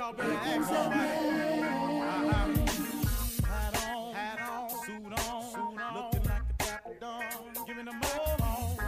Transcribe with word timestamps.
Y'all 0.00 0.14
better 0.14 0.32
act 0.32 0.64
somebody. 0.64 1.00
Uh-huh. 2.00 2.46
Hat 3.46 3.84
on, 3.86 4.14
hat 4.14 4.40
on, 4.50 4.70
suit 4.86 5.04
on, 5.04 5.42
suit 5.52 5.60
on, 5.60 5.94
looking 5.94 6.24
like 6.24 6.40
a 6.48 6.52
dapper 6.56 6.96
dawn, 6.98 7.22
giving 7.66 7.84
them 7.84 8.00
all 8.16 8.36
on. 8.40 8.78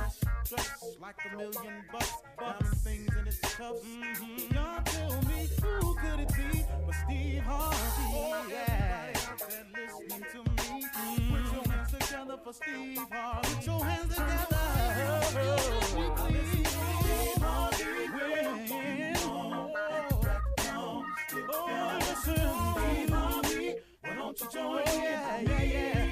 Dressed 0.49 1.01
like 1.03 1.17
a 1.31 1.37
million 1.37 1.85
bucks, 1.93 2.15
diamond 2.39 2.77
things 2.79 3.15
in 3.15 3.27
its 3.27 3.41
cuffs. 3.41 3.85
Mm-hmm. 3.85 4.55
Y'all 4.55 4.83
tell 4.85 5.13
me 5.29 5.51
who 5.61 5.95
could 5.97 6.21
it 6.21 6.33
be 6.35 6.65
but 6.87 6.95
Steve 7.05 7.43
Harvey? 7.43 7.77
Oh, 8.15 8.47
yeah. 8.49 9.13
Everybody 9.13 9.85
listening 9.85 10.25
to 10.33 10.39
me. 10.51 10.87
Mm-hmm. 10.97 11.35
Put 11.35 11.45
your 11.53 11.65
hands 11.75 11.91
together 11.93 12.39
for 12.43 12.53
Steve 12.55 13.07
Harvey. 13.13 13.55
Put 13.55 13.67
your 13.67 13.85
hands 13.85 14.15
together. 14.15 14.63
Steve 15.83 16.72
Oh, 21.55 21.97
listen, 22.01 22.35
Steve 22.35 23.11
why 24.03 24.15
don't 24.15 24.41
you 24.41 24.49
join 24.53 24.79
in? 24.81 25.03
Yeah, 25.03 25.41
yeah, 25.41 25.63
yeah. 25.63 26.12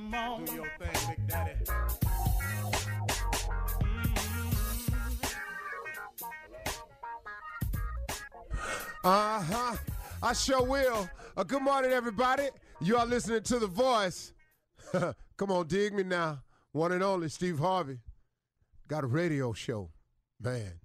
Come 0.00 0.14
on. 0.14 0.44
Do 0.46 0.54
your 0.54 0.66
thing, 0.78 1.14
Big 1.16 1.26
Daddy. 1.28 1.52
Uh 9.04 9.42
huh. 9.42 9.76
I 10.22 10.32
sure 10.32 10.62
will. 10.62 11.08
Uh, 11.36 11.44
good 11.44 11.62
morning, 11.62 11.90
everybody. 11.92 12.48
You 12.80 12.96
are 12.96 13.04
listening 13.04 13.42
to 13.42 13.58
The 13.58 13.66
Voice. 13.66 14.32
Come 15.36 15.50
on, 15.50 15.66
dig 15.66 15.92
me 15.92 16.02
now. 16.02 16.42
One 16.72 16.92
and 16.92 17.02
only 17.02 17.28
Steve 17.28 17.58
Harvey. 17.58 17.98
Got 18.88 19.04
a 19.04 19.06
radio 19.06 19.52
show. 19.52 19.90
Man. 20.40 20.80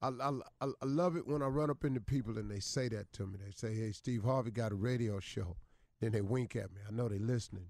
I, 0.00 0.08
I, 0.08 0.30
I 0.62 0.66
I 0.66 0.86
love 0.86 1.16
it 1.16 1.26
when 1.26 1.42
I 1.42 1.46
run 1.46 1.70
up 1.70 1.84
into 1.84 2.00
people 2.00 2.38
and 2.38 2.50
they 2.50 2.60
say 2.60 2.88
that 2.88 3.12
to 3.14 3.26
me. 3.26 3.38
They 3.44 3.50
say, 3.50 3.74
hey, 3.74 3.92
Steve 3.92 4.24
Harvey 4.24 4.50
got 4.50 4.72
a 4.72 4.76
radio 4.76 5.20
show. 5.20 5.56
Then 6.00 6.12
they 6.12 6.20
wink 6.20 6.56
at 6.56 6.72
me. 6.72 6.80
I 6.88 6.92
know 6.92 7.08
they're 7.08 7.18
listening. 7.18 7.66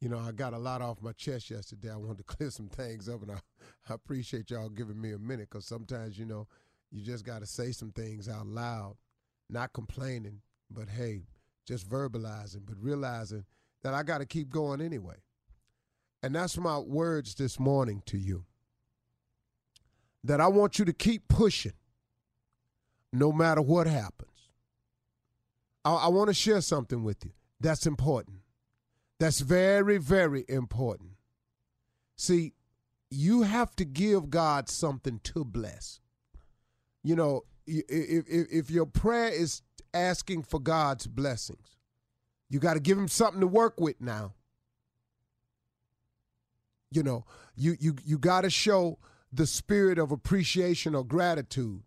You 0.00 0.08
know, 0.08 0.18
I 0.18 0.32
got 0.32 0.54
a 0.54 0.58
lot 0.58 0.80
off 0.80 1.02
my 1.02 1.12
chest 1.12 1.50
yesterday. 1.50 1.90
I 1.90 1.96
wanted 1.96 2.18
to 2.18 2.24
clear 2.36 2.50
some 2.50 2.68
things 2.68 3.08
up, 3.08 3.22
and 3.22 3.32
I, 3.32 3.40
I 3.88 3.94
appreciate 3.94 4.50
y'all 4.50 4.68
giving 4.68 5.00
me 5.00 5.12
a 5.12 5.18
minute 5.18 5.48
because 5.50 5.66
sometimes, 5.66 6.18
you 6.18 6.24
know, 6.24 6.46
you 6.90 7.02
just 7.02 7.24
got 7.24 7.40
to 7.40 7.46
say 7.46 7.72
some 7.72 7.90
things 7.90 8.28
out 8.28 8.46
loud, 8.46 8.96
not 9.50 9.72
complaining, 9.72 10.40
but 10.70 10.88
hey, 10.88 11.22
just 11.66 11.88
verbalizing, 11.88 12.62
but 12.64 12.76
realizing 12.80 13.44
that 13.82 13.94
I 13.94 14.02
got 14.02 14.18
to 14.18 14.26
keep 14.26 14.50
going 14.50 14.80
anyway. 14.80 15.16
And 16.22 16.34
that's 16.34 16.56
my 16.56 16.78
words 16.78 17.34
this 17.34 17.60
morning 17.60 18.02
to 18.06 18.18
you. 18.18 18.44
That 20.24 20.40
I 20.40 20.48
want 20.48 20.78
you 20.78 20.84
to 20.84 20.92
keep 20.92 21.28
pushing 21.28 21.74
no 23.12 23.32
matter 23.32 23.62
what 23.62 23.86
happens. 23.86 24.50
I, 25.84 25.94
I 25.94 26.08
want 26.08 26.28
to 26.28 26.34
share 26.34 26.60
something 26.60 27.04
with 27.04 27.24
you 27.24 27.32
that's 27.60 27.86
important. 27.86 28.38
That's 29.18 29.40
very, 29.40 29.98
very 29.98 30.44
important. 30.48 31.10
See, 32.16 32.54
you 33.10 33.42
have 33.42 33.74
to 33.76 33.84
give 33.84 34.30
God 34.30 34.68
something 34.68 35.20
to 35.24 35.44
bless. 35.44 36.00
You 37.02 37.16
know, 37.16 37.44
if, 37.66 38.28
if, 38.28 38.48
if 38.50 38.70
your 38.70 38.86
prayer 38.86 39.28
is 39.28 39.62
asking 39.92 40.42
for 40.42 40.60
God's 40.60 41.06
blessings, 41.06 41.76
you 42.48 42.60
got 42.60 42.74
to 42.74 42.80
give 42.80 42.98
him 42.98 43.08
something 43.08 43.40
to 43.40 43.46
work 43.46 43.80
with 43.80 44.00
now. 44.00 44.34
You 46.90 47.02
know, 47.02 47.26
you 47.54 47.76
you 47.78 47.96
you 48.02 48.18
got 48.18 48.42
to 48.42 48.50
show 48.50 48.98
the 49.30 49.46
spirit 49.46 49.98
of 49.98 50.10
appreciation 50.10 50.94
or 50.94 51.04
gratitude. 51.04 51.82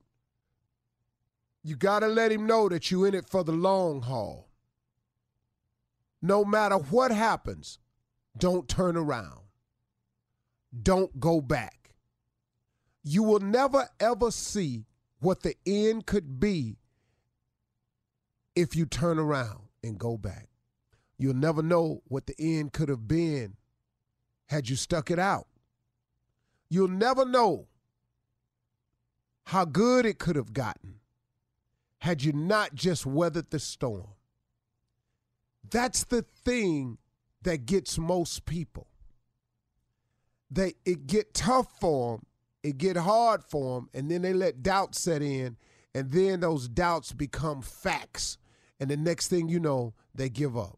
You 1.64 1.76
got 1.76 2.00
to 2.00 2.08
let 2.08 2.32
him 2.32 2.46
know 2.46 2.70
that 2.70 2.92
you're 2.92 3.08
in 3.08 3.16
it 3.16 3.28
for 3.28 3.44
the 3.44 3.52
long 3.52 4.02
haul. 4.02 4.51
No 6.22 6.46
matter 6.46 6.76
what 6.76 7.12
happens, 7.12 7.80
don't 8.38 8.68
turn 8.68 8.96
around. 8.96 9.42
Don't 10.82 11.20
go 11.20 11.42
back. 11.42 11.96
You 13.04 13.24
will 13.24 13.40
never 13.40 13.90
ever 14.00 14.32
see 14.32 14.86
what 15.20 15.42
the 15.42 15.56
end 15.66 16.06
could 16.06 16.40
be 16.40 16.78
if 18.56 18.76
you 18.76 18.86
turn 18.86 19.18
around 19.18 19.62
and 19.84 19.98
go 19.98 20.18
back. 20.18 20.48
You'll 21.18 21.34
never 21.34 21.62
know 21.62 22.02
what 22.08 22.28
the 22.28 22.36
end 22.40 22.74
could 22.74 22.90
have 22.90 23.08
been 23.08 23.56
had 24.48 24.70
you 24.70 24.76
stuck 24.76 25.12
it 25.12 25.20
out. 25.20 25.48
You'll 26.70 26.88
never 26.88 27.26
know 27.26 27.68
how 29.46 29.66
good 29.66 30.06
it 30.06 30.20
could 30.20 30.36
have 30.36 30.54
gotten 30.54 31.00
had 32.00 32.24
you 32.24 32.34
not 32.34 32.74
just 32.74 33.06
weathered 33.06 33.50
the 33.52 33.60
storm. 33.60 34.08
That's 35.72 36.04
the 36.04 36.22
thing 36.22 36.98
that 37.44 37.66
gets 37.66 37.98
most 37.98 38.46
people. 38.46 38.88
they 40.52 40.74
it 40.86 41.08
get 41.08 41.34
tough 41.34 41.68
for 41.80 42.18
them, 42.18 42.26
it 42.62 42.78
get 42.78 42.98
hard 42.98 43.44
for 43.44 43.76
them, 43.76 43.90
and 43.94 44.12
then 44.12 44.22
they 44.22 44.34
let 44.34 44.62
doubt 44.62 44.96
set 44.96 45.22
in, 45.22 45.56
and 45.96 46.12
then 46.12 46.42
those 46.42 46.68
doubts 46.68 47.14
become 47.14 47.62
facts, 47.62 48.38
and 48.80 48.90
the 48.92 48.98
next 48.98 49.30
thing 49.30 49.48
you 49.48 49.60
know, 49.62 49.94
they 50.14 50.28
give 50.30 50.58
up. 50.58 50.78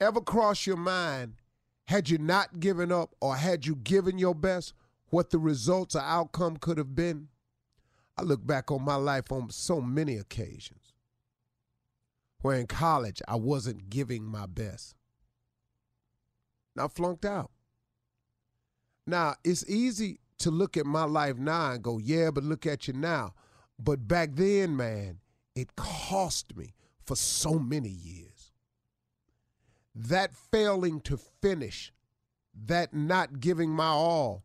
Ever 0.00 0.22
cross 0.22 0.66
your 0.66 0.78
mind, 0.78 1.34
had 1.86 2.08
you 2.08 2.16
not 2.16 2.58
given 2.58 2.90
up 2.90 3.14
or 3.20 3.36
had 3.36 3.66
you 3.66 3.76
given 3.76 4.18
your 4.18 4.34
best, 4.34 4.72
what 5.10 5.30
the 5.30 5.38
results 5.38 5.94
or 5.94 6.00
outcome 6.00 6.56
could 6.56 6.78
have 6.78 6.94
been? 6.94 7.28
I 8.16 8.22
look 8.22 8.46
back 8.46 8.70
on 8.70 8.82
my 8.82 8.94
life 8.94 9.30
on 9.30 9.50
so 9.50 9.80
many 9.80 10.16
occasions 10.16 10.87
where 12.42 12.56
in 12.56 12.66
college 12.66 13.20
I 13.26 13.36
wasn't 13.36 13.90
giving 13.90 14.24
my 14.24 14.46
best. 14.46 14.94
I 16.78 16.88
flunked 16.88 17.24
out. 17.24 17.50
Now, 19.06 19.34
it's 19.42 19.68
easy 19.68 20.20
to 20.38 20.50
look 20.50 20.76
at 20.76 20.86
my 20.86 21.04
life 21.04 21.36
now 21.36 21.72
and 21.72 21.82
go, 21.82 21.98
yeah, 21.98 22.30
but 22.30 22.44
look 22.44 22.66
at 22.66 22.86
you 22.86 22.94
now. 22.94 23.34
But 23.78 24.06
back 24.06 24.30
then, 24.34 24.76
man, 24.76 25.18
it 25.54 25.74
cost 25.76 26.56
me 26.56 26.74
for 27.04 27.16
so 27.16 27.58
many 27.58 27.88
years. 27.88 28.52
That 29.94 30.32
failing 30.34 31.00
to 31.02 31.16
finish, 31.16 31.92
that 32.54 32.94
not 32.94 33.40
giving 33.40 33.70
my 33.70 33.88
all, 33.88 34.44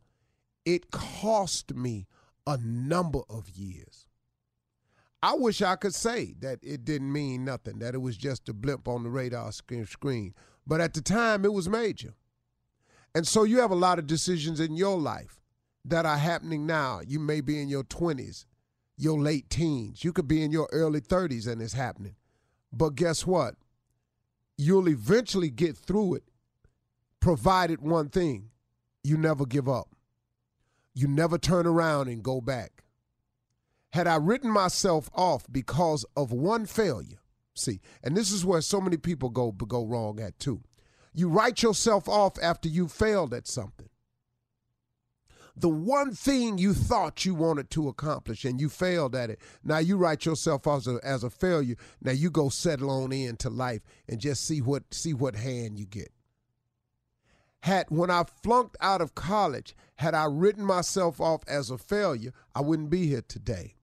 it 0.64 0.90
cost 0.90 1.74
me 1.74 2.06
a 2.46 2.56
number 2.56 3.20
of 3.28 3.50
years. 3.50 4.08
I 5.24 5.32
wish 5.32 5.62
I 5.62 5.76
could 5.76 5.94
say 5.94 6.34
that 6.40 6.58
it 6.62 6.84
didn't 6.84 7.10
mean 7.10 7.46
nothing, 7.46 7.78
that 7.78 7.94
it 7.94 8.02
was 8.02 8.14
just 8.14 8.50
a 8.50 8.52
blimp 8.52 8.86
on 8.86 9.04
the 9.04 9.08
radar 9.08 9.52
screen. 9.52 10.34
But 10.66 10.82
at 10.82 10.92
the 10.92 11.00
time, 11.00 11.46
it 11.46 11.52
was 11.54 11.66
major. 11.66 12.12
And 13.14 13.26
so 13.26 13.44
you 13.44 13.60
have 13.60 13.70
a 13.70 13.74
lot 13.74 13.98
of 13.98 14.06
decisions 14.06 14.60
in 14.60 14.76
your 14.76 14.98
life 14.98 15.40
that 15.86 16.04
are 16.04 16.18
happening 16.18 16.66
now. 16.66 17.00
You 17.06 17.20
may 17.20 17.40
be 17.40 17.58
in 17.58 17.70
your 17.70 17.84
20s, 17.84 18.44
your 18.98 19.18
late 19.18 19.48
teens. 19.48 20.04
You 20.04 20.12
could 20.12 20.28
be 20.28 20.42
in 20.42 20.52
your 20.52 20.68
early 20.72 21.00
30s 21.00 21.50
and 21.50 21.62
it's 21.62 21.72
happening. 21.72 22.16
But 22.70 22.94
guess 22.94 23.26
what? 23.26 23.54
You'll 24.58 24.90
eventually 24.90 25.48
get 25.48 25.74
through 25.74 26.16
it, 26.16 26.24
provided 27.20 27.80
one 27.80 28.10
thing 28.10 28.50
you 29.02 29.16
never 29.16 29.46
give 29.46 29.70
up. 29.70 29.88
You 30.92 31.08
never 31.08 31.38
turn 31.38 31.66
around 31.66 32.08
and 32.08 32.22
go 32.22 32.42
back 32.42 32.73
had 33.94 34.08
I 34.08 34.16
written 34.16 34.50
myself 34.50 35.08
off 35.14 35.46
because 35.48 36.04
of 36.16 36.32
one 36.32 36.66
failure, 36.66 37.20
see, 37.54 37.80
and 38.02 38.16
this 38.16 38.32
is 38.32 38.44
where 38.44 38.60
so 38.60 38.80
many 38.80 38.96
people 38.96 39.28
go 39.28 39.52
go 39.52 39.86
wrong 39.86 40.18
at 40.18 40.36
too. 40.40 40.64
You 41.14 41.28
write 41.28 41.62
yourself 41.62 42.08
off 42.08 42.36
after 42.42 42.68
you 42.68 42.88
failed 42.88 43.32
at 43.32 43.46
something. 43.46 43.88
The 45.54 45.68
one 45.68 46.12
thing 46.12 46.58
you 46.58 46.74
thought 46.74 47.24
you 47.24 47.36
wanted 47.36 47.70
to 47.70 47.86
accomplish 47.86 48.44
and 48.44 48.60
you 48.60 48.68
failed 48.68 49.14
at 49.14 49.30
it. 49.30 49.38
Now 49.62 49.78
you 49.78 49.96
write 49.96 50.26
yourself 50.26 50.66
as 50.66 50.88
a, 50.88 50.98
as 51.04 51.22
a 51.22 51.30
failure. 51.30 51.76
Now 52.02 52.10
you 52.10 52.32
go 52.32 52.48
settle 52.48 52.90
on 52.90 53.12
into 53.12 53.48
life 53.48 53.82
and 54.08 54.18
just 54.18 54.44
see 54.44 54.60
what 54.60 54.92
see 54.92 55.14
what 55.14 55.36
hand 55.36 55.78
you 55.78 55.86
get. 55.86 56.10
Had 57.60 57.86
when 57.90 58.10
I 58.10 58.24
flunked 58.42 58.76
out 58.80 59.00
of 59.00 59.14
college, 59.14 59.76
had 59.98 60.14
I 60.14 60.24
written 60.24 60.64
myself 60.64 61.20
off 61.20 61.44
as 61.46 61.70
a 61.70 61.78
failure, 61.78 62.32
I 62.56 62.60
wouldn't 62.60 62.90
be 62.90 63.06
here 63.06 63.22
today 63.22 63.73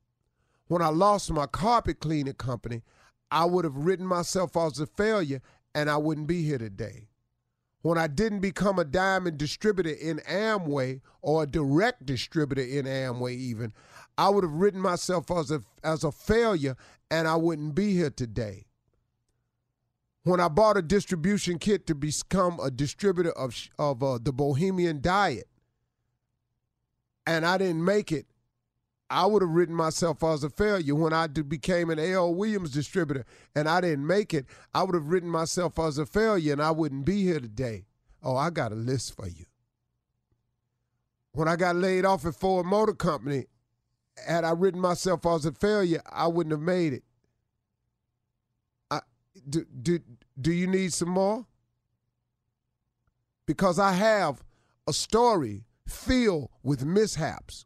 when 0.72 0.82
I 0.82 0.88
lost 0.88 1.30
my 1.30 1.48
carpet 1.48 2.00
cleaning 2.00 2.36
company, 2.36 2.82
I 3.30 3.44
would 3.44 3.66
have 3.66 3.76
written 3.76 4.06
myself 4.06 4.56
off 4.56 4.72
as 4.72 4.80
a 4.80 4.86
failure 4.86 5.42
and 5.76 5.90
I 5.90 5.98
wouldn't 5.98 6.28
be 6.28 6.44
here 6.44 6.60
today. 6.60 7.10
When 7.82 7.98
I 7.98 8.08
didn't 8.08 8.40
become 8.40 8.80
a 8.80 8.86
diamond 8.86 9.38
distributor 9.38 9.90
in 9.90 10.20
Amway 10.20 11.02
or 11.22 11.44
a 11.44 11.46
direct 11.46 12.06
distributor 12.06 12.62
in 12.62 12.86
Amway, 12.86 13.34
even, 13.34 13.74
I 14.18 14.30
would 14.30 14.46
have 14.46 14.54
written 14.54 14.80
myself 14.80 15.30
as 15.30 15.52
a, 15.52 15.62
as 15.84 16.06
a 16.06 16.12
failure 16.14 16.78
and 17.10 17.28
I 17.28 17.36
wouldn't 17.36 17.76
be 17.76 17.94
here 17.94 18.10
today. 18.10 18.68
When 20.24 20.40
I 20.40 20.48
bought 20.48 20.78
a 20.78 20.82
distribution 20.82 21.60
kit 21.60 21.86
to 21.88 21.96
become 21.96 22.62
a 22.62 22.72
distributor 22.72 23.34
of, 23.34 23.54
of 23.78 24.02
uh, 24.02 24.20
the 24.24 24.32
Bohemian 24.32 25.02
Diet 25.02 25.50
and 27.28 27.46
I 27.46 27.58
didn't 27.58 27.84
make 27.84 28.14
it, 28.14 28.28
I 29.12 29.26
would 29.26 29.42
have 29.42 29.52
written 29.52 29.76
myself 29.76 30.24
as 30.24 30.46
a 30.46 30.50
failure 30.50 30.96
when 30.96 31.12
I 31.12 31.28
became 31.28 31.90
an 31.90 32.00
A.L. 32.00 32.34
Williams 32.34 32.72
distributor 32.72 33.26
and 33.54 33.68
I 33.68 33.82
didn't 33.82 34.08
make 34.08 34.34
it. 34.34 34.46
I 34.74 34.84
would 34.84 34.96
have 34.96 35.08
written 35.08 35.30
myself 35.30 35.78
as 35.80 35.98
a 35.98 36.06
failure 36.06 36.54
and 36.54 36.62
I 36.62 36.72
wouldn't 36.72 37.04
be 37.04 37.24
here 37.24 37.42
today. 37.42 37.84
Oh, 38.24 38.38
I 38.38 38.52
got 38.52 38.72
a 38.72 38.76
list 38.76 39.18
for 39.18 39.28
you. 39.28 39.46
When 41.34 41.50
I 41.50 41.58
got 41.58 41.76
laid 41.76 42.06
off 42.06 42.26
at 42.26 42.36
Ford 42.36 42.66
Motor 42.66 42.94
Company, 42.94 43.48
had 44.26 44.46
I 44.46 44.52
written 44.52 44.80
myself 44.80 45.26
as 45.26 45.46
a 45.46 45.52
failure, 45.52 46.02
I 46.10 46.28
wouldn't 46.28 46.52
have 46.52 46.62
made 46.62 46.94
it. 46.94 47.04
I, 48.90 49.02
do, 49.50 49.66
do, 49.66 50.00
do 50.40 50.54
you 50.54 50.68
need 50.68 50.94
some 50.94 51.10
more? 51.10 51.46
Because 53.46 53.78
I 53.78 53.92
have 53.92 54.42
a 54.88 54.94
story 54.94 55.66
filled 55.86 56.50
with 56.64 56.86
mishaps 56.86 57.66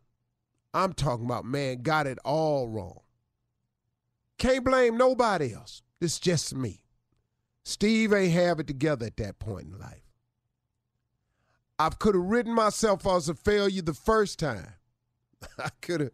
I'm 0.73 0.93
talking 0.93 1.25
about, 1.25 1.45
man, 1.45 1.81
got 1.81 2.07
it 2.07 2.17
all 2.23 2.69
wrong. 2.69 3.01
Can't 4.37 4.65
blame 4.65 4.97
nobody 4.97 5.53
else. 5.53 5.83
It's 5.99 6.19
just 6.19 6.55
me. 6.55 6.83
Steve 7.63 8.13
ain't 8.13 8.33
have 8.33 8.59
it 8.59 8.67
together 8.67 9.05
at 9.05 9.17
that 9.17 9.37
point 9.37 9.67
in 9.67 9.79
life. 9.79 10.01
I 11.77 11.89
could 11.89 12.15
have 12.15 12.23
written 12.23 12.53
myself 12.53 13.05
as 13.05 13.29
a 13.29 13.35
failure 13.35 13.81
the 13.81 13.93
first 13.93 14.39
time. 14.39 14.73
I 15.57 15.69
could 15.81 16.01
have, 16.01 16.11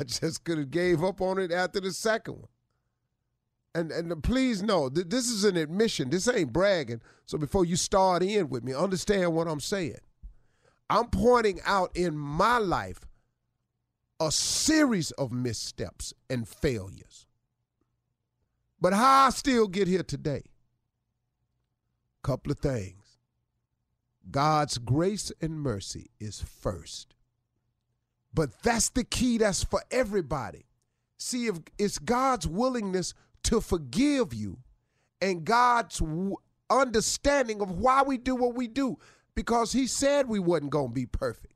I 0.00 0.04
just 0.04 0.44
could 0.44 0.58
have 0.58 0.70
gave 0.70 1.02
up 1.02 1.20
on 1.20 1.38
it 1.38 1.52
after 1.52 1.80
the 1.80 1.92
second 1.92 2.34
one. 2.34 2.48
And 3.74 3.90
and 3.90 4.22
please 4.22 4.62
know 4.62 4.90
that 4.90 5.08
this 5.08 5.30
is 5.30 5.44
an 5.44 5.56
admission. 5.56 6.10
This 6.10 6.28
ain't 6.28 6.52
bragging. 6.52 7.00
So 7.24 7.38
before 7.38 7.64
you 7.64 7.76
start 7.76 8.22
in 8.22 8.50
with 8.50 8.64
me, 8.64 8.74
understand 8.74 9.32
what 9.34 9.48
I'm 9.48 9.60
saying. 9.60 10.00
I'm 10.90 11.06
pointing 11.08 11.60
out 11.64 11.90
in 11.96 12.16
my 12.16 12.58
life 12.58 13.00
a 14.26 14.32
series 14.32 15.10
of 15.12 15.32
missteps 15.32 16.14
and 16.28 16.48
failures. 16.48 17.26
But 18.80 18.92
how 18.92 19.26
I 19.26 19.30
still 19.30 19.68
get 19.68 19.88
here 19.88 20.02
today? 20.02 20.42
Couple 22.22 22.52
of 22.52 22.58
things. 22.58 23.18
God's 24.30 24.78
grace 24.78 25.32
and 25.40 25.60
mercy 25.60 26.10
is 26.20 26.40
first. 26.40 27.14
But 28.34 28.62
that's 28.62 28.88
the 28.90 29.04
key, 29.04 29.38
that's 29.38 29.64
for 29.64 29.82
everybody. 29.90 30.66
See, 31.18 31.46
if 31.46 31.58
it's 31.78 31.98
God's 31.98 32.46
willingness 32.46 33.14
to 33.44 33.60
forgive 33.60 34.32
you 34.32 34.58
and 35.20 35.44
God's 35.44 36.02
understanding 36.70 37.60
of 37.60 37.70
why 37.70 38.02
we 38.02 38.18
do 38.18 38.34
what 38.34 38.54
we 38.54 38.68
do, 38.68 38.98
because 39.34 39.72
He 39.72 39.86
said 39.86 40.28
we 40.28 40.38
wasn't 40.38 40.70
going 40.70 40.88
to 40.88 40.94
be 40.94 41.06
perfect. 41.06 41.54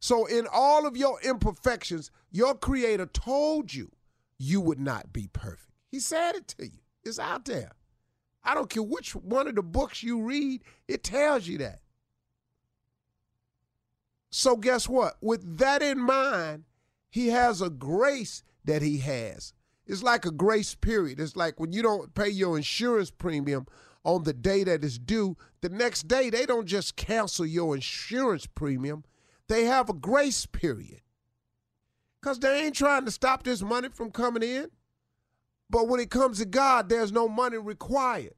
So, 0.00 0.26
in 0.26 0.46
all 0.52 0.86
of 0.86 0.96
your 0.96 1.20
imperfections, 1.22 2.10
your 2.30 2.54
creator 2.54 3.06
told 3.06 3.74
you 3.74 3.90
you 4.38 4.60
would 4.60 4.78
not 4.78 5.12
be 5.12 5.28
perfect. 5.32 5.72
He 5.90 5.98
said 5.98 6.36
it 6.36 6.48
to 6.48 6.66
you, 6.66 6.80
it's 7.04 7.18
out 7.18 7.44
there. 7.44 7.72
I 8.44 8.54
don't 8.54 8.70
care 8.70 8.82
which 8.82 9.14
one 9.14 9.48
of 9.48 9.56
the 9.56 9.62
books 9.62 10.02
you 10.02 10.22
read, 10.22 10.62
it 10.86 11.02
tells 11.02 11.48
you 11.48 11.58
that. 11.58 11.80
So, 14.30 14.56
guess 14.56 14.88
what? 14.88 15.14
With 15.20 15.58
that 15.58 15.82
in 15.82 15.98
mind, 15.98 16.64
he 17.10 17.28
has 17.28 17.60
a 17.60 17.70
grace 17.70 18.42
that 18.64 18.82
he 18.82 18.98
has. 18.98 19.52
It's 19.86 20.02
like 20.02 20.26
a 20.26 20.30
grace 20.30 20.74
period. 20.74 21.18
It's 21.18 21.34
like 21.34 21.58
when 21.58 21.72
you 21.72 21.82
don't 21.82 22.14
pay 22.14 22.28
your 22.28 22.56
insurance 22.56 23.10
premium 23.10 23.66
on 24.04 24.24
the 24.24 24.34
day 24.34 24.62
that 24.64 24.84
is 24.84 24.98
due, 24.98 25.36
the 25.62 25.70
next 25.70 26.06
day 26.06 26.30
they 26.30 26.46
don't 26.46 26.66
just 26.66 26.94
cancel 26.94 27.46
your 27.46 27.74
insurance 27.74 28.46
premium 28.46 29.04
they 29.48 29.64
have 29.64 29.88
a 29.88 29.94
grace 29.94 30.46
period 30.46 31.00
because 32.20 32.38
they 32.38 32.64
ain't 32.64 32.74
trying 32.74 33.04
to 33.04 33.10
stop 33.10 33.42
this 33.42 33.62
money 33.62 33.88
from 33.88 34.10
coming 34.10 34.42
in. 34.42 34.68
But 35.70 35.88
when 35.88 36.00
it 36.00 36.10
comes 36.10 36.38
to 36.38 36.46
God, 36.46 36.88
there's 36.88 37.12
no 37.12 37.28
money 37.28 37.58
required. 37.58 38.34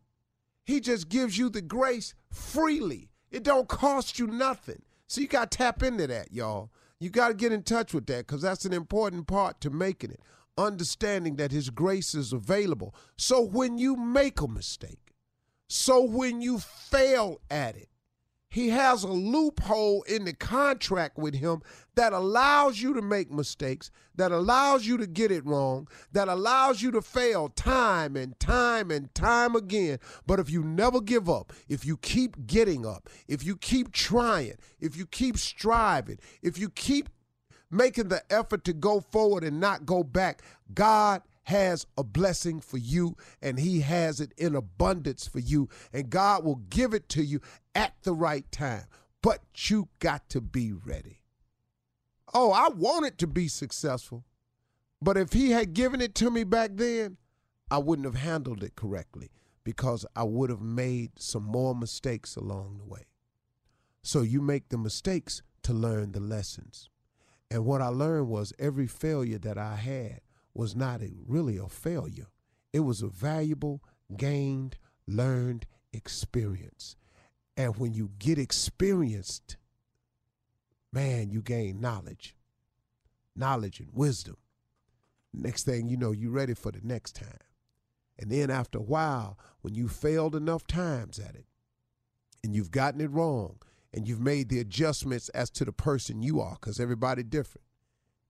He 0.65 0.81
just 0.81 1.09
gives 1.09 1.39
you 1.39 1.49
the 1.49 1.63
grace 1.63 2.15
freely. 2.31 3.11
It 3.31 3.43
don't 3.43 3.69
cost 3.69 4.19
you 4.19 4.27
nothing. 4.27 4.83
So 5.07 5.21
you 5.21 5.29
got 5.29 5.51
to 5.51 5.59
tap 5.59 5.83
into 5.83 6.07
that, 6.07 6.33
y'all. 6.33 6.71
You 6.99 7.11
got 7.11 7.29
to 7.29 7.35
get 7.35 7.53
in 7.53 7.63
touch 7.63 7.95
with 7.95 8.07
that 8.07 8.27
because 8.27 8.43
that's 8.43 8.65
an 8.65 8.73
important 8.73 9.27
part 9.27 9.61
to 9.63 9.71
making 9.71 10.11
it. 10.11 10.21
Understanding 10.59 11.37
that 11.37 11.53
His 11.53 11.71
grace 11.71 12.15
is 12.15 12.33
available. 12.33 12.95
So 13.17 13.41
when 13.41 13.79
you 13.79 13.97
make 13.97 14.41
a 14.41 14.49
mistake, 14.49 15.15
so 15.69 16.03
when 16.03 16.43
you 16.43 16.59
fail 16.59 17.41
at 17.51 17.77
it, 17.77 17.89
he 18.51 18.71
has 18.71 19.05
a 19.05 19.09
loophole 19.09 20.03
in 20.03 20.25
the 20.25 20.33
contract 20.33 21.17
with 21.17 21.37
him 21.37 21.63
that 21.95 22.13
allows 22.13 22.83
you 22.83 22.93
to 22.95 23.01
make 23.01 23.31
mistakes, 23.31 23.93
that 24.17 24.33
allows 24.33 24.85
you 24.85 24.99
to 24.99 25.07
get 25.07 25.31
it 25.31 25.47
wrong, 25.47 25.87
that 26.13 26.29
allows 26.29 26.83
you 26.83 26.91
to 26.91 27.01
fail 27.01 27.49
time 27.49 28.17
and 28.17 28.39
time 28.41 28.91
and 28.91 29.15
time 29.15 29.55
again. 29.55 29.99
But 30.27 30.41
if 30.41 30.51
you 30.51 30.65
never 30.65 31.01
give 31.01 31.31
up, 31.31 31.53
if 31.69 31.85
you 31.85 31.97
keep 31.97 32.47
getting 32.49 32.85
up, 32.85 33.09
if 33.29 33.45
you 33.45 33.57
keep 33.57 33.93
trying, 33.93 34.55
if 34.81 34.97
you 34.97 35.07
keep 35.07 35.39
striving, 35.39 36.19
if 36.43 36.59
you 36.59 36.71
keep 36.71 37.09
making 37.71 38.09
the 38.09 38.23
effort 38.33 38.65
to 38.65 38.73
go 38.73 39.01
forward 39.01 39.45
and 39.45 39.61
not 39.61 39.87
go 39.87 40.03
back, 40.03 40.43
God 40.75 41.23
has 41.51 41.85
a 41.99 42.05
blessing 42.05 42.61
for 42.61 42.79
you 42.79 43.17
and 43.43 43.59
he 43.59 43.81
has 43.81 44.21
it 44.21 44.33
in 44.39 44.55
abundance 44.55 45.27
for 45.27 45.41
you 45.41 45.69
and 45.93 46.09
God 46.09 46.45
will 46.45 46.63
give 46.71 46.95
it 46.95 47.09
to 47.11 47.25
you 47.25 47.41
at 47.75 47.95
the 48.03 48.15
right 48.15 48.51
time. 48.53 48.85
But 49.21 49.41
you 49.69 49.89
got 49.99 50.29
to 50.31 50.41
be 50.41 50.73
ready. 50.73 51.23
Oh, 52.33 52.53
I 52.53 52.69
wanted 52.69 53.19
to 53.19 53.27
be 53.27 53.49
successful. 53.49 54.25
But 55.03 55.17
if 55.17 55.33
he 55.33 55.51
had 55.51 55.75
given 55.75 56.01
it 56.01 56.15
to 56.17 56.31
me 56.31 56.45
back 56.45 56.71
then, 56.75 57.17
I 57.71 57.79
wouldn't 57.79 58.07
have 58.07 58.23
handled 58.23 58.63
it 58.63 58.77
correctly 58.77 59.31
because 59.65 60.07
I 60.15 60.23
would 60.23 60.51
have 60.51 60.63
made 60.63 61.19
some 61.19 61.45
more 61.45 61.75
mistakes 61.75 62.37
along 62.37 62.79
the 62.79 62.85
way. 62.85 63.07
So 64.03 64.23
you 64.23 64.41
make 64.41 64.69
the 64.69 64.79
mistakes 64.79 65.43
to 65.65 65.73
learn 65.73 66.13
the 66.13 66.21
lessons. 66.21 66.89
And 67.51 67.65
what 67.65 67.83
I 67.83 67.89
learned 67.89 68.29
was 68.29 68.53
every 68.59 68.87
failure 68.87 69.39
that 69.39 69.59
I 69.59 69.75
had 69.75 70.21
was 70.55 70.75
not 70.75 71.03
a, 71.03 71.11
really 71.27 71.57
a 71.57 71.69
failure. 71.69 72.29
It 72.73 72.81
was 72.81 73.03
a 73.03 73.09
valuable, 73.09 73.83
gained, 74.17 74.77
learned 75.07 75.67
experience. 75.93 76.97
And 77.57 77.77
when 77.77 77.93
you 77.95 78.11
get 78.19 78.39
experienced, 78.39 79.57
man, 80.93 81.31
you 81.31 81.43
gain 81.43 81.81
knowledge, 81.81 82.37
knowledge 83.37 83.81
and 83.81 83.91
wisdom. 83.93 84.37
Next 85.33 85.65
thing 85.65 85.89
you 85.89 85.97
know, 85.97 86.13
you're 86.13 86.33
ready 86.33 86.55
for 86.55 86.73
the 86.73 86.81
next 86.83 87.17
time. 87.17 87.39
And 88.19 88.31
then 88.31 88.51
after 88.51 88.79
a 88.79 88.83
while, 88.83 89.39
when 89.63 89.75
you 89.75 89.89
failed 89.89 90.35
enough 90.35 90.67
times 90.67 91.19
at 91.19 91.35
it, 91.35 91.47
and 92.43 92.55
you've 92.55 92.71
gotten 92.71 93.01
it 93.01 93.11
wrong, 93.11 93.59
and 93.93 94.07
you've 94.07 94.21
made 94.21 94.49
the 94.49 94.61
adjustments 94.61 95.29
as 95.31 95.51
to 95.51 95.65
the 95.65 95.73
person 95.73 96.23
you 96.23 96.41
are, 96.41 96.57
because 96.61 96.81
everybody 96.81 97.23
different, 97.23 97.67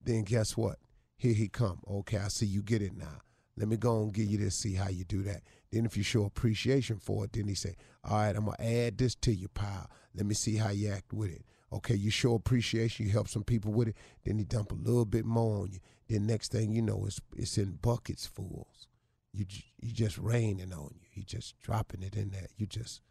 then 0.03 0.25
guess 0.25 0.57
what? 0.57 0.79
Here 1.21 1.35
he 1.35 1.49
come. 1.49 1.81
Okay, 1.87 2.17
I 2.17 2.29
see 2.29 2.47
you 2.47 2.63
get 2.63 2.81
it 2.81 2.97
now. 2.97 3.21
Let 3.55 3.69
me 3.69 3.77
go 3.77 4.01
and 4.01 4.11
give 4.11 4.25
you 4.25 4.39
this, 4.39 4.55
see 4.55 4.73
how 4.73 4.89
you 4.89 5.05
do 5.05 5.23
that. 5.25 5.43
Then 5.71 5.85
if 5.85 5.95
you 5.95 6.03
show 6.03 6.25
appreciation 6.25 6.97
for 6.97 7.27
it, 7.27 7.35
then 7.35 7.47
he 7.47 7.55
say, 7.55 7.77
all 8.03 8.17
right, 8.17 8.35
I'm 8.35 8.47
going 8.47 8.57
to 8.57 8.87
add 8.87 8.97
this 8.97 9.15
to 9.17 9.35
your 9.35 9.51
pile. 9.51 9.91
Let 10.15 10.25
me 10.25 10.33
see 10.33 10.57
how 10.57 10.71
you 10.71 10.91
act 10.91 11.13
with 11.13 11.31
it. 11.31 11.45
Okay, 11.75 11.95
you 11.95 12.11
show 12.11 12.37
appreciation, 12.37 13.05
you 13.05 13.13
help 13.13 13.29
some 13.29 13.45
people 13.45 13.71
with 13.71 13.89
it, 13.89 13.97
then 14.25 14.39
he 14.39 14.45
dump 14.45 14.73
a 14.73 14.77
little 14.77 15.05
bit 15.05 15.27
more 15.27 15.61
on 15.61 15.71
you. 15.71 15.81
Then 16.09 16.27
next 16.27 16.53
thing 16.53 16.73
you 16.73 16.81
know, 16.81 17.05
it's, 17.07 17.21
it's 17.37 17.59
in 17.59 17.73
buckets 17.73 18.27
fulls. 18.27 18.89
You, 19.35 19.45
you 19.79 19.93
just 19.93 20.17
raining 20.17 20.73
on 20.73 20.95
you. 20.95 21.07
He 21.11 21.23
just 21.23 21.61
dropping 21.61 22.03
it 22.03 22.17
in 22.17 22.31
there. 22.31 22.49
You 22.57 22.65
just, 22.65 23.03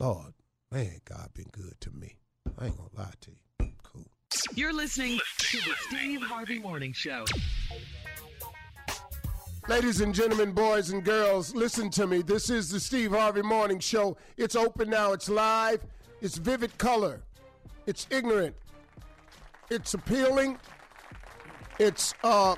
Lord, 0.00 0.32
man, 0.72 1.02
God 1.04 1.28
been 1.34 1.50
good 1.52 1.78
to 1.82 1.90
me. 1.90 2.16
I 2.58 2.68
ain't 2.68 2.76
to 2.76 2.96
lie 2.96 3.12
to 3.20 3.30
you. 3.32 3.43
Cool. 4.30 4.54
You're 4.56 4.72
listening 4.72 5.18
to 5.38 5.56
the 5.58 5.74
Steve 5.88 6.22
Harvey 6.22 6.58
Morning 6.58 6.92
Show. 6.92 7.24
Ladies 9.68 10.00
and 10.00 10.14
gentlemen, 10.14 10.52
boys 10.52 10.90
and 10.90 11.02
girls, 11.04 11.54
listen 11.54 11.88
to 11.90 12.06
me. 12.06 12.20
This 12.22 12.50
is 12.50 12.68
the 12.70 12.78
Steve 12.78 13.12
Harvey 13.12 13.42
Morning 13.42 13.78
Show. 13.78 14.16
It's 14.36 14.56
open 14.56 14.90
now. 14.90 15.12
It's 15.12 15.28
live. 15.28 15.84
It's 16.20 16.36
vivid 16.36 16.76
color. 16.78 17.22
It's 17.86 18.06
ignorant. 18.10 18.54
It's 19.70 19.94
appealing. 19.94 20.58
It's 21.78 22.14
uh 22.22 22.54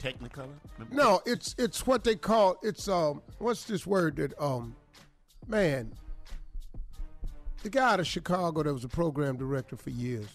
Technicolor? 0.00 0.48
no, 0.90 1.20
it's 1.24 1.54
it's 1.58 1.86
what 1.86 2.04
they 2.04 2.14
call 2.14 2.56
it's 2.62 2.88
um 2.88 3.22
what's 3.38 3.64
this 3.64 3.86
word 3.86 4.16
that 4.16 4.34
um 4.40 4.76
man 5.48 5.92
the 7.62 7.70
guy 7.70 7.94
out 7.94 8.00
of 8.00 8.06
Chicago 8.06 8.62
that 8.62 8.72
was 8.72 8.84
a 8.84 8.88
program 8.88 9.36
director 9.38 9.76
for 9.76 9.88
years. 9.90 10.28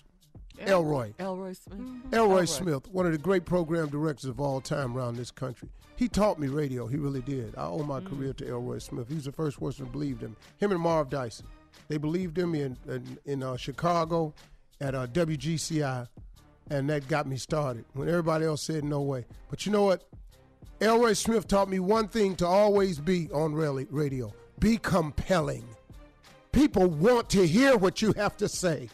Elroy. 0.68 1.14
Elroy 1.20 1.54
Smith. 1.54 1.80
Elroy 2.14 2.46
Smith, 2.46 2.88
one 2.92 3.06
of 3.06 3.12
the 3.12 3.18
great 3.18 3.46
program 3.46 3.90
directors 3.90 4.26
of 4.26 4.40
all 4.40 4.62
time 4.62 4.96
around 4.96 5.16
this 5.16 5.32
country. 5.32 5.70
He 5.96 6.08
taught 6.08 6.40
me 6.40 6.48
radio. 6.48 6.88
He 6.88 6.98
really 6.98 7.22
did. 7.22 7.56
I 7.58 7.66
owe 7.66 7.84
my 7.84 8.00
career 8.00 8.34
to 8.34 8.48
Elroy 8.48 8.80
Smith. 8.80 9.08
He 9.10 9.16
was 9.16 9.26
the 9.26 9.32
first 9.32 9.60
person 9.60 9.86
to 9.86 9.92
believe 9.92 10.20
him. 10.20 10.36
Him 10.58 10.72
and 10.72 10.80
Marv 10.82 11.10
Dyson. 11.10 11.48
They 11.88 11.98
believed 11.98 12.38
him 12.38 12.56
in 12.56 12.78
in, 12.88 13.18
in 13.26 13.44
uh, 13.44 13.58
Chicago 13.58 14.34
at 14.80 14.96
uh, 14.96 15.08
WGCI, 15.08 16.08
and 16.70 16.90
that 16.90 17.08
got 17.08 17.28
me 17.28 17.38
started 17.38 17.86
when 17.94 18.08
everybody 18.08 18.46
else 18.46 18.64
said 18.64 18.84
no 18.84 19.02
way. 19.02 19.26
But 19.50 19.66
you 19.66 19.72
know 19.72 19.84
what? 19.84 20.06
Elroy 20.80 21.14
Smith 21.14 21.48
taught 21.48 21.70
me 21.70 21.80
one 21.80 22.08
thing 22.08 22.36
to 22.38 22.48
always 22.48 23.00
be 23.00 23.30
on 23.32 23.54
rally- 23.54 23.88
radio 23.90 24.34
be 24.60 24.78
compelling. 24.78 25.66
People 26.52 26.88
want 26.88 27.30
to 27.30 27.48
hear 27.48 27.78
what 27.78 28.02
you 28.02 28.14
have 28.14 28.36
to 28.38 28.50
say. 28.50 28.90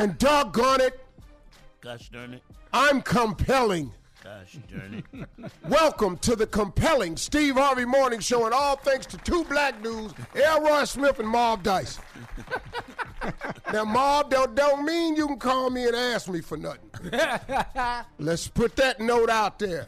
And 0.00 0.16
doggone 0.16 0.80
it, 0.80 0.98
Gosh 1.82 2.08
darn 2.08 2.32
it. 2.32 2.42
I'm 2.72 3.02
compelling. 3.02 3.92
Gosh 4.24 4.58
darn 4.72 5.04
it. 5.12 5.28
Welcome 5.68 6.16
to 6.18 6.34
the 6.34 6.46
compelling 6.46 7.18
Steve 7.18 7.56
Harvey 7.56 7.84
Morning 7.84 8.18
Show, 8.18 8.46
and 8.46 8.54
all 8.54 8.76
thanks 8.76 9.04
to 9.08 9.18
two 9.18 9.44
black 9.44 9.82
dudes, 9.82 10.14
Elroy 10.34 10.84
Smith 10.84 11.18
and 11.18 11.28
Marv 11.28 11.62
Dyson. 11.62 12.02
now, 13.74 13.84
Marv, 13.84 14.30
don't, 14.30 14.54
don't 14.54 14.86
mean 14.86 15.16
you 15.16 15.26
can 15.26 15.38
call 15.38 15.68
me 15.68 15.86
and 15.86 15.94
ask 15.94 16.30
me 16.30 16.40
for 16.40 16.56
nothing. 16.56 16.88
Let's 18.18 18.48
put 18.48 18.76
that 18.76 19.00
note 19.00 19.28
out 19.28 19.58
there. 19.58 19.86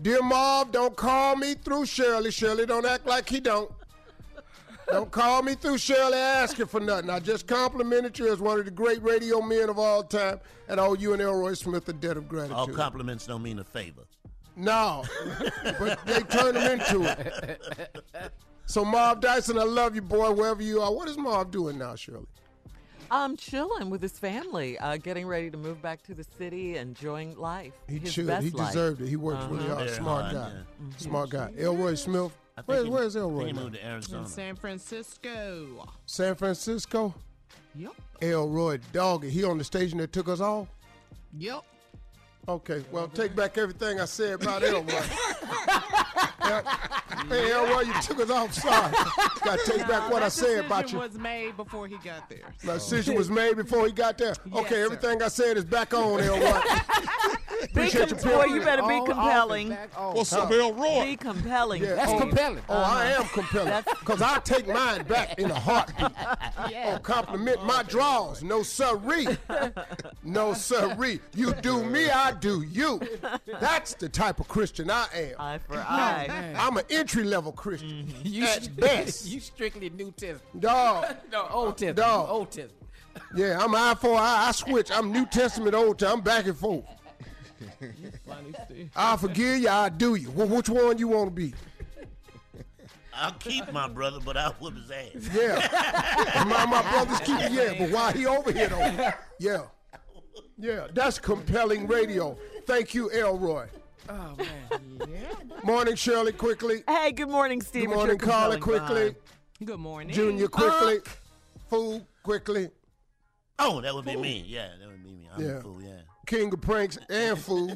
Dear 0.00 0.22
Marv, 0.22 0.72
don't 0.72 0.96
call 0.96 1.36
me 1.36 1.52
through 1.52 1.84
Shirley. 1.84 2.30
Shirley 2.30 2.64
don't 2.64 2.86
act 2.86 3.04
like 3.04 3.28
he 3.28 3.40
don't. 3.40 3.70
Don't 4.90 5.10
call 5.10 5.42
me 5.42 5.54
through 5.54 5.78
Shirley 5.78 6.16
asking 6.16 6.66
for 6.66 6.80
nothing. 6.80 7.10
I 7.10 7.20
just 7.20 7.46
complimented 7.46 8.18
you 8.18 8.32
as 8.32 8.40
one 8.40 8.58
of 8.58 8.64
the 8.64 8.70
great 8.70 9.02
radio 9.02 9.40
men 9.42 9.68
of 9.68 9.78
all 9.78 10.02
time, 10.02 10.40
and 10.68 10.80
I 10.80 10.86
owe 10.86 10.94
you 10.94 11.12
and 11.12 11.20
Elroy 11.20 11.54
Smith 11.54 11.88
a 11.88 11.92
debt 11.92 12.16
of 12.16 12.26
gratitude. 12.28 12.56
All 12.56 12.68
compliments 12.68 13.26
don't 13.26 13.42
mean 13.42 13.58
a 13.58 13.64
favor. 13.64 14.02
No, 14.56 15.04
but 15.78 15.98
they 16.06 16.20
turn 16.20 16.54
them 16.54 16.80
into 16.80 17.02
it. 17.04 17.94
So 18.66 18.84
Marv 18.84 19.20
Dyson, 19.20 19.58
I 19.58 19.62
love 19.62 19.94
you, 19.94 20.02
boy, 20.02 20.32
wherever 20.32 20.62
you 20.62 20.80
are. 20.80 20.92
What 20.92 21.08
is 21.08 21.16
Marv 21.16 21.50
doing 21.50 21.78
now, 21.78 21.94
Shirley? 21.94 22.26
I'm 23.10 23.36
chilling 23.36 23.88
with 23.88 24.02
his 24.02 24.18
family, 24.18 24.78
uh, 24.78 24.96
getting 24.98 25.26
ready 25.26 25.50
to 25.50 25.56
move 25.56 25.80
back 25.80 26.02
to 26.04 26.14
the 26.14 26.24
city, 26.36 26.76
enjoying 26.76 27.36
life. 27.38 27.72
He 27.88 27.98
his 27.98 28.12
chilled. 28.12 28.26
best 28.28 28.44
He 28.44 28.50
life. 28.50 28.68
deserved 28.72 29.00
it. 29.00 29.08
He 29.08 29.16
works 29.16 29.44
really 29.46 29.64
Uh-huh. 29.66 29.76
hard. 29.76 29.90
Smart 29.90 30.32
guy. 30.34 30.52
yeah. 30.52 30.96
Smart 30.98 31.30
guy. 31.30 31.52
Elroy 31.56 31.94
Smith. 31.94 32.32
I 32.58 32.62
think 32.62 32.68
Where, 32.68 32.84
he- 32.84 32.90
where's 32.90 33.14
I 33.16 33.20
Elroy? 33.20 33.36
think 33.44 33.46
he 33.48 33.52
now? 33.54 33.60
moved 33.62 33.74
to 33.74 33.86
Arizona. 33.86 34.22
in 34.22 34.28
San 34.28 34.56
Francisco. 34.56 35.88
San 36.06 36.34
Francisco. 36.34 37.14
Yep. 37.76 37.92
Elroy 38.20 38.78
Doggy. 38.92 39.30
He 39.30 39.44
on 39.44 39.58
the 39.58 39.64
station 39.64 39.98
that 39.98 40.12
took 40.12 40.28
us 40.28 40.40
all. 40.40 40.66
Yep. 41.38 41.62
Okay, 42.48 42.82
well, 42.90 43.06
take 43.08 43.36
back 43.36 43.58
everything 43.58 44.00
I 44.00 44.06
said 44.06 44.42
about 44.42 44.62
Elroy. 44.64 44.84
Yeah. 44.88 46.62
hey, 47.28 47.52
Elroy, 47.52 47.82
you 47.82 47.92
took 48.02 48.18
us 48.20 48.30
off. 48.30 48.54
Sorry. 48.54 48.90
Got 49.44 49.58
to 49.60 49.70
take 49.70 49.86
back 49.86 50.10
what 50.10 50.22
I 50.22 50.28
said 50.28 50.64
about 50.64 50.84
decision 50.84 50.98
you. 50.98 51.04
was 51.08 51.18
made 51.18 51.56
before 51.58 51.86
he 51.86 51.96
got 51.98 52.28
there. 52.30 52.52
My 52.64 52.74
decision 52.74 53.14
was 53.16 53.30
made 53.30 53.56
before 53.56 53.84
he 53.86 53.92
got 53.92 54.16
there. 54.18 54.34
Yes, 54.46 54.60
okay, 54.62 54.76
sir. 54.76 54.84
everything 54.86 55.22
I 55.22 55.28
said 55.28 55.58
is 55.58 55.64
back 55.66 55.92
on, 55.94 56.20
Elroy. 56.20 56.40
Be 57.60 57.64
Appreciate 57.64 58.10
your 58.10 58.18
com- 58.18 58.30
boy, 58.32 58.44
you 58.54 58.60
better 58.60 58.82
be 58.82 58.88
On, 58.88 59.00
off, 59.00 59.08
and 59.08 59.14
compelling. 59.14 59.68
back 59.70 59.90
on. 59.98 60.14
What's 60.14 60.32
up, 60.32 60.50
Elroy? 60.50 61.04
Be 61.04 61.16
compelling. 61.16 61.82
Yeah, 61.82 61.94
That's 61.96 62.08
Steve. 62.10 62.20
compelling. 62.20 62.62
Oh, 62.68 62.74
oh 62.74 62.76
I 62.82 63.06
am 63.12 63.24
compelling. 63.24 63.68
That's- 63.68 63.98
Because 63.98 64.22
I 64.22 64.38
take 64.40 64.68
mine 64.68 65.04
back 65.04 65.38
in 65.38 65.50
a 65.50 65.54
heartbeat. 65.58 66.08
Oh, 66.90 66.98
compliment 67.02 67.64
my 67.64 67.82
draws. 67.84 68.42
No 68.42 68.62
sirree. 68.62 69.28
No 70.22 70.52
sirree. 70.54 71.20
You 71.34 71.52
do 71.54 71.82
me, 71.84 72.08
I 72.10 72.32
do 72.32 72.62
you. 72.62 73.00
That's 73.60 73.94
the 73.94 74.08
type 74.08 74.38
of 74.40 74.48
Christian 74.48 74.90
I 74.90 75.06
am. 75.14 75.34
Eye 75.38 75.58
for 75.66 75.76
eye. 75.76 76.54
I'm 76.58 76.76
an 76.76 76.84
entry 76.90 77.24
level 77.24 77.52
Christian. 77.52 78.06
Mm-hmm. 78.06 78.20
You 78.24 78.44
At 78.44 78.76
best. 78.76 79.26
you 79.30 79.40
strictly 79.40 79.88
New 79.90 80.10
Testament. 80.12 80.60
Dog. 80.60 81.06
No, 81.32 81.46
Old 81.50 81.72
Testament. 81.78 81.96
Dog. 81.96 82.28
Old 82.30 82.50
Testament. 82.50 82.74
Yeah, 83.34 83.58
I'm 83.60 83.74
eye 83.74 83.96
for 84.00 84.14
eye. 84.16 84.46
I 84.48 84.52
switch. 84.52 84.90
I'm 84.92 85.10
New 85.12 85.26
Testament, 85.26 85.74
Old 85.74 85.98
Testament. 85.98 86.18
I'm 86.18 86.24
back 86.24 86.46
and 86.46 86.56
forth. 86.56 86.84
Funny 88.26 88.54
Steve. 88.66 88.90
I 88.96 89.16
forgive 89.16 89.58
you, 89.60 89.68
I 89.68 89.88
do 89.88 90.14
you. 90.14 90.30
Well, 90.30 90.46
which 90.48 90.68
one 90.68 90.98
you 90.98 91.08
want 91.08 91.28
to 91.28 91.34
be? 91.34 91.54
I'll 93.14 93.32
keep 93.32 93.72
my 93.72 93.88
brother, 93.88 94.20
but 94.24 94.36
I'll 94.36 94.52
whoop 94.54 94.76
his 94.76 94.90
ass. 94.90 95.28
Yeah. 95.34 96.44
my, 96.46 96.66
my 96.66 96.82
brother's 96.90 97.18
keeping, 97.20 97.52
yeah, 97.52 97.74
but 97.78 97.90
why 97.90 98.12
he 98.12 98.26
over 98.26 98.52
here, 98.52 98.68
though. 98.68 99.12
Yeah. 99.40 99.62
Yeah, 100.60 100.86
that's 100.92 101.18
compelling 101.18 101.86
radio. 101.86 102.36
Thank 102.66 102.94
you, 102.94 103.10
Elroy. 103.10 103.66
Oh 104.08 104.34
man. 104.36 105.52
Morning, 105.62 105.94
Shirley, 105.94 106.32
quickly. 106.32 106.82
Hey, 106.88 107.12
good 107.12 107.28
morning, 107.28 107.60
Steve. 107.60 107.86
Good 107.88 107.94
morning, 107.94 108.18
Carla, 108.18 108.58
quickly. 108.58 109.10
vibe. 109.10 109.16
Good 109.64 109.78
morning. 109.78 110.14
Junior, 110.14 110.48
quickly. 110.48 110.98
Fool, 111.68 112.06
quickly. 112.22 112.70
Oh, 113.58 113.80
that 113.80 113.94
would 113.94 114.04
be 114.04 114.16
me. 114.16 114.44
Yeah, 114.46 114.68
that 114.80 114.88
would 114.88 115.02
be 115.04 115.10
me. 115.10 115.28
I'm 115.34 115.42
Yeah. 115.44 115.50
a 115.58 115.60
fool, 115.60 115.82
yeah. 115.82 115.97
King 116.28 116.52
of 116.52 116.60
pranks 116.60 116.98
and 117.08 117.38
fool. 117.38 117.70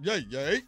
Yay, 0.00 0.24
yay. 0.30 0.60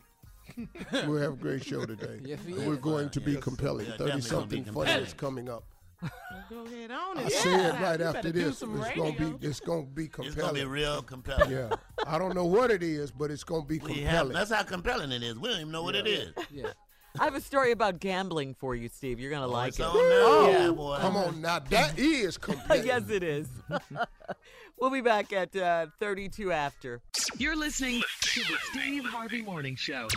We'll 1.07 1.19
have 1.23 1.35
a 1.35 1.37
great 1.37 1.65
show 1.65 1.87
today. 1.87 2.19
Yes, 2.25 2.41
we 2.45 2.53
We're 2.55 2.75
is. 2.75 2.81
going 2.81 3.11
to 3.11 3.21
be 3.21 3.37
compelling. 3.37 3.87
Yeah, 3.87 3.93
30 3.93 3.99
definitely 4.05 4.21
something 4.23 4.63
gonna 4.65 4.73
be 4.87 4.91
funny 4.93 5.03
is 5.05 5.15
coming 5.15 5.49
up. 5.49 5.63
Go 6.51 6.65
ahead 6.67 6.91
on 6.91 7.19
it. 7.19 7.21
I 7.23 7.27
it. 7.27 7.33
say 7.33 7.55
it 7.55 7.75
right 7.81 8.01
You 8.01 8.07
after 8.07 8.23
do 8.23 8.33
this. 8.33 8.49
It's 8.49 8.59
some 8.59 8.73
gonna 8.77 8.89
radio. 8.89 9.13
be 9.39 9.47
it's 9.47 9.61
gonna 9.61 9.83
be 9.85 10.05
It's 10.07 10.15
gonna 10.17 10.29
be 10.31 10.35
compelling. 10.35 10.69
real 10.69 11.03
compelling. 11.03 11.51
Yeah. 11.53 11.71
I 12.07 12.19
don't 12.19 12.35
know 12.35 12.45
what 12.45 12.73
it 12.73 12.83
is, 12.83 13.13
but 13.13 13.31
it's 13.31 13.45
gonna 13.45 13.65
be 13.65 13.79
We 13.79 14.01
have, 14.01 14.09
compelling. 14.27 14.33
that's 14.33 14.51
how 14.51 14.65
compelling 14.65 15.13
it 15.13 15.23
is. 15.23 15.39
We 15.39 15.49
don't 15.49 15.61
even 15.61 15.73
know 15.73 15.85
what 15.85 15.95
it 15.95 16.09
is. 16.09 16.33
Yeah. 16.51 16.73
I 17.21 17.25
have 17.25 17.35
a 17.35 17.41
story 17.41 17.73
about 17.73 18.01
gambling 18.01 18.55
for 18.55 18.75
you, 18.75 18.89
Steve. 18.89 19.21
You're 19.21 19.31
gonna 19.31 19.47
Oh, 19.47 19.51
like 19.51 19.79
it. 19.79 19.83
on 19.83 19.95
now. 19.95 20.01
Oh, 20.03 20.49
yeah, 20.51 20.71
boy. 20.71 20.97
Come 21.01 21.17
on 21.17 21.41
now, 21.41 21.61
that 21.61 21.97
is 21.99 22.37
compelling. 22.39 22.85
yes, 22.87 23.09
it 23.11 23.23
is. 23.23 23.47
we'll 24.81 24.91
be 24.91 25.01
back 25.01 25.33
at 25.33 25.55
uh, 25.57 25.87
32 26.01 26.53
after. 26.53 27.01
You're 27.39 27.57
listening 27.57 28.03
to 28.23 28.41
the 28.41 28.57
Steve 28.71 29.05
Harvey 29.05 29.43
Morning 29.43 29.77
Show. 29.77 30.09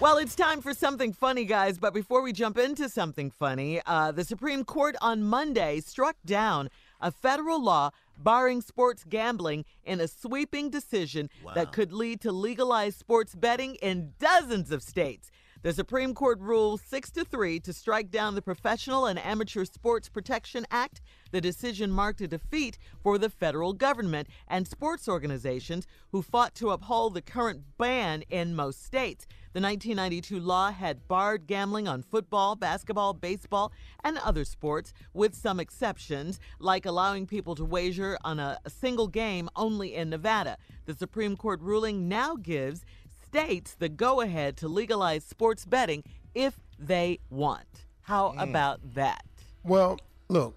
Well, 0.00 0.16
it's 0.16 0.34
time 0.34 0.62
for 0.62 0.72
something 0.72 1.12
funny, 1.12 1.44
guys. 1.44 1.78
But 1.78 1.92
before 1.92 2.22
we 2.22 2.32
jump 2.32 2.56
into 2.56 2.88
something 2.88 3.30
funny, 3.30 3.82
uh, 3.84 4.12
the 4.12 4.24
Supreme 4.24 4.64
Court 4.64 4.96
on 5.02 5.22
Monday 5.22 5.80
struck 5.80 6.16
down 6.24 6.70
a 7.02 7.10
federal 7.10 7.62
law 7.62 7.90
barring 8.16 8.62
sports 8.62 9.04
gambling 9.08 9.64
in 9.84 10.00
a 10.00 10.08
sweeping 10.08 10.70
decision 10.70 11.28
that 11.54 11.72
could 11.72 11.92
lead 11.92 12.20
to 12.22 12.32
legalized 12.32 12.98
sports 12.98 13.34
betting 13.34 13.74
in 13.76 14.12
dozens 14.18 14.70
of 14.70 14.82
states. 14.82 15.30
The 15.62 15.74
Supreme 15.74 16.14
Court 16.14 16.38
ruled 16.40 16.80
6 16.80 17.10
to 17.10 17.24
3 17.24 17.60
to 17.60 17.72
strike 17.74 18.10
down 18.10 18.34
the 18.34 18.40
Professional 18.40 19.04
and 19.04 19.18
Amateur 19.18 19.66
Sports 19.66 20.08
Protection 20.08 20.66
Act. 20.70 21.02
The 21.30 21.40
decision 21.40 21.90
marked 21.90 22.20
a 22.20 22.28
defeat 22.28 22.78
for 23.02 23.18
the 23.18 23.30
federal 23.30 23.72
government 23.72 24.28
and 24.48 24.66
sports 24.66 25.08
organizations 25.08 25.86
who 26.12 26.22
fought 26.22 26.54
to 26.56 26.70
uphold 26.70 27.14
the 27.14 27.22
current 27.22 27.62
ban 27.78 28.22
in 28.30 28.54
most 28.54 28.84
states. 28.84 29.26
The 29.52 29.60
1992 29.60 30.38
law 30.38 30.70
had 30.70 31.08
barred 31.08 31.48
gambling 31.48 31.88
on 31.88 32.02
football, 32.02 32.54
basketball, 32.54 33.14
baseball, 33.14 33.72
and 34.04 34.16
other 34.18 34.44
sports, 34.44 34.92
with 35.12 35.34
some 35.34 35.58
exceptions, 35.58 36.38
like 36.60 36.86
allowing 36.86 37.26
people 37.26 37.56
to 37.56 37.64
wager 37.64 38.16
on 38.22 38.38
a, 38.38 38.58
single 38.68 39.08
game 39.08 39.48
only 39.56 39.94
in 39.94 40.10
Nevada. 40.10 40.56
The 40.86 40.94
Supreme 40.94 41.36
Court 41.36 41.60
ruling 41.60 42.08
now 42.08 42.36
gives 42.36 42.84
states 43.24 43.74
the 43.74 43.88
go 43.88 44.20
ahead 44.20 44.56
to 44.58 44.68
legalize 44.68 45.24
sports 45.24 45.64
betting 45.64 46.04
if 46.34 46.60
they 46.78 47.18
want. 47.28 47.86
How 48.02 48.30
mm. 48.30 48.42
about 48.42 48.94
that? 48.94 49.24
Well, 49.64 49.98
look, 50.28 50.54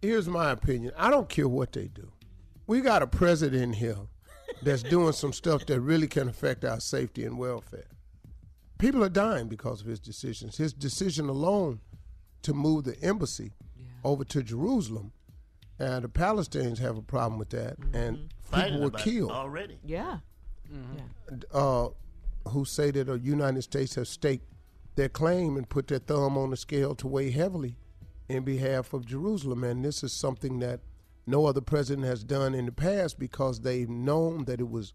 here's 0.00 0.28
my 0.28 0.50
opinion. 0.50 0.92
I 0.96 1.10
don't 1.10 1.28
care 1.28 1.48
what 1.48 1.72
they 1.72 1.88
do. 1.88 2.10
We 2.66 2.80
got 2.80 3.02
a 3.02 3.06
president 3.06 3.76
here 3.76 3.96
that's 4.62 4.82
doing 4.82 5.12
some 5.12 5.32
stuff 5.32 5.66
that 5.66 5.80
really 5.80 6.06
can 6.08 6.28
affect 6.28 6.64
our 6.64 6.80
safety 6.80 7.24
and 7.24 7.38
welfare. 7.38 7.86
People 8.78 9.02
are 9.04 9.08
dying 9.08 9.48
because 9.48 9.80
of 9.80 9.86
his 9.86 10.00
decisions. 10.00 10.56
His 10.56 10.72
decision 10.72 11.28
alone 11.28 11.80
to 12.42 12.54
move 12.54 12.84
the 12.84 13.00
embassy 13.02 13.52
over 14.04 14.24
to 14.24 14.42
Jerusalem, 14.42 15.12
and 15.78 16.04
the 16.04 16.08
Palestinians 16.08 16.78
have 16.78 16.96
a 16.96 17.02
problem 17.02 17.38
with 17.38 17.50
that, 17.50 17.76
and 17.92 18.32
Fighting 18.42 18.64
people 18.74 18.80
were 18.82 18.86
about 18.88 19.00
it 19.00 19.04
killed. 19.10 19.30
already. 19.32 19.78
Yeah. 19.84 20.18
uh, 21.52 21.88
who 22.50 22.64
say 22.64 22.90
that 22.90 23.04
the 23.08 23.18
United 23.18 23.62
States 23.62 23.94
have 23.96 24.08
staked 24.08 24.46
their 24.94 25.08
claim 25.08 25.56
and 25.56 25.68
put 25.68 25.88
their 25.88 25.98
thumb 25.98 26.36
on 26.38 26.50
the 26.50 26.56
scale 26.56 26.94
to 26.96 27.06
weigh 27.06 27.30
heavily 27.30 27.76
in 28.28 28.44
behalf 28.44 28.92
of 28.92 29.06
Jerusalem. 29.06 29.64
And 29.64 29.84
this 29.84 30.02
is 30.02 30.12
something 30.12 30.58
that 30.60 30.80
no 31.26 31.46
other 31.46 31.60
president 31.60 32.06
has 32.06 32.24
done 32.24 32.54
in 32.54 32.66
the 32.66 32.72
past 32.72 33.18
because 33.18 33.60
they've 33.60 33.88
known 33.88 34.44
that 34.44 34.60
it 34.60 34.68
was, 34.70 34.92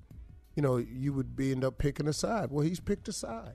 you 0.55 0.61
know, 0.63 0.77
you 0.77 1.13
would 1.13 1.35
be 1.35 1.51
end 1.51 1.63
up 1.63 1.77
picking 1.77 2.07
a 2.07 2.13
side. 2.13 2.51
Well, 2.51 2.65
he's 2.65 2.79
picked 2.79 3.07
a 3.07 3.13
side. 3.13 3.53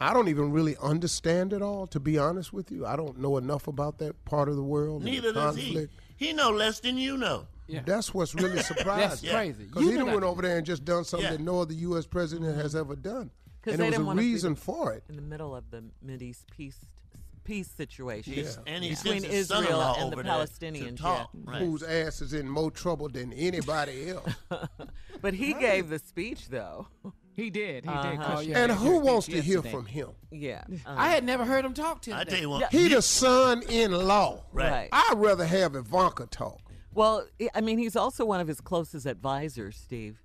I 0.00 0.12
don't 0.12 0.28
even 0.28 0.50
really 0.50 0.76
understand 0.82 1.52
it 1.52 1.62
all, 1.62 1.86
to 1.88 2.00
be 2.00 2.18
honest 2.18 2.52
with 2.52 2.72
you. 2.72 2.84
I 2.84 2.96
don't 2.96 3.18
know 3.18 3.36
enough 3.36 3.68
about 3.68 3.98
that 3.98 4.24
part 4.24 4.48
of 4.48 4.56
the 4.56 4.62
world. 4.62 5.02
and 5.02 5.06
the 5.08 5.12
Neither 5.12 5.32
does 5.32 5.56
he. 5.56 5.62
conflict. 5.66 5.92
He 6.16 6.32
know 6.32 6.50
less 6.50 6.80
than 6.80 6.98
you 6.98 7.16
know. 7.16 7.46
Yeah. 7.68 7.82
That's 7.86 8.12
what's 8.12 8.34
really 8.34 8.58
surprising. 8.62 9.08
That's 9.08 9.20
crazy. 9.30 9.64
Because 9.64 9.84
he 9.84 9.90
know 9.92 9.98
done 10.04 10.06
went 10.14 10.24
over 10.24 10.42
there 10.42 10.56
and 10.56 10.66
just 10.66 10.84
done 10.84 11.04
something 11.04 11.30
Yeah. 11.30 11.36
that 11.36 11.42
no 11.42 11.60
other 11.60 11.74
U.S. 11.74 12.06
president 12.06 12.56
has 12.56 12.74
ever 12.74 12.96
done. 12.96 13.30
'Cause 13.62 13.74
And 13.74 13.82
they 13.82 13.90
there 13.90 13.90
was 13.90 13.98
a 14.00 14.04
wanna 14.04 14.20
the- 14.22 14.26
reason 14.26 14.54
for 14.56 14.92
it. 14.92 15.04
In 15.08 15.14
the 15.14 15.22
middle 15.22 15.54
of 15.54 15.70
the 15.70 15.84
Mideast 16.04 16.46
peace 16.50 16.78
peace 17.44 17.70
situation 17.70 18.34
Yeah. 18.34 18.44
And 18.66 18.82
he 18.84 18.90
between 18.90 19.20
sends 19.20 19.26
his 19.26 19.50
Israel 19.50 19.80
and 19.98 20.12
the 20.12 20.16
over 20.16 20.22
there 20.22 20.32
Palestinians. 20.32 20.96
To 20.96 21.02
talk. 21.02 21.30
Yeah. 21.34 21.40
Right. 21.44 21.62
Whose 21.62 21.82
ass 21.82 22.20
is 22.20 22.32
in 22.32 22.48
more 22.48 22.70
trouble 22.70 23.08
than 23.08 23.32
anybody 23.32 24.10
else. 24.10 24.32
But 25.20 25.34
he 25.34 25.54
gave 25.54 25.88
the 25.88 25.98
speech 26.00 26.48
though. 26.48 26.88
He 27.34 27.48
did. 27.48 27.84
He 27.84 27.90
Uh-huh. 27.90 28.10
did. 28.10 28.20
Oh, 28.20 28.34
Chris. 28.36 28.46
yeah. 28.48 28.58
and 28.58 28.72
who 28.72 28.98
wants 28.98 29.26
to 29.28 29.40
hear 29.40 29.62
from 29.62 29.86
him? 29.86 30.08
Yeah. 30.30 30.64
uh, 30.84 30.94
I 30.96 31.08
had 31.10 31.24
never 31.24 31.44
heard 31.44 31.64
him 31.64 31.74
talk 31.74 32.02
to 32.02 32.10
him. 32.10 32.16
I 32.16 32.20
him. 32.22 32.26
tell 32.26 32.40
you 32.40 32.50
what. 32.50 32.70
He 32.72 32.88
the 32.88 33.00
son-in-law. 33.00 34.44
Right. 34.52 34.70
Right. 34.70 34.88
I'd 34.92 35.14
rather 35.16 35.46
have 35.46 35.74
Ivanka 35.76 36.26
talk. 36.26 36.60
Well, 36.92 37.26
I- 37.40 37.48
I 37.54 37.60
mean, 37.60 37.78
he's 37.78 37.96
also 37.96 38.24
one 38.26 38.40
of 38.40 38.48
his 38.48 38.60
closest 38.60 39.06
advisors, 39.06 39.76
Steve. 39.76 40.18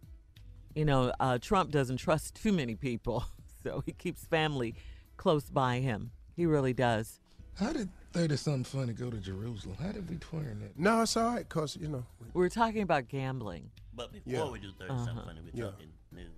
You 0.75 0.85
know, 0.85 1.13
uh, 1.19 1.37
Trump 1.39 1.71
doesn't 1.71 1.97
trust 1.97 2.35
too 2.35 2.51
many 2.51 2.75
people, 2.75 3.23
so 3.63 3.83
he 3.85 3.91
keeps 3.93 4.25
family 4.25 4.75
close 5.15 5.49
by 5.49 5.79
him. 5.79 6.11
He 6.37 6.45
really 6.45 6.71
does. 6.73 7.19
How 7.55 7.73
did 7.73 7.89
30 8.13 8.37
something 8.37 8.63
funny 8.63 8.93
go 8.93 9.09
to 9.09 9.17
Jerusalem? 9.17 9.75
How 9.81 9.91
did 9.91 10.07
we 10.07 10.17
twirl 10.17 10.43
that? 10.61 10.77
No, 10.77 11.01
it's 11.01 11.17
all 11.17 11.33
right, 11.33 11.49
because, 11.49 11.75
you 11.75 11.87
know, 11.87 12.05
We 12.33 12.41
were 12.41 12.49
talking 12.49 12.83
about 12.83 13.07
gambling. 13.07 13.71
But 13.95 14.13
before 14.13 14.31
Yeah. 14.31 14.51
we 14.51 14.59
do 14.59 14.71
30 14.77 14.91
Uh-huh. 14.93 15.05
something 15.05 15.25
funny, 15.25 15.41
we're 15.41 15.49
Yeah. 15.65 15.71
talking 15.71 15.87
news. 16.11 16.31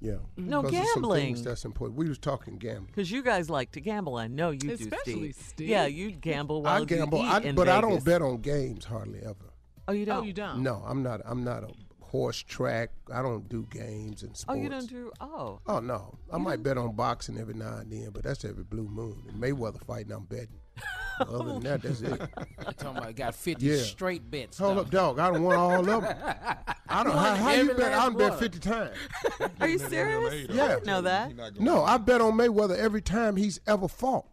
yeah. 0.00 0.16
No 0.36 0.62
'Cause 0.62 0.72
there's 0.72 0.86
some 0.88 1.02
gambling. 1.02 1.20
things 1.26 1.44
that's 1.44 1.64
important. 1.64 1.96
We 1.96 2.08
was 2.08 2.18
talking 2.18 2.56
gambling. 2.58 2.86
Because 2.86 3.12
you 3.12 3.22
guys 3.22 3.48
like 3.48 3.70
to 3.72 3.80
gamble. 3.80 4.16
I 4.16 4.26
know 4.26 4.50
you 4.50 4.72
Especially 4.72 5.14
do, 5.28 5.32
Steve. 5.32 5.36
Steve. 5.46 5.68
Yeah, 5.68 5.86
you 5.86 6.10
gamble 6.10 6.62
while 6.62 6.82
I 6.82 6.84
gamble, 6.84 7.20
you 7.20 7.26
eat 7.26 7.28
I, 7.28 7.40
in 7.42 7.54
but 7.54 7.68
I 7.68 7.80
don't 7.80 7.90
Vegas. 7.90 8.04
bet 8.04 8.22
on 8.22 8.40
games 8.40 8.84
hardly 8.86 9.20
ever. 9.20 9.52
Oh, 9.86 9.92
you 9.92 10.04
don't? 10.06 10.16
Oh, 10.18 10.22
you 10.22 10.32
don't. 10.32 10.62
No, 10.64 10.82
I'm 10.84 11.02
not. 11.04 11.20
I'm 11.24 11.44
not 11.44 11.62
a 11.62 11.68
horse 12.10 12.42
track. 12.42 12.90
I 13.12 13.22
don't 13.22 13.48
do 13.48 13.66
games 13.70 14.22
and 14.24 14.36
sports. 14.36 14.58
Oh, 14.58 14.62
you 14.62 14.68
don't 14.68 14.88
do. 14.88 15.12
Oh, 15.20 15.60
Oh 15.66 15.78
no, 15.78 16.18
I 16.32 16.38
might 16.38 16.62
bet 16.62 16.76
on 16.76 16.94
boxing 16.96 17.38
every 17.38 17.54
now 17.54 17.76
and 17.78 17.90
then, 17.92 18.10
but 18.12 18.24
that's 18.24 18.44
every 18.44 18.64
blue 18.64 18.88
moon. 18.88 19.22
And 19.28 19.40
Mayweather 19.40 19.80
fighting, 19.84 20.12
I'm 20.12 20.24
betting. 20.24 20.58
Other 21.20 21.44
than 21.52 21.60
that, 21.64 21.82
that's 21.82 22.00
it. 22.00 22.08
You're 22.18 22.72
talking 22.72 22.96
about 22.98 23.14
got 23.14 23.34
50 23.34 23.64
Yeah. 23.64 23.76
straight 23.82 24.28
bets. 24.30 24.58
Hold 24.58 24.76
though. 24.78 24.80
up, 24.80 24.90
dog. 24.90 25.18
I 25.18 25.30
don't 25.30 25.42
want 25.42 25.58
all 25.58 25.78
of 25.78 25.86
them. 25.86 26.04
I 26.88 27.04
don't. 27.04 27.12
How, 27.12 27.34
how 27.36 27.52
you 27.52 27.74
bet? 27.74 27.92
I 27.92 28.08
last 28.08 28.16
done 28.16 28.30
bet 28.30 28.38
50 28.38 28.58
times. 28.58 28.96
are 29.60 29.68
you 29.68 29.78
serious? 29.78 30.50
I 30.50 30.52
Yeah. 30.54 30.68
didn't 30.68 30.86
know 30.86 31.02
that. 31.02 31.60
No, 31.60 31.84
I 31.84 31.98
bet 31.98 32.20
on 32.22 32.32
Mayweather 32.32 32.76
every 32.76 33.02
time 33.02 33.36
he's 33.36 33.60
ever 33.66 33.86
fought. 33.86 34.26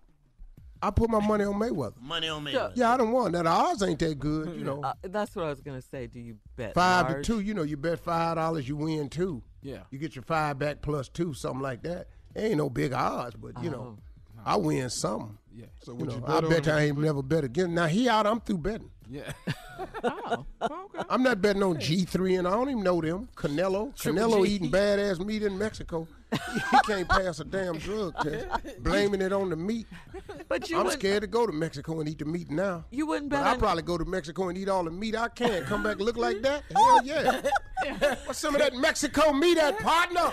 I 0.82 0.92
put 0.92 1.10
my 1.10 1.26
money 1.26 1.44
on 1.44 1.56
Mayweather. 1.56 2.00
Money 2.02 2.28
on 2.28 2.44
Mayweather. 2.46 2.72
Yeah, 2.76 2.94
I 2.94 2.98
don't 2.98 3.12
want 3.12 3.34
that. 3.34 3.44
The 3.44 3.50
odds 3.50 3.82
ain't 3.84 4.00
that 4.00 4.20
good, 4.20 4.56
you 4.58 4.63
know. 4.63 4.82
Uh, 4.84 4.94
that's 5.04 5.36
what 5.36 5.46
I 5.46 5.50
was 5.50 5.62
gonna 5.62 5.82
say. 5.82 6.08
Do 6.08 6.20
you 6.20 6.38
bet 6.56 6.74
five 6.74 7.10
large? 7.10 7.26
to 7.26 7.34
two, 7.34 7.40
you 7.40 7.54
know, 7.54 7.63
you 7.63 7.78
bet 7.78 8.00
five 8.00 8.36
dollars, 8.36 8.68
you 8.68 8.76
win 8.76 9.10
two. 9.10 9.42
Yeah. 9.62 9.80
You 9.92 9.98
get 10.00 10.16
your 10.16 10.24
five 10.24 10.60
back 10.60 10.82
plus 10.82 11.10
two, 11.10 11.34
something 11.34 11.62
like 11.62 11.84
that. 11.84 12.08
There 12.34 12.46
Ain't 12.48 12.58
no 12.58 12.70
big 12.70 12.94
odds, 12.94 13.36
but 13.36 13.62
you 13.63 13.70
know, 13.70 13.98
Oh. 13.98 14.42
I 14.46 14.56
win 14.56 14.90
something. 14.90 15.38
Yeah. 15.58 15.65
So 15.84 15.98
You 15.98 16.06
know, 16.06 16.13
you 16.17 16.24
I 16.28 16.41
bet 16.41 16.50
bet 16.50 16.67
on 16.67 16.74
I 16.76 16.84
ain't 16.86 16.98
never 17.00 17.24
bet 17.24 17.43
again. 17.43 17.74
Now 17.74 17.88
he 17.88 18.08
out, 18.08 18.28
I'm 18.28 18.39
through 18.41 18.60
betting. 18.60 18.91
Yeah. 19.10 19.32
Oh, 20.04 20.46
okay. 20.60 21.04
I'm 21.08 21.22
not 21.22 21.39
betting 21.39 21.62
on 21.62 21.78
G3 21.78 22.39
and 22.39 22.48
I 22.48 22.52
don't 22.52 22.70
even 22.70 22.84
know 22.84 23.00
them. 23.00 23.30
Canelo. 23.36 23.96
Canelo 23.96 24.43
G. 24.43 24.54
eating 24.54 24.72
badass 24.72 25.24
meat 25.24 25.43
in 25.43 25.56
Mexico. 25.56 26.08
he 26.32 26.78
can't 26.86 27.08
pass 27.08 27.39
a 27.39 27.46
damn 27.46 27.78
drug 27.78 28.15
test. 28.24 28.48
Blaming 28.84 29.22
it 29.22 29.32
on 29.32 29.52
the 29.52 29.56
meat. 29.56 29.86
But 30.50 30.67
you 30.72 30.80
I'm 30.80 30.89
scared 30.89 31.22
to 31.22 31.28
go 31.28 31.46
to 31.46 31.54
Mexico 31.54 32.00
and 32.00 32.10
eat 32.10 32.17
the 32.20 32.26
meat 32.26 32.50
now. 32.50 32.86
You 32.89 33.06
wouldn't 33.06 33.30
bet 33.30 33.43
I'll 33.46 33.54
on. 33.54 33.60
probably 33.60 33.84
go 33.84 34.00
to 34.00 34.06
Mexico 34.06 34.50
and 34.50 34.58
eat 34.58 34.67
all 34.67 34.84
the 34.84 34.89
meat 34.91 35.15
I 35.15 35.28
can. 35.30 35.63
Come 35.65 35.84
back 35.84 36.00
look 36.00 36.17
like 36.17 36.41
that? 36.41 36.63
Hell 36.76 37.04
yeah. 37.04 37.41
What's 38.26 38.39
some 38.39 38.56
of 38.56 38.62
that 38.62 38.76
Mexico 38.76 39.32
meat 39.32 39.60
at, 39.60 39.78
partner? 39.78 40.32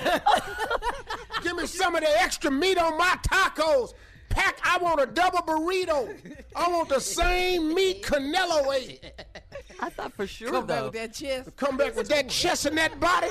Give 1.43 1.55
me 1.57 1.67
some 1.67 1.95
of 1.95 2.01
the 2.01 2.23
extra 2.23 2.51
meat 2.51 2.79
on 2.79 2.97
my 2.97 3.19
tacos. 3.29 3.93
Pack, 4.35 4.59
I 4.65 4.79
want 4.79 5.01
a 5.01 5.07
double 5.07 5.39
burrito. 5.39 6.13
I 6.57 6.69
want 6.69 6.89
the 6.89 7.01
same 7.01 7.73
meat 7.73 8.03
Canelo 8.03 8.75
ate. 8.75 9.01
I 9.81 9.91
thought 9.91 10.13
for 10.15 10.27
sure 10.27 10.51
Come 10.51 10.67
back 10.67 10.85
with 10.85 10.93
that 10.95 11.15
chest. 11.15 11.57
Come 11.57 11.77
back 11.77 11.97
with 11.97 12.09
that 12.09 12.29
chest 12.29 12.67
and 12.67 12.77
that 12.79 12.99
body. 12.99 13.29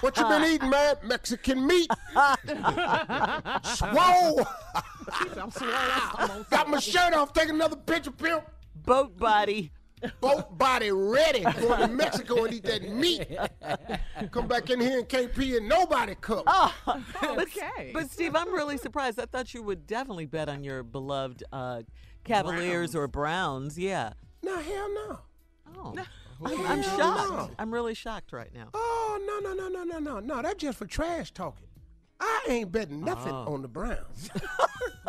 What 0.00 0.16
you 0.16 0.24
been 0.24 0.44
eating, 0.44 0.70
man? 0.70 0.96
Mexican 1.02 1.66
meat. 1.66 1.90
Swole. 3.64 4.46
I'm 5.36 5.50
swole 5.50 5.70
out. 5.72 6.14
I'm 6.18 6.30
on 6.30 6.46
Got 6.50 6.68
my 6.68 6.78
shirt 6.78 7.14
off. 7.14 7.32
Take 7.32 7.48
another 7.48 7.76
picture, 7.76 8.10
pimp. 8.10 8.44
Boat 8.84 9.18
body. 9.18 9.72
Boat 10.20 10.56
body 10.58 10.90
ready. 10.90 11.42
Going 11.42 11.80
to 11.80 11.88
Mexico 11.88 12.44
and 12.44 12.54
eat 12.54 12.64
that 12.64 12.88
meat. 12.90 13.26
Come 14.30 14.46
back 14.48 14.70
in 14.70 14.80
here 14.80 14.98
and 14.98 15.08
can't 15.08 15.34
pee 15.34 15.56
in 15.56 15.68
nobody 15.68 16.14
cup. 16.14 16.44
Oh, 16.46 16.74
Okay. 17.22 17.90
but 17.92 18.10
Steve, 18.10 18.34
I'm 18.34 18.52
really 18.52 18.78
surprised. 18.78 19.18
I 19.20 19.26
thought 19.26 19.54
you 19.54 19.62
would 19.62 19.86
definitely 19.86 20.26
bet 20.26 20.48
on 20.48 20.64
your 20.64 20.82
beloved 20.82 21.44
uh, 21.52 21.82
Cavaliers 22.24 22.94
or 22.94 23.08
Browns. 23.08 23.78
Yeah. 23.78 24.12
No, 24.42 24.56
hell 24.58 24.94
no. 24.94 25.18
Oh, 25.76 25.94
I'm, 26.44 26.66
I'm 26.66 26.82
shocked. 26.82 26.98
no. 27.30 27.50
I'm 27.58 27.72
really 27.72 27.94
shocked 27.94 28.32
right 28.32 28.52
now. 28.54 28.68
Oh, 28.74 29.18
no, 29.26 29.38
no, 29.40 29.54
no, 29.54 29.68
no, 29.68 29.84
no, 29.84 29.98
no. 29.98 30.20
No, 30.20 30.42
that's 30.42 30.56
just 30.62 30.78
for 30.78 30.86
trash 30.86 31.30
talking. 31.32 31.66
I 32.20 32.46
ain't 32.48 32.72
betting 32.72 33.04
nothing 33.04 33.32
on 33.32 33.62
the 33.62 33.68
Browns. 33.68 34.30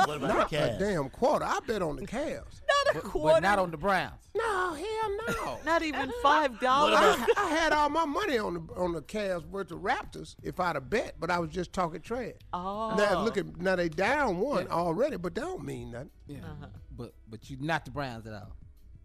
What 0.05 0.15
about 0.15 0.27
Not 0.29 0.49
the 0.49 0.75
a 0.75 0.79
damn 0.79 1.09
quarter. 1.09 1.43
I 1.43 1.59
bet 1.67 1.81
on 1.81 1.97
the 1.97 2.07
Cavs. 2.07 2.61
Not 2.85 2.95
a 2.95 3.01
But, 3.01 3.03
quarter. 3.03 3.33
but 3.35 3.43
not 3.43 3.59
on 3.59 3.69
the 3.69 3.75
Browns. 3.75 4.13
No, 4.33 4.73
hell 4.73 5.17
no. 5.43 5.59
Not 5.65 5.83
even 5.83 6.09
five 6.23 6.57
dollars. 6.61 6.95
I, 6.97 7.25
I 7.35 7.49
had 7.49 7.73
all 7.73 7.89
my 7.89 8.05
money 8.05 8.37
on 8.37 8.53
the 8.53 8.61
on 8.75 8.93
the 8.93 9.01
Cavs 9.01 9.43
versus 9.45 9.73
Raptors 9.73 10.35
if 10.41 10.57
I'd 10.61 10.75
have 10.77 10.89
bet, 10.89 11.15
but 11.19 11.29
I 11.29 11.39
was 11.39 11.49
just 11.49 11.73
talking 11.73 11.99
trash. 11.99 12.31
Oh. 12.53 12.95
Now 12.95 13.21
look 13.25 13.37
at 13.37 13.57
now 13.57 13.75
they 13.75 13.89
down 13.89 14.37
one 14.39 14.67
already, 14.69 15.17
but 15.17 15.35
that 15.35 15.41
don't 15.41 15.65
mean 15.65 15.91
nothing. 15.91 16.11
Yeah. 16.27 16.37
Uh-huh. 16.45 16.67
But 16.95 17.13
but 17.29 17.49
you 17.49 17.57
not 17.59 17.83
the 17.83 17.91
Browns 17.91 18.25
at 18.25 18.31
all. 18.33 18.55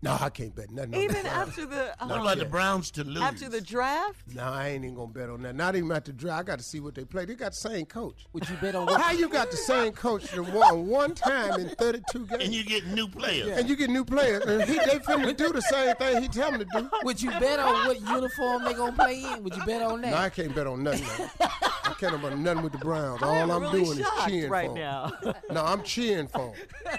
No, 0.05 0.19
I 0.21 0.29
can't 0.29 0.55
bet 0.55 0.71
nothing. 0.71 0.95
on 0.97 1.01
Even 1.01 1.23
the 1.23 1.29
after 1.31 1.65
the 1.65 1.83
uh-huh. 1.93 2.07
What 2.09 2.21
about 2.21 2.39
the 2.39 2.45
Browns 2.45 2.91
to 2.93 3.05
lose? 3.05 3.23
after 3.23 3.49
the 3.49 3.63
draft. 3.63 4.19
No, 4.35 4.43
I 4.45 4.69
ain't 4.69 4.85
even 4.85 4.97
gonna 4.97 5.09
bet 5.13 5.31
on 5.31 5.41
that. 5.43 5.55
Not 5.55 5.77
even 5.77 5.91
after 5.93 6.13
the 6.13 6.19
draft. 6.19 6.41
I 6.41 6.43
got 6.43 6.59
to 6.59 6.65
see 6.65 6.79
what 6.81 6.95
they 6.95 7.05
play. 7.07 7.25
They 7.25 7.35
got 7.35 7.53
the 7.53 7.57
same 7.57 7.87
coach. 7.87 8.27
Would 8.35 8.47
you 8.49 8.57
bet 8.57 8.75
on 8.75 8.85
what? 8.85 9.01
How 9.01 9.13
you 9.13 9.31
got 9.31 9.51
the 9.51 9.57
same 9.57 9.93
coach 9.93 10.31
that 10.31 10.43
won 10.43 10.87
one 10.89 11.15
time 11.15 11.59
in 11.59 11.71
32 11.71 12.27
games? 12.27 12.43
and 12.45 12.55
you 12.55 12.65
get 12.65 12.87
new 12.89 13.09
players. 13.09 13.59
And 13.59 13.67
you 13.69 13.77
get 13.77 13.89
new 13.89 14.05
players, 14.05 14.45
and 14.45 14.63
he, 14.65 14.75
they 14.75 14.99
finna 14.99 15.35
do 15.35 15.53
the 15.53 15.63
same 15.63 15.97
thing 15.97 16.21
he 16.21 16.29
tell 16.29 16.51
them 16.53 16.61
to 16.61 16.67
do. 16.81 16.91
Would 17.05 17.23
you 17.23 17.31
bet 17.31 17.59
on 17.59 17.87
what 17.87 17.99
uniform 18.01 18.65
they 18.65 18.75
gonna 18.75 18.93
play 18.93 19.25
in? 19.25 19.43
Would 19.43 19.57
you 19.57 19.65
bet 19.65 19.81
on 19.81 20.03
that? 20.03 20.11
No, 20.11 20.17
I 20.19 20.29
can't 20.29 20.55
bet 20.55 20.67
on 20.67 20.83
nothing. 20.83 21.07
man. 21.19 21.31
I 21.41 21.95
can't 21.99 22.21
bet 22.21 22.33
on 22.33 22.43
nothing 22.43 22.63
with 22.63 22.73
the 22.73 22.79
Browns. 22.79 23.23
All 23.23 23.31
I 23.31 23.37
am 23.39 23.51
I'm 23.51 23.63
really 23.63 23.85
doing 23.85 23.99
is 24.01 24.05
shocked 24.07 24.29
cheering 24.29 24.51
right 24.51 24.67
for 24.69 24.79
'em. 24.79 24.83
now. 24.83 25.35
No, 25.51 25.65
I'm 25.65 25.83
cheering 25.83 26.29
for 26.29 26.49
'em. 26.49 26.53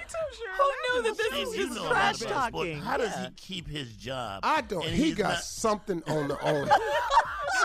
Who 0.57 1.01
knew 1.01 1.03
that 1.03 1.17
this 1.17 1.27
Steve, 1.27 1.47
was 1.47 1.55
just 1.55 1.87
trash 1.87 2.21
about 2.21 2.51
talking? 2.51 2.79
How 2.95 3.05
does 3.05 3.25
he 3.25 3.31
keep 3.35 3.67
his 3.67 3.91
job? 3.93 4.41
I 4.43 4.61
don't. 4.61 4.85
And 4.85 4.95
He 4.95 5.05
he's 5.05 5.15
got 5.15 5.29
not- 5.33 5.43
something 5.43 6.01
on 6.07 6.27
the 6.29 6.39
owner. 6.47 6.71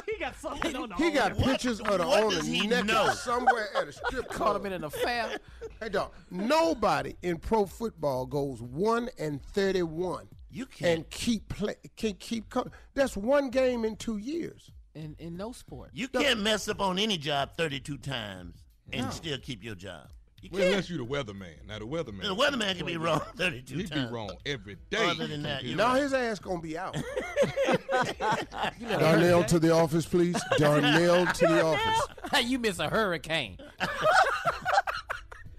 he 0.06 0.18
got 0.18 0.34
something 0.40 0.74
on 0.76 0.88
the 0.88 0.94
owner. 0.96 1.04
He 1.04 1.10
got 1.12 1.36
What- 1.36 1.46
pictures 1.46 1.80
of 1.80 1.86
the 1.98 2.06
what 2.06 2.22
owner 2.24 2.36
does 2.36 2.46
he 2.46 2.66
naked 2.66 2.86
know? 2.86 3.10
somewhere 3.14 3.68
at 3.76 3.88
a 3.88 3.92
strip 3.92 4.28
Caught 4.28 4.36
club. 4.36 4.56
him 4.60 4.66
in 4.66 4.72
an 4.72 4.84
affair. 4.84 5.38
Hey, 5.80 5.88
dog. 5.88 6.12
Nobody 6.30 7.14
in 7.22 7.38
pro 7.38 7.66
football 7.66 8.26
goes 8.26 8.60
one 8.60 9.08
and 9.18 9.40
thirty-one 9.42 10.28
You 10.50 10.66
can't. 10.66 10.90
and 10.98 11.10
keep 11.10 11.48
play. 11.48 11.76
Can 11.96 12.14
keep. 12.14 12.50
Co- 12.50 12.70
that's 12.94 13.16
one 13.16 13.50
game 13.50 13.84
in 13.84 13.96
two 13.96 14.18
years. 14.18 14.70
In 14.94 15.14
in 15.20 15.36
no 15.36 15.52
sport. 15.52 15.90
You 15.94 16.08
can't 16.08 16.40
mess 16.40 16.66
up 16.68 16.80
on 16.80 16.98
any 16.98 17.16
job 17.16 17.50
32 17.56 17.96
times 17.98 18.56
and 18.92 19.12
still 19.12 19.38
keep 19.38 19.62
your 19.62 19.76
job. 19.76 20.08
You 20.42 20.48
Well, 20.53 20.61
can't. 20.62 20.70
unless 20.72 20.88
you're 20.88 20.98
the 20.98 21.05
wearman. 21.05 21.55
Now 21.68 21.79
the 21.79 21.87
wearman. 21.87 22.20
the 22.22 22.35
weatherman 22.35 22.76
can 22.76 22.87
be 22.87 22.96
wrong 22.96 23.20
32 23.37 23.76
He 23.76 23.83
be 23.83 23.88
times. 23.88 24.11
wrong 24.11 24.31
every 24.46 24.76
day. 24.90 25.07
Other 25.11 25.26
than 25.26 25.42
that, 25.42 25.64
you're 25.64 25.76
Now 25.76 25.92
right. 25.92 26.03
his 26.03 26.12
ass 26.14 26.38
gonna 26.38 26.61
be 26.62 26.79
out. 26.79 26.96
Darnell 28.88 29.44
to 29.44 29.59
the 29.59 29.70
office, 29.72 30.07
please. 30.07 30.40
Darnell 30.59 31.26
to 31.26 31.46
the 31.46 31.62
office. 31.64 32.42
you 32.44 32.59
miss 32.59 32.79
a 32.79 32.88
hurricane. 32.88 33.59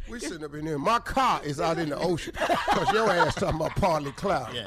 We 0.10 0.20
sitting 0.20 0.44
up 0.44 0.54
in 0.56 0.66
here. 0.66 0.78
My 0.78 1.00
car 1.00 1.42
is 1.44 1.62
out 1.62 1.78
in 1.80 1.88
the 1.90 1.98
ocean. 1.98 2.34
Cause 2.36 2.92
your 2.92 3.10
ass 3.10 3.36
talking 3.36 3.56
about 3.56 3.76
partly 3.78 4.12
cloudy. 4.12 4.58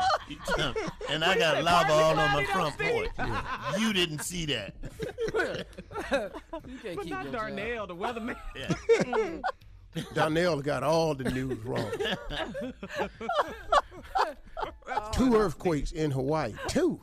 Yeah. 0.57 0.73
And 1.11 1.23
I 1.23 1.37
got 1.37 1.63
lava 1.63 1.93
all 1.93 2.19
on 2.19 2.33
my 2.33 2.45
front 2.45 2.79
porch. 2.79 3.11
You 3.79 3.93
didn't 3.93 4.21
see 4.21 4.47
that. 4.47 4.75
You 5.35 6.79
can't 6.83 6.97
But 6.97 7.03
keep 7.03 7.13
not 7.13 7.25
your 7.25 7.33
job. 7.33 7.33
Darnell, 7.33 7.87
the 7.89 7.95
weatherman. 7.97 8.37
Yeah. 8.57 9.41
Darnell 10.15 10.61
got 10.61 10.83
all 10.83 11.15
the 11.15 11.25
news 11.31 11.59
wrong. 11.65 11.91
two 15.13 15.37
earthquakes 15.37 15.93
in 15.93 16.11
Hawaii. 16.11 16.55
Two. 16.69 17.01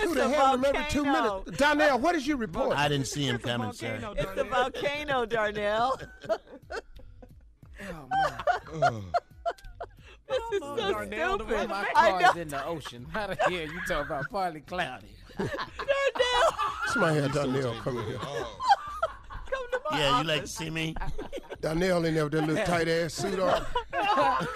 two 0.00 0.12
a 0.12 0.14
that 0.14 0.52
remember 0.52 0.86
two 0.90 1.04
minutes. 1.04 1.50
Darnell, 1.58 1.98
what 1.98 2.12
did 2.14 2.26
you 2.26 2.36
report? 2.36 2.76
I 2.76 2.88
didn't 2.88 3.06
see 3.06 3.24
him 3.26 3.38
coming, 3.38 3.72
sir. 3.72 3.98
Volcano, 3.98 4.12
It's 4.22 4.34
the 4.34 4.44
Darnell. 4.44 4.62
volcano, 4.62 5.26
Darnell. 5.26 6.00
Oh, 8.72 8.72
this 10.28 10.38
is 10.52 10.60
Oh, 10.62 10.76
so 10.76 10.92
Darnell, 10.92 11.38
the 11.38 11.44
stupid. 11.46 11.68
My 11.70 11.86
I 11.96 12.10
car 12.10 12.22
is 12.30 12.36
in 12.36 12.48
the 12.48 12.66
ocean. 12.66 13.06
How 13.10 13.26
the 13.28 13.34
hell 13.36 13.50
you 13.52 13.70
talking 13.88 14.04
about 14.06 14.28
partly 14.30 14.60
cloudy? 14.60 15.06
Darnell, 15.38 15.54
Somebody 16.88 17.20
had 17.22 17.32
Darnell 17.32 17.74
coming 17.80 18.04
here. 18.04 18.18
come 18.18 18.34
to 18.36 18.40
my 18.42 18.46
Yeah, 19.92 20.20
you 20.20 20.26
like 20.26 20.42
to 20.42 20.46
see 20.46 20.70
me? 20.70 20.94
Darnell 21.60 22.04
in 22.04 22.14
there 22.14 22.24
with 22.24 22.32
that 22.32 22.46
little 22.46 22.64
tight 22.64 22.88
ass 22.88 23.14
suit 23.14 23.38
on. 23.38 23.62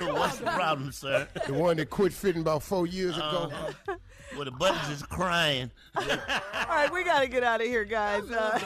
What's 0.01 0.39
the 0.39 0.47
problem, 0.47 0.91
sir? 0.93 1.29
The 1.47 1.53
one 1.53 1.77
that 1.77 1.91
quit 1.91 2.13
fitting 2.13 2.43
about 2.43 2.63
four 2.63 2.87
years 2.87 3.17
ago. 3.17 3.51
Well, 4.35 4.45
the 4.47 4.51
buttons 4.53 4.91
is 4.91 5.03
crying. 5.03 5.71
All 5.97 6.05
right, 6.69 6.93
we 6.93 7.05
got 7.05 7.21
to 7.21 7.29
get 7.29 7.45
out 7.45 7.61
of 7.61 7.67
here, 7.67 7.85
guys. 7.85 8.29
Uh, 8.31 8.59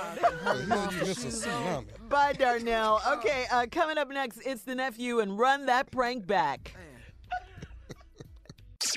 you 0.63 0.99
miss 1.07 1.25
a 1.25 1.49
tsunami. 1.49 1.87
bye, 2.09 2.33
Darnell. 2.33 3.01
Okay, 3.07 3.47
uh, 3.51 3.67
coming 3.71 3.99
up 3.99 4.09
next, 4.09 4.41
it's 4.47 4.63
the 4.63 4.75
nephew 4.75 5.21
and 5.21 5.39
run 5.39 5.67
that 5.67 5.91
prank 5.91 6.27
back. 6.27 6.75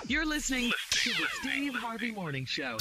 You're 0.08 0.26
listening 0.26 0.72
to 0.92 1.10
the 1.10 1.26
Steve 1.42 1.74
Harvey 1.76 2.12
Morning 2.12 2.46
Show. 2.46 2.78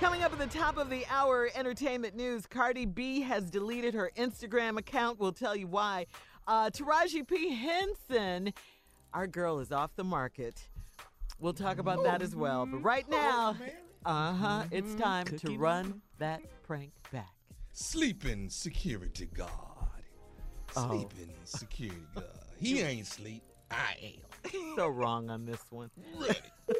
Coming 0.00 0.22
up 0.22 0.32
at 0.32 0.38
the 0.38 0.58
top 0.58 0.78
of 0.78 0.90
the 0.90 1.04
hour, 1.10 1.50
entertainment 1.56 2.14
news. 2.14 2.46
Cardi 2.46 2.86
B 2.86 3.20
has 3.22 3.50
deleted 3.50 3.94
her 3.94 4.12
Instagram 4.16 4.78
account. 4.78 5.18
We'll 5.18 5.32
tell 5.32 5.56
you 5.56 5.66
why. 5.66 6.06
Uh, 6.46 6.70
Taraji 6.70 7.26
P. 7.26 7.52
Henson, 7.52 8.52
our 9.12 9.26
girl 9.26 9.58
is 9.58 9.72
off 9.72 9.90
the 9.96 10.04
market. 10.04 10.68
We'll 11.40 11.52
talk 11.52 11.78
about 11.78 12.04
that 12.04 12.22
as 12.22 12.36
well. 12.36 12.64
But 12.64 12.78
right 12.78 13.08
now, 13.10 13.56
uh 14.06 14.32
huh, 14.34 14.64
it's 14.70 14.94
time 14.94 15.26
to 15.26 15.58
run 15.58 16.00
that 16.18 16.42
prank 16.62 16.92
back. 17.12 17.32
Sleeping 17.72 18.48
security 18.50 19.26
guard. 19.26 19.50
Oh. 20.76 20.88
Sleeping 20.88 21.34
security 21.44 22.00
guard. 22.14 22.26
He 22.60 22.82
ain't 22.82 23.06
sleep. 23.06 23.42
I 23.72 23.96
am. 24.02 24.76
So 24.76 24.86
wrong 24.86 25.28
on 25.28 25.44
this 25.44 25.64
one. 25.70 25.90
Ready. 26.18 26.38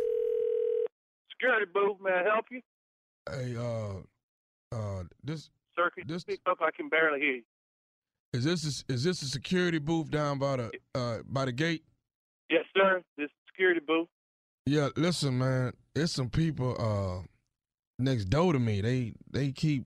Security 1.33 1.67
booth, 1.73 1.99
may 2.03 2.11
I 2.11 2.23
help 2.25 2.47
you? 2.51 2.61
Hey, 3.33 3.57
uh, 3.57 4.77
uh, 4.77 5.05
this 5.23 5.51
Sir, 5.77 5.91
you 5.97 6.05
This- 6.07 6.23
speak 6.23 6.41
up? 6.47 6.59
I 6.61 6.71
can 6.71 6.89
barely 6.89 7.21
hear 7.21 7.35
you. 7.37 7.43
is 8.33 8.45
this 8.45 8.85
a, 8.89 8.93
is 8.93 9.05
this 9.05 9.23
a 9.23 9.27
security 9.27 9.79
booth 9.79 10.11
down 10.11 10.39
by 10.39 10.57
the 10.57 10.71
uh 10.95 11.19
by 11.27 11.45
the 11.45 11.53
gate? 11.53 11.85
Yes, 12.51 12.65
sir. 12.77 13.03
This 13.17 13.31
security 13.49 13.81
booth. 13.81 14.09
Yeah, 14.67 14.89
listen, 14.97 15.39
man, 15.39 15.73
it's 15.95 16.13
some 16.13 16.29
people 16.31 16.77
uh 16.79 17.27
next 17.99 18.27
door 18.27 18.53
to 18.53 18.59
me. 18.59 18.81
They 18.81 19.13
they 19.31 19.53
keep 19.53 19.85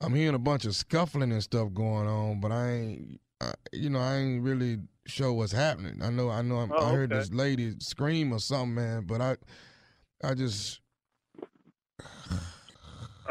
I'm 0.00 0.14
hearing 0.14 0.34
a 0.34 0.38
bunch 0.38 0.64
of 0.64 0.74
scuffling 0.74 1.30
and 1.32 1.42
stuff 1.42 1.72
going 1.74 2.08
on, 2.08 2.40
but 2.40 2.50
I 2.52 2.70
ain't 2.70 3.20
I, 3.40 3.52
you 3.72 3.90
know 3.90 4.00
I 4.00 4.16
ain't 4.16 4.42
really 4.42 4.78
sure 5.06 5.32
what's 5.32 5.52
happening. 5.52 6.02
I 6.02 6.10
know 6.10 6.30
I 6.30 6.42
know 6.42 6.56
I'm, 6.56 6.72
Oh, 6.72 6.86
I 6.86 6.92
heard 6.92 7.12
okay. 7.12 7.20
this 7.20 7.30
lady 7.32 7.74
scream 7.78 8.32
or 8.32 8.38
something, 8.40 8.74
man, 8.74 9.04
but 9.06 9.20
I 9.20 9.36
I 10.24 10.34
just 10.34 10.80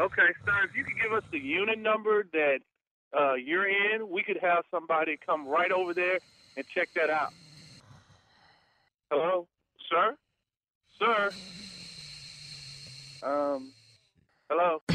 Okay, 0.00 0.28
sir. 0.46 0.52
If 0.70 0.76
you 0.76 0.84
could 0.84 0.96
give 1.02 1.12
us 1.12 1.22
the 1.30 1.38
unit 1.38 1.78
number 1.78 2.24
that 2.32 2.58
uh, 3.18 3.34
you're 3.34 3.68
in, 3.68 4.08
we 4.08 4.22
could 4.22 4.38
have 4.40 4.64
somebody 4.70 5.18
come 5.24 5.46
right 5.46 5.70
over 5.70 5.92
there 5.92 6.18
and 6.56 6.64
check 6.74 6.88
that 6.96 7.10
out. 7.10 7.32
Hello, 9.10 9.46
sir. 9.90 10.16
Sir. 10.98 11.30
Um. 13.22 13.72
Hello. 14.48 14.82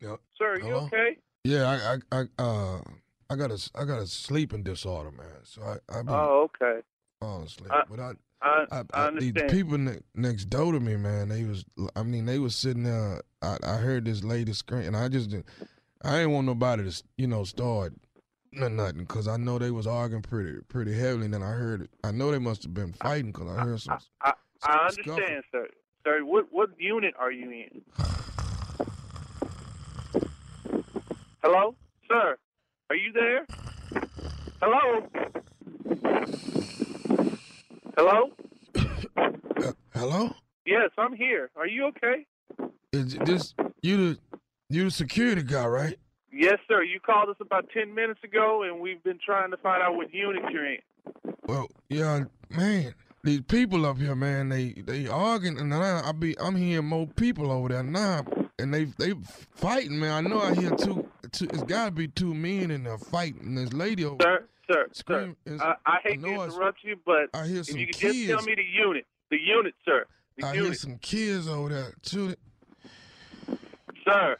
Yeah. 0.00 0.16
Sir, 0.38 0.52
are 0.54 0.60
you 0.60 0.74
okay? 0.74 1.16
yeah 1.44 1.66
I 1.68 2.16
I, 2.16 2.20
I 2.38 2.42
uh 2.42 2.80
I 3.30 3.36
got 3.36 3.50
a 3.50 3.70
I 3.74 3.84
got 3.84 3.98
a 3.98 4.06
sleeping 4.06 4.62
disorder, 4.62 5.10
man. 5.10 5.26
So 5.44 5.62
I 5.62 5.76
I 5.88 6.02
been 6.02 6.14
Oh, 6.14 6.48
okay. 6.62 6.80
falling 7.20 7.46
asleep, 7.46 7.70
I- 7.72 7.82
but 7.88 7.98
I. 8.00 8.12
I 8.42 8.66
I, 8.70 8.78
I 8.92 9.06
I, 9.06 9.10
these 9.18 9.32
people 9.48 9.78
ne- 9.78 10.00
next 10.14 10.44
door 10.46 10.72
to 10.72 10.78
me, 10.80 10.96
man, 10.96 11.30
they 11.30 11.44
was, 11.44 11.64
I 11.96 12.02
mean, 12.02 12.26
they 12.26 12.38
was 12.38 12.54
sitting 12.54 12.84
there. 12.84 13.22
I, 13.46 13.56
I 13.62 13.76
heard 13.76 14.04
this 14.04 14.24
lady 14.24 14.52
scream, 14.52 14.86
and 14.88 14.96
I 14.96 15.08
just, 15.08 15.30
didn't- 15.30 15.46
I 16.02 16.20
ain't 16.20 16.30
want 16.30 16.46
nobody 16.46 16.90
to, 16.90 17.02
you 17.16 17.26
know, 17.26 17.44
start 17.44 17.94
no- 18.52 18.68
nothing, 18.68 18.98
because 19.00 19.28
I 19.28 19.36
know 19.36 19.58
they 19.58 19.70
was 19.70 19.86
arguing 19.86 20.22
pretty, 20.22 20.60
pretty 20.68 20.92
heavily. 20.94 21.26
And 21.26 21.34
then 21.34 21.42
I 21.42 21.50
heard, 21.52 21.82
it. 21.82 21.90
I 22.04 22.10
know 22.12 22.30
they 22.30 22.38
must 22.38 22.62
have 22.64 22.74
been 22.74 22.92
fighting, 22.92 23.32
because 23.32 23.48
I 23.48 23.62
heard 23.62 23.80
some, 23.80 23.98
I, 24.20 24.30
I 24.30 24.32
I 24.86 24.90
scuffle. 24.90 25.12
understand, 25.12 25.44
sir. 25.52 25.66
Sir, 26.04 26.24
what 26.24 26.46
what 26.52 26.70
unit 26.78 27.14
are 27.18 27.32
you 27.32 27.50
in? 27.50 27.82
Hello, 31.42 31.74
sir. 32.08 32.36
Are 32.90 32.96
you 32.96 33.12
there? 33.12 33.46
Hello. 34.62 35.06
Hello. 37.96 38.30
Uh, 39.16 39.72
hello? 39.94 40.30
Yes, 40.66 40.90
I'm 40.98 41.14
here. 41.14 41.50
Are 41.56 41.66
you 41.66 41.86
okay? 41.86 42.26
Is 42.96 43.14
this 43.24 43.54
you 43.82 43.96
the 43.96 44.18
you 44.70 44.84
the 44.84 44.90
security 44.90 45.42
guy, 45.42 45.66
right? 45.66 45.98
Yes, 46.32 46.58
sir. 46.68 46.82
You 46.82 46.98
called 47.00 47.28
us 47.28 47.36
about 47.40 47.66
ten 47.72 47.94
minutes 47.94 48.20
ago, 48.24 48.62
and 48.62 48.80
we've 48.80 49.02
been 49.02 49.18
trying 49.24 49.50
to 49.50 49.56
find 49.58 49.82
out 49.82 49.96
what 49.96 50.12
unit 50.12 50.42
you're 50.50 50.66
in. 50.66 50.78
Well, 51.44 51.68
yeah, 51.88 52.24
man. 52.50 52.94
These 53.22 53.40
people 53.42 53.84
up 53.86 53.98
here, 53.98 54.14
man, 54.14 54.50
they 54.50 54.70
they 54.72 55.08
arguing, 55.08 55.58
and 55.58 55.74
I, 55.74 56.08
I 56.08 56.12
be 56.12 56.38
I'm 56.38 56.54
hearing 56.54 56.86
more 56.86 57.08
people 57.08 57.50
over 57.50 57.68
there 57.68 57.82
now, 57.82 58.24
and 58.58 58.72
they 58.72 58.84
they 58.84 59.14
fighting, 59.54 59.98
man. 59.98 60.26
I 60.26 60.28
know 60.28 60.40
I 60.40 60.54
hear 60.54 60.70
two, 60.70 61.08
two 61.32 61.46
it's 61.46 61.64
got 61.64 61.86
to 61.86 61.90
be 61.90 62.06
two 62.06 62.34
men 62.34 62.70
in 62.70 62.84
there 62.84 62.98
fighting. 62.98 63.56
This 63.56 63.72
lady 63.72 64.04
over. 64.04 64.18
Sir, 64.22 64.44
sir, 64.70 64.86
Scream 64.92 65.36
sir. 65.44 65.58
I, 65.60 65.74
I 65.86 65.98
hate 66.04 66.20
I 66.20 66.22
to 66.22 66.42
interrupt 66.44 66.84
you, 66.84 66.96
but 67.04 67.30
I 67.34 67.46
hear 67.48 67.60
if 67.60 67.66
some 67.66 67.78
you 67.78 67.86
could 67.86 67.96
just 67.96 68.26
tell 68.26 68.36
kids. 68.36 68.46
me 68.46 68.54
the 68.54 68.62
unit, 68.62 69.04
the 69.30 69.38
unit, 69.40 69.74
sir, 69.84 70.04
the 70.38 70.46
I 70.46 70.54
hear 70.54 70.74
some 70.74 70.98
kids 70.98 71.48
over 71.48 71.68
there 71.70 71.94
too. 72.02 72.34
Sir. 74.06 74.36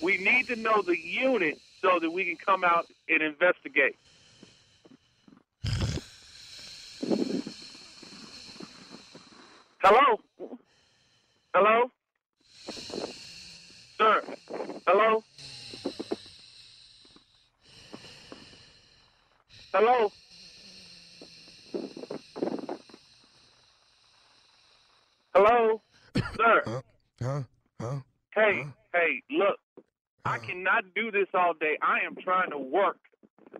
We 0.00 0.18
need 0.18 0.48
to 0.48 0.56
know 0.56 0.82
the 0.84 0.96
unit 0.98 1.60
so 1.84 1.98
that 2.00 2.10
we 2.10 2.24
can 2.24 2.36
come 2.44 2.64
out 2.64 2.88
and 3.08 3.22
investigate. 3.22 3.96
Hello? 9.82 10.20
Hello? 11.54 11.90
Sir? 14.00 14.22
Hello? 14.86 15.24
Hello? 19.74 20.12
Hello? 25.34 25.82
Sir? 26.36 26.62
Huh? 26.66 26.82
Huh? 27.22 27.42
Huh? 27.80 28.11
Hey, 28.34 28.66
hey, 28.94 29.22
look. 29.30 29.58
I 30.24 30.38
cannot 30.38 30.84
do 30.94 31.10
this 31.10 31.26
all 31.34 31.52
day. 31.54 31.76
I 31.82 31.98
am 32.06 32.14
trying 32.16 32.50
to 32.50 32.58
work. 32.58 32.98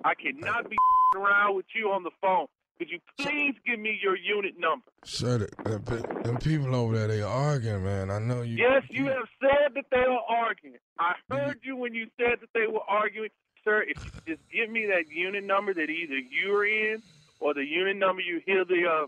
I 0.05 0.15
cannot 0.15 0.71
be 0.71 0.77
around 1.17 1.57
with 1.57 1.67
you 1.75 1.91
on 1.91 2.05
the 2.05 2.11
phone. 2.21 2.47
Could 2.79 2.89
you 2.91 2.99
please 3.19 3.55
give 3.67 3.79
me 3.79 3.99
your 4.03 4.17
unit 4.17 4.55
number? 4.59 4.87
Sir, 5.05 5.39
the, 5.39 5.49
the, 5.71 5.79
pe- 5.81 6.37
people 6.39 6.75
over 6.75 6.97
there, 6.97 7.09
they 7.09 7.23
arguing, 7.23 7.85
man. 7.85 8.11
I 8.11 8.19
know 8.19 8.43
you. 8.43 8.57
Yes, 8.57 8.83
you 8.89 9.07
have 9.07 9.29
said 9.41 9.75
that 9.75 9.85
they 9.91 9.99
are 9.99 10.21
arguing. 10.29 10.79
I 10.99 11.15
heard 11.31 11.61
you 11.63 11.77
when 11.77 11.95
you 11.95 12.07
said 12.17 12.39
that 12.41 12.49
they 12.55 12.67
were 12.67 12.81
arguing. 12.89 13.31
Sir, 13.65 13.83
if 13.83 14.05
you 14.05 14.35
just 14.37 14.49
give 14.51 14.71
me 14.71 14.87
that 14.87 15.09
unit 15.09 15.45
number 15.45 15.75
that 15.75 15.91
either 15.91 16.19
you're 16.19 16.65
in 16.67 17.03
or 17.39 17.55
the 17.55 17.65
unit 17.65 17.97
number 17.97 18.23
you 18.23 18.41
hear 18.45 18.65
the 18.65 18.85
uh, 18.89 19.07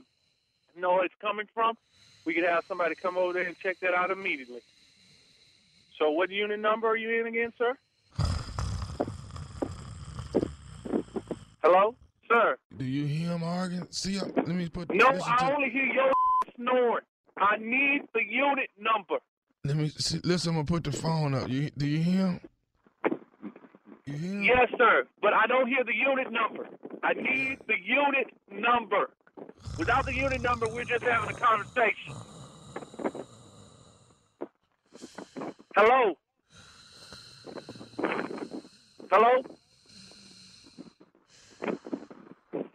noise 0.80 1.10
coming 1.20 1.46
from, 1.54 1.76
we 2.24 2.34
could 2.34 2.44
have 2.44 2.64
somebody 2.68 2.94
come 2.94 3.16
over 3.16 3.32
there 3.32 3.44
and 3.44 3.58
check 3.58 3.78
that 3.80 3.94
out 3.94 4.10
immediately. 4.10 4.60
So 5.98 6.10
what 6.10 6.30
unit 6.30 6.58
number 6.60 6.88
are 6.88 6.96
you 6.96 7.20
in 7.20 7.26
again, 7.26 7.52
sir? 7.56 7.74
Hello? 11.62 11.94
Sir? 12.28 12.56
Do 12.76 12.84
you 12.84 13.06
hear 13.06 13.28
them 13.28 13.42
arguing? 13.42 13.86
See, 13.90 14.18
uh, 14.18 14.24
let 14.36 14.48
me 14.48 14.68
put. 14.68 14.92
No, 14.92 15.06
I 15.06 15.52
only 15.54 15.70
hear 15.70 15.84
your 15.84 16.12
snoring. 16.56 17.04
I 17.38 17.56
need 17.58 18.02
the 18.12 18.22
unit 18.28 18.70
number. 18.78 19.16
Let 19.64 19.76
me 19.76 19.88
see, 19.88 20.20
listen. 20.24 20.50
I'm 20.50 20.56
gonna 20.56 20.66
put 20.66 20.84
the 20.84 20.92
phone 20.92 21.34
up. 21.34 21.48
You 21.48 21.70
do 21.76 21.86
you 21.86 22.02
hear 22.02 22.26
him? 22.26 22.40
You 24.06 24.14
hear 24.14 24.30
him? 24.32 24.42
Yes, 24.42 24.68
sir, 24.76 25.04
but 25.22 25.32
I 25.32 25.46
don't 25.46 25.68
hear 25.68 25.84
the 25.84 25.94
unit 25.94 26.30
number. 26.32 26.68
I 27.02 27.14
need 27.14 27.58
the 27.66 27.76
unit 27.82 28.32
number. 28.50 29.10
Without 29.78 30.04
the 30.06 30.14
unit 30.14 30.42
number, 30.42 30.66
we're 30.68 30.84
just 30.84 31.02
having 31.02 31.30
a 31.30 31.38
conversation. 31.38 32.14
Hello? 35.76 36.14
Hello? 39.10 39.42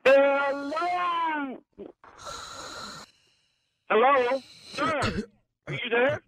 Hello? 0.05 1.57
Hello? 3.89 4.43
Sir, 4.75 5.23
are 5.67 5.73
you 5.73 5.89
there? 5.89 6.21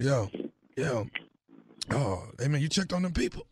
Yo, 0.00 0.30
yo. 0.78 1.06
Oh, 1.92 2.22
hey 2.38 2.48
man, 2.48 2.62
you 2.62 2.70
checked 2.70 2.94
on 2.94 3.02
them 3.02 3.12
people? 3.12 3.46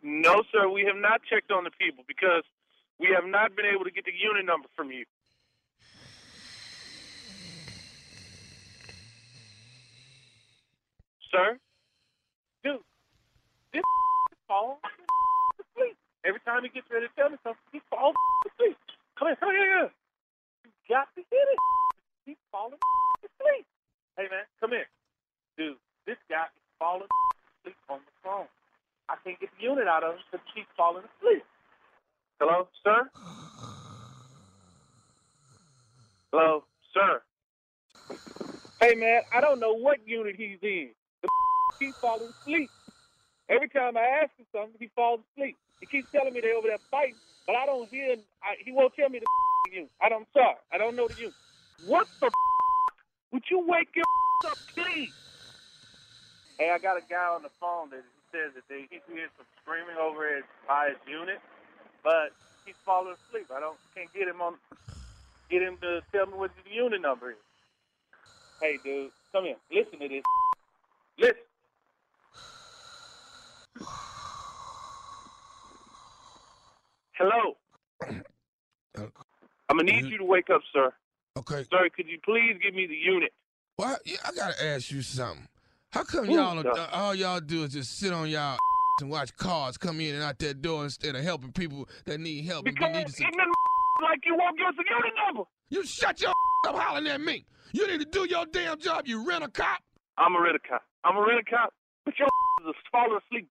No, 0.00 0.44
sir, 0.52 0.68
we 0.68 0.84
have 0.84 0.96
not 0.96 1.22
checked 1.28 1.50
on 1.50 1.64
the 1.64 1.70
people 1.72 2.04
because 2.06 2.44
we 3.00 3.08
have 3.12 3.28
not 3.28 3.56
been 3.56 3.66
able 3.66 3.84
to 3.84 3.90
get 3.90 4.04
the 4.04 4.12
unit 4.12 4.46
number 4.46 4.68
from 4.76 4.92
you. 4.92 5.04
Sir? 11.32 11.58
Dude, 12.64 12.80
this 13.72 13.84
is 14.32 14.38
falling 14.48 14.80
asleep. 15.60 15.96
Every 16.24 16.40
time 16.40 16.64
he 16.64 16.70
gets 16.72 16.88
ready 16.90 17.06
to 17.06 17.12
tell 17.14 17.28
me 17.28 17.36
something, 17.44 17.60
he 17.72 17.80
falls 17.90 18.16
asleep. 18.48 18.76
Come 19.18 19.28
here, 19.28 19.36
come 19.36 19.52
here. 19.52 19.90
You 20.64 20.70
got 20.88 21.08
to 21.14 21.20
hit 21.20 21.46
it. 21.52 21.58
He's 22.24 22.40
falling 22.50 22.80
asleep. 23.20 23.66
Hey, 24.16 24.26
man, 24.30 24.48
come 24.60 24.70
here. 24.70 24.88
Dude, 25.58 25.76
this 26.06 26.16
guy 26.30 26.48
is 26.48 26.64
falling 26.78 27.08
asleep 27.60 27.76
on 27.88 28.00
the 28.00 28.12
phone. 28.24 28.48
I 29.08 29.16
can't 29.22 29.38
get 29.38 29.50
the 29.58 29.62
unit 29.62 29.86
out 29.86 30.02
of 30.02 30.14
him 30.14 30.20
because 30.32 30.44
he 30.48 30.60
keeps 30.60 30.72
falling 30.76 31.04
asleep. 31.04 31.44
Hello, 32.40 32.66
sir? 32.82 33.08
Hello, 36.32 36.64
sir? 36.92 37.20
Hey, 38.80 38.94
man, 38.94 39.22
I 39.32 39.40
don't 39.40 39.60
know 39.60 39.74
what 39.74 39.98
unit 40.06 40.36
he's 40.36 40.58
in. 40.62 40.90
The 41.22 41.28
keeps 41.78 41.98
falling 42.00 42.32
asleep. 42.42 42.70
Every 43.48 43.68
time 43.68 43.96
I 43.96 44.24
ask 44.24 44.32
him 44.38 44.46
something, 44.52 44.76
he 44.78 44.88
falls 44.94 45.20
asleep. 45.32 45.56
He 45.80 45.86
keeps 45.86 46.08
telling 46.12 46.32
me 46.32 46.40
they 46.40 46.52
over 46.52 46.68
there 46.68 46.80
fighting, 46.90 47.20
but 47.46 47.56
I 47.56 47.66
don't 47.66 47.88
hear. 47.90 48.16
I, 48.42 48.56
he 48.64 48.72
won't 48.72 48.94
tell 48.94 49.08
me 49.08 49.20
the 49.20 49.26
unit. 49.72 49.90
I 50.00 50.08
don't. 50.08 50.22
I'm 50.22 50.32
sorry, 50.32 50.56
I 50.72 50.78
don't 50.78 50.96
know 50.96 51.08
the 51.08 51.28
unit. 51.28 51.34
What 51.86 52.08
the? 52.20 52.30
Would 53.32 53.44
you 53.50 53.64
wake 53.66 53.92
your 53.94 54.04
up, 54.46 54.58
please? 54.74 55.12
Hey, 56.58 56.70
I 56.70 56.78
got 56.78 56.96
a 56.96 57.04
guy 57.10 57.34
on 57.34 57.42
the 57.42 57.50
phone 57.60 57.90
that 57.90 58.00
he 58.00 58.20
says 58.30 58.54
that 58.54 58.64
they 58.70 58.86
he 58.88 59.02
hears 59.12 59.30
some 59.36 59.46
screaming 59.60 59.98
over 60.00 60.24
his 60.36 60.44
by 60.66 60.88
his 60.88 60.98
unit, 61.06 61.40
but 62.02 62.30
he's 62.64 62.78
falling 62.86 63.14
asleep. 63.28 63.50
I 63.54 63.60
don't 63.60 63.76
can't 63.94 64.12
get 64.14 64.28
him 64.28 64.40
on 64.40 64.54
get 65.50 65.62
him 65.62 65.76
to 65.82 66.00
tell 66.12 66.26
me 66.26 66.34
what 66.34 66.50
the 66.64 66.70
unit 66.70 67.02
number 67.02 67.32
is. 67.32 67.42
Hey, 68.60 68.78
dude, 68.82 69.10
come 69.32 69.44
here. 69.44 69.56
Listen 69.70 69.98
to 69.98 70.08
this. 70.08 70.22
Listen. 71.18 71.53
Hello. 77.12 77.56
I'm 79.68 79.78
gonna 79.78 79.84
need 79.84 80.06
you 80.06 80.18
to 80.18 80.24
wake 80.24 80.50
up, 80.50 80.60
sir. 80.72 80.92
Okay. 81.36 81.64
Sir, 81.70 81.88
could 81.94 82.06
you 82.08 82.18
please 82.24 82.56
give 82.62 82.74
me 82.74 82.86
the 82.86 82.94
unit? 82.94 83.32
Well, 83.78 83.96
yeah, 84.04 84.16
I 84.24 84.32
gotta 84.32 84.64
ask 84.64 84.90
you 84.90 85.02
something. 85.02 85.48
How 85.90 86.04
come 86.04 86.28
Ooh, 86.28 86.34
y'all 86.34 86.58
uh, 86.58 86.88
all 86.92 87.14
y'all 87.14 87.40
do 87.40 87.64
is 87.64 87.72
just 87.72 87.98
sit 87.98 88.12
on 88.12 88.28
y'all 88.28 88.58
and 89.00 89.10
watch 89.10 89.34
cars 89.36 89.76
come 89.76 90.00
in 90.00 90.14
and 90.14 90.24
out 90.24 90.38
that 90.40 90.60
door 90.62 90.84
instead 90.84 91.16
of 91.16 91.22
helping 91.22 91.52
people 91.52 91.88
that 92.04 92.20
need 92.20 92.44
help? 92.44 92.64
Because 92.64 92.92
need 92.92 93.06
like 94.02 94.20
you 94.24 94.36
won't 94.36 94.58
give 94.58 94.66
us 94.68 94.74
a 94.74 94.94
unit 94.94 95.12
number. 95.26 95.42
You 95.70 95.84
shut 95.84 96.20
your 96.20 96.30
up 96.68 96.76
hollering 96.76 97.06
at 97.08 97.20
me. 97.20 97.44
You 97.72 97.86
need 97.88 98.00
to 98.00 98.06
do 98.06 98.26
your 98.28 98.46
damn 98.46 98.78
job. 98.78 99.06
You 99.06 99.26
rent 99.26 99.44
a 99.44 99.48
cop. 99.48 99.82
I'm 100.18 100.36
a 100.36 100.40
rent 100.40 100.56
a 100.56 100.68
cop. 100.68 100.82
I'm 101.04 101.16
a 101.16 101.20
rent 101.20 101.40
a 101.40 101.50
cop. 101.50 101.72
But 102.04 102.18
your 102.18 102.28
is 102.68 102.74
falling 102.92 103.18
asleep. 103.26 103.48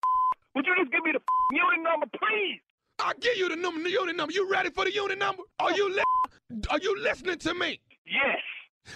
Would 0.54 0.66
you 0.66 0.74
just 0.78 0.92
give 0.92 1.02
me 1.04 1.12
the 1.12 1.20
unit 1.52 1.82
number, 1.82 2.06
please? 2.06 2.60
I'll 3.00 3.14
give 3.20 3.36
you 3.36 3.48
the 3.48 3.56
number, 3.56 3.82
the 3.82 3.90
unit 3.90 4.16
number. 4.16 4.32
You 4.32 4.48
ready 4.50 4.70
for 4.70 4.84
the 4.84 4.92
unit 4.92 5.18
number? 5.18 5.42
Are 5.58 5.72
you 5.72 5.92
li- 5.94 6.62
are 6.70 6.78
you 6.78 7.00
listening 7.02 7.38
to 7.38 7.54
me? 7.54 7.80
Yes. 8.06 8.38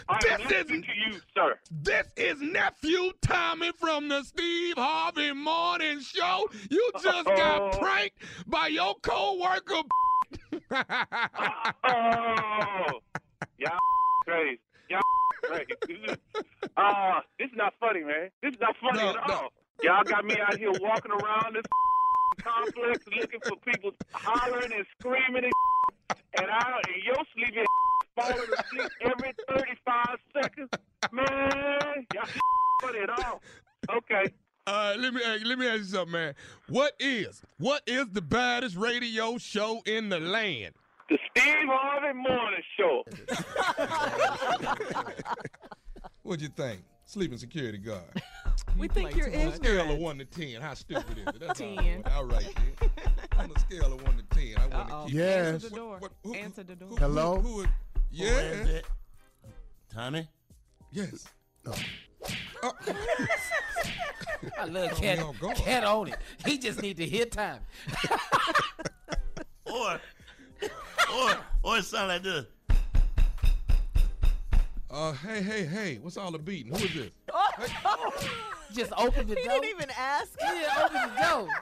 I'm 0.08 0.18
This 0.48 0.60
is 0.60 0.66
to 0.66 0.76
you, 0.76 1.20
sir. 1.34 1.54
this 1.70 2.06
is 2.18 2.40
nephew 2.42 3.10
Tommy 3.22 3.72
from 3.72 4.08
the 4.08 4.22
Steve 4.22 4.74
Harvey 4.76 5.32
Morning 5.32 6.00
Show. 6.00 6.46
You 6.70 6.90
just 7.02 7.24
got 7.26 7.72
pranked 7.80 8.18
by 8.46 8.66
your 8.66 8.94
co-worker. 9.02 9.80
Oh, 11.84 13.00
y'all 13.58 13.78
crazy. 14.24 14.60
Y'all 14.90 15.00
crazy. 15.42 16.14
Uh, 16.76 17.18
this 17.40 17.46
is 17.50 17.56
not 17.56 17.74
funny, 17.80 18.04
man. 18.04 18.30
This 18.40 18.54
is 18.54 18.60
not 18.60 18.72
funny 18.80 19.02
No, 19.02 19.08
at 19.10 19.26
no. 19.28 19.34
all. 19.34 19.48
Y'all 19.82 20.02
got 20.04 20.24
me 20.24 20.34
out 20.40 20.58
here 20.58 20.72
walking 20.80 21.12
around 21.12 21.54
this 21.54 21.62
complex 22.42 23.04
looking 23.16 23.40
for 23.40 23.56
people 23.64 23.92
hollering 24.12 24.72
and 24.72 24.84
screaming 24.98 25.44
and, 25.44 25.52
and 26.40 26.50
I 26.50 26.80
and 26.88 27.02
your 27.04 27.16
sleepy 27.34 27.64
falling 28.16 28.48
asleep 28.58 28.90
every 29.02 29.32
35 29.48 30.06
seconds. 30.34 30.68
Man, 31.12 32.06
y'all 32.14 32.28
put 32.80 32.96
it 32.96 33.10
off. 33.10 33.40
Okay. 33.90 34.32
All 34.66 34.74
right, 34.74 34.98
let 34.98 35.14
me 35.14 35.20
ask, 35.24 35.46
let 35.46 35.58
me 35.58 35.66
ask 35.66 35.78
you 35.78 35.84
something, 35.84 36.12
man. 36.12 36.34
What 36.68 36.92
is 36.98 37.40
what 37.58 37.82
is 37.86 38.06
the 38.12 38.20
baddest 38.20 38.76
radio 38.76 39.38
show 39.38 39.80
in 39.86 40.08
the 40.08 40.18
land? 40.20 40.74
The 41.08 41.18
Steve 41.30 41.68
Harvey 41.68 42.18
Morning 42.18 42.62
Show. 42.76 43.02
What'd 46.22 46.42
you 46.42 46.48
think? 46.48 46.82
Sleeping 47.06 47.38
security 47.38 47.78
guard. 47.78 48.22
We 48.76 48.88
think 48.88 49.14
you're 49.16 49.26
ignorant. 49.28 49.46
On 49.48 49.52
a 49.52 49.56
scale 49.56 49.90
of 49.92 49.98
one 49.98 50.18
to 50.18 50.24
ten, 50.24 50.60
how 50.60 50.74
stupid 50.74 51.18
is 51.18 51.26
it? 51.28 51.40
That's 51.40 51.58
Ten. 51.58 51.76
want. 51.76 52.08
All 52.14 52.24
right, 52.24 52.54
then. 52.80 52.90
On 53.38 53.50
a 53.54 53.58
scale 53.60 53.92
of 53.92 54.02
one 54.02 54.16
to 54.16 54.22
ten, 54.36 54.54
I 54.58 54.66
want 54.76 54.88
to 54.88 55.06
keep. 55.06 55.14
Yes. 55.18 55.46
Answer 55.54 55.68
the 55.70 55.76
door. 55.76 55.96
What- 55.98 56.12
who- 56.24 56.34
Answer 56.34 56.62
the 56.64 56.76
door. 56.76 56.88
Who- 56.90 56.96
Hello? 56.96 57.40
Who, 57.40 57.62
who, 57.62 57.66
yeah. 58.10 58.28
Who 58.30 58.36
is 58.62 58.68
it? 58.70 58.86
Tommy? 59.92 60.28
Yes. 60.92 61.24
Oh. 61.66 61.74
I 64.58 64.64
love 64.66 64.90
Oh, 64.92 64.96
cat. 65.00 65.18
y'all. 65.18 65.34
Cat 65.54 65.84
on 65.84 66.08
it. 66.08 66.16
He 66.44 66.58
just 66.58 66.80
need 66.82 66.96
to 66.98 67.06
hit 67.06 67.32
time. 67.32 67.60
Or, 69.66 70.00
or, 71.14 71.36
or 71.62 71.78
it 71.78 71.84
sound 71.84 72.08
like 72.08 72.22
this. 72.22 72.46
Uh, 74.90 75.12
hey, 75.12 75.42
hey, 75.42 75.64
hey, 75.66 75.98
what's 76.00 76.16
all 76.16 76.30
the 76.30 76.38
beating? 76.38 76.72
Who 76.74 76.82
is 76.82 76.94
this? 76.94 77.10
Just 78.72 78.92
open 78.96 79.26
the 79.26 79.34
He 79.34 79.44
door. 79.44 79.54
He 79.54 79.60
didn't 79.60 79.76
even 79.82 79.90
ask. 79.98 80.30
Yeah, 80.40 80.84
open 80.84 81.14
the 81.14 81.22
door. 81.22 81.48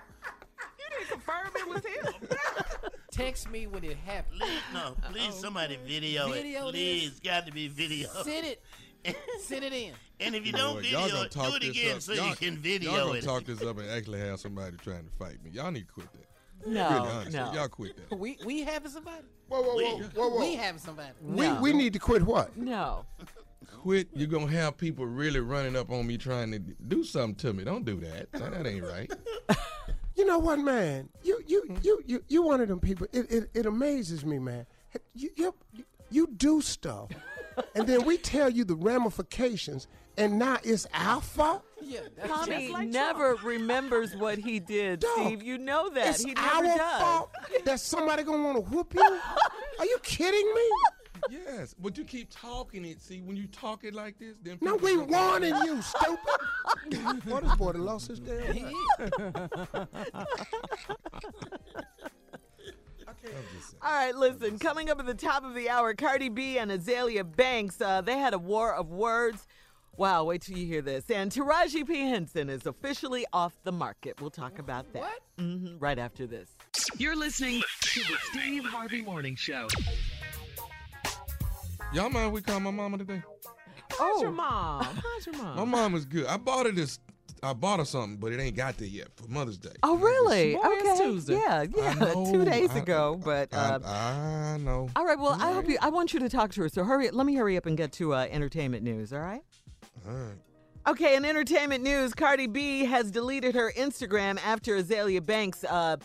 You 0.78 0.84
didn't 0.98 1.10
confirm 1.10 1.50
it 1.56 1.68
was 1.68 1.84
him. 1.84 2.38
Text 3.10 3.50
me 3.50 3.66
when 3.66 3.82
it 3.84 3.96
happens. 3.96 4.40
Please, 4.40 4.60
no, 4.72 4.94
please, 5.10 5.34
somebody 5.34 5.78
video, 5.86 6.30
Video 6.30 6.68
it. 6.68 6.72
this. 6.72 6.80
Please, 7.00 7.20
got 7.20 7.46
to 7.46 7.52
be 7.52 7.66
video. 7.68 8.08
Send 8.22 8.46
it. 8.46 8.62
Send 9.40 9.64
it 9.64 9.72
in. 9.72 9.92
And 10.20 10.34
if 10.34 10.46
you 10.46 10.52
know 10.52 10.58
don't 10.58 10.74
what, 10.76 10.84
video 10.84 11.00
it, 11.22 11.30
do 11.32 11.54
it 11.56 11.64
again 11.68 11.96
up. 11.96 12.02
so 12.02 12.12
Y'all- 12.12 12.28
you 12.28 12.36
can 12.36 12.56
video 12.56 12.92
Y'all 12.94 13.06
gonna 13.08 13.18
it. 13.18 13.24
talk 13.24 13.44
this 13.44 13.62
up 13.62 13.78
and 13.78 13.90
actually 13.90 14.20
have 14.20 14.38
somebody 14.40 14.76
trying 14.78 15.04
to 15.04 15.10
fight 15.18 15.42
me. 15.44 15.50
Y'all 15.50 15.70
need 15.72 15.86
to 15.88 15.92
quit 15.92 16.12
that. 16.12 16.26
No, 16.64 17.22
no. 17.30 17.52
y'all 17.52 17.68
quit 17.68 17.96
that. 18.08 18.16
We 18.16 18.38
we 18.44 18.62
having 18.62 18.90
somebody. 18.90 19.22
Whoa, 19.48 19.62
whoa, 19.62 19.74
whoa, 19.76 19.98
whoa, 20.14 20.28
whoa. 20.30 20.40
We 20.40 20.54
having 20.56 20.80
somebody. 20.80 21.10
We, 21.22 21.46
No. 21.46 21.60
we 21.60 21.72
need 21.72 21.92
to 21.92 21.98
quit 21.98 22.22
what? 22.22 22.56
No. 22.56 23.04
Quit. 23.82 24.08
You're 24.14 24.28
gonna 24.28 24.50
have 24.50 24.76
people 24.76 25.06
really 25.06 25.40
running 25.40 25.76
up 25.76 25.90
on 25.90 26.06
me 26.06 26.18
trying 26.18 26.50
to 26.52 26.58
do 26.58 27.04
something 27.04 27.34
to 27.36 27.52
me. 27.52 27.64
Don't 27.64 27.84
do 27.84 28.00
that. 28.00 28.32
That, 28.32 28.52
that 28.52 28.66
ain't 28.66 28.84
right. 28.84 29.10
You 30.16 30.24
know 30.24 30.38
what, 30.38 30.58
man? 30.58 31.10
You 31.22 31.42
you 31.46 31.78
you 31.82 32.02
you 32.06 32.24
you 32.26 32.40
one 32.42 32.62
of 32.62 32.68
them 32.68 32.80
people. 32.80 33.06
It 33.12 33.30
it, 33.30 33.50
it 33.52 33.66
amazes 33.66 34.24
me, 34.24 34.38
man. 34.38 34.64
You, 35.14 35.28
you 35.36 35.54
you 36.08 36.26
do 36.38 36.62
stuff, 36.62 37.10
and 37.74 37.86
then 37.86 38.06
we 38.06 38.16
tell 38.16 38.48
you 38.48 38.64
the 38.64 38.76
ramifications, 38.76 39.88
and 40.16 40.38
now 40.38 40.56
it's 40.64 40.86
our 40.94 41.20
fault. 41.20 41.65
Yeah, 41.82 42.00
that's 42.16 42.28
Tommy 42.30 42.68
like 42.68 42.88
never 42.88 43.34
remembers 43.44 44.16
what 44.16 44.38
he 44.38 44.58
did, 44.60 45.00
Dog, 45.00 45.10
Steve. 45.16 45.42
You 45.42 45.58
know 45.58 45.90
that. 45.90 46.08
It's 46.08 46.24
he 46.24 46.34
our 46.36 46.62
does. 46.62 47.00
fault 47.00 47.30
that 47.64 47.80
somebody 47.80 48.22
gonna 48.22 48.42
want 48.42 48.56
to 48.56 48.62
whoop 48.74 48.94
you. 48.94 49.02
Are 49.78 49.84
you 49.84 49.98
kidding 50.02 50.52
me? 50.54 50.70
yes, 51.30 51.74
but 51.78 51.96
you 51.98 52.04
keep 52.04 52.28
talking 52.30 52.84
it. 52.84 53.00
See, 53.02 53.20
when 53.20 53.36
you 53.36 53.46
talk 53.48 53.84
it 53.84 53.94
like 53.94 54.18
this, 54.18 54.36
then 54.42 54.58
No, 54.62 54.76
we 54.76 54.94
jump- 54.96 55.10
warning 55.10 55.54
you, 55.64 55.82
stupid. 55.82 57.24
Boy, 57.26 57.40
this 57.40 57.54
boy 57.56 57.72
done 57.72 57.84
lost 57.84 58.08
his 58.08 58.20
damn 58.20 58.54
mind. 58.62 58.74
I'm 63.24 63.32
just. 63.58 63.74
All 63.82 63.92
right, 63.92 64.14
listen. 64.14 64.58
Coming 64.58 64.88
up 64.90 64.98
at 65.00 65.06
the 65.06 65.14
top 65.14 65.44
of 65.44 65.54
the 65.54 65.68
hour, 65.68 65.94
Cardi 65.94 66.28
B 66.28 66.58
and 66.58 66.70
Azealia 66.70 67.24
Banks. 67.36 67.80
Uh, 67.80 68.00
they 68.00 68.18
had 68.18 68.34
a 68.34 68.38
war 68.38 68.74
of 68.74 68.90
words. 68.90 69.46
Wow, 69.98 70.24
wait 70.24 70.42
till 70.42 70.58
you 70.58 70.66
hear 70.66 70.82
this. 70.82 71.10
And 71.10 71.30
Taraji 71.32 71.86
P. 71.86 72.00
Henson 72.00 72.50
is 72.50 72.66
officially 72.66 73.24
off 73.32 73.54
the 73.64 73.72
market. 73.72 74.20
We'll 74.20 74.30
talk 74.30 74.58
about 74.58 74.92
that. 74.92 75.00
What? 75.00 75.20
hmm 75.38 75.78
right 75.78 75.98
after 75.98 76.26
this. 76.26 76.50
You're 76.98 77.16
listening 77.16 77.62
to 77.80 78.00
the 78.00 78.16
Steve 78.30 78.64
Harvey 78.64 79.00
Morning 79.02 79.36
Show. 79.36 79.68
Y'all 81.94 82.10
mind 82.10 82.32
we 82.32 82.42
call 82.42 82.60
my 82.60 82.70
mama 82.70 82.98
today? 82.98 83.22
How's 83.98 84.20
your 84.20 84.32
mom? 84.32 84.84
How's 85.02 85.26
your 85.26 85.36
mom? 85.36 85.56
My 85.56 85.64
mom 85.64 85.94
is 85.94 86.04
good. 86.04 86.26
I 86.26 86.36
bought 86.36 86.66
her 86.66 86.72
this. 86.72 86.98
I 87.42 87.52
bought 87.52 87.78
her 87.78 87.84
something, 87.84 88.16
but 88.18 88.32
it 88.32 88.40
ain't 88.40 88.56
got 88.56 88.76
there 88.76 88.88
yet 88.88 89.08
for 89.14 89.28
Mother's 89.28 89.58
Day. 89.58 89.70
Oh, 89.82 89.96
really? 89.96 90.54
Boy, 90.54 90.60
it's 90.64 91.00
okay. 91.00 91.04
Tuesday. 91.10 91.34
Yeah, 91.34 91.64
yeah. 91.74 91.92
know, 91.94 92.26
Two 92.32 92.44
days 92.44 92.70
I- 92.70 92.78
ago, 92.78 93.20
but. 93.24 93.52
Uh, 93.52 93.78
I, 93.84 94.52
I 94.54 94.56
know. 94.58 94.88
all 94.96 95.04
right. 95.06 95.18
Well, 95.18 95.36
I 95.40 95.52
hope 95.52 95.68
you. 95.68 95.78
I 95.80 95.88
want 95.90 96.12
you 96.12 96.20
to 96.20 96.28
talk 96.28 96.50
to 96.52 96.62
her. 96.62 96.68
So 96.68 96.84
hurry. 96.84 97.10
Let 97.10 97.26
me 97.26 97.34
hurry 97.34 97.56
up 97.56 97.64
and 97.66 97.76
get 97.76 97.92
to 97.92 98.14
uh, 98.14 98.26
entertainment 98.30 98.82
news. 98.82 99.12
All 99.12 99.20
right. 99.20 99.42
All 100.06 100.14
right. 100.14 100.34
Okay, 100.88 101.16
in 101.16 101.24
entertainment 101.24 101.82
news, 101.82 102.14
Cardi 102.14 102.46
B 102.46 102.84
has 102.84 103.10
deleted 103.10 103.54
her 103.56 103.72
Instagram 103.76 104.38
after 104.44 104.76
Azealia 104.80 105.24
Banks. 105.24 105.64
Uh, 105.64 105.96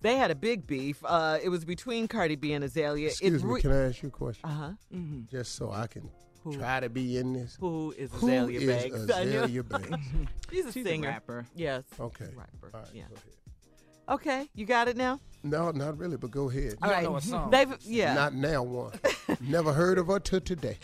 they 0.00 0.16
had 0.16 0.30
a 0.30 0.34
big 0.34 0.66
beef. 0.66 1.02
Uh, 1.04 1.38
it 1.42 1.50
was 1.50 1.64
between 1.66 2.08
Cardi 2.08 2.36
B 2.36 2.54
and 2.54 2.64
Azealia. 2.64 3.08
Excuse 3.08 3.42
it 3.42 3.46
me, 3.46 3.60
can 3.60 3.70
I 3.72 3.88
ask 3.88 4.02
you 4.02 4.08
a 4.08 4.12
question? 4.12 4.48
Uh 4.48 4.54
huh. 4.54 4.96
Just 5.30 5.56
so 5.56 5.70
I 5.70 5.86
can 5.88 6.08
Who? 6.42 6.56
try 6.56 6.80
to 6.80 6.88
be 6.88 7.18
in 7.18 7.34
this. 7.34 7.58
Who 7.60 7.92
is 7.98 8.10
Who 8.12 8.28
Azealia 8.28 8.60
is 8.62 8.66
Banks? 8.66 9.10
I. 9.14 9.26
Azealia 9.26 9.68
Banks? 9.90 10.06
She's 10.50 10.64
a 10.66 10.72
She's 10.72 10.86
a 10.86 10.88
singer. 10.88 11.08
rapper. 11.08 11.44
Yes. 11.54 11.84
Okay. 12.00 12.28
Rapper. 12.34 12.70
All 12.72 12.80
right, 12.80 12.88
yeah. 12.94 13.02
go 13.10 13.14
ahead. 13.16 13.24
Okay, 14.08 14.48
you 14.54 14.64
got 14.64 14.88
it 14.88 14.96
now. 14.96 15.20
No, 15.42 15.70
not 15.70 15.98
really, 15.98 16.16
but 16.16 16.30
go 16.30 16.48
ahead. 16.50 16.76
All 16.82 16.90
don't 16.90 17.02
know 17.04 17.16
a 17.16 17.20
song. 17.20 17.50
They've 17.50 17.76
yeah. 17.82 18.14
Not 18.14 18.34
now 18.34 18.62
one. 18.62 18.92
Never 19.40 19.72
heard 19.72 19.98
of 19.98 20.06
her 20.08 20.18
till 20.18 20.40
today. 20.40 20.78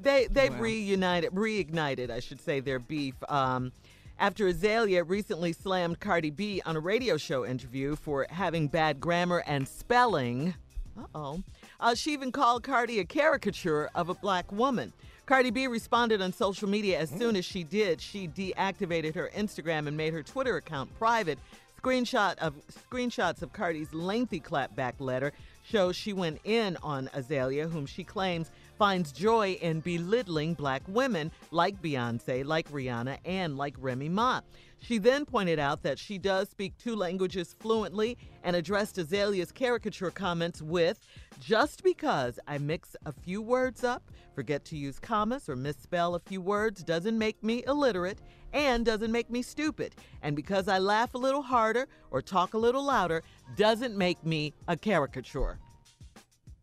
They 0.00 0.26
they've 0.30 0.52
Wow. 0.54 0.60
reunited, 0.60 1.32
reignited, 1.32 2.10
I 2.10 2.20
should 2.20 2.40
say, 2.40 2.60
their 2.60 2.78
beef. 2.78 3.14
Um, 3.28 3.72
after 4.18 4.46
Azealia 4.52 5.04
recently 5.08 5.52
slammed 5.52 6.00
Cardi 6.00 6.30
B 6.30 6.60
on 6.66 6.76
a 6.76 6.80
radio 6.80 7.16
show 7.16 7.44
interview 7.46 7.96
for 7.96 8.26
having 8.30 8.68
bad 8.68 9.00
grammar 9.00 9.42
and 9.46 9.66
spelling. 9.68 10.54
Uh-oh. 10.98 11.42
Uh, 11.78 11.94
she 11.94 12.12
even 12.12 12.32
called 12.32 12.64
Cardi 12.64 12.98
a 12.98 13.04
caricature 13.04 13.88
of 13.94 14.08
a 14.08 14.14
black 14.14 14.50
woman. 14.50 14.92
Cardi 15.26 15.50
B 15.50 15.66
responded 15.68 16.20
on 16.20 16.32
social 16.32 16.68
media 16.68 16.98
as 16.98 17.10
soon 17.10 17.36
as 17.36 17.44
she 17.44 17.62
did. 17.62 18.00
She 18.00 18.26
deactivated 18.26 19.14
her 19.14 19.30
Instagram 19.36 19.86
and 19.86 19.96
made 19.96 20.12
her 20.12 20.22
Twitter 20.22 20.56
account 20.56 20.96
private. 20.98 21.38
Screenshot 21.80 22.36
of 22.38 22.54
screenshots 22.90 23.40
of 23.42 23.52
Cardi's 23.52 23.92
lengthy 23.94 24.40
clapback 24.40 24.94
letter 24.98 25.32
show 25.62 25.92
she 25.92 26.12
went 26.12 26.40
in 26.42 26.76
on 26.82 27.06
Azealia, 27.14 27.70
whom 27.70 27.86
she 27.86 28.02
claims 28.02 28.50
finds 28.78 29.10
joy 29.10 29.58
in 29.60 29.80
belittling 29.80 30.54
black 30.54 30.82
women 30.86 31.32
like 31.50 31.82
Beyonce, 31.82 32.44
like 32.44 32.70
Rihanna, 32.70 33.18
and 33.24 33.58
like 33.58 33.74
Remy 33.78 34.08
Ma. 34.08 34.40
She 34.80 34.98
then 34.98 35.24
pointed 35.24 35.58
out 35.58 35.82
that 35.82 35.98
she 35.98 36.18
does 36.18 36.48
speak 36.48 36.78
two 36.78 36.94
languages 36.94 37.56
fluently 37.58 38.16
and 38.44 38.54
addressed 38.54 38.96
Azealia's 38.96 39.50
caricature 39.50 40.12
comments 40.12 40.62
with 40.62 41.00
Just 41.40 41.82
because 41.82 42.38
I 42.46 42.58
mix 42.58 42.94
a 43.04 43.12
few 43.12 43.42
words 43.42 43.82
up, 43.82 44.02
forget 44.34 44.64
to 44.66 44.76
use 44.76 45.00
commas, 45.00 45.48
or 45.48 45.56
misspell 45.56 46.14
a 46.14 46.20
few 46.20 46.40
words 46.40 46.84
doesn't 46.84 47.18
make 47.18 47.42
me 47.42 47.64
illiterate 47.66 48.20
and 48.52 48.86
doesn't 48.86 49.10
make 49.10 49.30
me 49.30 49.42
stupid. 49.42 49.96
And 50.22 50.36
because 50.36 50.68
I 50.68 50.78
laugh 50.78 51.14
a 51.14 51.18
little 51.18 51.42
harder 51.42 51.88
or 52.12 52.22
talk 52.22 52.54
a 52.54 52.58
little 52.58 52.84
louder 52.84 53.24
doesn't 53.56 53.96
make 53.96 54.24
me 54.24 54.54
a 54.68 54.76
caricature. 54.76 55.58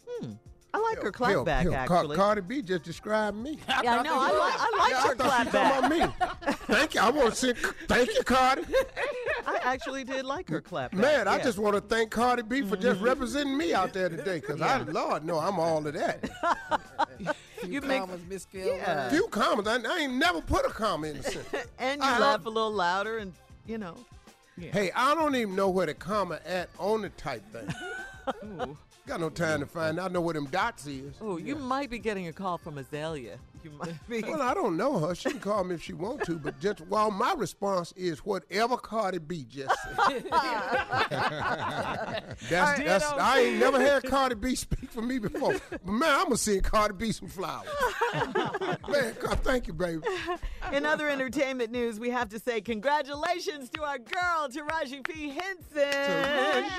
Hmm. 0.08 0.34
I 0.76 0.80
like 0.80 0.98
her 0.98 1.04
Hell, 1.04 1.46
clapback, 1.46 1.62
hell, 1.62 1.72
Car- 1.88 1.98
actually. 2.00 2.16
Cardi 2.18 2.42
B 2.42 2.62
just 2.62 2.84
described 2.84 3.38
me. 3.38 3.58
yeah, 3.84 4.00
I 4.00 4.02
know. 4.04 4.20
I, 4.20 4.28
li- 4.28 4.58
I 4.60 4.78
like 4.78 4.92
Yeah, 4.92 5.02
her 5.02 5.12
I 5.12 5.16
thought 5.16 5.40
you 5.40 5.46
were 5.46 5.52
talking 5.52 5.52
clapback. 5.52 5.78
about 5.78 6.48
me. 6.50 6.56
Thank 6.76 6.96
you. 6.96 7.02
I 7.02 7.10
want 7.12 7.30
to 7.30 7.36
say 7.36 7.54
thank 7.88 8.14
you, 8.14 8.24
Cardi. 8.24 8.64
I 9.48 9.60
actually 9.64 10.04
did 10.04 10.26
like 10.26 10.50
her 10.50 10.62
clapback. 10.62 10.94
Man, 10.94 11.28
I 11.30 11.38
yeah. 11.38 11.44
just 11.44 11.58
want 11.60 11.76
to 11.76 11.82
thank 11.82 12.10
Cardi 12.12 12.42
B 12.42 12.62
for 12.64 12.76
just 12.76 12.98
mm-hmm. 12.98 13.06
representing 13.06 13.58
me 13.58 13.74
out 13.74 13.94
there 13.94 14.10
today. 14.10 14.40
Because 14.42 14.60
I, 14.62 14.80
Lord, 14.80 15.24
no, 15.24 15.40
I'm 15.40 15.60
all 15.60 15.86
of 15.86 15.94
that. 15.94 16.30
you 17.66 17.80
make 17.82 18.02
Commas, 18.02 18.22
misspelled 18.28 18.66
Yeah. 18.66 19.04
words. 19.04 19.14
Few 19.16 19.28
comments. 19.28 19.70
I, 19.70 19.78
I 19.88 20.00
ain't 20.00 20.14
never 20.16 20.42
put 20.42 20.66
a 20.66 20.70
comment 20.70 21.18
in 21.18 21.22
the 21.22 21.32
sentence. 21.32 21.68
and 21.80 22.02
you 22.02 22.08
I 22.08 22.12
laugh 22.14 22.22
love- 22.22 22.46
a 22.48 22.50
little 22.50 22.72
louder, 22.74 23.20
and 23.20 23.32
you 23.66 23.78
know. 23.78 23.96
Hey, 24.60 24.92
I 24.96 25.14
don't 25.16 25.36
even 25.36 25.56
know 25.56 25.70
where 25.70 25.86
the 25.86 25.94
comma 25.94 26.40
at 26.46 26.70
on 26.80 27.02
the 27.04 27.10
type 27.10 27.44
thing. 27.52 27.68
Got 29.08 29.20
no 29.20 29.30
time 29.30 29.60
to 29.60 29.68
find. 29.68 30.00
out. 30.00 30.10
I 30.10 30.14
know 30.14 30.22
where 30.22 30.34
them 30.34 30.48
dots 30.48 30.88
is. 30.88 31.14
Oh, 31.22 31.38
you 31.38 31.56
might 31.56 31.92
be 31.92 32.00
getting 32.00 32.28
a 32.28 32.34
call 32.34 32.58
from 32.58 32.76
Azealia. 32.76 33.38
You 33.66 33.72
might 33.72 33.96
be. 34.10 34.22
Well, 34.22 34.44
I 34.44 34.54
don't 34.54 34.78
know 34.78 35.00
her. 35.00 35.16
She 35.16 35.32
can 35.32 35.40
call 35.40 35.64
me 35.64 35.74
if 35.74 35.82
she 35.82 35.94
want 35.94 36.22
to, 36.26 36.38
but 36.38 36.60
just 36.60 36.82
while 36.82 37.10
my 37.10 37.34
response 37.36 37.94
is 37.94 38.20
whatever 38.20 38.78
Cardi 38.78 39.18
B 39.18 39.44
just 39.50 39.76
said. 40.08 40.24
that's, 42.48 42.80
that's 42.80 43.12
I 43.14 43.40
ain't 43.40 43.58
never 43.60 43.80
had 43.80 44.04
Cardi 44.04 44.36
B 44.36 44.54
speak 44.54 44.92
for 44.92 45.02
me 45.02 45.18
before. 45.18 45.56
But 45.72 45.88
man, 45.88 46.14
I'm 46.14 46.26
gonna 46.26 46.38
send 46.38 46.64
Cardi 46.64 46.94
B 46.94 47.12
some 47.12 47.28
flowers. 47.28 47.68
man, 48.14 49.16
God, 49.20 49.40
thank 49.42 49.66
you, 49.66 49.74
baby. 49.74 50.02
In 50.72 50.86
other 50.86 51.10
entertainment 51.10 51.72
news, 51.72 52.00
we 52.00 52.12
have 52.12 52.30
to 52.30 52.40
say 52.40 52.62
congratulations 52.62 53.72
to 53.72 53.82
our 53.84 53.98
girl, 53.98 54.48
Taraji 54.48 55.04
P. 55.04 55.30
Henson. 55.30 56.70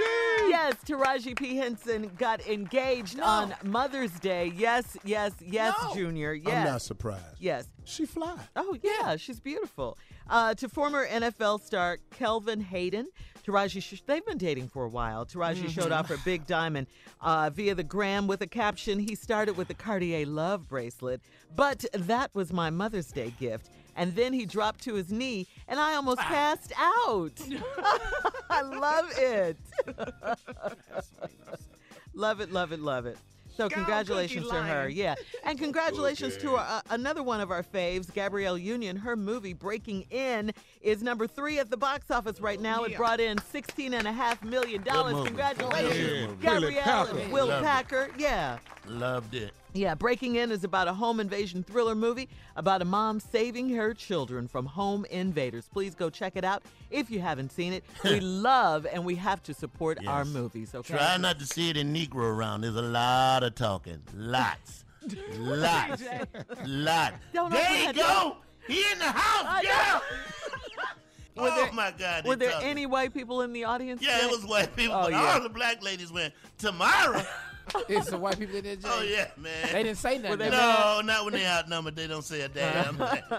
Yes, 0.49 0.75
Taraji 0.87 1.37
P. 1.37 1.57
Henson 1.57 2.13
got 2.17 2.47
engaged 2.47 3.19
on 3.19 3.55
Mother's 3.65 4.13
Day. 4.21 4.53
Yes, 4.55 4.97
yes, 5.05 5.33
yes, 5.41 5.75
Junior. 5.93 6.33
Yes. 6.33 6.76
Not 6.77 6.83
surprised. 6.83 7.39
Yes. 7.39 7.69
She 7.85 8.05
fly. 8.05 8.37
Oh, 8.55 8.77
yeah, 8.83 9.17
she's 9.17 9.41
beautiful. 9.41 9.97
Uh, 10.29 10.53
to 10.57 10.69
former 10.69 11.07
NFL 11.09 11.63
star 11.63 12.01
Kelvin 12.11 12.61
Hayden, 12.61 13.07
Taraji, 13.47 13.81
sh- 13.83 14.03
they've 14.05 14.27
been 14.27 14.37
dating 14.37 14.69
for 14.69 14.85
a 14.85 14.89
while. 14.91 15.25
Taraji 15.25 15.71
showed 15.71 15.91
off 15.91 16.07
her 16.11 16.19
big 16.23 16.47
diamond 16.47 16.87
uh, 17.23 17.49
via 17.49 17.75
the 17.75 17.83
gram 17.83 18.27
with 18.27 18.43
a 18.43 18.47
caption 18.47 18.99
He 18.99 19.15
started 19.15 19.57
with 19.57 19.71
a 19.71 19.75
Cartier 19.75 20.27
love 20.27 20.69
bracelet, 20.69 21.23
but 21.55 21.87
that 21.95 22.35
was 22.35 22.53
my 22.53 22.69
Mother's 22.69 23.11
Day 23.11 23.33
gift. 23.41 23.71
And 23.97 24.15
then 24.15 24.35
he 24.35 24.45
dropped 24.45 24.83
to 24.83 24.93
his 24.97 25.11
knee, 25.11 25.47
and 25.69 25.81
I 25.81 25.95
almost 25.95 26.21
passed 26.21 26.75
out. 26.79 27.41
I 28.51 28.61
love 28.65 29.11
it. 29.17 29.57
love 32.13 32.41
it, 32.43 32.53
love 32.53 32.73
it, 32.73 32.81
love 32.81 33.07
it. 33.07 33.17
So 33.57 33.69
congratulations 33.69 34.49
to 34.49 34.63
her, 34.63 34.89
yeah, 34.89 35.15
and 35.45 35.59
congratulations 35.67 36.37
to 36.39 36.57
uh, 36.57 36.81
another 36.91 37.23
one 37.23 37.41
of 37.41 37.51
our 37.51 37.63
faves, 37.63 38.13
Gabrielle 38.13 38.59
Union. 38.59 38.97
Her 38.97 39.17
movie 39.17 39.55
Breaking 39.55 40.03
In 40.11 40.53
is 40.83 41.03
number 41.03 41.27
three 41.27 41.59
at 41.59 41.71
the 41.71 41.77
box 41.77 42.11
office 42.11 42.41
right 42.41 42.61
now. 42.61 42.85
It 42.85 42.97
brought 42.97 43.21
in 43.21 43.39
sixteen 43.39 43.95
and 43.95 44.07
a 44.07 44.13
half 44.13 44.43
million 44.45 44.83
dollars. 44.83 45.27
Congratulations, 45.27 46.37
Yeah. 46.43 46.51
Gabrielle 46.53 46.83
Packer. 47.07 47.29
Will 47.31 47.49
Packer. 47.49 48.09
Yeah. 48.19 48.59
Loved 48.87 49.35
it. 49.35 49.53
Yeah, 49.77 49.95
Breaking 49.95 50.37
In 50.37 50.51
is 50.51 50.65
about 50.65 50.89
a 50.89 50.95
home 50.95 51.21
invasion 51.21 51.63
thriller 51.63 51.95
movie 51.95 52.31
about 52.57 52.81
a 52.81 52.85
mom 52.87 53.21
saving 53.21 53.69
her 53.75 53.93
children 53.93 54.49
from 54.49 54.65
home 54.65 55.05
invaders. 55.11 55.69
Please 55.71 55.95
go 55.95 56.09
check 56.09 56.33
it 56.35 56.45
out 56.45 56.63
if 56.91 57.11
you 57.11 57.21
haven't 57.21 57.53
seen 57.53 57.75
it. 57.75 57.85
We 58.05 58.21
love 58.21 58.87
and 58.91 59.05
we 59.05 59.17
have 59.17 59.43
to 59.45 59.53
support 59.55 59.99
our 60.07 60.25
movies, 60.25 60.75
okay? 60.75 60.95
Try 60.97 61.19
not 61.19 61.39
to 61.41 61.47
see 61.47 61.69
it 61.69 61.77
in 61.77 61.93
Negro 61.93 62.23
around. 62.25 62.63
There's 62.63 62.77
a 62.77 62.81
lot 62.83 63.43
of 63.43 63.55
talking. 63.55 64.01
Lots. 64.15 64.85
Lots. 65.39 66.03
Lots. 66.65 67.15
Don't 67.35 67.51
there 67.53 67.73
you 67.79 67.87
that 67.93 67.97
go. 67.97 68.37
He 68.67 68.83
in 68.93 68.99
the 68.99 69.05
house, 69.05 69.63
Yeah. 69.63 70.01
Oh, 71.39 71.43
were 71.43 71.51
oh 71.53 71.57
there- 71.65 71.73
my 71.75 71.93
God. 71.99 72.25
Were 72.27 72.35
there 72.37 72.51
talking. 72.53 72.67
any 72.69 72.87
white 72.87 73.13
people 73.13 73.43
in 73.43 73.53
the 73.53 73.65
audience? 73.65 74.01
Yeah, 74.01 74.15
today? 74.15 74.25
it 74.25 74.31
was 74.31 74.47
white 74.47 74.75
people, 74.75 74.97
Oh, 74.97 75.03
but 75.03 75.13
yeah. 75.13 75.35
all 75.35 75.43
the 75.43 75.51
black 75.51 75.83
ladies 75.85 76.11
went, 76.11 76.33
Tamara. 76.57 77.27
It's 77.89 78.11
the 78.11 78.19
white 78.19 78.39
people 78.39 78.57
in 78.57 78.65
there, 78.65 78.77
Jay. 78.77 78.89
oh, 78.91 79.03
yeah, 79.03 79.29
man. 79.37 79.53
They 79.73 79.83
didn't 79.83 79.99
say 79.99 80.19
nothing. 80.19 80.39
they 80.39 80.51
no, 80.51 81.01
not 81.05 81.25
when 81.25 81.35
they 81.35 81.47
outnumbered. 81.47 81.97
They 81.97 82.07
don't 82.07 82.25
say 82.25 82.43
a 82.43 82.49
damn 82.49 82.97
thing. 82.97 83.23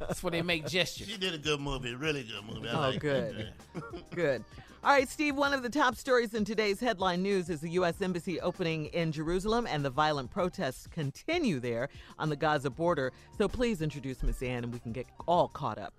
That's 0.00 0.22
where 0.22 0.30
they 0.30 0.42
make 0.42 0.66
gestures. 0.66 1.08
she 1.08 1.16
did 1.16 1.34
a 1.34 1.38
good 1.38 1.60
movie, 1.60 1.94
really 1.94 2.24
good 2.24 2.44
movie. 2.54 2.68
I 2.68 2.72
Oh, 2.74 2.80
like 2.90 3.00
good. 3.00 3.52
Good. 4.14 4.44
All 4.84 4.90
right, 4.92 5.08
Steve, 5.08 5.34
one 5.36 5.52
of 5.52 5.62
the 5.64 5.68
top 5.68 5.96
stories 5.96 6.34
in 6.34 6.44
today's 6.44 6.78
headline 6.80 7.20
news 7.22 7.50
is 7.50 7.60
the 7.60 7.70
U.S. 7.70 8.00
Embassy 8.00 8.40
opening 8.40 8.86
in 8.86 9.10
Jerusalem, 9.10 9.66
and 9.68 9.84
the 9.84 9.90
violent 9.90 10.30
protests 10.30 10.86
continue 10.86 11.58
there 11.58 11.88
on 12.18 12.28
the 12.28 12.36
Gaza 12.36 12.70
border. 12.70 13.12
So 13.38 13.48
please 13.48 13.82
introduce 13.82 14.22
Miss 14.22 14.40
Ann, 14.42 14.62
and 14.64 14.72
we 14.72 14.78
can 14.78 14.92
get 14.92 15.06
all 15.26 15.48
caught 15.48 15.78
up. 15.78 15.94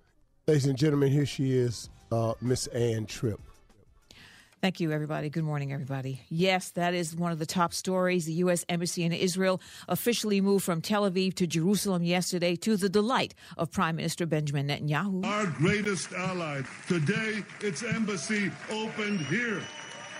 Ladies 0.46 0.64
and 0.66 0.78
gentlemen, 0.78 1.10
here 1.12 1.26
she 1.26 1.52
is, 1.56 1.90
uh, 2.10 2.32
Miss 2.40 2.66
Ann 2.68 3.04
Tripp. 3.06 3.40
Thank 4.60 4.78
you, 4.78 4.92
everybody. 4.92 5.30
Good 5.30 5.44
morning, 5.44 5.72
everybody. 5.72 6.20
Yes, 6.28 6.68
that 6.72 6.92
is 6.92 7.16
one 7.16 7.32
of 7.32 7.38
the 7.38 7.46
top 7.46 7.72
stories. 7.72 8.26
The 8.26 8.34
U.S. 8.34 8.62
Embassy 8.68 9.04
in 9.04 9.12
Israel 9.12 9.58
officially 9.88 10.42
moved 10.42 10.66
from 10.66 10.82
Tel 10.82 11.10
Aviv 11.10 11.32
to 11.34 11.46
Jerusalem 11.46 12.04
yesterday 12.04 12.56
to 12.56 12.76
the 12.76 12.90
delight 12.90 13.34
of 13.56 13.72
Prime 13.72 13.96
Minister 13.96 14.26
Benjamin 14.26 14.68
Netanyahu. 14.68 15.24
Our 15.24 15.46
greatest 15.46 16.12
ally. 16.12 16.60
Today, 16.88 17.42
its 17.62 17.82
embassy 17.82 18.50
opened 18.70 19.20
here. 19.20 19.62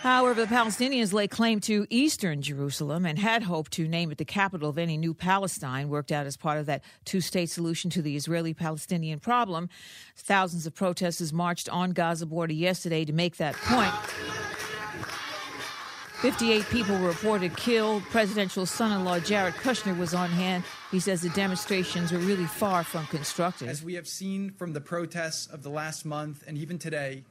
However, 0.01 0.47
the 0.47 0.47
Palestinians 0.47 1.13
lay 1.13 1.29
claim 1.29 1.61
to 1.61 1.87
eastern 1.91 2.41
Jerusalem 2.41 3.05
and 3.05 3.19
had 3.19 3.43
hoped 3.43 3.73
to 3.73 3.87
name 3.87 4.11
it 4.11 4.17
the 4.17 4.25
capital 4.25 4.71
of 4.71 4.79
any 4.79 4.97
new 4.97 5.13
Palestine, 5.13 5.91
worked 5.91 6.11
out 6.11 6.25
as 6.25 6.39
part 6.39 6.57
of 6.57 6.65
that 6.67 6.83
two 7.05 7.21
state 7.21 7.51
solution 7.51 7.91
to 7.91 8.01
the 8.01 8.17
Israeli 8.17 8.55
Palestinian 8.55 9.19
problem. 9.19 9.69
Thousands 10.17 10.67
of 10.67 10.75
protesters 10.75 11.35
marched 11.35 11.69
on 11.69 11.91
Gaza 11.91 12.25
border 12.25 12.55
yesterday 12.55 13.05
to 13.05 13.13
make 13.13 13.37
that 13.37 13.55
point. 13.57 13.93
58 16.23 16.65
people 16.71 16.99
were 16.99 17.09
reported 17.09 17.55
killed. 17.59 18.03
Presidential 18.05 18.65
son 18.65 18.93
in 18.93 19.05
law 19.05 19.19
Jared 19.19 19.55
Kushner 19.55 19.99
was 19.99 20.15
on 20.15 20.31
hand. 20.31 20.65
He 20.91 21.01
says 21.01 21.21
the 21.21 21.29
demonstrations 21.31 22.11
were 22.11 22.19
really 22.19 22.47
far 22.47 22.85
from 22.85 23.07
constructive. 23.09 23.69
As 23.69 23.83
we 23.83 23.95
have 23.95 24.09
seen 24.09 24.51
from 24.53 24.73
the 24.73 24.81
protests 24.81 25.47
of 25.47 25.63
the 25.63 25.71
last 25.71 26.07
month 26.07 26.43
and 26.47 26.57
even 26.57 26.79
today, 26.79 27.25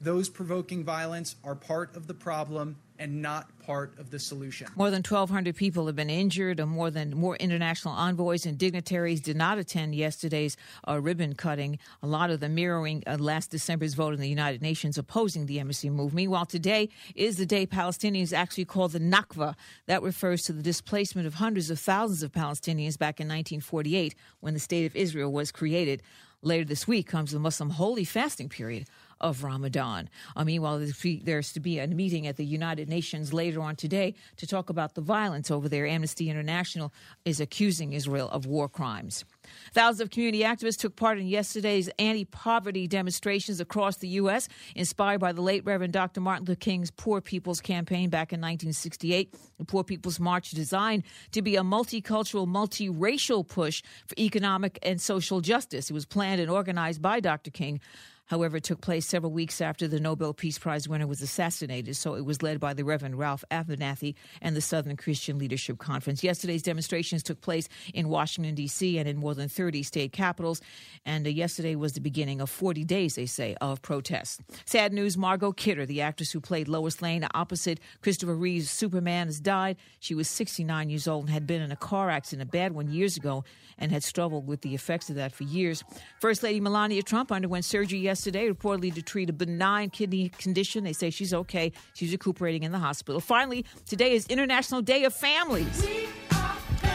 those 0.00 0.28
provoking 0.28 0.84
violence 0.84 1.36
are 1.44 1.54
part 1.54 1.96
of 1.96 2.06
the 2.06 2.14
problem 2.14 2.76
and 2.98 3.20
not 3.20 3.46
part 3.58 3.98
of 3.98 4.10
the 4.10 4.18
solution. 4.18 4.68
More 4.76 4.90
than 4.90 5.02
1,200 5.02 5.54
people 5.54 5.86
have 5.86 5.96
been 5.96 6.10
injured. 6.10 6.60
and 6.60 6.70
More 6.70 6.90
than 6.90 7.16
more 7.16 7.36
international 7.36 7.94
envoys 7.94 8.46
and 8.46 8.56
dignitaries 8.56 9.20
did 9.20 9.36
not 9.36 9.58
attend 9.58 9.94
yesterday's 9.94 10.56
uh, 10.88 11.00
ribbon 11.00 11.34
cutting. 11.34 11.78
A 12.02 12.06
lot 12.06 12.30
of 12.30 12.40
them 12.40 12.54
mirroring 12.54 13.02
uh, 13.06 13.16
last 13.18 13.50
December's 13.50 13.94
vote 13.94 14.14
in 14.14 14.20
the 14.20 14.28
United 14.28 14.62
Nations 14.62 14.98
opposing 14.98 15.46
the 15.46 15.60
embassy 15.60 15.90
move. 15.90 16.14
Meanwhile, 16.14 16.46
today 16.46 16.88
is 17.14 17.36
the 17.36 17.46
day 17.46 17.66
Palestinians 17.66 18.32
actually 18.32 18.64
call 18.64 18.88
the 18.88 19.00
Nakba. 19.00 19.54
That 19.86 20.02
refers 20.02 20.42
to 20.44 20.52
the 20.52 20.62
displacement 20.62 21.26
of 21.26 21.34
hundreds 21.34 21.70
of 21.70 21.78
thousands 21.78 22.22
of 22.22 22.32
Palestinians 22.32 22.98
back 22.98 23.20
in 23.20 23.26
1948 23.28 24.14
when 24.40 24.54
the 24.54 24.60
state 24.60 24.86
of 24.86 24.96
Israel 24.96 25.32
was 25.32 25.52
created. 25.52 26.02
Later 26.42 26.64
this 26.64 26.86
week 26.86 27.08
comes 27.08 27.32
the 27.32 27.38
Muslim 27.38 27.70
holy 27.70 28.04
fasting 28.04 28.48
period 28.48 28.86
of 29.20 29.42
Ramadan. 29.42 30.08
Uh, 30.34 30.44
meanwhile, 30.44 30.78
there's 30.78 31.52
to 31.52 31.60
be 31.60 31.78
a 31.78 31.86
meeting 31.86 32.26
at 32.26 32.36
the 32.36 32.44
United 32.44 32.88
Nations 32.88 33.32
later 33.32 33.60
on 33.60 33.76
today 33.76 34.14
to 34.36 34.46
talk 34.46 34.70
about 34.70 34.94
the 34.94 35.00
violence 35.00 35.50
over 35.50 35.68
there. 35.68 35.86
Amnesty 35.86 36.28
International 36.28 36.92
is 37.24 37.40
accusing 37.40 37.92
Israel 37.92 38.28
of 38.30 38.46
war 38.46 38.68
crimes. 38.68 39.24
Thousands 39.72 40.00
of 40.00 40.10
community 40.10 40.42
activists 40.42 40.78
took 40.78 40.96
part 40.96 41.18
in 41.18 41.26
yesterday's 41.26 41.88
anti 41.98 42.24
poverty 42.24 42.86
demonstrations 42.86 43.60
across 43.60 43.96
the 43.96 44.08
U.S., 44.08 44.48
inspired 44.74 45.20
by 45.20 45.32
the 45.32 45.40
late 45.40 45.64
Reverend 45.64 45.92
Dr. 45.92 46.20
Martin 46.20 46.46
Luther 46.46 46.58
King's 46.58 46.90
Poor 46.90 47.20
People's 47.20 47.60
Campaign 47.60 48.10
back 48.10 48.32
in 48.32 48.40
1968. 48.40 49.34
The 49.58 49.64
Poor 49.64 49.84
People's 49.84 50.20
March 50.20 50.50
designed 50.50 51.04
to 51.32 51.42
be 51.42 51.56
a 51.56 51.62
multicultural, 51.62 52.46
multiracial 52.46 53.46
push 53.46 53.82
for 54.06 54.14
economic 54.18 54.78
and 54.82 55.00
social 55.00 55.40
justice. 55.40 55.90
It 55.90 55.94
was 55.94 56.06
planned 56.06 56.40
and 56.40 56.50
organized 56.50 57.00
by 57.00 57.20
Dr. 57.20 57.50
King. 57.50 57.80
However, 58.26 58.56
it 58.56 58.64
took 58.64 58.80
place 58.80 59.06
several 59.06 59.32
weeks 59.32 59.60
after 59.60 59.86
the 59.86 60.00
Nobel 60.00 60.34
Peace 60.34 60.58
Prize 60.58 60.88
winner 60.88 61.06
was 61.06 61.22
assassinated, 61.22 61.96
so 61.96 62.14
it 62.14 62.24
was 62.24 62.42
led 62.42 62.58
by 62.58 62.74
the 62.74 62.84
Reverend 62.84 63.18
Ralph 63.18 63.44
Abernathy 63.50 64.14
and 64.42 64.56
the 64.56 64.60
Southern 64.60 64.96
Christian 64.96 65.38
Leadership 65.38 65.78
Conference. 65.78 66.24
Yesterday's 66.24 66.62
demonstrations 66.62 67.22
took 67.22 67.40
place 67.40 67.68
in 67.94 68.08
Washington, 68.08 68.54
D.C., 68.54 68.98
and 68.98 69.08
in 69.08 69.16
more 69.16 69.34
than 69.34 69.48
30 69.48 69.82
state 69.84 70.12
capitals. 70.12 70.60
And 71.04 71.26
uh, 71.26 71.30
yesterday 71.30 71.76
was 71.76 71.92
the 71.92 72.00
beginning 72.00 72.40
of 72.40 72.50
40 72.50 72.84
days, 72.84 73.14
they 73.14 73.26
say, 73.26 73.56
of 73.60 73.80
protests. 73.80 74.40
Sad 74.64 74.92
news 74.92 75.16
Margot 75.16 75.52
Kidder, 75.52 75.86
the 75.86 76.00
actress 76.00 76.32
who 76.32 76.40
played 76.40 76.68
Lois 76.68 77.00
Lane 77.00 77.26
opposite 77.34 77.78
Christopher 78.02 78.34
Reeve's 78.34 78.70
Superman, 78.70 79.28
has 79.28 79.38
died. 79.38 79.76
She 80.00 80.14
was 80.14 80.28
69 80.28 80.90
years 80.90 81.06
old 81.06 81.24
and 81.24 81.32
had 81.32 81.46
been 81.46 81.62
in 81.62 81.70
a 81.70 81.76
car 81.76 82.10
accident, 82.10 82.48
a 82.48 82.50
bad 82.50 82.72
one, 82.72 82.88
years 82.88 83.16
ago, 83.16 83.44
and 83.78 83.92
had 83.92 84.02
struggled 84.02 84.46
with 84.46 84.62
the 84.62 84.74
effects 84.74 85.10
of 85.10 85.16
that 85.16 85.32
for 85.32 85.44
years. 85.44 85.84
First 86.20 86.42
Lady 86.42 86.60
Melania 86.60 87.02
Trump 87.02 87.30
underwent 87.30 87.64
surgery 87.64 87.98
yesterday, 88.00 88.15
reportedly 88.24 88.94
to 88.94 89.02
treat 89.02 89.30
a 89.30 89.32
benign 89.32 89.90
kidney 89.90 90.30
condition. 90.30 90.84
They 90.84 90.92
say 90.92 91.10
she's 91.10 91.34
okay. 91.34 91.72
She's 91.94 92.12
recuperating 92.12 92.62
in 92.62 92.72
the 92.72 92.78
hospital. 92.78 93.20
Finally, 93.20 93.64
today 93.86 94.12
is 94.12 94.26
International 94.26 94.82
Day 94.82 95.04
of 95.04 95.14
Families. 95.14 95.86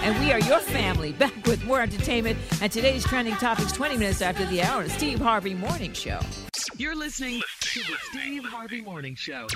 And 0.03 0.19
we 0.19 0.31
are 0.31 0.39
your 0.39 0.59
family. 0.59 1.11
Back 1.19 1.45
with 1.45 1.63
more 1.65 1.81
entertainment 1.81 2.39
and 2.61 2.71
today's 2.71 3.03
trending 3.05 3.35
topics 3.35 3.71
20 3.71 3.97
minutes 3.97 4.21
after 4.21 4.45
the 4.45 4.61
hour. 4.63 4.83
The 4.83 4.89
Steve 4.89 5.19
Harvey 5.19 5.53
Morning 5.53 5.93
Show. 5.93 6.19
You're 6.77 6.95
listening 6.95 7.41
to 7.61 7.79
the 7.81 7.95
Steve 8.09 8.43
Harvey 8.45 8.81
Morning 8.81 9.15
Show. 9.15 9.47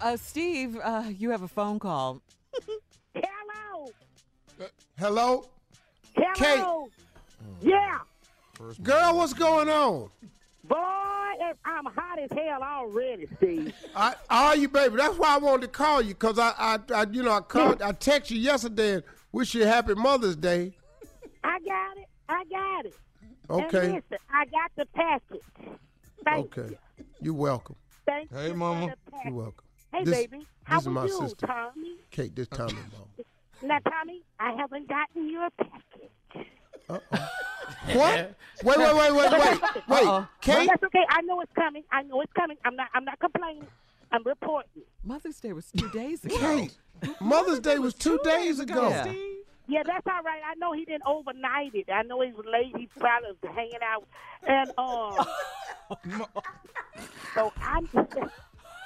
Uh, 0.00 0.16
Steve, 0.16 0.78
uh, 0.82 1.04
you 1.18 1.30
have 1.30 1.42
a 1.42 1.48
phone 1.48 1.78
call. 1.78 2.22
Hello. 3.14 3.88
Hello? 4.98 5.44
Hello. 6.14 6.88
Yeah. 7.60 7.98
Girl, 8.82 9.16
what's 9.16 9.34
going 9.34 9.68
on? 9.68 10.10
Boy, 10.68 10.76
I'm 11.64 11.84
hot 11.86 12.18
as 12.18 12.30
hell 12.36 12.62
already, 12.62 13.26
Steve. 13.36 13.72
I, 13.94 14.14
are 14.28 14.56
you, 14.56 14.68
baby? 14.68 14.96
That's 14.96 15.16
why 15.16 15.34
I 15.34 15.38
wanted 15.38 15.62
to 15.62 15.68
call 15.68 16.02
you, 16.02 16.08
because 16.14 16.38
I, 16.38 16.52
I, 16.58 16.78
I, 16.94 17.06
you 17.10 17.22
know, 17.22 17.32
I 17.32 17.40
called, 17.40 17.80
I 17.82 17.92
texted 17.92 18.30
you 18.32 18.40
yesterday 18.40 18.94
and 18.94 19.02
wish 19.32 19.54
you 19.54 19.62
a 19.64 19.66
happy 19.66 19.94
Mother's 19.94 20.36
Day. 20.36 20.72
I 21.44 21.58
got 21.60 21.96
it. 21.96 22.06
I 22.28 22.44
got 22.50 22.86
it. 22.86 22.94
Okay. 23.48 23.84
And 23.86 23.94
listen, 23.94 24.18
I 24.32 24.44
got 24.46 24.70
the 24.76 24.86
package. 24.94 25.78
Thank 26.24 26.58
Okay. 26.58 26.76
you. 26.98 27.04
You're 27.20 27.34
welcome. 27.34 27.76
Thank 28.06 28.30
Hey, 28.32 28.48
you 28.48 28.54
Mama. 28.54 28.88
For 28.88 28.94
the 29.04 29.10
package. 29.12 29.24
You're 29.32 29.34
welcome. 29.42 29.64
Hey, 29.92 30.04
This- 30.04 30.14
baby. 30.16 30.46
How 30.64 30.74
this 30.76 30.82
is 30.82 30.86
are 30.88 30.90
my 30.90 31.04
you, 31.06 31.18
sister. 31.18 31.46
Tommy? 31.46 31.96
Kate, 32.10 32.36
this 32.36 32.48
time, 32.48 32.66
Mom. 32.74 33.08
Now, 33.60 33.78
Tommy, 33.90 34.22
I 34.38 34.52
haven't 34.52 34.86
gotten 34.88 35.26
you 35.28 35.40
a 35.44 35.50
package. 35.64 36.46
Uh-oh. 36.88 37.28
What? 37.92 38.34
Wait, 38.64 38.78
wait, 38.78 38.94
wait, 38.94 39.12
wait, 39.14 39.32
wait, 39.32 39.40
wait. 39.40 39.60
Well, 39.88 40.28
Kate, 40.40 40.68
that's 40.68 40.82
okay. 40.82 41.04
I 41.08 41.22
know 41.22 41.40
it's 41.40 41.52
coming. 41.52 41.84
I 41.92 42.02
know 42.02 42.20
it's 42.20 42.32
coming. 42.32 42.56
I'm 42.64 42.76
not. 42.76 42.88
I'm 42.92 43.04
not 43.04 43.18
complaining. 43.18 43.66
I'm 44.10 44.22
reporting. 44.24 44.82
Mother's 45.04 45.38
Day 45.40 45.52
was 45.52 45.70
two 45.70 45.88
days 45.90 46.24
ago. 46.24 46.36
Kate, 46.38 46.76
Mother's 47.20 47.60
Day 47.60 47.78
was 47.78 47.94
two 47.94 48.18
days 48.24 48.58
ago. 48.58 48.88
Yeah. 48.88 49.12
Yeah, 49.70 49.82
that's 49.84 50.06
all 50.06 50.22
right. 50.22 50.40
I 50.46 50.54
know 50.54 50.72
he 50.72 50.86
didn't 50.86 51.06
overnight 51.06 51.74
it. 51.74 51.90
I 51.92 52.02
know 52.02 52.22
he 52.22 52.32
was 52.32 52.46
late. 52.50 52.74
He 52.76 52.88
probably 52.98 53.30
was 53.42 53.54
hanging 53.54 53.80
out, 53.82 54.04
and 54.46 54.70
um. 54.78 55.26
so 57.34 57.52
I'm. 57.60 57.88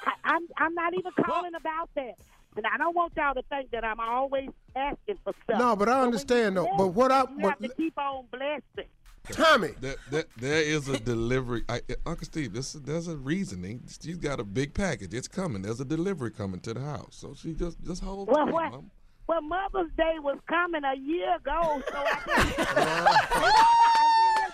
I, 0.05 0.13
I'm. 0.25 0.47
I'm 0.57 0.75
not 0.75 0.93
even 0.93 1.11
calling 1.25 1.55
about 1.55 1.89
that. 1.95 2.15
And 2.55 2.65
I 2.67 2.77
don't 2.77 2.95
want 2.95 3.13
y'all 3.15 3.33
to 3.33 3.41
think 3.49 3.71
that 3.71 3.83
I'm 3.83 3.99
always 3.99 4.49
asking 4.75 5.17
for 5.23 5.33
stuff. 5.43 5.59
No, 5.59 5.75
but 5.75 5.89
I 5.89 6.01
understand 6.01 6.57
though. 6.57 6.69
But 6.77 6.87
what 6.87 7.11
I 7.11 7.21
you 7.21 7.37
what, 7.39 7.49
have 7.51 7.59
to 7.59 7.69
keep 7.69 7.97
on 7.97 8.25
blessing. 8.31 8.89
Tommy, 9.31 9.69
That, 9.81 9.97
that, 10.11 10.27
there 10.37 10.61
is 10.61 10.89
a 10.89 10.99
delivery. 10.99 11.63
I, 11.69 11.81
Uncle 12.05 12.25
Steve, 12.25 12.53
this 12.53 12.73
there's 12.73 13.07
a 13.07 13.15
reasoning. 13.15 13.83
She's 14.01 14.17
got 14.17 14.39
a 14.39 14.43
big 14.43 14.73
package. 14.73 15.13
It's 15.13 15.27
coming. 15.27 15.61
There's 15.61 15.79
a 15.79 15.85
delivery 15.85 16.31
coming 16.31 16.59
to 16.61 16.73
the 16.73 16.81
house. 16.81 17.15
So 17.15 17.33
she 17.33 17.53
just 17.53 17.81
just 17.83 18.03
hold 18.03 18.27
Well, 18.27 18.45
tight, 18.45 18.53
what? 18.53 18.71
Mom. 18.71 18.91
Well, 19.25 19.41
Mother's 19.41 19.91
Day 19.95 20.15
was 20.19 20.37
coming 20.49 20.83
a 20.83 20.95
year 20.97 21.35
ago, 21.37 21.81
so 21.89 21.95
I. 21.95 22.19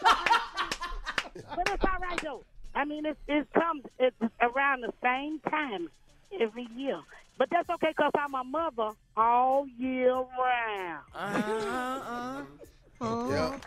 but 1.56 1.70
it's 1.70 1.84
all 1.84 2.00
right 2.00 2.22
though. 2.22 2.44
I 2.76 2.86
mean, 2.86 3.06
it 3.06 3.18
it 3.28 3.48
comes 3.54 3.84
it's 3.98 4.16
around 4.42 4.82
the 4.82 4.94
same 5.02 5.40
time 5.40 5.90
every 6.40 6.68
year. 6.76 7.00
But 7.40 7.50
that's 7.52 7.70
okay 7.70 7.88
because 7.98 8.12
I'm 8.16 8.36
a 8.36 8.44
mother 8.44 8.92
all 9.16 9.66
year 9.78 10.14
round. 10.14 11.04
Uh-huh. 11.16 12.42
Yeah. 13.30 13.58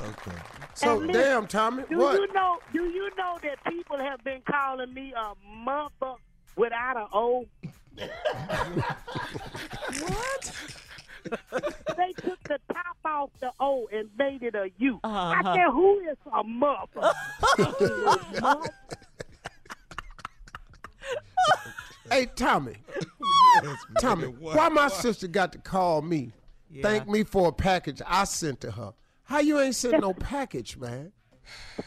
Okay. 0.00 0.36
so 0.74 0.94
listen, 0.96 1.12
damn, 1.12 1.46
Tommy, 1.48 1.82
Do 1.90 1.98
what? 1.98 2.14
you 2.20 2.32
know? 2.32 2.58
Do 2.72 2.84
you 2.84 3.10
know 3.18 3.36
that 3.42 3.62
people 3.70 3.98
have 3.98 4.22
been 4.24 4.42
calling 4.48 4.94
me 4.94 5.12
a 5.12 5.34
mother 5.64 6.14
without 6.56 6.96
an 6.96 7.06
O? 7.12 7.46
what? 9.98 10.52
they 11.96 12.12
took 12.24 12.38
the 12.44 12.58
top 12.72 12.96
off 13.04 13.30
the 13.40 13.50
O 13.58 13.88
and 13.92 14.08
made 14.16 14.42
it 14.44 14.54
a 14.54 14.70
U. 14.78 15.00
I 15.02 15.40
Uh-huh. 15.40 15.54
said, 15.54 15.70
who 15.72 15.98
is 15.98 16.16
a 16.32 16.44
mother? 16.44 17.12
Hey, 22.10 22.26
Tommy. 22.34 22.76
Tommy, 24.00 24.26
What? 24.26 24.56
why 24.56 24.68
my 24.68 24.88
sister 24.88 25.28
got 25.28 25.52
to 25.52 25.58
call 25.58 26.02
me, 26.02 26.32
thank 26.82 27.08
me 27.08 27.22
for 27.24 27.48
a 27.48 27.52
package 27.52 28.02
I 28.06 28.24
sent 28.24 28.60
to 28.62 28.70
her? 28.72 28.92
How 29.24 29.38
you 29.38 29.60
ain't 29.60 29.76
sent 29.76 30.00
no 30.00 30.12
package, 30.12 30.76
man? 30.76 31.12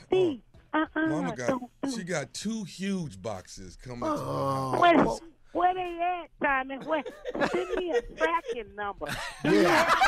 See, 0.10 0.42
oh. 0.74 0.86
uh-uh, 0.96 1.08
Mama 1.08 1.36
got 1.36 1.48
don't 1.48 1.64
do 1.84 1.92
she 1.92 2.04
got 2.04 2.34
two 2.34 2.64
huge 2.64 3.22
boxes 3.22 3.76
coming 3.76 4.02
to 4.02 4.16
Oh. 4.18 4.72
her. 4.74 4.80
Where, 4.80 5.06
where 5.52 5.74
they 5.74 6.00
at, 6.02 6.30
Tommy? 6.42 6.78
Where, 6.86 7.04
send 7.52 7.76
me 7.76 7.92
a 7.92 8.02
tracking 8.16 8.74
number. 8.76 9.08
Yeah. 9.44 9.94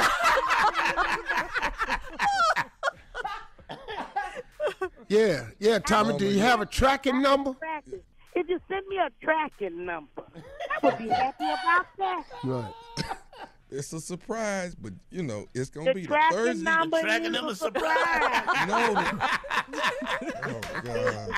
Yeah, 5.07 5.47
yeah, 5.59 5.79
Tommy. 5.79 6.17
Do 6.17 6.25
you 6.25 6.39
have 6.39 6.61
a 6.61 6.65
tracking 6.65 7.21
number? 7.21 7.55
Tracking. 8.35 8.41
If 8.43 8.49
you 8.49 8.59
send 8.67 8.87
me 8.87 8.97
a 8.97 9.09
tracking 9.23 9.85
number, 9.85 10.23
I 10.81 10.85
would 10.85 10.97
be 10.97 11.07
happy 11.09 11.45
about 11.45 11.85
that. 11.97 12.23
Right. 12.43 12.73
It's 13.71 13.91
a 13.93 13.99
surprise, 13.99 14.75
but 14.75 14.93
you 15.09 15.23
know 15.23 15.47
it's 15.55 15.71
gonna 15.71 15.87
The 15.87 15.95
be 15.95 16.01
the 16.01 16.07
tracking 16.07 16.37
Thursday. 16.37 16.63
number 16.63 17.01
tracking 17.01 17.25
is 17.25 17.31
number 17.33 17.51
a 17.51 17.55
surprise. 17.55 18.43
No. 18.67 18.93
oh 20.43 20.61
God, 20.83 21.35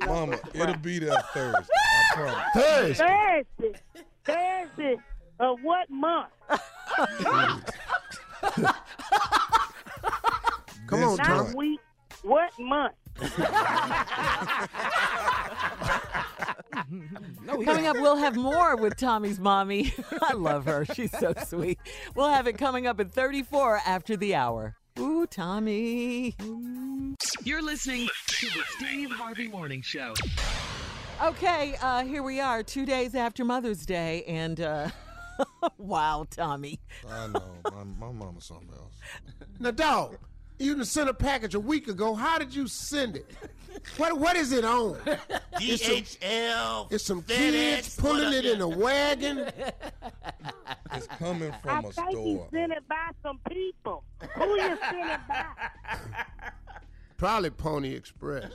Mama, 0.00 0.38
it'll 0.52 0.76
be 0.78 0.98
there 0.98 1.22
Thursday. 1.32 1.72
I 1.72 2.14
promise. 2.14 2.48
Thursday. 2.98 3.44
Thursday. 3.56 3.80
Thursday. 4.24 4.96
Of 5.38 5.58
what 5.62 5.88
month? 5.88 6.30
Come 10.88 11.04
on, 11.04 11.16
This 11.16 11.26
Tommy. 11.26 11.36
month. 11.44 11.54
Week. 11.54 11.80
What 12.22 12.50
month? 12.58 12.94
Coming 17.46 17.86
up, 17.86 17.96
we'll 17.96 18.16
have 18.16 18.36
more 18.36 18.76
with 18.76 18.96
Tommy's 18.96 19.38
mommy. 19.38 19.94
I 20.22 20.34
love 20.34 20.64
her. 20.64 20.84
She's 20.84 21.16
so 21.16 21.32
sweet. 21.46 21.78
We'll 22.14 22.28
have 22.28 22.46
it 22.46 22.58
coming 22.58 22.86
up 22.86 23.00
at 23.00 23.12
34 23.12 23.80
after 23.86 24.16
the 24.16 24.34
hour. 24.34 24.76
Ooh, 24.98 25.26
Tommy. 25.26 26.34
You're 27.44 27.62
listening 27.62 28.08
to 28.26 28.46
the 28.46 28.62
Steve 28.76 29.10
Harvey 29.12 29.48
Morning 29.48 29.82
Show. 29.82 30.14
Okay, 31.22 31.76
uh, 31.80 32.02
here 32.04 32.22
we 32.22 32.40
are, 32.40 32.62
two 32.62 32.86
days 32.86 33.14
after 33.14 33.44
Mother's 33.44 33.84
Day, 33.86 34.24
and 34.24 34.60
uh, 34.60 34.88
wow, 35.78 36.26
Tommy. 36.30 36.80
I 37.08 37.26
know. 37.28 37.42
My, 37.64 37.84
my 37.84 38.12
mama's 38.12 38.46
something 38.46 38.70
else. 38.74 38.94
Now, 39.58 39.70
dog, 39.70 40.16
you 40.60 40.74
done 40.76 40.84
sent 40.84 41.08
a 41.08 41.14
package 41.14 41.54
a 41.54 41.60
week 41.60 41.88
ago. 41.88 42.14
How 42.14 42.38
did 42.38 42.54
you 42.54 42.66
send 42.68 43.16
it? 43.16 43.26
What 43.96 44.18
What 44.18 44.36
is 44.36 44.52
it 44.52 44.64
on? 44.64 44.96
It's 45.62 45.84
some- 45.84 45.94
DHL. 45.96 46.92
It's 46.92 47.04
some 47.04 47.22
kids 47.22 47.96
pulling 47.96 48.32
it 48.32 48.44
in 48.46 48.60
a 48.60 48.68
wagon. 48.68 49.50
It's 50.92 51.06
coming 51.06 51.52
from 51.62 51.84
a 51.84 51.92
think 51.92 52.10
you 52.12 52.16
store. 52.16 52.48
sent 52.52 52.72
it 52.72 52.88
by 52.88 53.10
some 53.22 53.38
people. 53.48 54.02
Who 54.34 54.44
you 54.56 54.76
sent 54.90 55.10
it 55.10 55.20
by? 55.28 55.44
Probably 57.16 57.50
Pony 57.50 57.94
Express. 57.94 58.50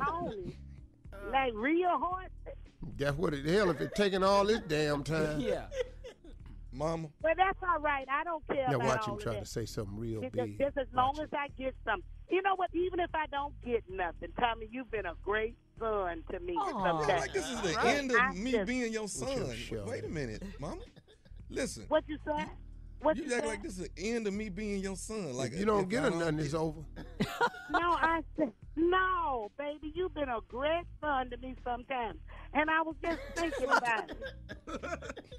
Pony. 0.00 0.54
Like 1.32 1.52
real 1.54 1.96
horses. 1.96 2.30
That's 2.96 3.16
what 3.16 3.34
it 3.34 3.44
hell 3.44 3.70
if 3.70 3.80
it's 3.80 3.96
taking 3.96 4.24
all 4.24 4.44
this 4.46 4.60
damn 4.66 5.04
time. 5.04 5.40
Yeah. 5.40 5.66
Mama, 6.78 7.08
Well, 7.22 7.34
that's 7.36 7.58
all 7.68 7.80
right. 7.80 8.06
I 8.08 8.22
don't 8.22 8.46
care 8.46 8.68
Now 8.68 8.76
about 8.76 8.86
watch 8.86 9.00
all 9.08 9.14
him 9.14 9.18
of 9.18 9.22
try 9.24 9.38
to 9.40 9.44
say 9.44 9.66
something 9.66 9.96
real 9.98 10.20
Just, 10.22 10.34
big. 10.34 10.58
just 10.58 10.78
as 10.78 10.86
long 10.94 11.18
as 11.20 11.28
I 11.32 11.48
get 11.58 11.74
something. 11.84 12.04
You 12.30 12.40
know 12.42 12.54
what? 12.54 12.70
Even 12.72 13.00
if 13.00 13.10
I 13.14 13.26
don't 13.26 13.52
get 13.64 13.82
nothing, 13.90 14.28
Tommy, 14.38 14.68
you've 14.70 14.90
been 14.90 15.06
a 15.06 15.14
great 15.24 15.56
son 15.80 16.22
to 16.30 16.38
me. 16.40 16.54
Aw. 16.56 16.70
sometimes. 16.84 17.20
like 17.20 17.32
this 17.32 17.50
is 17.50 17.60
the 17.62 17.72
Right. 17.74 17.86
end 17.96 18.10
of 18.12 18.16
I 18.20 18.32
me 18.32 18.52
just- 18.52 18.66
being 18.66 18.92
your 18.92 19.08
son. 19.08 19.52
your? 19.70 19.86
Wait 19.86 20.04
a 20.04 20.08
minute, 20.08 20.42
Mama. 20.60 20.80
Listen, 21.50 21.84
What 21.88 22.04
you 22.06 22.16
say? 22.24 22.44
What 23.00 23.16
you 23.16 23.24
you, 23.24 23.34
act 23.34 23.42
say? 23.44 23.48
like 23.48 23.62
this 23.62 23.78
is 23.78 23.88
the 23.88 24.02
end 24.02 24.26
of 24.26 24.34
me 24.34 24.48
being 24.48 24.80
your 24.80 24.96
son. 24.96 25.32
Like 25.32 25.52
If 25.52 25.58
you 25.60 25.64
don't 25.64 25.88
get 25.88 26.04
I 26.04 26.10
her 26.10 26.16
nothing, 26.16 26.38
it's 26.40 26.54
over. 26.54 26.80
No, 27.70 27.80
I 27.92 28.22
said 28.36 28.52
no, 28.76 29.50
baby. 29.58 29.92
You've 29.94 30.14
been 30.14 30.28
a 30.30 30.40
great 30.48 30.84
son 31.00 31.28
to 31.30 31.36
me 31.36 31.54
sometimes, 31.64 32.18
and 32.54 32.70
I 32.70 32.80
was 32.82 32.96
just 33.04 33.20
thinking 33.36 33.68
about 33.68 34.10
it. 34.10 34.18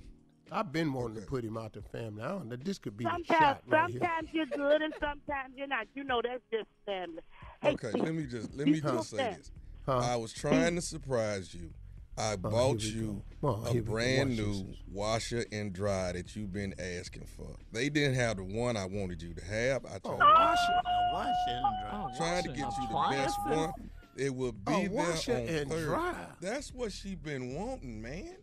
I've 0.52 0.72
been 0.72 0.94
wanting 0.94 1.16
to 1.22 1.28
put 1.28 1.44
him 1.44 1.58
out 1.58 1.74
the 1.74 1.82
family. 1.82 2.24
I 2.24 2.30
don't 2.30 2.50
know. 2.50 2.56
This 2.56 2.78
could 2.78 2.98
be 2.98 3.04
the 3.06 3.12
Sometimes, 3.12 3.40
shot 3.40 3.62
right 3.68 3.90
here. 3.90 4.00
sometimes 4.00 4.30
you're 4.34 4.46
good, 4.48 4.82
and 4.82 4.94
sometimes 5.00 5.54
you're 5.56 5.68
not. 5.68 5.88
You 5.96 6.04
know, 6.04 6.22
that's 6.24 6.42
just 6.52 6.68
family. 6.86 7.22
Hey, 7.62 7.74
Okay, 7.74 7.92
let 8.00 8.14
me 8.16 8.26
just 8.26 8.54
let 8.56 8.68
me 8.68 8.82
just 8.82 9.10
say 9.12 9.18
said- 9.18 9.36
this. 9.40 9.52
Huh? 9.86 9.98
I 10.00 10.16
was 10.18 10.34
trying 10.34 10.76
to 10.76 10.82
surprise 10.82 11.54
you. 11.54 11.72
I 12.18 12.34
oh, 12.34 12.38
bought 12.38 12.82
here 12.82 12.96
you 13.02 13.24
go. 13.42 13.48
Oh, 13.48 13.64
a 13.66 13.72
here 13.72 13.82
we 13.82 13.88
go. 13.88 13.92
brand 13.94 14.36
new 14.38 14.66
washer 14.92 15.46
and 15.54 15.72
dryer 15.72 16.14
that 16.14 16.36
you've 16.36 16.52
been 16.52 16.76
asking 16.78 17.26
for. 17.26 17.56
They 17.72 17.88
didn't 17.90 18.16
have 18.16 18.38
the 18.38 18.44
one 18.44 18.76
I 18.76 18.86
wanted 18.86 19.22
you 19.22 19.34
to 19.34 19.46
have. 19.46 19.86
I 19.86 19.96
oh, 20.04 20.10
told 20.10 20.16
Oh, 20.16 20.18
tried, 20.18 20.34
washer. 20.44 20.74
A 20.74 20.82
oh. 20.90 21.14
washer 21.14 21.32
and 21.48 21.90
dryer. 21.90 22.18
trying 22.18 22.44
to 22.44 22.50
get 22.50 22.58
you 22.78 22.88
the 22.90 23.08
best 23.12 23.40
one. 23.48 23.72
It 24.18 24.36
will 24.36 24.52
be 24.52 24.74
A 24.74 24.80
there 24.82 24.90
washer 24.92 25.34
on 25.36 25.40
and 25.48 25.70
Thursday. 25.72 25.86
dryer. 25.86 26.28
That's 26.42 26.74
what 26.74 26.92
she 26.92 27.16
been 27.16 27.56
wanting, 27.56 28.02
man. 28.02 28.36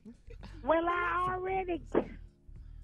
Well, 0.66 0.84
I 0.88 1.28
already, 1.34 1.80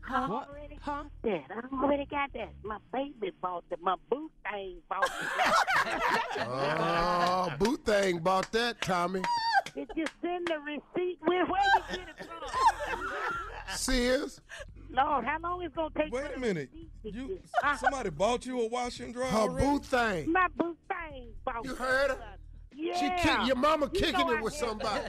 I 0.08 0.24
already 0.26 0.78
got 0.84 1.06
that. 1.24 1.42
I 1.50 1.76
already 1.82 2.04
got 2.06 2.32
that. 2.34 2.50
My 2.62 2.78
baby 2.92 3.32
bought 3.40 3.64
it. 3.70 3.78
My 3.82 3.96
boo 4.10 4.30
thing 4.50 4.76
bought 4.88 5.08
that. 5.08 6.46
Oh, 6.48 7.52
boot 7.58 7.84
thing 7.84 8.18
bought 8.20 8.50
that, 8.52 8.80
Tommy. 8.82 9.22
Did 9.74 9.88
you 9.96 10.04
send 10.20 10.46
the 10.48 10.58
receipt? 10.60 11.18
Where, 11.24 11.44
where 11.46 11.60
you 11.90 11.96
get 11.96 12.08
it 12.08 12.24
from? 12.26 13.76
Sears. 13.76 14.40
Lord, 14.90 15.24
how 15.24 15.38
long 15.42 15.62
it's 15.62 15.74
gonna 15.74 15.88
take? 15.96 16.12
Wait 16.12 16.26
a 16.36 16.38
minute. 16.38 16.68
You 17.02 17.28
get- 17.62 17.78
somebody 17.80 18.10
bought 18.10 18.44
you 18.46 18.60
a 18.60 18.68
washer 18.68 19.04
and 19.04 19.14
dryer 19.14 19.30
Her 19.30 19.38
already? 19.38 19.66
boot 19.66 19.84
thing. 19.86 20.30
my 20.32 20.46
boo 20.56 20.76
thing 20.88 21.28
bought 21.44 21.64
You 21.64 21.74
heard 21.74 22.10
her? 22.10 22.18
Yeah. 22.74 22.94
She 22.98 23.08
kick, 23.22 23.46
your 23.46 23.56
mama 23.56 23.88
You 23.92 24.00
kicking 24.00 24.28
it 24.28 24.36
I 24.38 24.40
with 24.42 24.54
had- 24.54 24.68
somebody. 24.68 25.04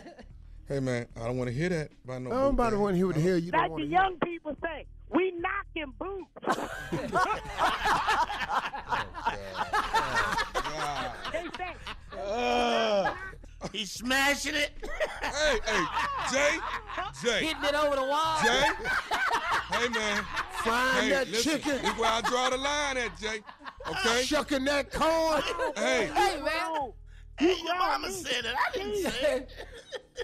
Hey 0.73 0.79
man, 0.79 1.05
I 1.21 1.25
don't 1.27 1.37
want 1.37 1.49
to 1.49 1.53
hear 1.55 1.69
that 1.69 1.91
by 2.03 2.17
no. 2.17 2.31
boot 2.31 2.35
Nobody 2.35 2.71
thing. 2.71 2.81
want 2.81 2.93
to 2.93 2.97
hear 2.97 3.05
what 3.05 3.15
the 3.15 3.21
hell 3.21 3.37
you 3.37 3.51
don't 3.51 3.61
Like 3.61 3.69
want 3.69 3.83
the 3.83 3.87
to 3.89 3.93
hear. 3.93 4.01
young 4.01 4.17
people 4.23 4.57
say, 4.59 4.87
we 5.11 5.31
knocking 5.37 5.93
boots. 5.99 6.31
they 11.31 11.43
say, 11.57 11.75
Uh, 12.19 13.13
He's 13.71 13.91
smashing 13.91 14.55
it. 14.55 14.71
hey, 15.21 15.59
hey, 15.63 15.85
Jay, 16.31 16.57
Jay, 17.23 17.45
Hitting 17.45 17.63
it 17.65 17.75
over 17.75 17.95
the 17.95 18.03
wall. 18.05 18.39
Jay. 18.43 18.63
Hey 19.73 19.89
man, 19.89 20.23
Frying 20.63 21.03
hey, 21.03 21.09
that 21.09 21.27
listen, 21.29 21.51
chicken. 21.61 21.81
This 21.83 21.97
where 21.99 22.09
I 22.11 22.21
draw 22.21 22.49
the 22.49 22.57
line 22.57 22.97
at, 22.97 23.15
Jay. 23.19 23.41
Okay. 23.87 24.23
Shucking 24.23 24.65
that 24.65 24.91
corn. 24.91 25.43
Hey. 25.75 26.09
Hey, 26.15 26.41
man. 26.41 26.92
Hey, 27.37 27.55
your 27.63 27.75
mama 27.77 28.11
said 28.11 28.45
it. 28.45 28.55
I 28.55 28.77
didn't 28.77 29.11
say 29.11 29.45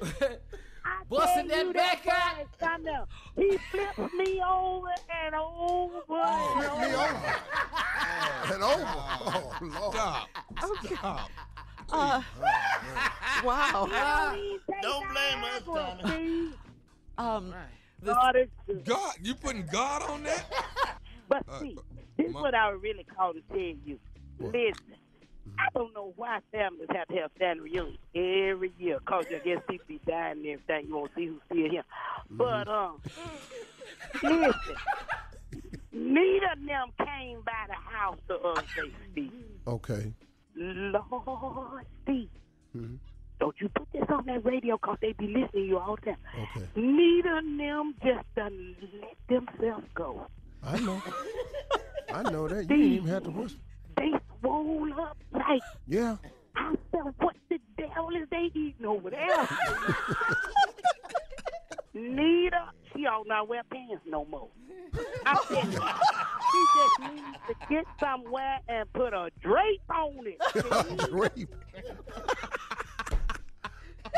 it. 0.02 0.42
Busting 1.10 1.48
that 1.48 1.74
back 1.74 2.08
out. 2.08 2.38
boy 2.60 2.92
is. 2.92 3.52
He 3.52 3.58
flipped 3.72 4.14
me 4.14 4.42
over 4.48 4.88
and 5.26 5.36
over 5.36 5.98
and 6.10 6.54
Flip 6.54 6.78
me 6.78 6.96
over. 6.96 7.06
over. 7.06 8.54
and 8.54 8.64
over. 8.64 8.86
Oh, 8.88 9.58
Lord. 9.62 9.94
Stop. 9.94 10.30
Okay. 10.64 10.96
Stop. 10.96 11.32
Uh, 11.92 12.22
wow. 13.44 13.90
Don't 14.82 15.08
blame 15.10 15.44
us, 15.44 15.64
Tommy. 15.66 16.54
Um, 17.18 17.54
the, 18.02 18.14
God 18.14 18.36
is 18.36 18.48
good. 18.68 18.86
God, 18.86 19.16
you 19.24 19.36
putting 19.36 19.66
God 19.72 20.04
on 20.04 20.24
that? 20.24 20.46
But 21.28 21.44
Uh, 21.48 21.60
see, 21.60 21.78
this 22.18 22.28
is 22.30 22.34
Ma- 22.34 22.42
what 22.42 22.56
I 22.56 22.70
really 22.70 23.04
called 23.04 23.36
to 23.36 23.42
tell 23.50 23.60
you. 23.60 24.00
Listen, 24.40 24.74
I 25.58 25.68
don't 25.74 25.94
know 25.94 26.14
why 26.16 26.40
families 26.52 26.88
have 26.94 27.08
to 27.08 27.16
have 27.16 27.32
family 27.40 27.72
reunions 27.72 27.98
every 28.16 28.72
year. 28.78 29.00
Cause 29.06 29.26
I 29.30 29.40
guess 29.40 29.62
people 29.70 29.86
be 29.88 30.00
dying 30.06 30.38
and 30.40 30.46
everything. 30.48 30.88
You 30.88 30.96
won't 30.96 31.12
see 31.16 31.28
who's 31.28 31.42
still 31.46 31.70
here. 31.70 31.84
But 32.30 32.68
um, 32.68 33.02
listen, 34.24 34.54
neither 35.92 36.52
of 36.54 36.66
them 36.66 36.88
came 37.06 37.42
by 37.46 37.66
the 37.68 37.74
house 37.74 38.18
to 38.28 38.36
us. 38.40 38.64
They 38.76 38.92
speak. 39.12 39.32
Okay. 39.68 40.14
Lord, 40.56 41.86
Steve. 42.04 42.30
Mhm. 42.76 42.98
Don't 43.40 43.56
you 43.62 43.70
put 43.70 43.88
this 43.94 44.04
on 44.10 44.26
that 44.26 44.44
radio 44.44 44.76
because 44.76 44.98
they 45.02 45.14
be 45.14 45.28
listening 45.28 45.50
to 45.54 45.60
you 45.62 45.80
all 45.80 45.96
the 45.96 46.02
time. 46.12 46.18
Okay. 46.58 46.68
Neither 46.76 47.38
of 47.38 47.44
them 47.58 47.96
just 48.04 48.36
done 48.36 48.76
let 49.02 49.18
themselves 49.30 49.86
go. 49.96 50.28
I 50.62 50.78
know. 50.80 51.02
I 52.14 52.24
know 52.24 52.48
that. 52.50 52.64
You 52.64 52.68
didn't 52.68 52.84
even 52.94 53.08
have 53.08 53.24
to 53.24 53.30
whisper. 53.32 53.60
They 54.00 54.12
swole 54.40 54.94
up 55.02 55.18
like 55.34 55.62
Yeah. 55.88 56.16
I 56.56 56.74
said, 56.92 57.02
what 57.20 57.36
the 57.50 57.60
devil 57.78 58.10
is 58.16 58.28
they 58.32 58.50
eating 58.54 58.86
over 58.86 59.10
there? 59.10 59.50
Neither 61.94 62.64
she 62.94 63.06
ought 63.06 63.28
not 63.28 63.48
wear 63.50 63.62
pants 63.72 64.04
no 64.08 64.26
more. 64.26 64.48
I 65.26 65.36
said, 65.48 65.66
she 66.52 66.66
just 66.76 67.14
needs 67.14 67.38
to 67.48 67.56
get 67.70 67.86
somewhere 68.00 68.60
and 68.68 68.92
put 68.94 69.14
a 69.14 69.30
drape 69.42 69.82
on 69.90 70.26
it. 70.26 70.40
Grape. 71.12 71.50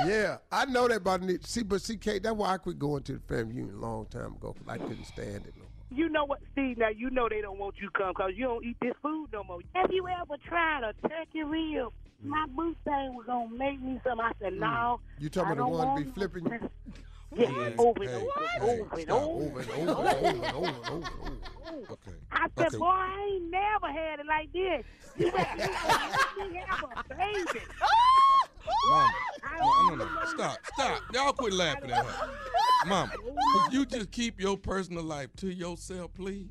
yeah, 0.06 0.38
I 0.52 0.66
know 0.66 0.88
that 0.88 0.98
about 0.98 1.22
Nick. 1.22 1.42
See, 1.46 1.64
but 1.64 1.82
see, 1.82 1.98
Kate, 1.98 2.24
that's 2.24 2.36
why 2.36 2.54
I 2.54 2.58
quit 2.58 2.80
going 2.80 3.04
to 3.04 3.14
the 3.14 3.20
family 3.20 3.56
union 3.56 3.76
a 3.76 3.80
long 3.80 4.06
time 4.06 4.36
ago 4.36 4.54
because 4.58 4.68
I 4.68 4.78
couldn't 4.78 5.06
stand 5.06 5.46
it. 5.48 5.54
You 5.94 6.08
know 6.10 6.24
what, 6.26 6.40
Steve? 6.54 6.78
Now 6.78 6.90
you 6.90 7.10
know 7.10 7.28
they 7.30 7.42
don't 7.42 7.60
want 7.60 7.76
you 7.80 7.88
to 7.90 7.98
come 7.98 8.10
because 8.16 8.32
you 8.36 8.46
don't 8.46 8.64
eat 8.66 8.78
this 8.82 8.94
food 9.02 9.28
no 9.34 9.44
more. 9.44 9.60
Have 9.76 9.92
you 9.92 10.08
ever 10.08 10.36
tried 10.48 10.84
a 10.84 11.08
turkey 11.08 11.44
rib? 11.44 11.92
My 12.24 12.46
boo 12.56 12.76
thing 12.86 13.14
was 13.16 13.26
gonna 13.26 13.50
make 13.56 13.82
me 13.82 14.00
some. 14.06 14.20
I 14.22 14.32
said, 14.40 14.54
mm. 14.54 14.60
no. 14.60 15.00
You 15.20 15.30
talking 15.30 15.54
about 15.54 15.72
the 15.72 15.78
one 15.78 16.04
be 16.04 16.12
flipping 16.12 16.46
you? 16.46 16.70
Yeah, 17.34 17.46
Hey, 17.48 17.76
over 17.78 18.04
and 18.04 18.12
over 18.12 18.84
over 18.84 19.00
and 19.00 19.10
over. 19.10 19.24
Over 19.46 19.60
and 19.62 19.90
over 19.90 19.90
and 19.90 19.90
over 19.90 20.28
and 20.28 20.46
over 20.46 20.68
over. 20.68 20.86
and 20.86 21.08
over. 21.66 21.92
Okay. 21.94 22.12
I 22.30 22.48
said, 22.58 22.68
Okay. 22.68 22.78
boy, 22.78 22.86
I 22.88 23.30
ain't 23.32 23.50
never 23.50 23.88
had 23.88 24.20
it 24.20 24.26
like 24.26 24.52
this. 24.52 24.84
You 25.18 25.32
let 25.32 25.58
me, 25.58 25.64
let 26.38 26.52
me 26.52 26.62
have 26.68 26.84
a 26.84 27.16
baby. 27.16 27.60
Mama. 28.90 29.14
No, 29.60 29.96
no, 29.96 30.06
no. 30.06 30.26
Stop. 30.34 30.58
Stop. 30.74 31.02
Y'all 31.14 31.34
quit 31.34 31.54
laughing 31.54 31.92
at 31.92 32.06
her. 32.06 32.30
Mama, 32.88 33.12
could 33.54 33.74
you 33.74 33.86
just 33.86 34.12
keep 34.12 34.40
your 34.42 34.58
personal 34.58 35.04
life 35.04 35.30
to 35.38 35.48
yourself, 35.54 36.12
please? 36.14 36.48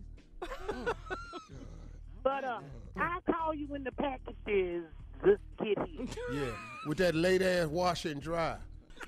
But 2.23 2.45
uh, 2.45 2.61
I'll 2.97 3.21
call 3.23 3.55
you 3.55 3.67
when 3.69 3.83
the 3.85 3.93
package 3.93 4.37
is 4.47 4.85
just 5.25 5.41
get 5.63 5.79
here. 5.89 6.07
Yeah, 6.33 6.51
with 6.87 6.99
that 6.99 7.15
late 7.15 7.43
ass 7.43 7.67
wash 7.69 8.05
and 8.05 8.21
dry. 8.21 8.57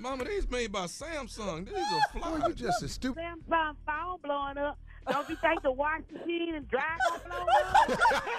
Mama, 0.01 0.25
these 0.25 0.51
made 0.51 0.73
by 0.73 0.87
Samsung. 0.87 1.67
These 1.67 1.75
are 1.77 2.21
Boy, 2.21 2.39
fly. 2.39 2.49
you 2.49 2.55
just 2.55 2.83
a 2.83 2.89
stupid. 2.89 3.23
Samsung 3.23 3.77
phone 3.87 4.19
blowing 4.23 4.59
up. 4.59 4.79
Don't 5.11 5.29
you 5.29 5.37
think 5.37 5.63
the 5.63 5.71
washing 5.73 6.05
machine 6.13 6.55
and 6.55 6.69
dryer 6.69 6.97
gonna 7.11 7.25
blow 7.29 7.97
up? 7.97 8.25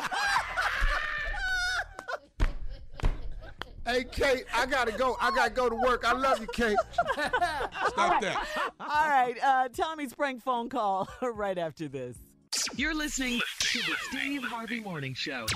Hey, 3.86 4.06
Kate, 4.06 4.46
I 4.56 4.66
gotta 4.66 4.94
go. 4.94 5.18
I 5.20 5.30
gotta 5.32 5.52
go 5.52 5.70
to 5.70 5.76
work. 5.76 6.06
I 6.08 6.14
love 6.14 6.40
you, 6.40 6.48
Kate. 6.48 6.78
Stop 7.88 8.22
that. 8.22 8.48
all 8.80 9.10
right. 9.10 9.36
Uh, 9.44 9.68
Tommy's 9.70 10.14
prank 10.14 10.42
phone 10.42 10.70
call 10.70 11.10
right 11.22 11.58
after 11.58 11.90
this. 11.90 12.18
You're 12.76 12.96
listening 12.96 13.42
to 13.60 13.80
the 13.80 13.96
Steve 14.10 14.44
Harvey 14.44 14.80
Morning 14.80 15.14
Show. 15.14 15.48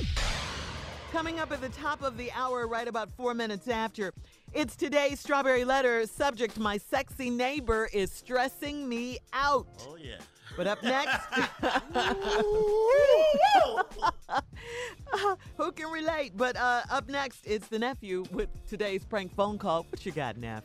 Coming 1.11 1.39
up 1.39 1.53
at 1.53 1.61
the 1.61 1.69
top 1.69 2.01
of 2.03 2.17
the 2.17 2.29
hour, 2.33 2.67
right 2.67 2.87
about 2.87 3.09
four 3.15 3.33
minutes 3.33 3.69
after, 3.69 4.13
it's 4.51 4.75
today's 4.75 5.21
Strawberry 5.21 5.63
Letter. 5.63 6.05
Subject 6.05 6.59
My 6.59 6.77
sexy 6.77 7.29
neighbor 7.29 7.87
is 7.93 8.11
stressing 8.11 8.89
me 8.89 9.19
out. 9.31 9.67
Oh, 9.87 9.95
yeah. 9.95 10.17
But 10.55 10.67
up 10.67 10.83
next, 10.83 11.17
who 15.57 15.71
can 15.71 15.91
relate? 15.91 16.33
But 16.35 16.55
uh, 16.55 16.81
up 16.89 17.09
next, 17.09 17.45
it's 17.45 17.67
the 17.67 17.79
nephew 17.79 18.25
with 18.31 18.49
today's 18.67 19.05
prank 19.05 19.35
phone 19.35 19.57
call. 19.57 19.85
What 19.89 20.05
you 20.05 20.11
got, 20.11 20.37
Neff? 20.37 20.63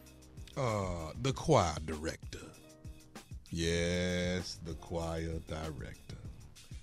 Uh, 0.57 1.12
the 1.22 1.33
choir 1.33 1.74
director. 1.85 2.39
Yes, 3.51 4.59
the 4.64 4.74
choir 4.74 5.39
director. 5.49 6.16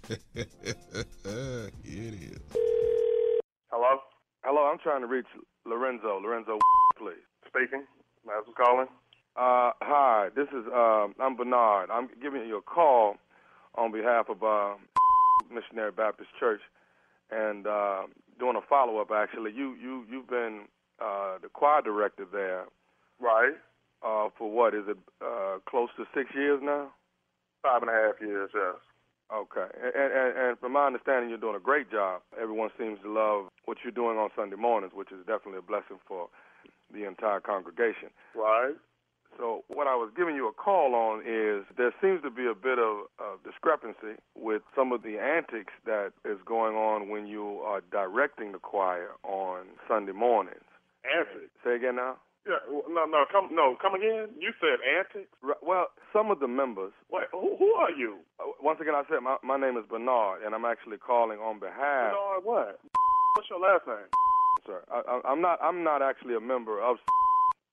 It 1.83 1.83
is. 1.83 2.39
Hello? 3.71 3.99
Hello, 4.43 4.65
I'm 4.65 4.79
trying 4.79 5.01
to 5.01 5.07
reach 5.07 5.27
Lorenzo. 5.65 6.19
Lorenzo, 6.19 6.57
please. 6.97 7.17
Speaking. 7.47 7.85
That's 8.25 8.45
who's 8.45 8.55
calling. 8.57 8.87
Uh, 9.39 9.71
hi, 9.79 10.27
this 10.35 10.49
is, 10.49 10.67
uh, 10.67 11.07
I'm 11.17 11.37
Bernard. 11.37 11.89
I'm 11.89 12.09
giving 12.21 12.45
you 12.45 12.57
a 12.57 12.61
call 12.61 13.15
on 13.75 13.89
behalf 13.89 14.25
of 14.27 14.43
uh, 14.43 14.75
Missionary 15.49 15.93
Baptist 15.93 16.27
Church 16.37 16.59
and 17.31 17.65
uh, 17.65 18.01
doing 18.37 18.57
a 18.57 18.67
follow-up, 18.67 19.11
actually. 19.15 19.53
You, 19.55 19.77
you, 19.81 20.03
you've 20.11 20.27
been 20.27 20.63
uh, 20.99 21.37
the 21.41 21.47
choir 21.47 21.81
director 21.81 22.25
there. 22.29 22.65
Right. 23.21 23.53
Uh, 24.03 24.27
for 24.37 24.51
what, 24.51 24.75
is 24.75 24.83
it 24.89 24.97
uh, 25.23 25.59
close 25.69 25.87
to 25.95 26.03
six 26.13 26.27
years 26.35 26.59
now? 26.61 26.89
Five 27.63 27.81
and 27.81 27.89
a 27.89 27.93
half 27.93 28.15
years, 28.19 28.49
yes. 28.53 28.75
Okay. 29.33 29.67
And, 29.81 30.11
and, 30.11 30.37
and 30.37 30.59
from 30.59 30.73
my 30.73 30.87
understanding, 30.87 31.29
you're 31.29 31.39
doing 31.39 31.55
a 31.55 31.63
great 31.63 31.89
job. 31.89 32.23
Everyone 32.35 32.71
seems 32.77 32.99
to 33.03 33.09
love 33.09 33.45
what 33.63 33.77
you're 33.85 33.95
doing 33.95 34.17
on 34.17 34.31
Sunday 34.35 34.57
mornings, 34.57 34.91
which 34.93 35.13
is 35.13 35.19
definitely 35.19 35.59
a 35.59 35.61
blessing 35.61 36.03
for 36.05 36.27
the 36.93 37.07
entire 37.07 37.39
congregation. 37.39 38.09
Right. 38.35 38.75
So 39.37 39.63
what 39.67 39.87
I 39.87 39.95
was 39.95 40.11
giving 40.15 40.35
you 40.35 40.47
a 40.47 40.53
call 40.53 40.95
on 40.95 41.21
is 41.21 41.65
there 41.77 41.93
seems 42.01 42.21
to 42.23 42.29
be 42.29 42.45
a 42.45 42.55
bit 42.55 42.79
of, 42.79 43.07
of 43.19 43.43
discrepancy 43.43 44.19
with 44.35 44.61
some 44.75 44.91
of 44.91 45.03
the 45.03 45.17
antics 45.19 45.73
that 45.85 46.11
is 46.25 46.37
going 46.45 46.75
on 46.75 47.09
when 47.09 47.27
you 47.27 47.59
are 47.63 47.81
directing 47.91 48.51
the 48.51 48.59
choir 48.59 49.11
on 49.23 49.67
Sunday 49.87 50.11
mornings. 50.11 50.67
Antics? 51.07 51.51
Say 51.63 51.75
again 51.75 51.95
now? 51.95 52.17
Yeah, 52.47 52.55
no, 52.89 53.05
no, 53.05 53.25
come, 53.31 53.49
no, 53.51 53.75
come 53.81 53.93
again. 53.95 54.29
You 54.39 54.51
said 54.59 54.79
antics. 54.81 55.29
well, 55.61 55.87
some 56.11 56.31
of 56.31 56.39
the 56.39 56.47
members. 56.47 56.93
Wait, 57.11 57.25
who, 57.31 57.55
who 57.57 57.71
are 57.73 57.91
you? 57.91 58.17
once 58.61 58.79
again, 58.81 58.95
I 58.95 59.03
said 59.09 59.19
my 59.21 59.37
my 59.43 59.57
name 59.57 59.77
is 59.77 59.83
Bernard, 59.89 60.41
and 60.43 60.55
I'm 60.55 60.65
actually 60.65 60.97
calling 60.97 61.39
on 61.39 61.59
behalf. 61.59 62.11
Bernard, 62.11 62.43
what? 62.43 62.79
What's 63.35 63.49
your 63.49 63.59
last 63.59 63.85
name? 63.85 64.07
Sir, 64.65 64.83
I, 64.91 65.01
I, 65.07 65.31
I'm 65.31 65.41
not. 65.41 65.59
I'm 65.61 65.83
not 65.83 66.01
actually 66.01 66.35
a 66.35 66.39
member 66.39 66.81
of. 66.81 66.97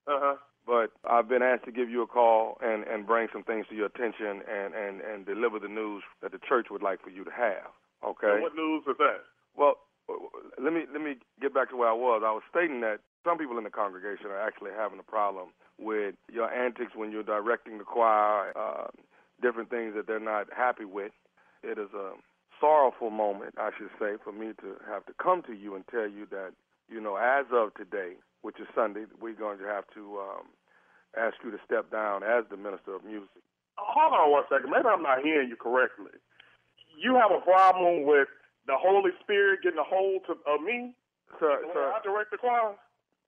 Uh 0.06 0.18
huh. 0.20 0.36
But 0.66 0.90
I've 1.08 1.28
been 1.28 1.42
asked 1.42 1.64
to 1.64 1.72
give 1.72 1.88
you 1.88 2.02
a 2.02 2.06
call 2.06 2.58
and 2.60 2.84
and 2.84 3.06
bring 3.06 3.28
some 3.32 3.44
things 3.44 3.66
to 3.70 3.74
your 3.74 3.86
attention 3.86 4.42
and 4.50 4.74
and 4.74 5.00
and 5.00 5.24
deliver 5.24 5.58
the 5.58 5.68
news 5.68 6.02
that 6.22 6.32
the 6.32 6.38
church 6.38 6.66
would 6.70 6.82
like 6.82 7.02
for 7.02 7.10
you 7.10 7.24
to 7.24 7.30
have. 7.30 7.70
Okay. 8.04 8.40
what 8.40 8.54
news 8.54 8.82
is 8.86 8.96
that? 8.98 9.24
Well, 9.56 9.76
let 10.62 10.72
me 10.72 10.84
let 10.92 11.02
me 11.02 11.16
get 11.40 11.54
back 11.54 11.70
to 11.70 11.76
where 11.76 11.88
I 11.88 11.94
was. 11.94 12.22
I 12.24 12.32
was 12.32 12.42
stating 12.50 12.80
that 12.82 12.98
some 13.24 13.38
people 13.38 13.58
in 13.58 13.64
the 13.64 13.70
congregation 13.70 14.26
are 14.26 14.40
actually 14.40 14.70
having 14.76 14.98
a 14.98 15.02
problem 15.02 15.48
with 15.78 16.14
your 16.32 16.52
antics 16.52 16.92
when 16.94 17.10
you're 17.10 17.22
directing 17.22 17.78
the 17.78 17.84
choir, 17.84 18.56
uh, 18.56 18.86
different 19.42 19.70
things 19.70 19.94
that 19.94 20.06
they're 20.06 20.20
not 20.20 20.46
happy 20.56 20.84
with. 20.84 21.12
It 21.62 21.78
is 21.78 21.92
a 21.94 22.12
sorrowful 22.60 23.10
moment, 23.10 23.54
I 23.58 23.70
should 23.76 23.90
say, 23.98 24.16
for 24.22 24.32
me 24.32 24.52
to 24.60 24.76
have 24.88 25.04
to 25.06 25.12
come 25.20 25.42
to 25.42 25.52
you 25.52 25.74
and 25.74 25.84
tell 25.88 26.08
you 26.08 26.26
that, 26.30 26.52
you 26.88 27.00
know, 27.00 27.16
as 27.16 27.46
of 27.52 27.74
today, 27.74 28.14
which 28.42 28.60
is 28.60 28.66
Sunday, 28.74 29.04
we're 29.20 29.34
going 29.34 29.58
to 29.58 29.64
have 29.64 29.84
to 29.94 30.18
um, 30.18 30.46
ask 31.16 31.34
you 31.44 31.50
to 31.50 31.58
step 31.64 31.90
down 31.90 32.22
as 32.22 32.44
the 32.50 32.56
minister 32.56 32.94
of 32.94 33.04
music. 33.04 33.42
Hold 33.76 34.12
on 34.12 34.30
one 34.30 34.44
second. 34.48 34.70
Maybe 34.70 34.88
I'm 34.88 35.02
not 35.02 35.22
hearing 35.22 35.48
you 35.48 35.56
correctly. 35.56 36.16
You 36.96 37.14
have 37.14 37.30
a 37.30 37.44
problem 37.44 38.04
with 38.04 38.28
the 38.66 38.76
Holy 38.76 39.12
Spirit 39.20 39.60
getting 39.62 39.78
a 39.78 39.84
hold 39.84 40.24
to, 40.26 40.32
of 40.48 40.62
me? 40.62 40.94
Sir, 41.38 41.60
when 41.62 41.74
sir. 41.74 41.92
I 41.92 42.00
direct 42.02 42.30
the 42.30 42.38
choir? 42.38 42.74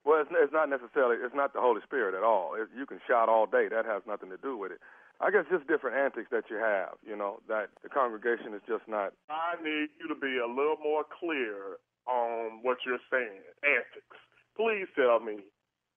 Well, 0.04 0.22
it's, 0.22 0.30
it's 0.32 0.52
not 0.52 0.70
necessarily, 0.70 1.20
it's 1.20 1.34
not 1.34 1.52
the 1.52 1.60
Holy 1.60 1.82
Spirit 1.84 2.14
at 2.14 2.24
all. 2.24 2.54
It, 2.56 2.68
you 2.72 2.86
can 2.86 3.00
shout 3.06 3.28
all 3.28 3.44
day. 3.44 3.68
That 3.68 3.84
has 3.84 4.02
nothing 4.06 4.30
to 4.30 4.38
do 4.40 4.56
with 4.56 4.72
it. 4.72 4.80
I 5.20 5.30
guess 5.30 5.44
just 5.50 5.66
different 5.66 5.98
antics 5.98 6.30
that 6.30 6.46
you 6.48 6.56
have. 6.56 6.94
You 7.02 7.16
know 7.18 7.42
that 7.48 7.74
the 7.82 7.90
congregation 7.90 8.54
is 8.54 8.62
just 8.70 8.86
not. 8.86 9.12
I 9.28 9.58
need 9.60 9.90
you 9.98 10.06
to 10.06 10.14
be 10.14 10.38
a 10.38 10.46
little 10.46 10.78
more 10.78 11.02
clear 11.02 11.82
on 12.06 12.62
what 12.62 12.78
you're 12.86 13.02
saying. 13.10 13.42
Antics. 13.66 14.16
Please 14.58 14.90
tell 14.98 15.22
me 15.22 15.38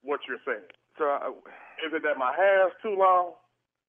what 0.06 0.22
you're 0.30 0.42
saying. 0.46 0.70
So, 0.98 1.06
I, 1.10 1.34
Is 1.82 1.92
it 1.98 2.04
that 2.06 2.22
my 2.22 2.32
hair's 2.38 2.72
too 2.86 2.94
long? 2.94 3.34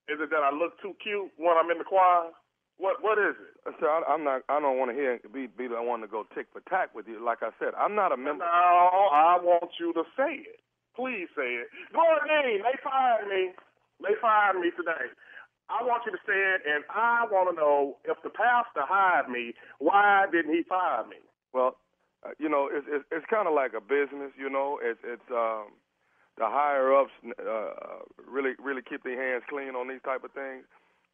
Is 0.08 0.16
it 0.18 0.30
that 0.32 0.40
I 0.42 0.50
look 0.50 0.80
too 0.80 0.96
cute 1.02 1.28
when 1.36 1.54
I'm 1.60 1.70
in 1.70 1.78
the 1.78 1.84
choir? 1.84 2.32
What 2.80 3.04
What 3.04 3.20
is 3.20 3.36
it? 3.36 3.52
so 3.78 3.86
I, 3.86 4.02
I'm 4.08 4.24
not. 4.24 4.42
I 4.48 4.58
don't 4.58 4.78
want 4.80 4.90
to 4.90 4.96
hear 4.96 5.20
be 5.30 5.46
be 5.46 5.68
the 5.68 5.78
one 5.78 6.00
to 6.00 6.08
go 6.08 6.24
tick 6.34 6.48
for 6.50 6.64
tack 6.66 6.94
with 6.96 7.06
you. 7.06 7.22
Like 7.22 7.44
I 7.44 7.52
said, 7.60 7.76
I'm 7.78 7.94
not 7.94 8.10
a 8.10 8.16
member. 8.16 8.42
No, 8.42 9.12
I 9.12 9.38
want 9.38 9.70
you 9.78 9.92
to 9.92 10.02
say 10.16 10.42
it. 10.48 10.58
Please 10.96 11.28
say 11.36 11.62
it. 11.62 11.68
Gordon, 11.92 12.26
they 12.64 12.76
fired 12.82 13.28
me. 13.28 13.52
They 14.02 14.16
fired 14.20 14.58
me 14.58 14.72
today. 14.74 15.12
I 15.70 15.84
want 15.84 16.02
you 16.04 16.12
to 16.12 16.22
say 16.26 16.36
it, 16.36 16.62
and 16.66 16.82
I 16.90 17.24
want 17.30 17.48
to 17.48 17.56
know 17.56 17.96
if 18.04 18.18
the 18.24 18.30
pastor 18.30 18.82
hired 18.84 19.28
me, 19.28 19.54
why 19.78 20.26
didn't 20.32 20.52
he 20.52 20.62
fire 20.68 21.06
me? 21.06 21.16
Well, 21.54 21.76
uh, 22.24 22.30
you 22.38 22.48
know, 22.48 22.68
it's 22.70 22.86
it's, 22.88 23.04
it's 23.10 23.26
kind 23.26 23.48
of 23.48 23.54
like 23.54 23.72
a 23.74 23.80
business. 23.80 24.30
You 24.38 24.50
know, 24.50 24.78
it's 24.82 25.00
it's 25.02 25.28
um, 25.30 25.74
the 26.38 26.46
higher 26.46 26.94
ups 26.94 27.12
uh, 27.26 28.06
really 28.26 28.54
really 28.62 28.82
keep 28.82 29.02
their 29.02 29.18
hands 29.18 29.44
clean 29.48 29.74
on 29.74 29.88
these 29.88 30.02
type 30.04 30.22
of 30.22 30.30
things, 30.32 30.64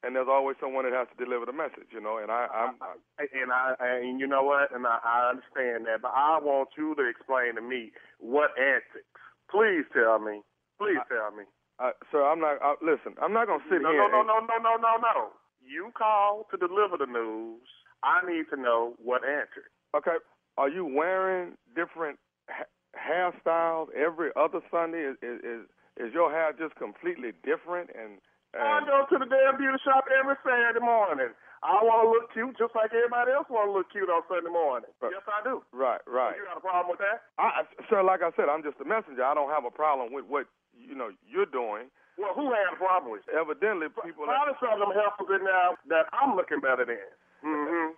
and 0.05 0.15
there's 0.15 0.29
always 0.31 0.57
someone 0.61 0.85
that 0.85 0.93
has 0.93 1.09
to 1.09 1.19
deliver 1.19 1.47
the 1.47 1.57
message. 1.57 1.89
You 1.91 2.01
know, 2.01 2.19
and 2.21 2.31
I 2.31 2.47
I'm. 2.53 2.77
I, 2.81 3.25
And 3.33 3.53
I 3.53 3.75
and 3.81 4.21
you 4.21 4.27
know 4.27 4.43
what? 4.45 4.69
And 4.71 4.87
I, 4.87 5.01
I 5.01 5.31
understand 5.33 5.87
that, 5.89 6.03
but 6.03 6.13
I 6.15 6.39
want 6.39 6.71
you 6.77 6.95
to 6.95 7.05
explain 7.09 7.57
to 7.57 7.63
me 7.63 7.93
what 8.21 8.53
antics. 8.61 9.09
Please 9.51 9.89
tell 9.97 10.19
me. 10.21 10.45
Please 10.77 11.01
tell 11.09 11.33
me. 11.33 11.45
I, 11.81 11.93
sir, 12.11 12.23
I'm 12.23 12.41
not. 12.41 12.61
I, 12.61 12.75
listen, 12.83 13.17
I'm 13.23 13.33
not 13.33 13.47
gonna 13.47 13.65
sit 13.71 13.83
no, 13.83 13.91
here. 13.91 14.07
No, 14.13 14.23
no, 14.23 14.39
no, 14.39 14.45
no, 14.45 14.59
no, 14.61 14.75
no, 14.77 14.93
no. 15.01 15.17
You 15.65 15.91
call 15.97 16.47
to 16.51 16.57
deliver 16.57 16.97
the 16.99 17.07
news. 17.07 17.65
I 18.03 18.21
need 18.29 18.47
to 18.55 18.61
know 18.61 18.95
what 19.03 19.23
antics. 19.25 19.73
Okay. 19.97 20.19
Are 20.59 20.69
you 20.69 20.83
wearing 20.85 21.55
different 21.79 22.19
ha- 22.51 22.67
hairstyles 22.99 23.95
every 23.95 24.35
other 24.35 24.59
Sunday? 24.75 25.15
Is, 25.15 25.17
is 25.23 25.63
is 25.99 26.11
your 26.15 26.31
hair 26.35 26.51
just 26.59 26.75
completely 26.75 27.31
different? 27.47 27.91
And, 27.95 28.19
I 28.59 28.81
go 28.83 29.05
to 29.07 29.17
the 29.23 29.29
damn 29.29 29.55
beauty 29.61 29.77
shop 29.87 30.09
every 30.11 30.35
Saturday 30.43 30.81
morning. 30.83 31.31
I 31.63 31.79
want 31.85 32.07
to 32.07 32.09
look 32.11 32.27
cute 32.33 32.55
just 32.59 32.73
like 32.75 32.91
everybody 32.95 33.35
else 33.35 33.47
want 33.51 33.67
to 33.71 33.75
look 33.75 33.91
cute 33.91 34.07
on 34.09 34.23
Sunday 34.31 34.49
morning. 34.51 34.89
Yes, 35.03 35.21
I 35.27 35.43
do. 35.43 35.61
right, 35.75 36.01
right. 36.07 36.33
You 36.39 36.47
got 36.47 36.59
a 36.59 36.65
problem 36.65 36.91
with 36.91 37.03
that? 37.03 37.29
I, 37.39 37.63
I- 37.63 37.71
sir, 37.91 38.03
like 38.03 38.23
I 38.27 38.31
said, 38.35 38.47
I'm 38.51 38.63
just 38.67 38.79
a 38.83 38.87
messenger. 38.89 39.23
I 39.27 39.35
don't 39.35 39.51
have 39.51 39.67
a 39.67 39.75
problem 39.75 40.11
with 40.15 40.27
what 40.27 40.47
you 40.75 40.95
know 40.99 41.11
you're 41.27 41.51
doing. 41.51 41.91
Well, 42.19 42.35
who 42.35 42.51
had 42.51 42.67
a 42.73 42.79
problem 42.79 43.15
with 43.15 43.23
it? 43.31 43.35
Evidently, 43.37 43.91
people. 44.03 44.27
Probably 44.27 44.59
some 44.59 44.75
of 44.75 44.81
them 44.83 44.91
heifers 44.97 45.31
in 45.39 45.43
now 45.47 45.79
that 45.93 46.11
I'm 46.11 46.35
looking 46.35 46.59
better 46.59 46.83
than. 46.83 46.99
Mm-hmm. 47.47 47.95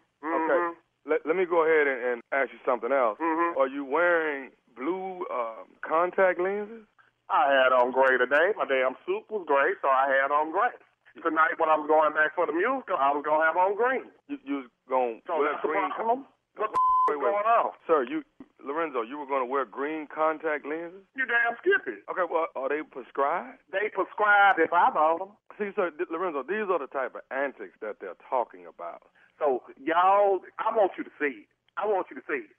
Let, 1.24 1.26
let 1.26 1.36
me 1.36 1.44
go 1.46 1.64
ahead 1.64 1.86
and, 1.86 2.00
and 2.04 2.22
ask 2.32 2.52
you 2.52 2.58
something 2.64 2.92
else. 2.92 3.18
Mhm. 3.20 3.56
Are 3.56 3.68
you 3.68 3.84
wearing 3.84 4.50
blue 4.76 5.26
um, 5.30 5.66
contact 5.82 6.40
lenses? 6.40 6.86
I 7.28 7.46
had 7.52 7.72
on 7.72 7.92
gray 7.92 8.18
today. 8.18 8.52
My 8.56 8.66
damn 8.66 8.96
suit 9.06 9.22
was 9.30 9.44
gray, 9.46 9.74
so 9.82 9.88
I 9.88 10.10
had 10.10 10.32
on 10.34 10.50
gray. 10.50 10.74
Tonight, 11.22 11.58
when 11.58 11.68
I 11.68 11.74
was 11.76 11.86
going 11.86 12.14
back 12.14 12.34
for 12.34 12.46
the 12.46 12.52
musical, 12.52 12.96
I 12.98 13.10
was 13.10 13.22
going 13.26 13.40
to 13.42 13.46
have 13.46 13.56
on 13.56 13.74
green. 13.76 14.06
You, 14.30 14.38
you 14.46 14.54
was 14.62 14.68
gonna 14.88 15.18
So 15.26 15.38
wear 15.38 15.54
green. 15.62 15.90
problem? 15.90 16.26
What 16.56 16.70
the 16.70 16.78
Wait, 17.10 17.18
is 17.18 17.22
wait. 17.22 17.30
going 17.34 17.46
on? 17.50 17.70
Sir, 17.86 18.02
you 18.06 18.22
Lorenzo, 18.62 19.02
you 19.02 19.16
were 19.18 19.26
going 19.26 19.40
to 19.42 19.50
wear 19.50 19.64
green 19.64 20.06
contact 20.06 20.66
lenses? 20.66 21.02
You 21.16 21.24
damn 21.26 21.56
skippy. 21.58 21.98
Okay, 22.10 22.26
well, 22.30 22.46
are 22.54 22.68
they 22.68 22.82
prescribed? 22.86 23.58
They 23.72 23.88
prescribed 23.90 24.58
if 24.60 24.72
I 24.72 24.90
bought 24.90 25.18
them. 25.18 25.32
See, 25.58 25.70
sir, 25.74 25.90
Lorenzo, 26.10 26.42
these 26.42 26.66
are 26.70 26.78
the 26.78 26.86
type 26.90 27.14
of 27.14 27.22
antics 27.30 27.74
that 27.80 27.98
they're 28.00 28.18
talking 28.28 28.66
about. 28.66 29.02
So, 29.40 29.64
y'all, 29.80 30.44
I 30.60 30.68
want 30.76 30.92
you 31.00 31.04
to 31.04 31.10
see 31.18 31.48
it. 31.48 31.48
I 31.80 31.86
want 31.88 32.06
you 32.12 32.16
to 32.20 32.22
see 32.28 32.44
it. 32.44 32.52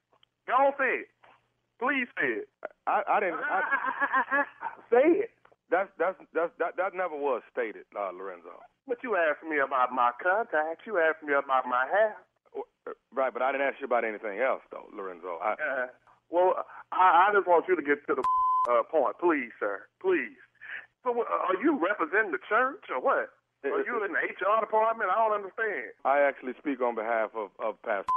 On, 0.51 0.73
say 0.77 1.05
it. 1.05 1.09
Please 1.79 2.09
say 2.19 2.43
it. 2.43 2.49
I, 2.89 3.01
I 3.07 3.19
didn't. 3.21 3.39
I, 3.45 3.61
say 4.91 5.29
it. 5.29 5.31
that's 5.69 5.89
that's 5.97 6.17
that's 6.33 6.51
that 6.59 6.75
that 6.77 6.93
never 6.97 7.15
was 7.15 7.41
stated, 7.53 7.85
uh, 7.95 8.11
Lorenzo. 8.11 8.57
But 8.87 8.97
you 9.05 9.15
asked 9.15 9.45
me 9.47 9.57
about 9.61 9.93
my 9.93 10.11
contacts. 10.21 10.83
You 10.85 10.97
asked 10.99 11.23
me 11.23 11.33
about 11.33 11.65
my 11.69 11.85
hair. 11.87 12.17
Right, 13.13 13.31
but 13.31 13.41
I 13.41 13.51
didn't 13.53 13.67
ask 13.67 13.77
you 13.79 13.85
about 13.85 14.03
anything 14.03 14.39
else, 14.41 14.61
though, 14.71 14.89
Lorenzo. 14.91 15.37
I, 15.41 15.53
Uh, 15.53 15.87
well, 16.33 16.65
I, 16.91 17.29
I 17.29 17.33
just 17.33 17.47
want 17.47 17.65
you 17.69 17.75
to 17.75 17.81
get 17.85 18.01
to 18.07 18.15
the 18.17 18.23
uh, 18.71 18.83
point, 18.89 19.15
please, 19.21 19.53
sir. 19.59 19.85
Please. 20.01 20.35
So, 21.05 21.11
uh, 21.13 21.23
are 21.47 21.57
you 21.61 21.77
representing 21.77 22.31
the 22.31 22.41
church 22.49 22.89
or 22.89 22.99
what? 22.99 23.29
Are 23.63 23.85
you 23.85 24.03
in 24.05 24.11
the 24.13 24.19
HR 24.19 24.59
department? 24.61 25.09
I 25.13 25.15
don't 25.21 25.37
understand. 25.37 25.93
I 26.05 26.21
actually 26.21 26.53
speak 26.57 26.81
on 26.81 26.95
behalf 26.95 27.31
of 27.35 27.49
of 27.61 27.77
Pastor. 27.83 28.09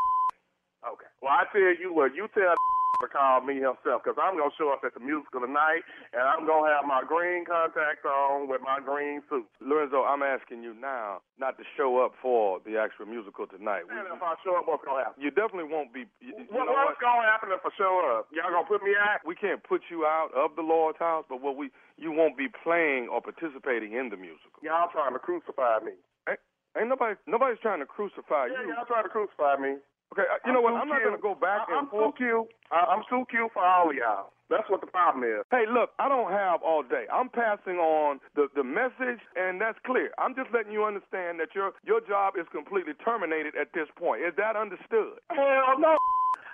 Okay. 0.85 1.09
Well, 1.21 1.33
I 1.33 1.45
tell 1.53 1.75
you 1.81 1.93
what, 1.93 2.15
you 2.15 2.29
tell 2.33 2.55
to 3.01 3.09
call 3.11 3.41
me 3.43 3.59
himself 3.59 4.03
because 4.05 4.15
I'm 4.21 4.37
going 4.39 4.51
to 4.51 4.57
show 4.59 4.71
up 4.71 4.85
at 4.87 4.95
the 4.95 5.03
musical 5.03 5.41
tonight 5.43 5.83
and 6.15 6.23
I'm 6.23 6.47
going 6.47 6.69
to 6.69 6.73
have 6.75 6.87
my 6.87 7.03
green 7.03 7.45
contacts 7.45 8.07
on 8.07 8.47
with 8.47 8.61
my 8.63 8.79
green 8.79 9.23
suit. 9.29 9.47
Lorenzo, 9.61 10.05
I'm 10.07 10.23
asking 10.23 10.63
you 10.63 10.75
now 10.75 11.21
not 11.39 11.59
to 11.59 11.65
show 11.77 11.99
up 12.05 12.15
for 12.23 12.61
the 12.63 12.79
actual 12.79 13.07
musical 13.11 13.47
tonight. 13.47 13.85
And 13.91 14.07
if 14.07 14.23
I 14.23 14.35
show 14.47 14.55
up, 14.57 14.69
what's 14.71 14.85
going 14.87 15.03
to 15.03 15.05
happen? 15.11 15.19
you 15.23 15.31
definitely 15.35 15.71
won't 15.71 15.91
be. 15.93 16.07
You, 16.23 16.35
you 16.39 16.47
What, 16.51 16.71
what's 16.71 16.95
what? 16.97 17.03
going 17.03 17.23
to 17.25 17.29
happen 17.29 17.49
if 17.51 17.61
I 17.65 17.71
show 17.75 17.95
up? 18.15 18.31
Y'all 18.31 18.51
going 18.55 18.65
to 18.65 18.71
put 18.71 18.83
me 18.87 18.95
out? 18.95 19.21
We 19.27 19.35
can't 19.35 19.63
put 19.65 19.83
you 19.91 20.07
out 20.07 20.31
of 20.37 20.55
the 20.55 20.63
Lord's 20.63 20.99
house, 20.99 21.25
but 21.29 21.43
what 21.43 21.57
we 21.57 21.71
you 21.99 22.11
won't 22.11 22.37
be 22.39 22.49
playing 22.63 23.09
or 23.11 23.21
participating 23.23 23.95
in 23.95 24.11
the 24.11 24.17
musical. 24.19 24.59
Y'all 24.63 24.91
trying 24.91 25.13
to 25.15 25.23
crucify 25.23 25.79
me. 25.85 25.95
Ain't, 26.29 26.41
ain't 26.79 26.89
nobody 26.89 27.15
nobody's 27.27 27.59
trying 27.63 27.79
to 27.81 27.87
crucify 27.87 28.51
Yeah, 28.51 28.63
you. 28.67 28.75
y'all 28.75 28.87
trying 28.87 29.05
to 29.05 29.11
crucify 29.11 29.57
me. 29.63 29.79
Okay, 30.15 30.23
uh, 30.31 30.39
you 30.47 30.53
know 30.55 30.63
what? 30.63 30.79
I'm 30.79 30.87
not 30.87 31.03
gonna 31.03 31.19
go 31.19 31.35
back. 31.35 31.67
I- 31.67 31.73
and 31.75 31.79
I'm 31.81 31.87
forth. 31.91 32.15
cute. 32.17 32.47
I- 32.71 32.87
I'm 32.95 33.03
too 33.11 33.27
cute 33.31 33.51
for 33.53 33.65
all 33.67 33.91
of 33.91 33.97
y'all. 33.97 34.31
That's 34.49 34.69
what 34.71 34.81
the 34.81 34.87
problem 34.87 35.25
is. 35.25 35.43
Hey, 35.51 35.67
look, 35.67 35.91
I 35.99 36.07
don't 36.09 36.31
have 36.31 36.63
all 36.63 36.83
day. 36.85 37.07
I'm 37.11 37.31
passing 37.31 37.79
on 37.81 38.21
the, 38.37 38.47
the 38.55 38.63
message, 38.63 39.19
and 39.35 39.59
that's 39.59 39.79
clear. 39.85 40.13
I'm 40.19 40.37
just 40.37 40.53
letting 40.53 40.71
you 40.71 40.85
understand 40.85 41.41
that 41.41 41.55
your 41.55 41.73
your 41.83 42.01
job 42.01 42.37
is 42.39 42.47
completely 42.55 42.95
terminated 43.03 43.57
at 43.57 43.73
this 43.73 43.89
point. 43.99 44.23
Is 44.23 44.35
that 44.37 44.55
understood? 44.55 45.19
Hell 45.31 45.79
no. 45.81 45.97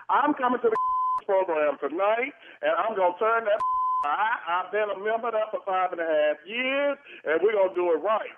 I'm 0.08 0.32
coming 0.34 0.61
to 0.62 0.70
the 0.70 0.76
program 1.26 1.76
tonight, 1.78 2.32
and 2.62 2.72
I'm 2.78 2.96
going 2.96 3.12
to 3.12 3.18
turn 3.18 3.44
that 3.44 3.61
I, 4.04 4.64
I've 4.64 4.72
been 4.72 4.88
a 4.88 4.98
member 4.98 5.30
there 5.30 5.44
for 5.50 5.61
five 5.66 5.92
and 5.92 6.00
a 6.00 6.06
half 6.08 6.38
years, 6.46 6.96
and 7.28 7.36
we're 7.42 7.52
going 7.52 7.68
to 7.68 7.74
do 7.74 7.92
it 7.92 8.00
right. 8.00 8.32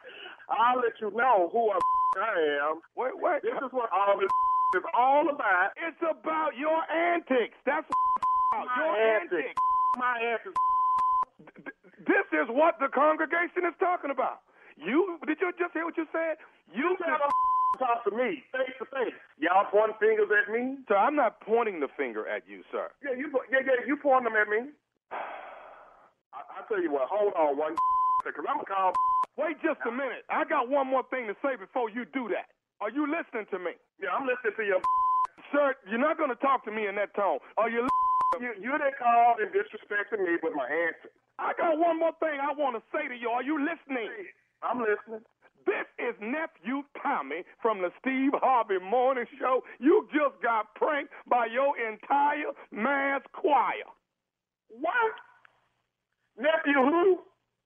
I'll 0.50 0.80
let 0.80 0.98
you 1.00 1.12
know 1.14 1.48
who 1.52 1.70
I, 1.70 1.78
I 2.18 2.34
am. 2.66 2.80
Wait, 2.96 3.14
wait. 3.20 3.42
This 3.42 3.54
is 3.62 3.70
what 3.70 3.88
all 3.92 4.18
this 4.18 4.28
is 4.74 4.84
all 4.96 5.28
about. 5.28 5.76
It's 5.76 6.00
about 6.00 6.56
your 6.56 6.80
antics. 6.88 7.56
That's 7.64 7.84
what 7.84 8.66
My 8.66 8.76
your 8.76 8.94
antics. 8.96 9.56
My 9.98 10.16
antics. 10.20 10.56
This 12.08 12.26
is 12.32 12.48
what 12.48 12.80
the 12.80 12.88
congregation 12.88 13.68
is 13.68 13.76
talking 13.78 14.10
about. 14.10 14.40
You 14.76 15.20
did 15.28 15.38
you 15.40 15.52
just 15.60 15.72
hear 15.76 15.84
what 15.84 15.96
you 15.96 16.08
said? 16.10 16.40
You 16.72 16.96
tell 16.98 17.20
them 17.20 17.30
talk 17.78 18.04
to 18.04 18.12
me 18.12 18.44
face 18.52 18.74
to 18.80 18.86
face. 18.88 19.14
Y'all 19.38 19.68
pointing 19.68 19.96
fingers 20.00 20.28
at 20.32 20.48
me? 20.52 20.80
Sir, 20.88 20.96
I'm 20.96 21.16
not 21.16 21.40
pointing 21.40 21.80
the 21.80 21.88
finger 21.96 22.26
at 22.28 22.48
you, 22.48 22.64
sir. 22.72 22.88
Yeah, 23.04 23.16
you 23.16 23.28
yeah, 23.52 23.60
yeah, 23.64 23.84
you 23.86 23.96
pointing 24.00 24.32
them 24.32 24.40
at 24.40 24.48
me. 24.48 24.72
I, 25.12 26.40
I 26.40 26.60
tell 26.68 26.80
you 26.80 26.90
what, 26.92 27.08
hold 27.12 27.36
on 27.36 27.56
one 27.58 27.76
second. 28.24 28.48
I'm 28.48 28.64
gonna 28.64 28.72
call. 28.72 28.92
Wait 29.36 29.56
just 29.62 29.80
a 29.88 29.92
minute. 29.92 30.24
I 30.28 30.44
got 30.44 30.68
one 30.68 30.88
more 30.88 31.04
thing 31.08 31.28
to 31.28 31.36
say 31.40 31.56
before 31.56 31.88
you 31.88 32.04
do 32.12 32.28
that. 32.32 32.48
Are 32.82 32.90
you 32.90 33.06
listening 33.06 33.46
to 33.54 33.62
me? 33.62 33.78
Yeah, 34.02 34.10
I'm 34.10 34.26
listening 34.26 34.58
to 34.58 34.64
you. 34.66 34.82
Sir, 35.54 35.78
you're 35.86 36.02
not 36.02 36.18
going 36.18 36.34
to 36.34 36.40
talk 36.42 36.66
to 36.66 36.72
me 36.74 36.90
in 36.90 36.98
that 36.98 37.14
tone. 37.14 37.38
Are 37.56 37.70
you 37.70 37.86
You 38.40 38.50
you 38.58 38.70
done 38.74 38.96
called 38.98 39.38
and 39.38 39.52
disrespected 39.54 40.18
me 40.18 40.34
with 40.42 40.54
my 40.56 40.66
answer. 40.66 41.12
I 41.38 41.52
got 41.54 41.78
one 41.78 42.00
more 42.00 42.16
thing 42.18 42.40
I 42.40 42.50
want 42.56 42.74
to 42.74 42.82
say 42.90 43.06
to 43.06 43.14
you. 43.14 43.28
Are 43.28 43.42
you 43.42 43.60
listening? 43.60 44.08
I'm 44.62 44.80
listening. 44.80 45.20
This 45.66 45.86
is 46.00 46.16
nephew 46.18 46.82
Tommy 47.02 47.44
from 47.60 47.82
the 47.82 47.90
Steve 48.00 48.32
Harvey 48.34 48.80
Morning 48.82 49.26
Show. 49.38 49.62
You 49.78 50.08
just 50.10 50.42
got 50.42 50.74
pranked 50.74 51.12
by 51.28 51.46
your 51.46 51.76
entire 51.78 52.50
mass 52.72 53.20
choir. 53.32 53.86
What? 54.68 55.12
Nephew 56.36 56.80
who? 56.82 57.18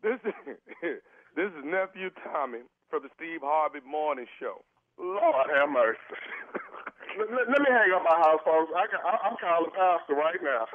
This 0.03 0.19
is 0.27 0.35
this 1.39 1.51
is 1.57 1.65
nephew 1.65 2.11
Tommy 2.27 2.67
from 2.91 3.03
the 3.05 3.11
Steve 3.17 3.41
Harvey 3.43 3.81
Morning 3.87 4.27
Show. 4.41 4.65
Lord 4.99 5.49
have 5.55 5.71
mercy. 5.71 6.01
let, 7.19 7.29
let- 7.33 7.49
let 7.51 7.61
me 7.63 7.71
hang 7.71 7.93
up 7.97 8.05
my 8.05 8.17
house 8.19 8.41
phone. 8.45 8.67
I, 8.77 8.87
I, 8.91 9.13
I'm 9.31 9.37
calling 9.41 9.73
Pastor 9.75 10.15
right 10.17 10.41
now. 10.43 10.67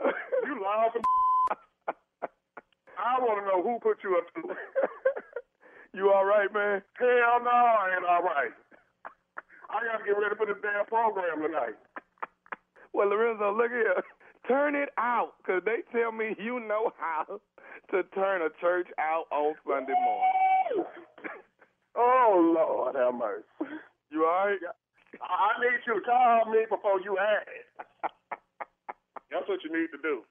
you 0.46 0.54
laughing? 0.64 1.02
I 2.98 3.20
want 3.20 3.40
to 3.42 3.46
know 3.48 3.62
who 3.62 3.78
put 3.80 3.98
you 4.04 4.16
up 4.18 4.26
to. 4.36 4.54
You 5.94 6.10
all 6.12 6.24
right, 6.26 6.52
man? 6.52 6.82
Hell 6.98 7.40
no, 7.44 7.50
I 7.50 7.94
ain't 7.96 8.04
all 8.04 8.22
right. 8.22 8.52
I 9.70 9.84
got 9.86 9.98
to 9.98 10.04
get 10.04 10.18
ready 10.18 10.36
for 10.36 10.46
this 10.46 10.56
damn 10.62 10.86
program 10.86 11.42
tonight. 11.42 11.76
Well, 12.94 13.08
Lorenzo, 13.08 13.56
look 13.56 13.70
here. 13.70 14.02
Turn 14.48 14.74
it 14.76 14.90
out, 14.98 15.34
'cause 15.46 15.62
they 15.64 15.82
tell 15.92 16.12
me 16.12 16.36
you 16.38 16.60
know 16.60 16.92
how 16.98 17.40
to 17.92 18.02
turn 18.14 18.42
a 18.42 18.50
church 18.60 18.88
out 18.98 19.26
on 19.32 19.54
Sunday 19.66 19.94
morning. 19.94 20.86
Oh, 21.96 22.54
Lord 22.54 22.96
have 22.96 23.14
mercy. 23.14 23.74
You 24.10 24.24
all 24.24 24.46
right? 24.46 24.58
I 25.20 25.26
I 25.26 25.60
need 25.62 25.80
you 25.86 25.94
to 25.94 26.00
call 26.00 26.50
me 26.50 26.66
before 26.68 27.00
you 27.00 27.18
ask. 27.18 27.46
That's 29.30 29.48
what 29.48 29.62
you 29.64 29.70
need 29.70 29.88
to 29.90 29.98
do. 30.02 30.22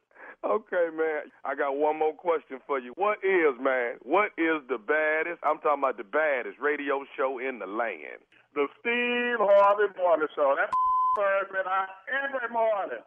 Okay, 0.43 0.91
man. 0.95 1.31
I 1.45 1.55
got 1.55 1.77
one 1.77 1.99
more 1.99 2.13
question 2.13 2.59
for 2.67 2.79
you. 2.79 2.91
What 2.95 3.19
is, 3.23 3.55
man? 3.61 3.95
What 4.03 4.31
is 4.37 4.59
the 4.67 4.77
baddest? 4.77 5.39
I'm 5.43 5.59
talking 5.59 5.79
about 5.79 5.97
the 5.97 6.03
baddest 6.03 6.59
radio 6.59 7.05
show 7.15 7.39
in 7.39 7.59
the 7.59 7.67
land. 7.67 8.19
The 8.53 8.67
Steve 8.79 9.39
Harvey 9.39 9.87
Morning 9.97 10.27
Show. 10.35 10.55
That's 10.59 10.71
first 11.15 11.51
and 11.57 11.67
I 11.67 11.85
every 12.23 12.49
morning. 12.49 12.99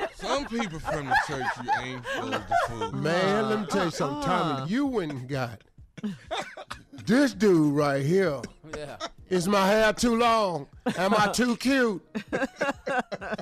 Some 0.14 0.46
people 0.46 0.78
from 0.78 1.06
the 1.06 1.16
church 1.26 1.46
you 1.62 1.70
ain't 1.82 2.04
supposed 2.06 2.32
to 2.32 2.56
fool. 2.68 2.92
Man, 2.92 3.48
let 3.48 3.60
me 3.60 3.66
tell 3.66 3.84
you 3.86 3.90
something, 3.90 4.22
Tommy. 4.22 4.62
Uh. 4.62 4.66
You 4.66 4.86
went 4.86 5.12
and 5.12 5.28
got 5.28 5.62
this 7.04 7.34
dude 7.34 7.74
right 7.74 8.04
here. 8.04 8.40
Yeah. 8.76 8.96
Is 9.28 9.46
my 9.48 9.66
hair 9.66 9.92
too 9.92 10.16
long? 10.16 10.68
Am 10.96 11.12
I 11.14 11.28
too 11.28 11.56
cute? 11.56 12.02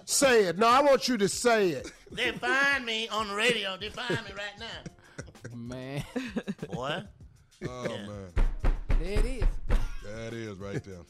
say 0.04 0.44
it. 0.46 0.58
No, 0.58 0.66
I 0.66 0.82
want 0.82 1.08
you 1.08 1.16
to 1.18 1.28
say 1.28 1.70
it. 1.70 1.92
They 2.10 2.32
find 2.32 2.84
me 2.84 3.08
on 3.08 3.28
the 3.28 3.34
radio. 3.34 3.76
They 3.76 3.90
find 3.90 4.24
me 4.24 4.32
right 4.32 4.58
now. 4.58 4.66
Man. 5.54 6.02
Boy. 6.72 7.02
Oh 7.66 7.88
man, 7.88 8.32
There 9.00 9.18
it 9.18 9.24
is. 9.24 9.44
That 10.16 10.32
is 10.32 10.56
right 10.56 10.82
there. 10.82 11.00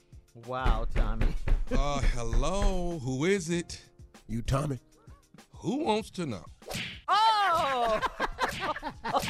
Wow, 0.46 0.86
Tommy. 0.94 1.28
Uh, 1.72 1.98
hello, 2.14 3.00
who 3.02 3.24
is 3.24 3.48
it? 3.48 3.80
You, 4.28 4.42
Tommy. 4.42 4.78
Who 5.54 5.82
wants 5.82 6.10
to 6.10 6.26
know? 6.26 6.44
Oh! 7.08 7.98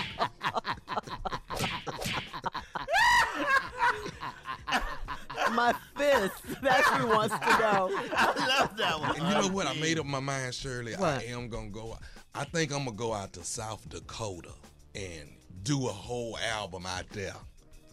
My 5.52 5.72
fist. 5.96 6.42
That's 6.60 6.88
who 6.88 7.06
wants 7.06 7.38
to 7.38 7.46
know. 7.46 7.90
I 8.16 8.56
love 8.58 8.76
that 8.76 9.00
one. 9.00 9.16
And 9.16 9.28
you 9.28 9.34
know 9.34 9.48
what? 9.54 9.68
I 9.68 9.74
made 9.74 10.00
up 10.00 10.06
my 10.06 10.18
mind, 10.18 10.54
Shirley. 10.54 10.96
I 10.96 11.22
am 11.22 11.48
gonna 11.48 11.68
go. 11.68 11.96
I 12.34 12.42
think 12.42 12.72
I'm 12.72 12.84
gonna 12.84 12.96
go 12.96 13.14
out 13.14 13.32
to 13.34 13.44
South 13.44 13.88
Dakota 13.88 14.50
and 14.96 15.28
do 15.62 15.86
a 15.86 15.92
whole 15.92 16.36
album 16.38 16.84
out 16.84 17.08
there. 17.10 17.34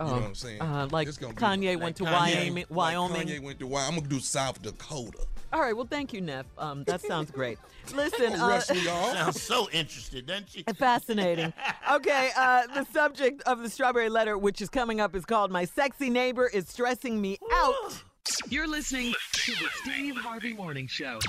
You 0.06 0.10
know 0.12 0.18
Oh, 0.18 0.20
what 0.22 0.28
I'm 0.28 0.36
saying? 0.36 0.62
uh, 0.62 0.88
like 0.92 1.08
It's 1.08 1.18
gonna 1.18 1.34
be- 1.34 1.42
Kanye 1.42 1.80
went 1.80 1.96
to 1.98 2.04
Kanye- 2.04 2.12
Wyoming. 2.12 2.56
like 2.56 2.66
Wyoming. 2.70 3.28
Kanye 3.28 3.40
went 3.42 3.60
to 3.60 3.68
Wyoming. 3.68 3.90
I'm 3.94 4.00
gonna 4.00 4.10
do 4.16 4.20
South 4.20 4.62
Dakota. 4.62 5.26
All 5.52 5.62
right. 5.62 5.76
Well, 5.78 5.86
thank 5.88 6.14
you, 6.14 6.22
Neff. 6.22 6.48
Um, 6.58 6.84
that 6.86 7.02
sounds 7.02 7.30
great. 7.30 7.60
Listen, 7.94 8.32
Gonna 8.32 8.44
uh, 8.46 8.50
wrestle 8.50 8.78
y'all. 8.78 9.14
Sounds 9.14 9.42
so 9.42 9.70
interested, 9.72 10.26
doesn't 10.26 10.50
she? 10.50 10.64
Fascinating. 10.78 11.54
Okay, 11.92 12.32
uh, 12.36 12.66
the 12.74 12.86
subject 12.92 13.44
of 13.44 13.62
the 13.62 13.70
strawberry 13.70 14.10
letter, 14.10 14.36
which 14.38 14.62
is 14.62 14.70
coming 14.70 15.00
up, 15.00 15.16
is 15.16 15.26
called 15.26 15.52
"My 15.52 15.66
Sexy 15.66 16.10
Neighbor 16.10 16.48
is 16.48 16.68
Stressing 16.68 17.22
Me 17.22 17.38
Out." 17.54 18.02
You're 18.50 18.68
listening 18.68 19.14
to 19.34 19.52
the 19.52 19.68
Steve 19.84 20.16
Harvey 20.16 20.54
Morning 20.54 20.88
Show. 20.88 21.20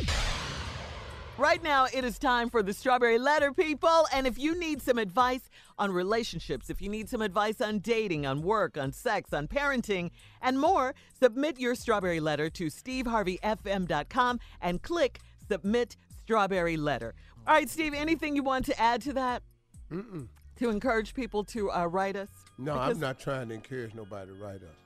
Right 1.36 1.60
now, 1.64 1.86
it 1.92 2.04
is 2.04 2.16
time 2.18 2.48
for 2.48 2.62
the 2.62 2.72
strawberry 2.72 3.18
letter, 3.18 3.52
people. 3.52 4.06
And 4.12 4.24
if 4.26 4.38
you 4.38 4.56
need 4.58 4.80
some 4.80 4.98
advice 4.98 5.50
on 5.78 5.90
relationships, 5.92 6.70
if 6.70 6.80
you 6.80 6.88
need 6.88 7.08
some 7.08 7.22
advice 7.22 7.60
on 7.60 7.78
dating, 7.80 8.26
on 8.26 8.42
work, 8.42 8.76
on 8.78 8.92
sex, 8.92 9.32
on 9.32 9.48
parenting, 9.48 10.10
and 10.42 10.60
more, 10.60 10.94
submit 11.20 11.58
your 11.58 11.74
strawberry 11.74 12.20
letter 12.20 12.48
to 12.50 12.66
steveharveyfm.com 12.66 14.40
and 14.60 14.82
click 14.82 15.20
submit 15.48 15.96
strawberry 16.22 16.76
letter. 16.76 17.14
All 17.46 17.54
right, 17.54 17.68
Steve, 17.68 17.92
anything 17.94 18.34
you 18.36 18.42
want 18.42 18.64
to 18.66 18.80
add 18.80 19.02
to 19.02 19.12
that? 19.14 19.42
Mm-mm. 19.90 20.28
To 20.56 20.70
encourage 20.70 21.14
people 21.14 21.44
to 21.44 21.70
uh, 21.70 21.86
write 21.86 22.16
us? 22.16 22.28
No, 22.58 22.74
Because- 22.74 22.96
I'm 22.96 23.00
not 23.00 23.18
trying 23.18 23.48
to 23.48 23.54
encourage 23.54 23.94
nobody 23.94 24.30
to 24.30 24.34
write 24.34 24.62
us. 24.62 24.76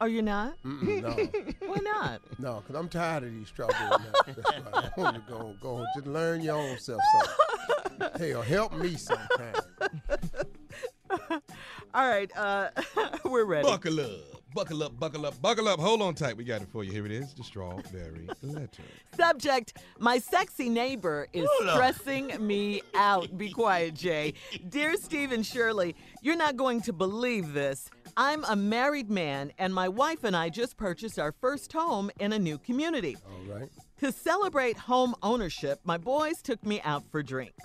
Oh, 0.00 0.06
you're 0.06 0.22
not? 0.22 0.54
Mm-mm, 0.64 1.02
no. 1.02 1.66
Why 1.68 1.76
not? 1.82 2.20
No, 2.38 2.60
because 2.60 2.74
I'm 2.78 2.88
tired 2.88 3.22
of 3.24 3.32
these 3.32 3.46
strawberry 3.48 3.88
nuts. 3.90 4.04
That's 4.26 4.38
right. 4.38 4.62
I 4.74 5.00
want 5.00 5.16
you 5.16 5.22
to 5.22 5.28
go, 5.30 5.54
go, 5.62 5.86
just 5.94 6.06
learn 6.08 6.42
your 6.42 6.56
own 6.56 6.76
self 6.78 7.00
something. 7.12 8.08
Hell, 8.28 8.42
help 8.42 8.74
me 8.76 8.96
sometime. 8.96 9.54
All 11.94 12.08
right, 12.08 12.30
uh, 12.36 12.70
we're 13.24 13.44
ready. 13.44 13.66
Buckle 13.68 14.00
up, 14.00 14.10
buckle 14.54 14.82
up, 14.82 14.98
buckle 14.98 15.26
up, 15.26 15.40
buckle 15.40 15.68
up. 15.68 15.80
Hold 15.80 16.02
on 16.02 16.14
tight. 16.14 16.36
We 16.36 16.44
got 16.44 16.62
it 16.62 16.68
for 16.68 16.84
you. 16.84 16.92
Here 16.92 17.06
it 17.06 17.12
is. 17.12 17.34
The 17.34 17.44
strawberry 17.44 18.28
letter. 18.42 18.82
Subject 19.16 19.78
My 19.98 20.18
sexy 20.18 20.68
neighbor 20.68 21.28
is 21.32 21.48
stressing 21.60 22.44
me 22.44 22.82
out. 22.94 23.36
Be 23.36 23.50
quiet, 23.50 23.94
Jay. 23.94 24.34
Dear 24.68 24.96
Steve 24.96 25.32
and 25.32 25.44
Shirley, 25.44 25.94
you're 26.22 26.36
not 26.36 26.56
going 26.56 26.80
to 26.82 26.92
believe 26.92 27.52
this. 27.52 27.90
I'm 28.16 28.44
a 28.44 28.54
married 28.54 29.10
man, 29.10 29.52
and 29.58 29.74
my 29.74 29.88
wife 29.88 30.22
and 30.24 30.36
I 30.36 30.48
just 30.48 30.76
purchased 30.76 31.18
our 31.18 31.32
first 31.32 31.72
home 31.72 32.10
in 32.20 32.32
a 32.32 32.38
new 32.38 32.58
community. 32.58 33.16
All 33.26 33.54
right. 33.54 33.68
To 34.00 34.12
celebrate 34.12 34.76
home 34.76 35.14
ownership, 35.22 35.80
my 35.84 35.98
boys 35.98 36.42
took 36.42 36.64
me 36.64 36.80
out 36.82 37.04
for 37.10 37.22
drinks. 37.22 37.64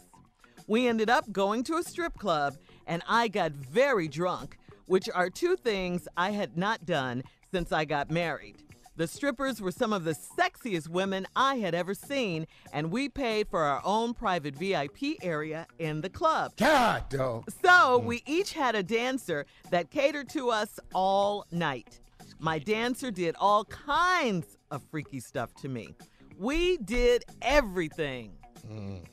We 0.67 0.87
ended 0.87 1.09
up 1.09 1.31
going 1.31 1.63
to 1.65 1.77
a 1.77 1.83
strip 1.83 2.13
club, 2.13 2.55
and 2.89 3.03
I 3.07 3.29
got 3.29 3.51
very 3.53 4.09
drunk, 4.09 4.57
which 4.87 5.07
are 5.13 5.29
two 5.29 5.55
things 5.55 6.07
I 6.17 6.31
had 6.31 6.57
not 6.57 6.85
done 6.85 7.23
since 7.51 7.71
I 7.71 7.85
got 7.85 8.11
married. 8.11 8.57
The 8.97 9.07
strippers 9.07 9.61
were 9.61 9.71
some 9.71 9.93
of 9.93 10.03
the 10.03 10.11
sexiest 10.11 10.89
women 10.89 11.25
I 11.33 11.55
had 11.55 11.73
ever 11.73 11.93
seen, 11.93 12.47
and 12.73 12.91
we 12.91 13.07
paid 13.07 13.47
for 13.47 13.61
our 13.63 13.81
own 13.85 14.13
private 14.13 14.55
VIP 14.55 15.23
area 15.23 15.67
in 15.77 16.01
the 16.01 16.09
club. 16.09 16.51
God, 16.57 17.07
dog. 17.07 17.49
So 17.63 18.01
mm. 18.01 18.03
we 18.03 18.23
each 18.25 18.51
had 18.51 18.75
a 18.75 18.83
dancer 18.83 19.45
that 19.69 19.89
catered 19.89 20.27
to 20.29 20.49
us 20.49 20.81
all 20.93 21.45
night. 21.51 22.01
My 22.39 22.59
dancer 22.59 23.09
did 23.09 23.35
all 23.39 23.63
kinds 23.65 24.57
of 24.69 24.81
freaky 24.91 25.21
stuff 25.21 25.53
to 25.61 25.69
me. 25.69 25.95
We 26.37 26.77
did 26.77 27.23
everything 27.41 28.33
mm. 28.67 29.05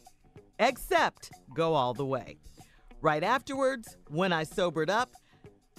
except 0.59 1.31
go 1.55 1.75
all 1.75 1.95
the 1.95 2.07
way. 2.07 2.39
Right 3.03 3.23
afterwards, 3.23 3.97
when 4.09 4.33
I 4.33 4.45
sobered 4.45 4.91
up, 4.91 5.11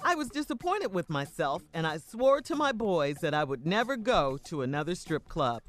I 0.03 0.15
was 0.15 0.29
disappointed 0.29 0.93
with 0.93 1.09
myself 1.09 1.63
and 1.73 1.87
I 1.87 1.97
swore 1.97 2.41
to 2.41 2.55
my 2.55 2.71
boys 2.71 3.17
that 3.21 3.33
I 3.33 3.43
would 3.43 3.65
never 3.65 3.97
go 3.97 4.37
to 4.45 4.61
another 4.61 4.93
strip 4.93 5.27
club. 5.27 5.63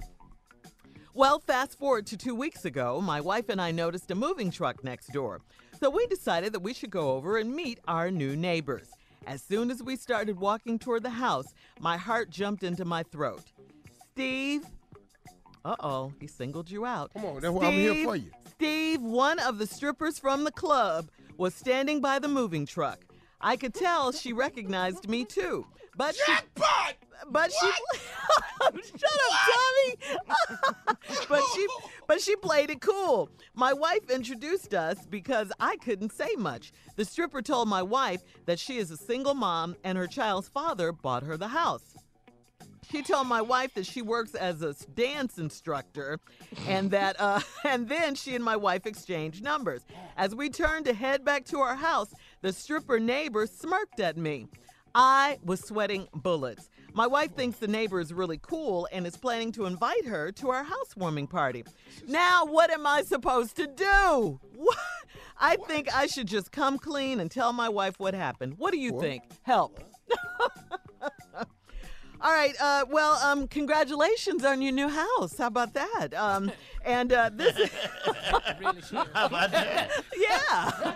Well, 1.14 1.40
fast 1.40 1.78
forward 1.78 2.06
to 2.08 2.16
two 2.16 2.34
weeks 2.34 2.64
ago, 2.64 3.00
my 3.00 3.20
wife 3.20 3.48
and 3.48 3.60
I 3.60 3.70
noticed 3.70 4.10
a 4.10 4.14
moving 4.14 4.50
truck 4.50 4.84
next 4.84 5.12
door. 5.12 5.40
So 5.80 5.88
we 5.90 6.06
decided 6.06 6.52
that 6.52 6.60
we 6.60 6.74
should 6.74 6.90
go 6.90 7.12
over 7.12 7.38
and 7.38 7.54
meet 7.54 7.80
our 7.88 8.10
new 8.10 8.36
neighbors. 8.36 8.90
As 9.26 9.42
soon 9.42 9.70
as 9.70 9.82
we 9.82 9.96
started 9.96 10.38
walking 10.38 10.78
toward 10.78 11.02
the 11.02 11.10
house, 11.10 11.46
my 11.80 11.96
heart 11.96 12.30
jumped 12.30 12.62
into 12.62 12.84
my 12.84 13.02
throat. 13.04 13.44
Steve, 14.12 14.64
uh 15.64 15.76
oh, 15.80 16.12
he 16.20 16.26
singled 16.26 16.70
you 16.70 16.84
out. 16.84 17.12
Come 17.14 17.24
on, 17.24 17.40
that's 17.40 17.52
why 17.52 17.66
I'm 17.66 17.72
here 17.72 18.04
for 18.04 18.16
you. 18.16 18.30
Steve, 18.54 19.00
one 19.00 19.38
of 19.38 19.58
the 19.58 19.66
strippers 19.66 20.18
from 20.18 20.44
the 20.44 20.52
club, 20.52 21.08
was 21.38 21.54
standing 21.54 22.00
by 22.02 22.18
the 22.18 22.28
moving 22.28 22.66
truck. 22.66 23.06
I 23.40 23.56
could 23.56 23.72
tell 23.72 24.12
she 24.12 24.32
recognized 24.34 25.08
me 25.08 25.24
too. 25.24 25.64
But 25.96 26.14
she 26.14 26.32
but 27.30 27.50
she 27.52 27.66
Shut 28.60 29.20
up, 29.30 29.38
Tommy. 29.48 30.96
but 31.28 31.42
she 31.54 31.66
but 32.06 32.20
she 32.20 32.36
played 32.36 32.70
it 32.70 32.80
cool. 32.80 33.30
My 33.54 33.72
wife 33.72 34.10
introduced 34.10 34.74
us 34.74 35.06
because 35.06 35.50
I 35.60 35.76
couldn't 35.76 36.12
say 36.12 36.34
much. 36.36 36.72
The 36.96 37.04
stripper 37.04 37.42
told 37.42 37.68
my 37.68 37.82
wife 37.82 38.22
that 38.46 38.58
she 38.58 38.78
is 38.78 38.90
a 38.90 38.96
single 38.96 39.34
mom 39.34 39.76
and 39.84 39.96
her 39.96 40.06
child's 40.06 40.48
father 40.48 40.92
bought 40.92 41.22
her 41.22 41.36
the 41.36 41.48
house. 41.48 41.96
She 42.90 43.02
told 43.02 43.26
my 43.26 43.42
wife 43.42 43.74
that 43.74 43.86
she 43.86 44.02
works 44.02 44.34
as 44.34 44.62
a 44.62 44.74
dance 44.94 45.38
instructor 45.38 46.18
and 46.66 46.90
that 46.96 47.20
uh 47.20 47.40
and 47.64 47.88
then 47.88 48.14
she 48.14 48.34
and 48.34 48.44
my 48.44 48.56
wife 48.56 48.86
exchanged 48.86 49.42
numbers. 49.42 49.82
As 50.16 50.34
we 50.34 50.48
turned 50.50 50.86
to 50.86 50.94
head 50.94 51.24
back 51.24 51.44
to 51.46 51.58
our 51.60 51.76
house, 51.76 52.12
the 52.42 52.52
stripper 52.52 52.98
neighbor 52.98 53.46
smirked 53.46 54.00
at 54.00 54.16
me. 54.16 54.46
I 54.94 55.38
was 55.44 55.60
sweating 55.60 56.08
bullets. 56.14 56.70
My 56.94 57.06
wife 57.06 57.34
thinks 57.36 57.58
the 57.58 57.68
neighbor 57.68 58.00
is 58.00 58.12
really 58.12 58.38
cool 58.40 58.88
and 58.90 59.06
is 59.06 59.16
planning 59.16 59.52
to 59.52 59.66
invite 59.66 60.06
her 60.06 60.32
to 60.32 60.48
our 60.50 60.64
housewarming 60.64 61.26
party. 61.28 61.62
Now, 62.08 62.46
what 62.46 62.70
am 62.70 62.86
I 62.86 63.02
supposed 63.02 63.56
to 63.56 63.66
do? 63.66 64.40
What? 64.56 64.76
I 65.40 65.54
think 65.68 65.94
I 65.94 66.06
should 66.08 66.26
just 66.26 66.50
come 66.50 66.78
clean 66.78 67.20
and 67.20 67.30
tell 67.30 67.52
my 67.52 67.68
wife 67.68 67.94
what 68.00 68.12
happened. 68.12 68.54
What 68.58 68.72
do 68.72 68.78
you 68.78 68.92
What? 68.92 69.02
think? 69.04 69.22
Help. 69.42 69.78
All 72.20 72.32
right. 72.32 72.54
Uh, 72.60 72.84
well, 72.90 73.14
um, 73.24 73.46
congratulations 73.46 74.44
on 74.44 74.60
your 74.60 74.72
new 74.72 74.88
house. 74.88 75.38
How 75.38 75.46
about 75.46 75.74
that? 75.74 76.14
Um, 76.14 76.50
and 76.84 77.12
uh, 77.12 77.30
this, 77.32 77.56
How 79.12 79.26
about 79.26 79.52
that? 79.52 79.90
yeah, 80.16 80.94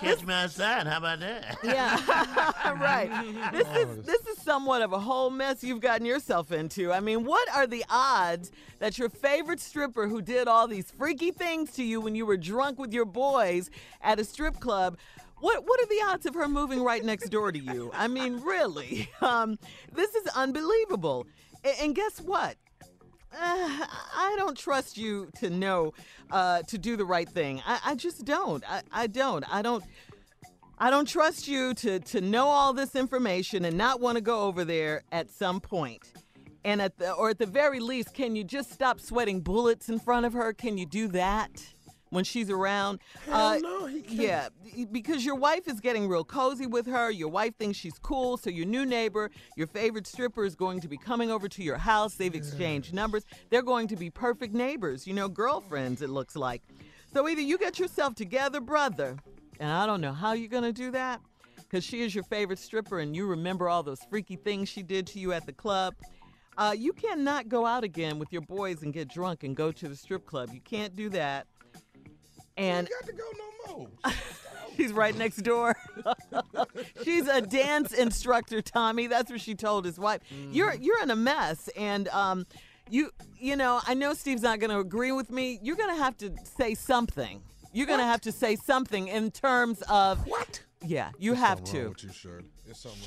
Catch 0.00 0.24
me 0.24 0.34
outside. 0.34 0.86
How 0.88 0.98
about 0.98 1.20
that? 1.20 1.56
yeah, 1.62 2.72
right. 2.80 3.52
This 3.52 3.68
is 3.76 4.04
this 4.04 4.26
is 4.26 4.38
somewhat 4.38 4.82
of 4.82 4.92
a 4.92 4.98
whole 4.98 5.30
mess 5.30 5.62
you've 5.62 5.80
gotten 5.80 6.04
yourself 6.04 6.50
into. 6.50 6.92
I 6.92 6.98
mean, 6.98 7.24
what 7.24 7.48
are 7.54 7.66
the 7.68 7.84
odds 7.88 8.50
that 8.80 8.98
your 8.98 9.08
favorite 9.08 9.60
stripper 9.60 10.08
who 10.08 10.20
did 10.20 10.48
all 10.48 10.66
these 10.66 10.90
freaky 10.90 11.30
things 11.30 11.70
to 11.72 11.84
you 11.84 12.00
when 12.00 12.16
you 12.16 12.26
were 12.26 12.36
drunk 12.36 12.78
with 12.80 12.92
your 12.92 13.04
boys 13.04 13.70
at 14.02 14.18
a 14.18 14.24
strip 14.24 14.58
club? 14.58 14.98
What 15.44 15.66
What 15.66 15.78
are 15.78 15.86
the 15.86 16.02
odds 16.06 16.24
of 16.24 16.34
her 16.34 16.48
moving 16.48 16.82
right 16.82 17.04
next 17.04 17.28
door 17.28 17.52
to 17.52 17.58
you? 17.58 17.90
I 17.92 18.08
mean, 18.08 18.40
really, 18.40 19.10
um, 19.20 19.58
this 19.92 20.14
is 20.14 20.26
unbelievable. 20.34 21.26
A- 21.64 21.82
And 21.82 21.94
guess 21.94 22.18
what? 22.18 22.56
Uh, 23.30 23.86
I 24.16 24.34
don't 24.38 24.56
trust 24.56 24.96
you 24.96 25.28
to 25.40 25.50
know 25.50 25.92
uh, 26.30 26.62
to 26.62 26.78
do 26.78 26.96
the 26.96 27.04
right 27.04 27.28
thing. 27.28 27.60
I, 27.66 27.78
I 27.84 27.94
just 27.94 28.24
don't. 28.24 28.64
I, 28.66 28.80
I 28.90 29.06
don't. 29.06 29.44
I 29.52 29.60
don't. 29.60 29.84
I 30.78 30.88
don't 30.88 31.06
trust 31.06 31.46
you 31.46 31.74
to 31.74 32.00
to 32.00 32.22
know 32.22 32.46
all 32.46 32.72
this 32.72 32.94
information 32.94 33.66
and 33.66 33.76
not 33.76 34.00
want 34.00 34.16
to 34.16 34.22
go 34.22 34.40
over 34.42 34.64
there 34.64 35.02
at 35.12 35.30
some 35.30 35.60
point. 35.60 36.10
And 36.64 36.80
at 36.80 36.96
the 36.96 37.12
or 37.12 37.28
at 37.28 37.38
the 37.38 37.44
very 37.46 37.80
least, 37.80 38.14
can 38.14 38.34
you 38.34 38.44
just 38.44 38.72
stop 38.72 38.98
sweating 38.98 39.40
bullets 39.42 39.90
in 39.90 39.98
front 39.98 40.24
of 40.24 40.32
her? 40.32 40.54
Can 40.54 40.78
you 40.78 40.86
do 40.86 41.08
that 41.08 41.73
when 42.14 42.24
she's 42.24 42.48
around? 42.48 43.00
Hell 43.26 43.60
no, 43.60 43.86
he 43.86 44.00
can't. 44.00 44.20
Yeah, 44.20 44.48
because 44.92 45.24
your 45.24 45.34
wife 45.34 45.66
is 45.66 45.80
getting 45.80 46.08
real 46.08 46.24
cozy 46.24 46.66
with 46.66 46.86
her. 46.86 47.10
Your 47.10 47.28
wife 47.28 47.56
thinks 47.58 47.76
she's 47.76 47.98
cool, 47.98 48.36
so 48.36 48.50
your 48.50 48.66
new 48.66 48.86
neighbor, 48.86 49.30
your 49.56 49.66
favorite 49.66 50.06
stripper, 50.06 50.44
is 50.44 50.54
going 50.54 50.80
to 50.80 50.88
be 50.88 50.96
coming 50.96 51.30
over 51.30 51.48
to 51.48 51.62
your 51.62 51.76
house. 51.76 52.14
They've 52.14 52.34
exchanged 52.34 52.94
numbers. 52.94 53.24
They're 53.50 53.62
going 53.62 53.88
to 53.88 53.96
be 53.96 54.10
perfect 54.10 54.54
neighbors, 54.54 55.06
you 55.06 55.12
know, 55.12 55.28
girlfriends, 55.28 56.02
it 56.02 56.10
looks 56.10 56.36
like. 56.36 56.62
So 57.12 57.28
either 57.28 57.40
you 57.40 57.58
get 57.58 57.78
yourself 57.78 58.14
together, 58.14 58.60
brother, 58.60 59.16
and 59.60 59.70
I 59.70 59.86
don't 59.86 60.00
know 60.00 60.12
how 60.12 60.32
you're 60.32 60.48
going 60.48 60.64
to 60.64 60.72
do 60.72 60.90
that 60.92 61.20
because 61.56 61.84
she 61.84 62.02
is 62.02 62.14
your 62.14 62.24
favorite 62.24 62.58
stripper 62.58 63.00
and 63.00 63.16
you 63.16 63.26
remember 63.26 63.68
all 63.68 63.82
those 63.82 64.00
freaky 64.08 64.36
things 64.36 64.68
she 64.68 64.82
did 64.82 65.06
to 65.08 65.18
you 65.18 65.32
at 65.32 65.46
the 65.46 65.52
club. 65.52 65.94
Uh, 66.56 66.74
you 66.76 66.92
cannot 66.92 67.48
go 67.48 67.66
out 67.66 67.82
again 67.82 68.18
with 68.18 68.32
your 68.32 68.42
boys 68.42 68.82
and 68.82 68.92
get 68.92 69.08
drunk 69.08 69.42
and 69.42 69.56
go 69.56 69.72
to 69.72 69.88
the 69.88 69.96
strip 69.96 70.24
club. 70.24 70.50
You 70.52 70.60
can't 70.60 70.94
do 70.94 71.08
that. 71.10 71.48
And 72.56 72.88
got 72.88 73.06
to 73.06 73.12
go 73.12 73.24
no 73.68 73.76
more. 73.76 73.88
She's 74.76 74.92
right 74.92 75.16
next 75.16 75.38
door. 75.38 75.76
She's 77.04 77.28
a 77.28 77.40
dance 77.40 77.92
instructor, 77.92 78.60
Tommy. 78.60 79.06
That's 79.06 79.30
what 79.30 79.40
she 79.40 79.54
told 79.54 79.84
his 79.84 79.98
wife. 79.98 80.20
You're 80.50 80.74
you're 80.74 81.00
in 81.02 81.10
a 81.10 81.16
mess, 81.16 81.68
and 81.76 82.08
um, 82.08 82.46
you 82.90 83.10
you 83.38 83.54
know 83.56 83.80
I 83.86 83.94
know 83.94 84.14
Steve's 84.14 84.42
not 84.42 84.58
going 84.58 84.70
to 84.70 84.78
agree 84.78 85.12
with 85.12 85.30
me. 85.30 85.60
You're 85.62 85.76
going 85.76 85.94
to 85.94 86.02
have 86.02 86.16
to 86.18 86.32
say 86.58 86.74
something. 86.74 87.42
You're 87.72 87.86
going 87.86 88.00
to 88.00 88.04
have 88.04 88.20
to 88.22 88.32
say 88.32 88.56
something 88.56 89.08
in 89.08 89.30
terms 89.30 89.82
of 89.88 90.26
what? 90.26 90.62
Yeah, 90.86 91.10
you 91.18 91.34
have 91.34 91.58
wrong 91.60 91.66
to. 91.66 91.88
with 91.90 92.04
you, 92.04 92.12
Shirley. 92.12 92.44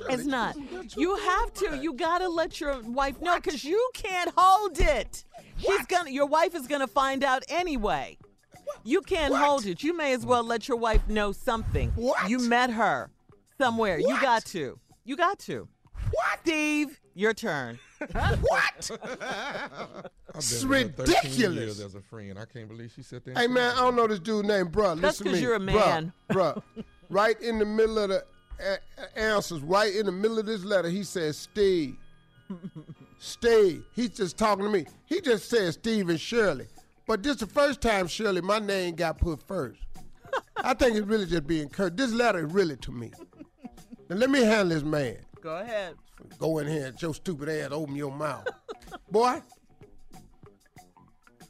It's 0.09 0.25
not. 0.25 0.55
You 0.95 1.15
have 1.15 1.53
to. 1.55 1.77
You 1.77 1.93
gotta 1.93 2.27
let 2.29 2.59
your 2.59 2.81
wife 2.81 3.21
know 3.21 3.35
because 3.35 3.63
you 3.63 3.89
can't 3.93 4.31
hold 4.35 4.79
it. 4.79 5.25
She's 5.57 5.85
gonna. 5.87 6.09
Your 6.09 6.25
wife 6.25 6.55
is 6.55 6.67
gonna 6.67 6.87
find 6.87 7.23
out 7.23 7.43
anyway. 7.49 8.17
You 8.83 9.01
can't 9.01 9.33
hold 9.35 9.65
it. 9.65 9.83
You 9.83 9.95
may 9.95 10.13
as 10.13 10.25
well 10.25 10.43
let 10.43 10.67
your 10.67 10.77
wife 10.77 11.07
know 11.07 11.31
something. 11.31 11.91
What? 11.95 12.29
You 12.29 12.39
met 12.39 12.69
her 12.71 13.09
somewhere. 13.57 13.97
You 13.99 14.19
got 14.21 14.45
to. 14.45 14.79
You 15.05 15.15
got 15.15 15.39
to. 15.39 15.67
What? 16.11 16.39
Steve, 16.41 16.99
your 17.15 17.33
turn. 17.33 17.79
what? 18.11 18.91
I've 18.91 20.09
It's 20.35 20.63
been 20.63 20.69
with 20.69 20.97
her 20.97 21.05
13 21.05 21.15
ridiculous. 21.15 21.55
years 21.55 21.79
as 21.81 21.95
a 21.95 22.01
friend. 22.01 22.37
I 22.39 22.45
can't 22.45 22.67
believe 22.69 22.91
she 22.95 23.01
said 23.03 23.23
that. 23.25 23.37
Hey 23.37 23.47
man, 23.47 23.73
I 23.75 23.79
don't 23.79 23.95
know 23.95 24.07
this 24.07 24.19
dude 24.19 24.45
named 24.45 24.71
Bruh. 24.71 24.99
That's 24.99 25.19
Listen 25.19 25.25
to 25.25 25.31
'cause 25.31 25.39
me. 25.39 25.43
you're 25.43 25.55
a 25.55 25.59
man. 25.59 26.13
Bruh, 26.29 26.61
bruh. 26.77 26.83
right 27.09 27.39
in 27.41 27.59
the 27.59 27.65
middle 27.65 27.97
of 27.99 28.09
the 28.09 28.23
a- 28.59 28.77
a- 29.01 29.19
answers, 29.19 29.61
right 29.61 29.93
in 29.93 30.05
the 30.05 30.11
middle 30.11 30.37
of 30.39 30.45
this 30.45 30.63
letter, 30.63 30.89
he 30.89 31.03
says 31.03 31.37
Steve. 31.37 31.95
Steve. 33.19 33.83
He's 33.93 34.11
just 34.11 34.37
talking 34.37 34.63
to 34.65 34.69
me. 34.71 34.85
He 35.05 35.19
just 35.21 35.49
said 35.49 35.73
Steve 35.73 36.09
and 36.09 36.19
Shirley. 36.19 36.67
But 37.07 37.23
this 37.23 37.37
the 37.37 37.47
first 37.47 37.79
time, 37.79 38.07
Shirley, 38.07 38.41
my 38.41 38.59
name 38.59 38.95
got 38.95 39.17
put 39.17 39.41
first. 39.47 39.79
I 40.57 40.73
think 40.73 40.97
it's 40.97 41.07
really 41.07 41.25
just 41.25 41.47
being 41.47 41.69
curt. 41.69 41.95
This 41.95 42.11
letter 42.11 42.45
is 42.45 42.51
really 42.51 42.75
to 42.77 42.91
me. 42.91 43.11
Now 44.09 44.17
let 44.17 44.29
me 44.29 44.41
handle 44.41 44.75
this 44.75 44.83
man. 44.83 45.17
Go 45.41 45.57
ahead. 45.57 45.95
Go 46.37 46.59
in 46.59 46.67
here 46.67 46.87
and 46.87 47.01
your 47.01 47.13
stupid 47.13 47.47
ass 47.47 47.69
open 47.71 47.95
your 47.95 48.11
mouth. 48.11 48.47
Boy, 49.09 49.41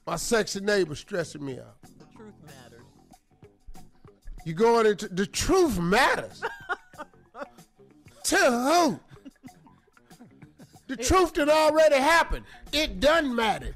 my 0.05 0.15
sexy 0.15 0.59
neighbor 0.59 0.93
stressing 0.93 1.43
me 1.43 1.59
out. 1.59 1.81
The 1.81 2.05
truth 2.15 2.33
matters. 2.45 2.85
You 4.45 4.53
going 4.53 4.85
into 4.85 5.07
the 5.07 5.25
truth 5.25 5.79
matters. 5.79 6.43
to 8.25 8.37
who? 8.37 8.99
The 10.87 10.97
truth 10.97 11.33
that 11.33 11.49
already 11.49 11.95
happened. 11.95 12.45
It 12.71 12.99
doesn't 12.99 13.35
matter. 13.35 13.75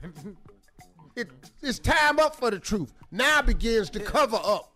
It, 1.21 1.29
it's 1.61 1.77
time 1.77 2.17
up 2.17 2.35
for 2.35 2.49
the 2.49 2.59
truth. 2.59 2.93
Now 3.11 3.43
begins 3.43 3.91
to 3.91 3.99
cover 3.99 4.39
up. 4.43 4.73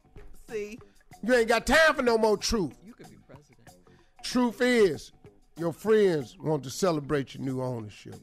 See, 0.47 0.77
You 1.23 1.33
ain't 1.33 1.47
got 1.47 1.65
time 1.65 1.95
for 1.95 2.03
no 2.03 2.19
more 2.19 2.37
truth. 2.37 2.73
you 2.85 2.93
could 2.93 3.09
be 3.09 3.17
president. 3.27 3.67
Truth 4.23 4.61
is, 4.61 5.11
your 5.57 5.73
friends 5.73 6.37
want 6.39 6.63
to 6.63 6.69
celebrate 6.69 7.33
your 7.33 7.43
new 7.43 7.63
ownership. 7.63 8.19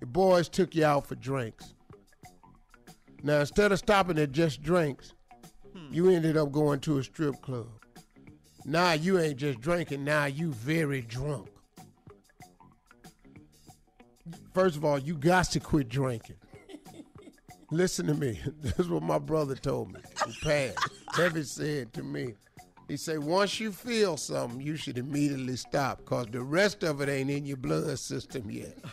Your 0.00 0.08
boys 0.08 0.50
took 0.50 0.74
you 0.74 0.84
out 0.84 1.06
for 1.06 1.14
drinks. 1.14 1.74
Now, 3.22 3.40
instead 3.40 3.72
of 3.72 3.78
stopping 3.78 4.18
at 4.18 4.32
just 4.32 4.62
drinks, 4.62 5.14
hmm. 5.74 5.92
you 5.92 6.10
ended 6.10 6.36
up 6.36 6.52
going 6.52 6.80
to 6.80 6.98
a 6.98 7.02
strip 7.04 7.40
club. 7.40 7.68
Now 8.66 8.92
you 8.92 9.18
ain't 9.18 9.38
just 9.38 9.60
drinking, 9.60 10.04
now 10.04 10.26
you 10.26 10.52
very 10.52 11.00
drunk. 11.00 11.48
First 14.52 14.76
of 14.76 14.84
all, 14.84 14.98
you 14.98 15.14
got 15.14 15.46
to 15.52 15.60
quit 15.60 15.88
drinking. 15.88 16.36
Listen 17.70 18.06
to 18.06 18.14
me. 18.14 18.40
This 18.60 18.78
is 18.78 18.88
what 18.88 19.02
my 19.02 19.18
brother 19.18 19.54
told 19.54 19.92
me. 19.92 20.00
He 20.26 20.32
passed. 20.42 20.88
Heavy 21.14 21.42
said 21.44 21.92
to 21.94 22.02
me. 22.02 22.34
He 22.88 22.96
said, 22.96 23.20
once 23.20 23.60
you 23.60 23.70
feel 23.70 24.16
something, 24.16 24.60
you 24.60 24.74
should 24.74 24.98
immediately 24.98 25.54
stop 25.54 25.98
because 25.98 26.26
the 26.26 26.42
rest 26.42 26.82
of 26.82 27.00
it 27.00 27.08
ain't 27.08 27.30
in 27.30 27.46
your 27.46 27.56
blood 27.56 27.98
system 27.98 28.50
yet. 28.50 28.76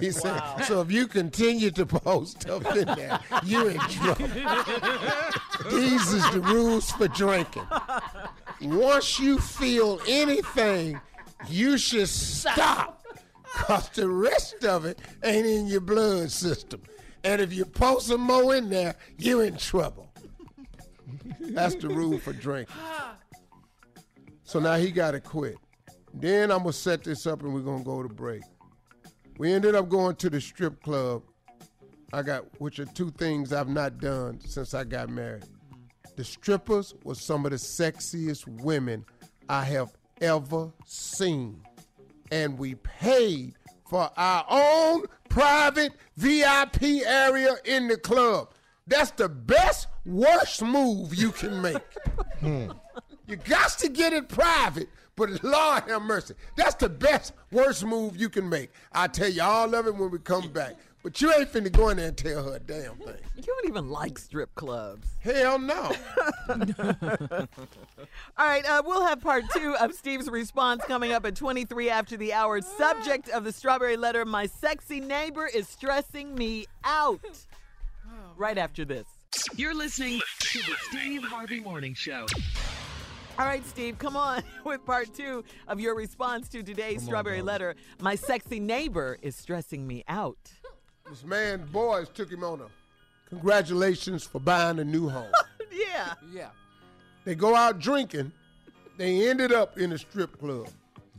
He 0.00 0.10
said, 0.10 0.40
so 0.64 0.80
if 0.80 0.90
you 0.90 1.06
continue 1.06 1.70
to 1.72 1.84
post 1.84 2.40
stuff 2.40 2.64
in 2.74 2.86
there, 2.86 3.20
you 3.44 3.66
in 3.68 3.78
trouble. 3.78 4.26
These 5.70 6.14
is 6.14 6.30
the 6.30 6.40
rules 6.40 6.90
for 6.92 7.08
drinking. 7.08 7.66
Once 8.62 9.20
you 9.20 9.38
feel 9.38 10.00
anything, 10.08 10.98
you 11.46 11.76
should 11.76 12.08
stop 12.08 13.04
because 13.52 13.90
the 13.90 14.08
rest 14.08 14.64
of 14.64 14.86
it 14.86 14.98
ain't 15.22 15.46
in 15.46 15.66
your 15.66 15.82
blood 15.82 16.30
system. 16.30 16.80
And 17.24 17.40
if 17.40 17.52
you 17.52 17.64
post 17.64 18.08
some 18.08 18.20
more 18.20 18.54
in 18.54 18.68
there, 18.68 18.94
you're 19.18 19.44
in 19.44 19.56
trouble. 19.56 20.12
That's 21.40 21.74
the 21.74 21.88
rule 21.88 22.18
for 22.18 22.32
drinking. 22.32 22.74
So 24.44 24.60
now 24.60 24.76
he 24.76 24.90
got 24.90 25.12
to 25.12 25.20
quit. 25.20 25.56
Then 26.12 26.50
I'm 26.50 26.58
going 26.58 26.72
to 26.72 26.78
set 26.78 27.02
this 27.02 27.26
up 27.26 27.42
and 27.42 27.52
we're 27.52 27.60
going 27.60 27.80
to 27.80 27.84
go 27.84 28.02
to 28.02 28.08
break. 28.08 28.42
We 29.38 29.52
ended 29.52 29.74
up 29.74 29.88
going 29.88 30.16
to 30.16 30.30
the 30.30 30.40
strip 30.40 30.82
club. 30.82 31.22
I 32.12 32.22
got, 32.22 32.44
which 32.60 32.78
are 32.78 32.84
two 32.84 33.10
things 33.10 33.52
I've 33.52 33.68
not 33.68 33.98
done 33.98 34.38
since 34.40 34.74
I 34.74 34.84
got 34.84 35.08
married. 35.08 35.44
The 36.16 36.22
strippers 36.22 36.94
were 37.02 37.16
some 37.16 37.44
of 37.44 37.50
the 37.50 37.56
sexiest 37.56 38.46
women 38.62 39.04
I 39.48 39.64
have 39.64 39.96
ever 40.20 40.72
seen. 40.86 41.62
And 42.30 42.56
we 42.56 42.76
paid 42.76 43.54
for 43.88 44.10
our 44.16 44.46
own 44.48 45.04
private 45.34 45.92
VIP 46.16 46.82
area 47.04 47.56
in 47.64 47.88
the 47.88 47.96
club. 47.96 48.50
That's 48.86 49.10
the 49.10 49.28
best, 49.28 49.88
worst 50.06 50.62
move 50.62 51.14
you 51.14 51.32
can 51.32 51.60
make. 51.60 51.82
Hmm. 52.40 52.72
You 53.26 53.36
got 53.36 53.70
to 53.78 53.88
get 53.88 54.12
it 54.12 54.28
private, 54.28 54.88
but 55.16 55.42
Lord 55.42 55.84
have 55.84 56.02
mercy. 56.02 56.34
That's 56.56 56.74
the 56.74 56.90
best, 56.90 57.32
worst 57.50 57.86
move 57.86 58.18
you 58.18 58.28
can 58.28 58.46
make. 58.46 58.70
I'll 58.92 59.08
tell 59.08 59.30
you 59.30 59.42
all 59.42 59.74
of 59.74 59.86
it 59.86 59.94
when 59.94 60.10
we 60.10 60.18
come 60.18 60.52
back. 60.52 60.74
But 61.04 61.20
you 61.20 61.30
ain't 61.34 61.52
finna 61.52 61.70
go 61.70 61.90
in 61.90 61.98
there 61.98 62.08
and 62.08 62.16
tell 62.16 62.42
her 62.42 62.56
a 62.56 62.58
damn 62.58 62.96
thing. 62.96 63.18
You 63.36 63.42
don't 63.42 63.68
even 63.68 63.90
like 63.90 64.18
strip 64.18 64.54
clubs. 64.54 65.06
Hell 65.20 65.58
no. 65.58 65.92
All 66.48 67.46
right, 68.38 68.64
uh, 68.64 68.82
we'll 68.86 69.04
have 69.04 69.20
part 69.20 69.44
two 69.52 69.76
of 69.76 69.92
Steve's 69.92 70.30
response 70.30 70.82
coming 70.86 71.12
up 71.12 71.26
at 71.26 71.36
23 71.36 71.90
after 71.90 72.16
the 72.16 72.32
hour. 72.32 72.62
Subject 72.62 73.28
of 73.28 73.44
the 73.44 73.52
strawberry 73.52 73.98
letter 73.98 74.24
My 74.24 74.46
sexy 74.46 74.98
neighbor 74.98 75.46
is 75.46 75.68
stressing 75.68 76.34
me 76.34 76.64
out. 76.84 77.20
Right 78.38 78.56
after 78.56 78.86
this. 78.86 79.04
You're 79.56 79.74
listening 79.74 80.22
to 80.38 80.58
the 80.58 80.74
Steve 80.88 81.22
Harvey 81.22 81.60
Morning 81.60 81.92
Show. 81.92 82.24
All 83.38 83.44
right, 83.44 83.66
Steve, 83.66 83.98
come 83.98 84.16
on 84.16 84.42
with 84.64 84.86
part 84.86 85.12
two 85.14 85.44
of 85.68 85.80
your 85.80 85.96
response 85.96 86.48
to 86.50 86.62
today's 86.62 87.02
strawberry 87.02 87.42
letter. 87.42 87.74
My 88.00 88.14
sexy 88.14 88.58
neighbor 88.58 89.18
is 89.20 89.36
stressing 89.36 89.86
me 89.86 90.02
out. 90.08 90.38
This 91.08 91.24
man's 91.24 91.70
boys 91.70 92.08
took 92.08 92.30
him 92.30 92.42
on 92.42 92.60
a 92.60 92.66
congratulations 93.28 94.24
for 94.24 94.40
buying 94.40 94.78
a 94.78 94.84
new 94.84 95.08
home. 95.08 95.32
yeah. 95.72 96.14
Yeah. 96.32 96.50
They 97.24 97.34
go 97.34 97.54
out 97.54 97.78
drinking. 97.78 98.32
They 98.96 99.28
ended 99.28 99.52
up 99.52 99.78
in 99.78 99.92
a 99.92 99.98
strip 99.98 100.38
club 100.38 100.68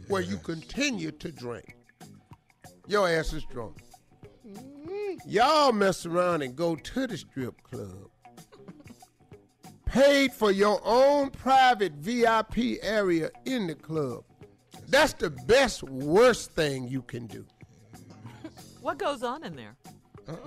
where 0.07 0.21
you 0.21 0.37
continue 0.37 1.11
to 1.11 1.31
drink. 1.31 1.75
Your 2.87 3.09
ass 3.09 3.33
is 3.33 3.43
drunk. 3.45 3.77
Mm-hmm. 4.47 5.29
Y'all 5.29 5.71
mess 5.71 6.05
around 6.05 6.41
and 6.41 6.55
go 6.55 6.75
to 6.75 7.07
the 7.07 7.17
strip 7.17 7.61
club. 7.63 8.09
paid 9.85 10.31
for 10.33 10.51
your 10.51 10.79
own 10.83 11.29
private 11.29 11.93
VIP 11.93 12.79
area 12.81 13.29
in 13.45 13.67
the 13.67 13.75
club. 13.75 14.23
That's 14.87 15.13
the 15.13 15.29
best, 15.31 15.83
worst 15.83 16.51
thing 16.51 16.87
you 16.87 17.01
can 17.01 17.27
do. 17.27 17.45
What 18.85 18.99
goes 18.99 19.23
on 19.23 19.43
in 19.43 19.55
there? 19.55 19.75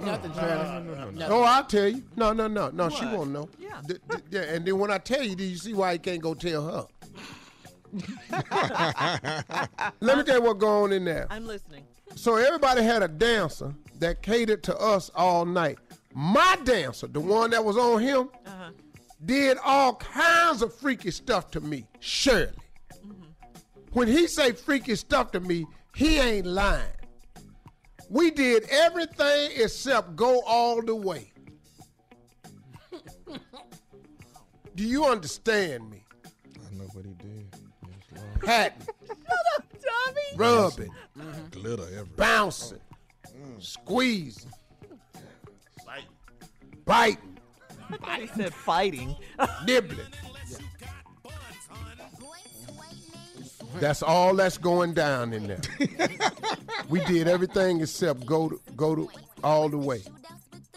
Nothing, 0.01 0.32
Shirley. 0.32 1.24
Oh, 1.24 1.43
I'll 1.43 1.64
tell 1.64 1.89
you. 1.89 2.05
No, 2.14 2.32
no, 2.32 2.47
no, 2.47 2.70
no. 2.70 2.89
She 2.89 3.05
won't 3.05 3.32
know. 3.32 3.49
Yeah. 3.59 3.80
Th- 3.89 4.01
th- 4.09 4.22
yeah, 4.30 4.43
and 4.43 4.64
then 4.64 4.78
when 4.78 4.93
I 4.93 4.99
tell 4.99 5.24
you, 5.24 5.34
do 5.34 5.43
you 5.43 5.57
see 5.57 5.74
why 5.74 5.95
you 5.95 5.99
can't 5.99 6.22
go 6.22 6.34
tell 6.34 6.64
her? 6.64 6.86
Let 10.01 10.18
me 10.18 10.22
tell 10.22 10.36
you 10.36 10.43
what 10.43 10.59
go 10.59 10.84
on 10.84 10.93
in 10.93 11.05
there. 11.05 11.26
I'm 11.30 11.49
listening. 11.49 11.82
So 12.14 12.36
everybody 12.36 12.84
had 12.84 13.03
a 13.03 13.09
dancer 13.09 13.74
that 13.99 14.22
catered 14.22 14.62
to 14.64 14.78
us 14.78 15.11
all 15.16 15.45
night. 15.45 15.78
My 16.14 16.59
dancer, 16.62 17.09
the 17.09 17.18
one 17.18 17.51
that 17.51 17.64
was 17.64 17.76
on 17.76 18.01
him, 18.01 18.30
Uh-huh. 18.47 18.70
did 19.24 19.59
all 19.64 19.97
kinds 19.97 20.62
of 20.62 20.72
freaky 20.72 21.11
stuff 21.11 21.51
to 21.51 21.61
me. 21.61 21.89
Shirley. 21.99 22.53
When 23.95 24.07
he 24.07 24.28
say 24.28 24.53
freaky 24.53 24.95
stuff 24.95 25.32
to 25.32 25.41
me, 25.41 25.66
he 25.97 26.20
ain't 26.20 26.47
lying. 26.47 26.86
We 28.09 28.30
did 28.30 28.64
everything 28.70 29.50
except 29.56 30.16
go 30.16 30.40
all 30.46 30.82
the 30.82 30.94
way. 30.94 31.32
Do 34.74 34.84
you 34.84 35.04
understand 35.06 35.90
me? 35.90 36.04
I 36.24 36.74
know 36.76 36.84
what 36.92 37.04
he 37.04 37.12
did. 37.14 37.46
Yes, 37.82 37.92
Lord. 38.16 38.40
Patting, 38.42 38.86
Tommy. 39.26 40.36
rubbing, 40.36 40.90
Glitter 41.50 41.82
everywhere. 41.82 42.04
bouncing, 42.16 42.78
mm. 43.26 43.61
squeezing, 43.62 44.52
Like, 45.84 46.04
biting, 46.84 47.38
I 48.04 48.20
he 48.20 48.26
said 48.28 48.54
fighting. 48.54 49.16
nibbling. 49.66 50.06
That's 53.75 54.03
all 54.03 54.35
that's 54.35 54.59
going 54.59 54.95
down 54.95 55.33
in 55.33 55.47
there. 55.47 55.61
we 56.89 57.01
did 57.05 57.29
everything 57.29 57.81
except 57.81 58.27
go 58.27 58.49
to, 58.49 58.61
go 58.77 58.95
to 58.95 59.09
all 59.45 59.69
the 59.69 59.79
way. 59.79 60.03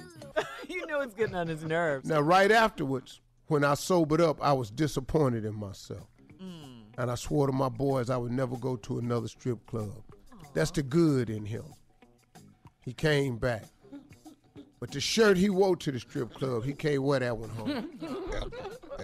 you 0.70 0.86
know 0.88 1.02
it's 1.02 1.14
getting 1.14 1.36
on 1.36 1.48
his 1.48 1.64
nerves. 1.64 2.08
Now, 2.08 2.22
right 2.22 2.52
afterwards, 2.52 3.22
when 3.48 3.64
I 3.64 3.74
sobered 3.74 4.22
up, 4.22 4.38
I 4.42 4.54
was 4.54 4.70
disappointed 4.70 5.46
in 5.46 5.56
myself. 5.56 6.08
Mm. 6.42 6.84
And 6.98 7.12
I 7.12 7.16
swore 7.16 7.48
to 7.48 7.54
my 7.54 7.70
boys 7.70 8.10
I 8.10 8.18
would 8.18 8.32
never 8.32 8.58
go 8.58 8.76
to 8.78 9.00
another 9.00 9.28
strip 9.28 9.66
club. 9.66 10.04
That's 10.54 10.72
the 10.72 10.84
good 10.84 11.30
in 11.30 11.46
him. 11.46 11.66
He 12.82 12.94
came 12.94 13.38
back. 13.38 13.66
But 14.80 14.92
the 14.92 15.00
shirt 15.00 15.38
he 15.38 15.50
wore 15.50 15.76
to 15.76 15.92
the 15.92 16.00
strip 16.00 16.34
club, 16.34 16.64
he 16.64 16.74
can't 16.74 17.04
wear 17.04 17.20
that 17.20 17.38
one 17.38 17.50
home. 17.50 17.90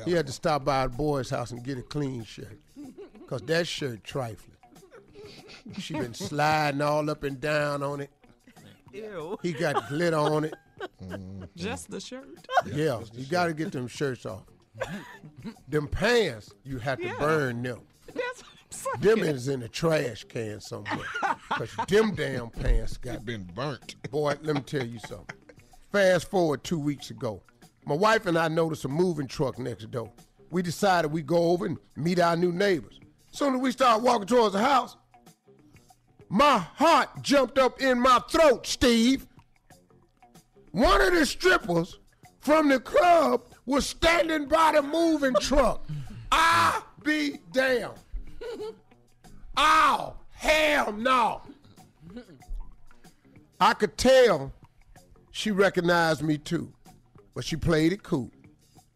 He 0.06 0.12
had 0.12 0.28
to 0.28 0.34
stop 0.34 0.64
by 0.64 0.86
the 0.88 0.94
boy's 0.96 1.30
house 1.30 1.50
and 1.52 1.64
get 1.64 1.78
a 1.78 1.82
clean 1.82 2.24
shirt. 2.24 2.60
Because 3.28 3.42
that 3.44 3.68
shirt 3.68 4.06
trifling. 4.06 4.56
She 5.80 5.94
been 5.96 6.14
sliding 6.14 6.82
all 6.82 7.10
up 7.10 7.24
and 7.24 7.42
down 7.42 7.84
on 7.84 8.00
it. 8.00 8.10
Ew. 8.94 9.38
He 9.44 9.52
got 9.52 9.90
glitter 9.90 10.16
on 10.16 10.46
it. 10.46 10.54
Just 11.58 11.92
the 11.92 12.00
shirt. 12.00 12.26
Yeah, 12.66 13.02
you 13.14 13.26
got 13.26 13.48
to 13.48 13.54
get 13.54 13.74
them 13.74 13.88
shirts 13.88 14.26
off. 14.26 14.44
them 15.68 15.90
pants, 15.90 16.54
you 16.64 16.78
have 16.80 17.00
to 17.00 17.06
Yeah. 17.08 17.16
burn 17.20 17.64
them. 17.64 17.82
That's 18.14 18.44
what 18.44 18.96
I'm 18.96 19.02
saying. 19.02 19.18
Them 19.18 19.28
is 19.28 19.48
in 19.50 19.60
the 19.60 19.68
trash 19.68 20.24
can 20.24 20.62
somewhere. 20.62 20.98
Because 21.50 21.76
them 21.90 22.16
damn 22.16 22.50
pants 22.50 22.96
got 22.96 23.26
Been 23.26 23.44
burnt. 23.44 23.96
Boy, 24.10 24.36
let 24.42 24.56
me 24.56 24.62
tell 24.62 24.86
you 24.86 25.00
something. 25.00 25.36
Fast 25.92 26.30
forward 26.30 26.64
two 26.64 26.80
weeks 26.80 27.10
ago. 27.10 27.42
My 27.86 27.96
wife 27.96 28.26
and 28.26 28.38
I 28.38 28.48
noticed 28.48 28.86
a 28.86 28.88
moving 28.88 29.28
truck 29.28 29.60
next 29.60 29.92
door. 29.92 30.12
We 30.50 30.62
decided 30.62 31.12
we'd 31.12 31.28
go 31.28 31.50
over 31.52 31.66
and 31.66 31.78
meet 31.98 32.20
our 32.20 32.38
new 32.38 32.54
neighbors. 32.54 33.00
Soon 33.38 33.54
as 33.54 33.62
we 33.62 33.72
started 33.72 34.04
walking 34.04 34.26
towards 34.26 34.54
the 34.54 34.60
house, 34.60 34.98
my 36.28 36.58
heart 36.58 37.22
jumped 37.22 37.60
up 37.60 37.80
in 37.80 38.02
my 38.02 38.20
throat, 38.32 38.66
Steve. 38.66 39.28
One 40.72 41.00
of 41.02 41.14
the 41.14 41.24
strippers 41.24 42.00
from 42.40 42.68
the 42.68 42.80
club 42.80 43.44
was 43.68 43.86
standing 43.86 44.48
by 44.48 44.72
the 44.74 44.82
moving 44.82 45.36
truck. 45.40 45.86
I 46.32 46.82
be 47.04 47.38
damn. 47.52 47.92
Oh, 49.56 50.16
hell 50.32 50.92
no. 50.94 51.44
I 53.62 53.76
could 53.76 54.00
tell 54.00 54.52
she 55.30 55.52
recognized 55.52 56.24
me 56.24 56.40
too, 56.40 56.74
but 57.36 57.46
she 57.46 57.56
played 57.56 57.94
it 57.94 58.02
cool. 58.02 58.32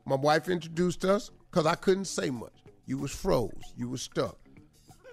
My 0.03 0.15
wife 0.15 0.49
introduced 0.49 1.05
us 1.05 1.29
because 1.51 1.67
I 1.67 1.75
couldn't 1.75 2.05
say 2.05 2.31
much. 2.31 2.53
You 2.85 2.97
was 2.97 3.11
froze. 3.11 3.73
You 3.75 3.89
was 3.89 4.01
stuck. 4.01 4.37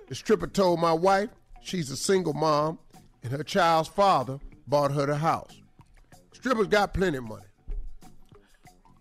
The 0.08 0.14
stripper 0.14 0.46
told 0.46 0.80
my 0.80 0.92
wife 0.92 1.28
she's 1.62 1.90
a 1.90 1.96
single 1.96 2.32
mom 2.32 2.78
and 3.22 3.32
her 3.32 3.42
child's 3.42 3.88
father 3.88 4.38
bought 4.66 4.92
her 4.92 5.06
the 5.06 5.16
house. 5.16 5.60
Strippers 6.32 6.68
got 6.68 6.94
plenty 6.94 7.18
of 7.18 7.24
money. 7.24 7.44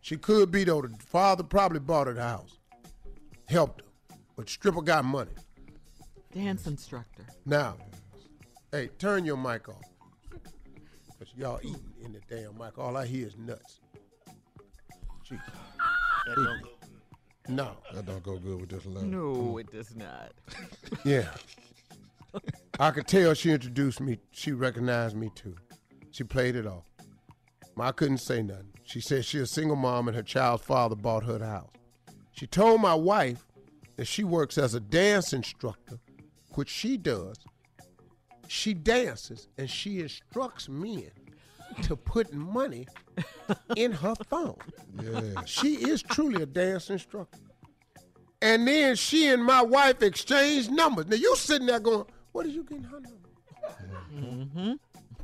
She 0.02 0.18
could 0.18 0.52
be 0.52 0.64
though. 0.64 0.82
The 0.82 0.90
father 1.06 1.44
probably 1.44 1.80
bought 1.80 2.08
her 2.08 2.14
the 2.14 2.24
house, 2.24 2.60
helped 3.48 3.82
her, 3.82 4.16
but 4.36 4.50
stripper 4.50 4.82
got 4.82 5.06
money. 5.06 5.32
Dance 6.34 6.68
instructor. 6.68 7.26
Now, 7.46 7.78
hey, 8.72 8.90
turn 9.00 9.26
your 9.26 9.38
mic 9.38 9.70
off. 9.70 9.82
Cause 11.20 11.34
y'all 11.36 11.60
eating 11.64 11.94
in 12.04 12.14
the 12.14 12.22
damn 12.30 12.58
mic. 12.58 12.78
All 12.78 12.96
I 12.96 13.06
hear 13.06 13.28
is 13.28 13.38
nuts. 13.38 13.82
Jeez. 15.28 15.42
That 17.48 17.56
don't 17.56 17.58
go. 17.58 17.64
No. 17.64 17.78
That 17.94 18.06
don't 18.06 18.24
go 18.24 18.38
good 18.38 18.62
with 18.62 18.70
this 18.70 18.86
level. 18.86 19.10
No, 19.10 19.58
it 19.58 19.72
does 19.72 19.96
not. 19.96 20.32
Yeah. 21.04 21.30
I 22.80 22.92
could 22.92 23.08
tell 23.08 23.34
she 23.34 23.52
introduced 23.52 24.00
me. 24.00 24.20
She 24.32 24.52
recognized 24.52 25.16
me 25.16 25.32
too. 25.34 25.56
She 26.12 26.24
played 26.24 26.56
it 26.56 26.68
off. 26.68 26.84
I 27.80 27.92
couldn't 27.92 28.18
say 28.20 28.44
nothing. 28.44 28.74
She 28.84 29.02
said 29.02 29.26
she 29.26 29.40
a 29.40 29.46
single 29.46 29.76
mom 29.76 30.08
and 30.08 30.16
her 30.16 30.24
child's 30.24 30.64
father 30.64 30.96
bought 30.96 31.24
her 31.24 31.38
the 31.38 31.48
house. 31.48 31.72
She 32.32 32.48
told 32.48 32.82
my 32.82 32.94
wife 32.94 33.46
that 33.96 34.06
she 34.06 34.24
works 34.24 34.58
as 34.58 34.74
a 34.74 34.80
dance 34.80 35.34
instructor, 35.34 36.00
which 36.54 36.70
she 36.70 36.98
does. 36.98 37.38
She 38.48 38.74
dances 38.74 39.48
and 39.58 39.70
she 39.70 40.00
instructs 40.00 40.70
men 40.70 41.12
to 41.84 41.96
put 41.96 42.34
money 42.34 42.88
in 43.76 43.92
her 43.92 44.16
phone. 44.30 44.58
Yeah. 45.02 45.44
She 45.46 45.76
is 45.76 46.02
truly 46.02 46.44
a 46.44 46.46
dance 46.46 46.90
instructor. 46.90 47.40
And 48.42 48.68
then 48.68 48.96
she 48.96 49.28
and 49.28 49.44
my 49.44 49.62
wife 49.62 50.04
exchanged 50.04 50.72
numbers. 50.72 51.08
Now 51.08 51.16
you 51.16 51.36
sitting 51.36 51.68
there 51.68 51.80
going, 51.80 52.06
"What 52.34 52.46
is 52.46 52.54
you 52.54 52.64
getting 52.64 52.84
her 52.84 53.00
number? 53.00 53.30
Mm-hmm. 54.14 54.74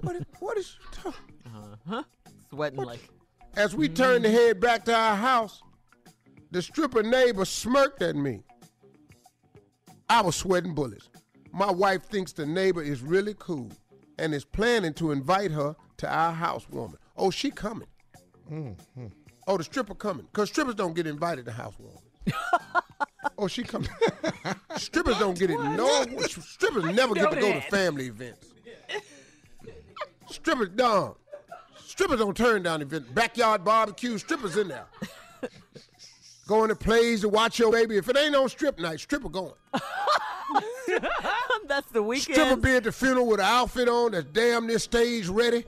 What 0.01 0.15
is, 0.15 0.23
what 0.39 0.57
is 0.57 0.77
you 0.79 0.87
talking?" 0.91 1.35
Uh-huh. 1.45 2.03
Sweating 2.49 2.83
like. 2.83 3.07
As 3.55 3.75
we 3.75 3.87
turned 3.87 4.23
to 4.23 4.31
head 4.31 4.59
back 4.59 4.83
to 4.85 4.95
our 4.95 5.15
house, 5.15 5.61
the 6.49 6.61
stripper 6.61 7.03
neighbor 7.03 7.45
smirked 7.45 8.01
at 8.01 8.15
me. 8.15 8.41
I 10.09 10.21
was 10.21 10.35
sweating 10.35 10.73
bullets. 10.73 11.09
My 11.51 11.69
wife 11.71 12.03
thinks 12.05 12.33
the 12.33 12.47
neighbor 12.47 12.81
is 12.81 13.03
really 13.03 13.35
cool 13.37 13.71
and 14.17 14.33
is 14.33 14.43
planning 14.43 14.93
to 14.95 15.11
invite 15.11 15.51
her 15.51 15.75
to 15.97 16.07
our 16.07 16.33
housewarming. 16.33 16.97
Oh, 17.17 17.29
she 17.29 17.51
coming. 17.51 17.87
Mm-hmm. 18.51 19.07
Oh, 19.47 19.57
the 19.57 19.63
stripper 19.63 19.95
coming. 19.95 20.25
Because 20.31 20.49
strippers 20.49 20.75
don't 20.75 20.95
get 20.95 21.07
invited 21.07 21.45
to 21.45 21.51
housewarming. 21.51 22.01
oh, 23.37 23.47
she 23.47 23.63
coming. 23.63 23.89
strippers 24.77 25.17
don't 25.19 25.37
get 25.37 25.49
it. 25.49 25.59
No, 25.59 26.05
strippers 26.27 26.85
never 26.85 27.13
get 27.13 27.31
to 27.31 27.39
go 27.39 27.53
to 27.53 27.61
family 27.61 28.07
events. 28.07 28.47
Strippers, 30.29 30.69
no. 30.75 31.17
Strippers 31.85 32.19
don't 32.19 32.35
turn 32.35 32.63
down 32.63 32.81
events. 32.81 33.09
Backyard 33.09 33.63
barbecue, 33.63 34.17
strippers 34.17 34.57
in 34.57 34.69
there. 34.69 34.87
Going 36.47 36.69
to 36.69 36.75
plays 36.75 37.21
to 37.21 37.29
watch 37.29 37.59
your 37.59 37.71
baby. 37.71 37.97
If 37.97 38.09
it 38.09 38.17
ain't 38.17 38.35
on 38.35 38.49
strip 38.49 38.77
night, 38.77 38.99
stripper 38.99 39.29
going. 39.29 39.53
That's 41.67 41.89
the 41.91 42.03
weekend. 42.03 42.35
Stripper 42.35 42.55
be 42.57 42.75
at 42.75 42.83
the 42.83 42.91
funeral 42.91 43.27
with 43.27 43.39
an 43.39 43.45
outfit 43.45 43.87
on 43.87 44.11
that's 44.11 44.25
damn 44.25 44.67
near 44.67 44.79
stage 44.79 45.27
ready. 45.27 45.65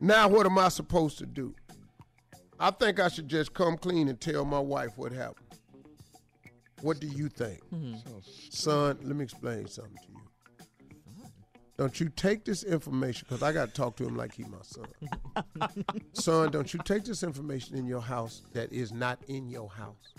Now 0.00 0.28
what 0.28 0.46
am 0.46 0.58
I 0.58 0.68
supposed 0.68 1.18
to 1.18 1.26
do? 1.26 1.54
I 2.60 2.70
think 2.70 2.98
I 2.98 3.08
should 3.08 3.28
just 3.28 3.54
come 3.54 3.76
clean 3.76 4.08
and 4.08 4.20
tell 4.20 4.44
my 4.44 4.58
wife 4.58 4.96
what 4.96 5.12
happened. 5.12 5.46
What 6.80 7.00
do 7.00 7.06
you 7.08 7.28
think? 7.28 7.60
Mm-hmm. 7.72 8.18
Son, 8.50 8.98
let 9.02 9.16
me 9.16 9.24
explain 9.24 9.66
something 9.66 9.96
to 9.96 10.12
you. 10.12 10.18
Don't 11.76 12.00
you 12.00 12.08
take 12.08 12.44
this 12.44 12.64
information, 12.64 13.26
because 13.28 13.42
I 13.42 13.52
got 13.52 13.66
to 13.66 13.72
talk 13.72 13.96
to 13.96 14.04
him 14.04 14.16
like 14.16 14.34
he 14.34 14.42
my 14.44 14.58
son. 14.62 15.44
son, 16.12 16.50
don't 16.50 16.74
you 16.74 16.80
take 16.84 17.04
this 17.04 17.22
information 17.22 17.76
in 17.76 17.86
your 17.86 18.00
house 18.00 18.42
that 18.52 18.72
is 18.72 18.92
not 18.92 19.20
in 19.28 19.48
your 19.48 19.68
house. 19.68 20.12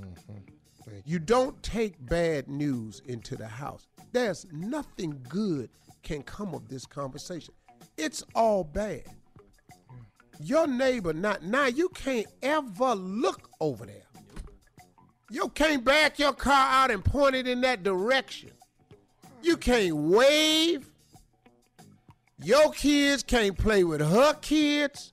Mm-hmm. 0.00 0.98
You 1.04 1.18
don't 1.18 1.62
take 1.62 1.94
bad 2.06 2.48
news 2.48 3.02
into 3.06 3.36
the 3.36 3.46
house. 3.46 3.86
There's 4.12 4.46
nothing 4.52 5.24
good 5.28 5.70
can 6.02 6.22
come 6.22 6.54
of 6.54 6.68
this 6.68 6.86
conversation. 6.86 7.54
It's 7.96 8.22
all 8.34 8.64
bad. 8.64 9.04
Your 10.40 10.66
neighbor 10.66 11.12
not 11.12 11.42
now 11.42 11.66
you 11.66 11.88
can't 11.90 12.26
ever 12.42 12.94
look 12.94 13.50
over 13.60 13.86
there. 13.86 14.02
You 15.30 15.48
can't 15.48 15.84
back 15.84 16.18
your 16.18 16.32
car 16.32 16.68
out 16.70 16.90
and 16.90 17.04
point 17.04 17.34
it 17.34 17.48
in 17.48 17.60
that 17.62 17.82
direction. 17.82 18.50
You 19.42 19.56
can't 19.56 19.96
wave. 19.96 20.90
Your 22.42 22.72
kids 22.72 23.22
can't 23.22 23.56
play 23.56 23.84
with 23.84 24.00
her 24.00 24.34
kids. 24.34 25.12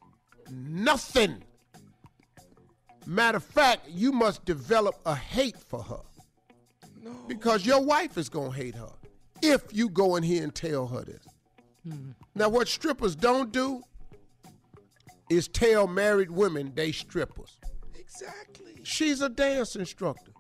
Nothing. 0.50 1.44
Matter 3.06 3.38
of 3.38 3.44
fact, 3.44 3.90
you 3.90 4.12
must 4.12 4.46
develop 4.46 4.96
a 5.06 5.16
hate 5.16 5.58
for 5.58 5.82
her. 5.84 6.02
Because 7.28 7.66
your 7.66 7.82
wife 7.82 8.18
is 8.18 8.30
going 8.30 8.52
to 8.52 8.58
hate 8.58 8.76
her 8.76 8.92
if 9.42 9.64
you 9.72 9.90
go 9.90 10.16
in 10.16 10.24
here 10.24 10.44
and 10.44 10.54
tell 10.54 10.88
her 10.88 11.02
this. 11.02 11.26
Hmm. 11.84 12.12
Now, 12.36 12.50
what 12.50 12.68
strippers 12.68 13.16
don't 13.16 13.52
do 13.52 13.84
is 15.30 15.48
tell 15.48 15.88
married 15.88 16.30
women 16.30 16.74
they 16.76 16.92
strippers. 16.92 17.58
Exactly. 17.96 18.82
She's 18.84 19.22
a 19.22 19.30
dance 19.30 19.76
instructor. 19.76 20.32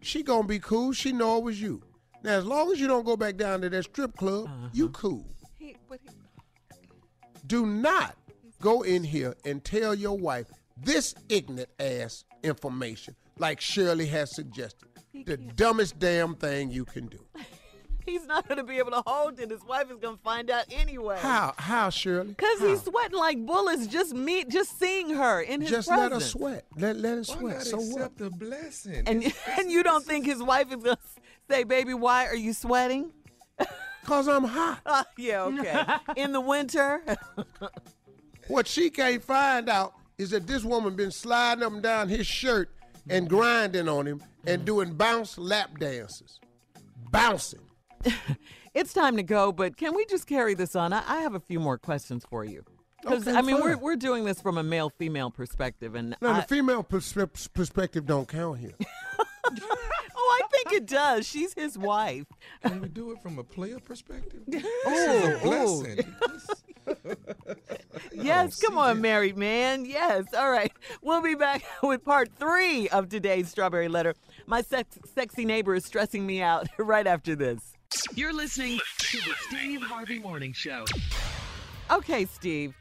She 0.00 0.22
gonna 0.22 0.46
be 0.46 0.58
cool. 0.58 0.92
She 0.92 1.12
know 1.12 1.38
it 1.38 1.44
was 1.44 1.60
you. 1.60 1.82
Now, 2.22 2.32
as 2.38 2.46
long 2.46 2.72
as 2.72 2.80
you 2.80 2.86
don't 2.86 3.04
go 3.04 3.16
back 3.16 3.36
down 3.36 3.60
to 3.62 3.68
that 3.68 3.84
strip 3.84 4.16
club, 4.16 4.48
you 4.72 4.86
uh-huh. 4.86 4.92
cool. 4.92 5.26
He, 5.58 5.76
but 5.88 6.00
he, 6.02 6.08
Do 7.46 7.66
not 7.66 8.16
go 8.60 8.82
in 8.82 9.02
here 9.02 9.34
and 9.44 9.62
tell 9.64 9.94
your 9.94 10.16
wife 10.16 10.48
this 10.76 11.14
ignorant 11.28 11.70
ass 11.78 12.24
information 12.42 13.14
like 13.38 13.60
Shirley 13.60 14.06
has 14.06 14.34
suggested. 14.34 14.88
The 15.26 15.36
dumbest 15.36 15.98
damn 15.98 16.34
thing 16.34 16.70
you 16.70 16.84
can 16.84 17.06
do. 17.06 17.18
he's 18.06 18.26
not 18.26 18.48
going 18.48 18.58
to 18.58 18.64
be 18.64 18.78
able 18.78 18.90
to 18.92 19.02
hold 19.06 19.38
it. 19.38 19.50
His 19.50 19.62
wife 19.64 19.90
is 19.90 19.98
going 19.98 20.16
to 20.16 20.22
find 20.22 20.50
out 20.50 20.64
anyway. 20.70 21.18
How? 21.20 21.54
How, 21.58 21.90
Shirley? 21.90 22.28
Because 22.30 22.60
he's 22.60 22.82
sweating 22.82 23.18
like 23.18 23.44
bullets 23.46 23.86
just 23.86 24.14
me, 24.14 24.44
just 24.44 24.78
seeing 24.78 25.10
her 25.10 25.40
in 25.40 25.60
his 25.60 25.70
Just 25.70 25.88
presence. 25.88 26.10
let 26.10 26.12
her 26.12 26.20
sweat. 26.20 26.64
Let, 26.76 26.96
let 26.96 27.10
her 27.10 27.16
Why 27.18 27.22
sweat. 27.22 27.54
not 27.56 27.62
So 27.66 27.76
what? 27.76 27.96
accept 27.96 28.18
the 28.18 28.30
blessing? 28.30 29.02
And 29.06 29.22
and 29.58 29.70
you 29.70 29.82
don't 29.82 30.04
think 30.04 30.26
his 30.26 30.42
wife 30.42 30.68
is 30.68 30.82
going 30.82 30.96
to 30.96 31.02
say, 31.50 31.64
"Baby, 31.64 31.94
why 31.94 32.26
are 32.26 32.34
you 32.36 32.52
sweating?" 32.52 33.12
Cause 34.04 34.26
I'm 34.26 34.44
hot. 34.44 34.80
Uh, 34.84 35.04
yeah, 35.16 35.42
okay. 35.44 36.20
in 36.20 36.32
the 36.32 36.40
winter. 36.40 37.04
What 38.48 38.66
she 38.66 38.90
can't 38.90 39.22
find 39.22 39.68
out 39.68 39.94
is 40.22 40.30
that 40.30 40.46
this 40.46 40.64
woman 40.64 40.94
been 40.94 41.10
sliding 41.10 41.64
up 41.64 41.72
and 41.72 41.82
down 41.82 42.08
his 42.08 42.26
shirt 42.26 42.70
and 43.10 43.28
grinding 43.28 43.88
on 43.88 44.06
him 44.06 44.22
and 44.46 44.62
mm. 44.62 44.64
doing 44.64 44.94
bounce 44.94 45.36
lap 45.36 45.78
dances. 45.78 46.38
Bouncing. 47.10 47.60
it's 48.74 48.92
time 48.92 49.16
to 49.16 49.22
go, 49.22 49.52
but 49.52 49.76
can 49.76 49.94
we 49.94 50.06
just 50.06 50.26
carry 50.26 50.54
this 50.54 50.76
on? 50.76 50.92
I, 50.92 51.02
I 51.06 51.20
have 51.22 51.34
a 51.34 51.40
few 51.40 51.60
more 51.60 51.76
questions 51.76 52.24
for 52.28 52.44
you. 52.44 52.64
Because 53.02 53.26
Okay, 53.26 53.36
I 53.36 53.42
mean, 53.42 53.60
we're 53.60 53.76
we're 53.76 53.96
doing 53.96 54.24
this 54.24 54.40
from 54.40 54.58
a 54.58 54.62
male 54.62 54.88
female 54.88 55.28
perspective, 55.28 55.96
and 55.96 56.16
Now, 56.20 56.34
I, 56.34 56.40
the 56.40 56.46
female 56.46 56.84
pers- 56.84 57.48
perspective 57.52 58.06
don't 58.06 58.28
count 58.28 58.60
here. 58.60 58.74
oh, 60.16 60.40
I 60.42 60.46
think 60.50 60.72
it 60.72 60.86
does. 60.86 61.26
She's 61.26 61.52
his 61.54 61.76
wife. 61.76 62.26
Can 62.64 62.80
we 62.80 62.88
do 62.88 63.10
it 63.12 63.22
from 63.22 63.38
a 63.38 63.44
player 63.44 63.78
perspective? 63.80 64.42
This 64.46 64.64
Oh, 64.86 64.92
is 64.94 65.24
a 65.24 65.38
oh. 65.38 65.42
blessing. 65.42 67.16
Yes, 68.12 68.60
oh, 68.62 68.66
come 68.68 68.78
on, 68.78 69.00
married 69.00 69.36
man. 69.36 69.84
Yes. 69.84 70.24
All 70.36 70.50
right. 70.50 70.72
We'll 71.02 71.22
be 71.22 71.34
back 71.34 71.62
with 71.82 72.04
part 72.04 72.30
three 72.38 72.88
of 72.88 73.08
today's 73.08 73.48
Strawberry 73.48 73.88
Letter. 73.88 74.14
My 74.46 74.62
sex- 74.62 74.98
sexy 75.14 75.44
neighbor 75.44 75.74
is 75.74 75.84
stressing 75.84 76.26
me 76.26 76.42
out 76.42 76.68
right 76.78 77.06
after 77.06 77.34
this. 77.36 77.72
You're 78.14 78.32
listening 78.32 78.80
to 78.98 79.16
the 79.18 79.34
Steve 79.48 79.82
Harvey 79.82 80.18
Morning 80.18 80.52
Show. 80.52 80.84
Okay, 81.90 82.24
Steve. 82.26 82.74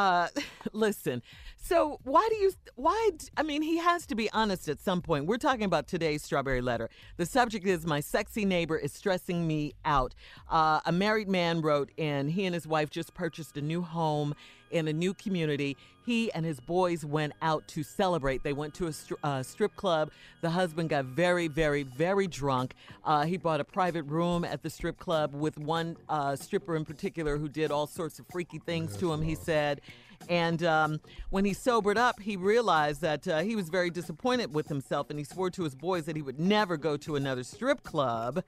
Uh, 0.00 0.28
listen. 0.72 1.22
So 1.62 2.00
why 2.04 2.26
do 2.30 2.36
you? 2.36 2.52
Why? 2.76 3.10
I 3.36 3.42
mean, 3.42 3.60
he 3.60 3.76
has 3.76 4.06
to 4.06 4.14
be 4.14 4.30
honest 4.32 4.68
at 4.68 4.80
some 4.80 5.02
point. 5.02 5.26
We're 5.26 5.36
talking 5.36 5.64
about 5.64 5.88
today's 5.88 6.22
strawberry 6.22 6.62
letter. 6.62 6.88
The 7.18 7.26
subject 7.26 7.66
is 7.66 7.84
my 7.84 8.00
sexy 8.00 8.46
neighbor 8.46 8.78
is 8.78 8.94
stressing 8.94 9.46
me 9.46 9.74
out. 9.84 10.14
Uh, 10.48 10.80
a 10.86 10.92
married 10.92 11.28
man 11.28 11.60
wrote 11.60 11.90
in. 11.98 12.28
He 12.28 12.46
and 12.46 12.54
his 12.54 12.66
wife 12.66 12.88
just 12.88 13.12
purchased 13.12 13.58
a 13.58 13.60
new 13.60 13.82
home 13.82 14.34
in 14.70 14.88
a 14.88 14.92
new 14.92 15.14
community. 15.14 15.76
He 16.04 16.32
and 16.32 16.44
his 16.44 16.60
boys 16.60 17.04
went 17.04 17.34
out 17.42 17.66
to 17.68 17.82
celebrate. 17.82 18.42
They 18.42 18.52
went 18.52 18.74
to 18.74 18.86
a 18.86 18.90
stri- 18.90 19.16
uh, 19.22 19.42
strip 19.42 19.76
club. 19.76 20.10
The 20.40 20.50
husband 20.50 20.90
got 20.90 21.04
very, 21.04 21.48
very, 21.48 21.82
very 21.82 22.26
drunk. 22.26 22.74
Uh, 23.04 23.24
he 23.24 23.36
bought 23.36 23.60
a 23.60 23.64
private 23.64 24.04
room 24.04 24.44
at 24.44 24.62
the 24.62 24.70
strip 24.70 24.98
club 24.98 25.34
with 25.34 25.58
one 25.58 25.96
uh, 26.08 26.36
stripper 26.36 26.76
in 26.76 26.84
particular 26.84 27.36
who 27.36 27.48
did 27.48 27.70
all 27.70 27.86
sorts 27.86 28.18
of 28.18 28.26
freaky 28.30 28.58
things 28.58 28.96
to 28.96 29.12
him, 29.12 29.22
he 29.22 29.34
said. 29.34 29.80
And 30.28 30.62
um, 30.64 31.00
when 31.30 31.44
he 31.44 31.54
sobered 31.54 31.96
up, 31.96 32.20
he 32.20 32.36
realized 32.36 33.00
that 33.00 33.26
uh, 33.26 33.40
he 33.40 33.56
was 33.56 33.68
very 33.68 33.90
disappointed 33.90 34.54
with 34.54 34.68
himself 34.68 35.10
and 35.10 35.18
he 35.18 35.24
swore 35.24 35.50
to 35.50 35.64
his 35.64 35.74
boys 35.74 36.04
that 36.04 36.16
he 36.16 36.22
would 36.22 36.38
never 36.38 36.76
go 36.76 36.96
to 36.98 37.16
another 37.16 37.42
strip 37.42 37.82
club. 37.82 38.44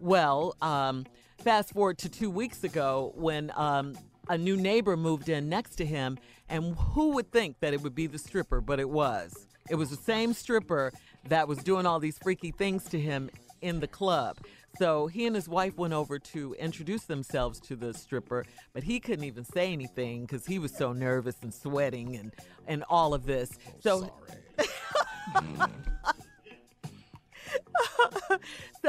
Well, 0.00 0.54
um, 0.62 1.06
fast 1.38 1.72
forward 1.72 1.98
to 1.98 2.08
two 2.08 2.30
weeks 2.30 2.64
ago 2.64 3.12
when 3.16 3.52
um, 3.56 3.96
a 4.28 4.38
new 4.38 4.56
neighbor 4.56 4.96
moved 4.96 5.28
in 5.28 5.48
next 5.48 5.76
to 5.76 5.86
him, 5.86 6.18
and 6.48 6.74
who 6.76 7.10
would 7.10 7.30
think 7.32 7.60
that 7.60 7.72
it 7.72 7.82
would 7.82 7.94
be 7.94 8.06
the 8.06 8.18
stripper? 8.18 8.60
But 8.60 8.80
it 8.80 8.88
was. 8.88 9.46
It 9.70 9.74
was 9.74 9.90
the 9.90 9.96
same 9.96 10.32
stripper 10.32 10.92
that 11.28 11.46
was 11.46 11.58
doing 11.58 11.86
all 11.86 12.00
these 12.00 12.18
freaky 12.18 12.50
things 12.50 12.84
to 12.84 12.98
him 12.98 13.30
in 13.60 13.80
the 13.80 13.88
club. 13.88 14.38
So 14.78 15.08
he 15.08 15.26
and 15.26 15.34
his 15.34 15.48
wife 15.48 15.76
went 15.76 15.92
over 15.92 16.18
to 16.18 16.54
introduce 16.58 17.04
themselves 17.04 17.58
to 17.60 17.76
the 17.76 17.92
stripper, 17.92 18.44
but 18.72 18.84
he 18.84 19.00
couldn't 19.00 19.24
even 19.24 19.44
say 19.44 19.72
anything 19.72 20.22
because 20.22 20.46
he 20.46 20.58
was 20.58 20.72
so 20.72 20.92
nervous 20.92 21.36
and 21.42 21.52
sweating 21.52 22.16
and, 22.16 22.32
and 22.66 22.84
all 22.88 23.14
of 23.14 23.26
this. 23.26 23.58
Oh, 23.68 23.80
so 23.80 24.12
mm. 25.34 25.70
so 28.30 28.38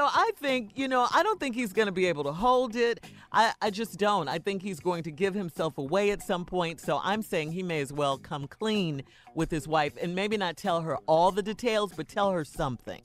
I 0.05 0.31
think, 0.37 0.71
you 0.75 0.87
know, 0.87 1.07
I 1.13 1.23
don't 1.23 1.39
think 1.39 1.55
he's 1.55 1.73
going 1.73 1.85
to 1.87 1.91
be 1.91 2.05
able 2.07 2.23
to 2.25 2.31
hold 2.31 2.75
it. 2.75 3.03
I, 3.31 3.53
I 3.61 3.69
just 3.69 3.97
don't. 3.97 4.27
I 4.27 4.39
think 4.39 4.61
he's 4.61 4.79
going 4.79 5.03
to 5.03 5.11
give 5.11 5.33
himself 5.33 5.77
away 5.77 6.11
at 6.11 6.21
some 6.21 6.45
point. 6.45 6.79
So 6.79 6.99
I'm 7.03 7.21
saying 7.21 7.51
he 7.51 7.63
may 7.63 7.81
as 7.81 7.93
well 7.93 8.17
come 8.17 8.47
clean 8.47 9.03
with 9.35 9.51
his 9.51 9.67
wife 9.67 9.93
and 10.01 10.15
maybe 10.15 10.37
not 10.37 10.57
tell 10.57 10.81
her 10.81 10.97
all 11.05 11.31
the 11.31 11.43
details, 11.43 11.93
but 11.95 12.07
tell 12.07 12.31
her 12.31 12.43
something. 12.43 13.01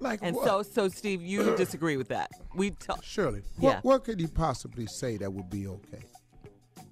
Like 0.00 0.20
And 0.22 0.36
what? 0.36 0.46
so, 0.46 0.62
so 0.62 0.88
Steve, 0.88 1.22
you 1.22 1.54
disagree 1.56 1.96
with 1.96 2.08
that? 2.08 2.30
We 2.54 2.70
tell 2.72 3.00
Shirley, 3.00 3.42
Yeah. 3.58 3.76
what, 3.76 3.84
what 3.84 4.04
could 4.04 4.20
he 4.20 4.26
possibly 4.26 4.86
say 4.86 5.16
that 5.18 5.32
would 5.32 5.48
be 5.50 5.66
okay? 5.66 6.04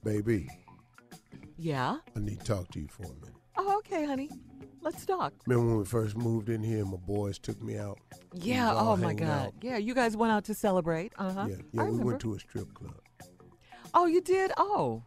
Baby, 0.04 0.48
Yeah. 1.58 1.98
I 2.16 2.20
need 2.20 2.40
to 2.40 2.44
talk 2.46 2.70
to 2.72 2.80
you 2.80 2.88
for 2.88 3.04
a 3.04 3.08
minute. 3.08 3.34
Oh, 3.56 3.78
okay, 3.78 4.04
honey. 4.04 4.30
Let's 4.80 5.06
talk. 5.06 5.32
Remember 5.46 5.70
when 5.70 5.78
we 5.78 5.84
first 5.84 6.16
moved 6.16 6.48
in 6.48 6.62
here 6.62 6.80
and 6.80 6.90
my 6.90 6.96
boys 6.96 7.38
took 7.38 7.62
me 7.62 7.78
out? 7.78 7.98
Yeah. 8.34 8.72
Oh 8.74 8.96
my 8.96 9.14
God. 9.14 9.28
out. 9.28 9.54
Yeah. 9.62 9.76
You 9.76 9.94
guys 9.94 10.16
went 10.16 10.32
out 10.32 10.44
to 10.46 10.54
celebrate. 10.54 11.12
Uh 11.18 11.32
huh. 11.32 11.46
Yeah, 11.48 11.54
I 11.54 11.58
yeah 11.58 11.60
we 11.72 11.80
remember. 11.82 12.04
went 12.06 12.20
to 12.22 12.34
a 12.34 12.40
strip 12.40 12.74
club. 12.74 12.94
Oh, 13.94 14.06
you 14.06 14.20
did. 14.20 14.50
Oh, 14.56 15.02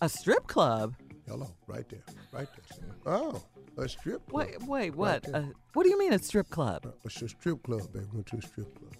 a 0.00 0.08
strip 0.08 0.46
club. 0.46 0.94
Hello, 1.26 1.54
right 1.66 1.88
there, 1.88 2.04
right 2.32 2.48
there. 2.54 2.88
Oh, 3.06 3.42
a 3.78 3.88
strip 3.88 4.28
club. 4.28 4.46
Wait, 4.46 4.62
wait. 4.64 4.94
What? 4.94 5.22
there. 5.22 5.36
uh, 5.36 5.44
what 5.72 5.84
do 5.84 5.88
you 5.88 5.98
mean 5.98 6.12
a 6.12 6.18
strip 6.18 6.50
club? 6.50 6.92
It's 7.04 7.22
a 7.22 7.28
strip 7.28 7.62
club, 7.62 7.92
baby. 7.92 8.06
Went 8.12 8.26
to 8.26 8.36
a 8.36 8.42
strip 8.42 8.78
club. 8.78 8.92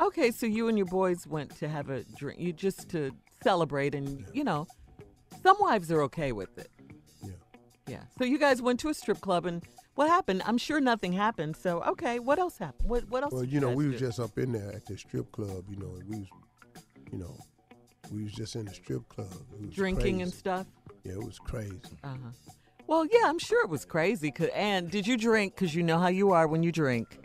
Okay, 0.00 0.30
so 0.30 0.46
you 0.46 0.68
and 0.68 0.76
your 0.76 0.86
boys 0.86 1.26
went 1.26 1.56
to 1.58 1.68
have 1.68 1.90
a 1.90 2.02
drink. 2.16 2.40
You 2.40 2.52
just 2.52 2.88
to 2.90 3.12
celebrate, 3.42 3.94
and 3.94 4.24
you 4.32 4.42
know, 4.42 4.66
some 5.42 5.56
wives 5.60 5.92
are 5.92 6.02
okay 6.02 6.32
with 6.32 6.56
it. 6.58 6.70
Yeah. 7.88 7.96
Yeah. 7.96 8.02
So 8.18 8.24
you 8.24 8.38
guys 8.38 8.60
went 8.62 8.80
to 8.80 8.88
a 8.88 8.94
strip 8.94 9.20
club, 9.20 9.46
and 9.46 9.62
what 9.94 10.08
happened? 10.08 10.42
I'm 10.46 10.58
sure 10.58 10.80
nothing 10.80 11.12
happened. 11.12 11.56
So 11.56 11.82
okay, 11.82 12.18
what 12.18 12.38
else 12.38 12.58
happened? 12.58 12.88
What 12.88 13.08
What 13.08 13.22
else? 13.22 13.32
Well, 13.32 13.42
did 13.42 13.52
you 13.52 13.60
know, 13.60 13.68
guys 13.68 13.76
we 13.76 13.88
was 13.88 14.00
just 14.00 14.20
up 14.20 14.38
in 14.38 14.52
there 14.52 14.72
at 14.72 14.86
the 14.86 14.96
strip 14.96 15.30
club, 15.32 15.64
you 15.68 15.76
know, 15.76 15.94
and 15.98 16.08
we 16.08 16.18
was, 16.20 16.28
you 17.12 17.18
know, 17.18 17.36
we 18.12 18.22
was 18.24 18.32
just 18.32 18.56
in 18.56 18.66
the 18.66 18.74
strip 18.74 19.08
club. 19.08 19.32
It 19.58 19.66
was 19.66 19.74
drinking 19.74 20.22
and 20.22 20.32
stuff. 20.32 20.66
Yeah, 21.04 21.12
it 21.12 21.24
was 21.24 21.38
crazy. 21.38 21.80
Uh 22.04 22.08
huh. 22.08 22.52
Well, 22.86 23.04
yeah, 23.04 23.24
I'm 23.26 23.38
sure 23.38 23.62
it 23.64 23.68
was 23.70 23.84
crazy. 23.84 24.32
and 24.54 24.90
did 24.90 25.06
you 25.06 25.16
drink? 25.16 25.54
Because 25.54 25.74
you 25.74 25.82
know 25.82 25.98
how 25.98 26.08
you 26.08 26.32
are 26.32 26.48
when 26.48 26.62
you 26.62 26.72
drink. 26.72 27.18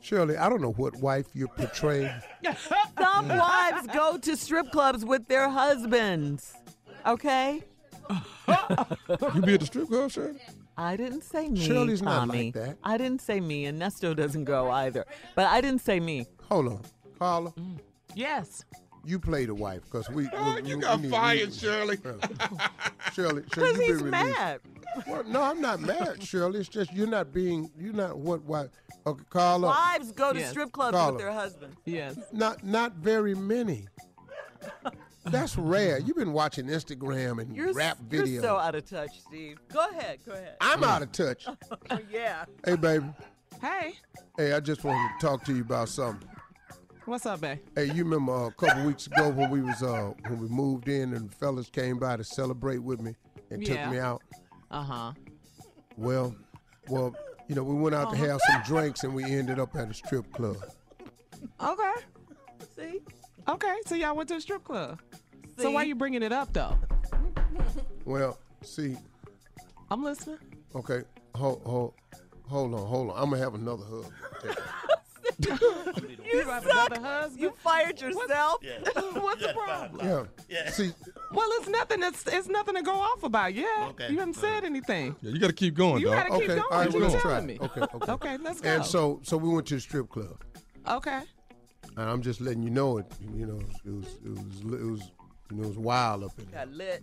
Shirley, 0.00 0.36
I 0.36 0.48
don't 0.48 0.60
know 0.60 0.72
what 0.72 0.96
wife 0.96 1.26
you're 1.34 1.48
portraying. 1.48 2.10
Some 2.98 3.28
wives 3.28 3.86
go 3.88 4.18
to 4.18 4.36
strip 4.36 4.70
clubs 4.70 5.04
with 5.04 5.26
their 5.28 5.48
husbands. 5.48 6.54
Okay. 7.06 7.62
You 9.34 9.42
be 9.42 9.54
at 9.54 9.60
the 9.60 9.66
strip 9.66 9.88
club, 9.88 10.10
Shirley? 10.10 10.38
I 10.76 10.96
didn't 10.96 11.22
say 11.24 11.48
me, 11.48 11.60
Shirley's 11.66 12.02
not 12.02 12.26
Tommy. 12.26 12.44
like 12.46 12.54
that. 12.54 12.76
I 12.84 12.96
didn't 12.98 13.20
say 13.20 13.40
me, 13.40 13.64
and 13.66 13.80
Nesto 13.80 14.14
doesn't 14.14 14.44
go 14.44 14.70
either. 14.70 15.04
But 15.34 15.46
I 15.46 15.60
didn't 15.60 15.80
say 15.80 15.98
me. 16.00 16.26
Hold 16.48 16.66
on, 16.68 16.80
Carla. 17.18 17.50
Mm. 17.52 17.78
Yes. 18.14 18.64
You 19.04 19.18
play 19.18 19.46
the 19.46 19.54
wife, 19.54 19.82
because 19.84 20.08
we, 20.10 20.28
Oh, 20.34 20.54
we- 20.62 20.68
you 20.68 20.76
we- 20.76 20.82
got 20.82 21.00
we 21.00 21.08
fired, 21.08 21.48
we- 21.48 21.54
Shirley. 21.54 21.96
Shirley, 22.02 22.22
Shirley, 23.14 23.42
Because 23.42 23.76
you 23.78 23.82
he's 23.82 24.02
been 24.02 24.10
released. 24.12 24.38
mad. 24.38 24.60
Well, 25.06 25.24
no, 25.24 25.42
I'm 25.42 25.60
not 25.60 25.80
mad, 25.80 26.22
Shirley. 26.22 26.60
It's 26.60 26.68
just 26.68 26.92
you're 26.92 27.06
not 27.06 27.32
being, 27.32 27.70
you're 27.78 27.92
not 27.92 28.18
what 28.18 28.42
what. 28.44 28.70
Okay, 29.06 29.24
Carla. 29.30 29.68
Wives 29.68 30.12
go 30.12 30.32
to 30.32 30.38
Yes. 30.38 30.50
strip 30.50 30.72
clubs 30.72 30.96
Carla. 30.96 31.12
with 31.12 31.20
their 31.22 31.32
husbands. 31.32 31.76
Yes. 31.86 32.16
Not, 32.32 32.62
not 32.64 32.92
very 32.94 33.34
many. 33.34 33.86
That's 35.30 35.56
rare. 35.56 35.98
You've 35.98 36.16
been 36.16 36.32
watching 36.32 36.66
Instagram 36.66 37.40
and 37.40 37.54
You're, 37.56 37.72
rap 37.72 37.98
videos. 38.08 38.28
you're 38.32 38.42
so 38.42 38.56
out 38.56 38.74
of 38.74 38.84
touch, 38.88 39.20
Steve. 39.20 39.58
Go 39.72 39.86
ahead. 39.90 40.18
Go 40.26 40.32
ahead. 40.32 40.56
I'm 40.60 40.82
out 40.84 41.02
of 41.02 41.12
touch. 41.12 41.46
yeah. 42.10 42.44
Hey, 42.64 42.76
baby. 42.76 43.06
Hey, 43.60 43.94
Hey, 44.36 44.52
I 44.52 44.60
just 44.60 44.84
wanted 44.84 45.08
to 45.18 45.26
talk 45.26 45.44
to 45.46 45.54
you 45.54 45.62
about 45.62 45.88
something. 45.88 46.28
what's 47.06 47.26
up, 47.26 47.40
babe? 47.40 47.58
Hey, 47.74 47.86
you 47.86 48.04
remember 48.04 48.32
uh, 48.32 48.46
a 48.48 48.52
couple 48.52 48.84
weeks 48.84 49.06
ago 49.08 49.30
when 49.30 49.50
we 49.50 49.60
was 49.62 49.82
uh 49.82 50.12
when 50.28 50.38
we 50.38 50.48
moved 50.48 50.88
in 50.88 51.12
and 51.14 51.28
the 51.30 51.34
fellas 51.34 51.68
came 51.68 51.98
by 51.98 52.16
to 52.16 52.22
celebrate 52.24 52.78
with 52.78 53.00
me 53.00 53.14
and 53.50 53.66
Yeah. 53.66 53.82
took 53.84 53.92
me 53.92 53.98
out. 53.98 54.22
Uh 54.70 54.82
huh. 54.82 55.12
Well, 55.96 56.36
well, 56.88 57.16
you 57.48 57.54
know, 57.56 57.64
we 57.64 57.74
went 57.74 57.94
out 57.96 58.10
to 58.10 58.16
have 58.16 58.40
some 58.48 58.62
drinks 58.62 59.02
and 59.02 59.12
we 59.14 59.24
ended 59.24 59.58
up 59.58 59.74
at 59.74 59.90
a 59.90 59.94
strip 59.94 60.30
club. 60.32 60.58
Okay. 61.60 61.92
See? 62.76 63.00
Okay, 63.48 63.74
so 63.86 63.94
y'all 63.94 64.14
went 64.14 64.28
to 64.28 64.36
a 64.36 64.40
strip 64.40 64.62
club. 64.64 65.00
So 65.56 65.64
See? 65.68 65.74
why 65.74 65.82
you 65.84 65.94
bringing 65.94 66.22
it 66.22 66.32
up 66.32 66.52
though? 66.52 66.76
Well, 68.04 68.38
see, 68.62 68.96
I'm 69.90 70.02
listening. 70.04 70.38
okay, 70.74 71.00
hold, 71.34 71.62
hold, 71.64 71.94
hold 72.46 72.74
on, 72.74 72.86
hold 72.86 73.10
on. 73.10 73.16
I'm 73.22 73.30
gonna 73.30 73.42
have 73.42 73.54
another 73.54 73.84
hug. 73.84 74.12
You, 75.40 76.42
have 76.44 76.66
another 76.66 77.00
husband. 77.00 77.40
You 77.40 77.52
fired 77.62 78.00
yourself. 78.00 78.60
What's 79.12 79.40
the 79.40 79.52
problem? 79.54 80.06
Yeah. 80.06 80.24
Yeah. 80.64 80.70
See, 80.70 80.92
Well, 81.32 81.48
it's 81.60 81.68
nothing. 81.68 82.02
It's, 82.02 82.26
it's 82.26 82.48
nothing 82.48 82.74
to 82.74 82.82
go 82.82 82.92
off 82.94 83.22
about. 83.22 83.54
Yeah. 83.54 83.64
Okay. 83.90 84.10
You 84.10 84.18
haven't 84.18 84.34
said 84.34 84.64
anything. 84.64 85.14
Yeah, 85.22 85.30
you 85.30 85.38
got 85.38 85.46
to 85.48 85.52
keep 85.52 85.74
going, 85.74 86.00
You 86.00 86.08
dog. 86.08 86.16
gotta 86.16 86.30
keep 86.40 86.50
okay, 86.50 86.60
going. 86.60 86.62
all 86.72 86.78
right, 86.78 86.92
you 86.92 86.98
well, 87.00 87.08
were 87.08 87.12
let's 87.12 87.22
try. 87.22 87.38
it. 87.38 87.44
me. 87.44 87.58
Okay, 87.60 87.80
okay. 87.82 88.12
Okay, 88.12 88.36
let's 88.38 88.60
go. 88.60 88.68
And 88.68 88.84
so, 88.84 89.20
so 89.22 89.36
we 89.36 89.48
went 89.48 89.66
to 89.68 89.74
the 89.76 89.80
strip 89.80 90.08
club, 90.08 90.42
Okay. 90.88 91.20
And 91.98 92.08
I'm 92.08 92.22
just 92.22 92.40
letting 92.40 92.62
you 92.62 92.70
know 92.70 92.98
it. 92.98 93.06
You 93.34 93.46
know, 93.46 93.60
it 93.84 93.90
was, 93.90 94.18
it 94.24 94.30
was, 94.30 94.60
it 94.60 94.86
was, 94.86 95.10
you 95.50 95.56
know, 95.56 95.64
it 95.64 95.68
was 95.68 95.78
wild 95.78 96.24
up 96.24 96.38
in 96.38 96.46
there. 96.50 96.64
Got 96.64 96.74
lit. 96.74 97.02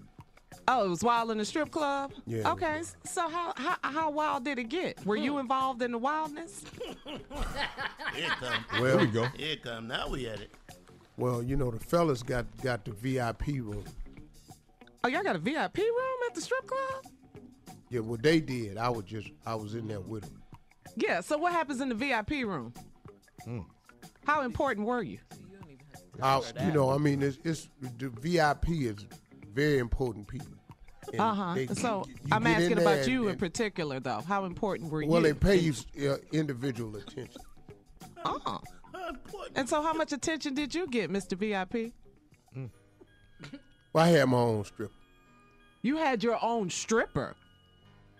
Oh, 0.70 0.86
it 0.86 0.90
was 0.90 1.04
wild 1.04 1.32
in 1.32 1.38
the 1.38 1.44
strip 1.44 1.70
club. 1.70 2.14
Yeah. 2.26 2.50
Okay. 2.54 2.82
So 3.04 3.28
how 3.28 3.54
how 3.58 3.76
how 3.82 4.10
wild 4.10 4.46
did 4.46 4.58
it 4.58 4.70
get? 4.70 5.06
Were 5.06 5.18
you 5.18 5.38
involved 5.40 5.82
in 5.82 5.92
the 5.92 5.98
wildness? 5.98 6.64
Here 7.06 7.18
it 8.16 8.30
come. 8.40 8.66
Well, 8.80 9.00
we 9.00 9.08
go. 9.08 9.26
Here 9.38 9.52
it 9.54 9.64
come. 9.64 9.88
Now 9.88 10.08
we 10.08 10.28
at 10.28 10.40
it. 10.40 10.52
Well, 11.18 11.44
you 11.44 11.58
know, 11.58 11.72
the 11.72 11.80
fellas 11.80 12.24
got 12.24 12.46
got 12.62 12.86
the 12.86 12.92
VIP 12.92 13.48
room. 13.48 13.84
Oh, 15.04 15.10
y'all 15.10 15.24
got 15.24 15.36
a 15.36 15.40
VIP 15.40 15.78
room 15.78 16.20
at 16.30 16.36
the 16.36 16.42
strip 16.42 16.66
club? 16.66 17.14
Yeah, 17.90 18.00
what 18.00 18.24
they 18.24 18.40
did, 18.40 18.78
I 18.78 18.90
was 18.90 19.06
just, 19.06 19.28
I 19.46 19.54
was 19.54 19.76
in 19.76 19.88
there 19.88 20.00
with 20.00 20.24
them. 20.24 20.42
Yeah. 20.96 21.20
So 21.20 21.38
what 21.38 21.52
happens 21.52 21.82
in 21.82 21.90
the 21.90 21.96
VIP 21.96 22.46
room? 22.46 22.74
Hmm. 23.44 23.60
How 24.26 24.42
important 24.42 24.88
were 24.88 25.02
you? 25.04 25.20
I, 26.22 26.42
you 26.66 26.72
know, 26.72 26.92
I 26.92 26.98
mean, 26.98 27.22
it's, 27.22 27.38
it's 27.44 27.70
the 28.00 28.10
VIP 28.10 28.70
is 28.70 29.06
very 29.54 29.80
important 29.80 30.28
people. 30.28 30.48
Uh 31.20 31.34
huh. 31.34 31.74
So 31.76 32.06
you 32.08 32.16
I'm 32.32 32.48
asking 32.48 32.76
there 32.76 32.80
about 32.86 32.98
and- 33.00 33.08
you 33.08 33.28
in 33.28 33.38
particular, 33.38 34.00
though. 34.00 34.22
How 34.28 34.46
important 34.46 34.92
were 34.92 35.00
Well, 35.00 35.06
you? 35.06 35.12
Well, 35.12 35.22
they 35.22 35.34
pay 35.34 35.58
you 35.58 35.74
uh, 36.10 36.18
individual 36.32 36.96
attention. 36.96 37.42
Oh. 38.24 38.62
And 39.56 39.70
so, 39.70 39.84
how 39.84 39.94
much 39.94 40.12
attention 40.14 40.56
did 40.56 40.74
you 40.74 40.88
get, 40.88 41.12
Mr. 41.12 41.38
VIP? 41.38 41.94
Well, 43.94 44.04
I 44.04 44.08
had 44.10 44.26
my 44.30 44.38
own 44.38 44.66
stripper. 44.66 44.92
You 45.84 45.98
had 45.98 46.24
your 46.24 46.38
own 46.44 46.70
stripper. 46.70 47.36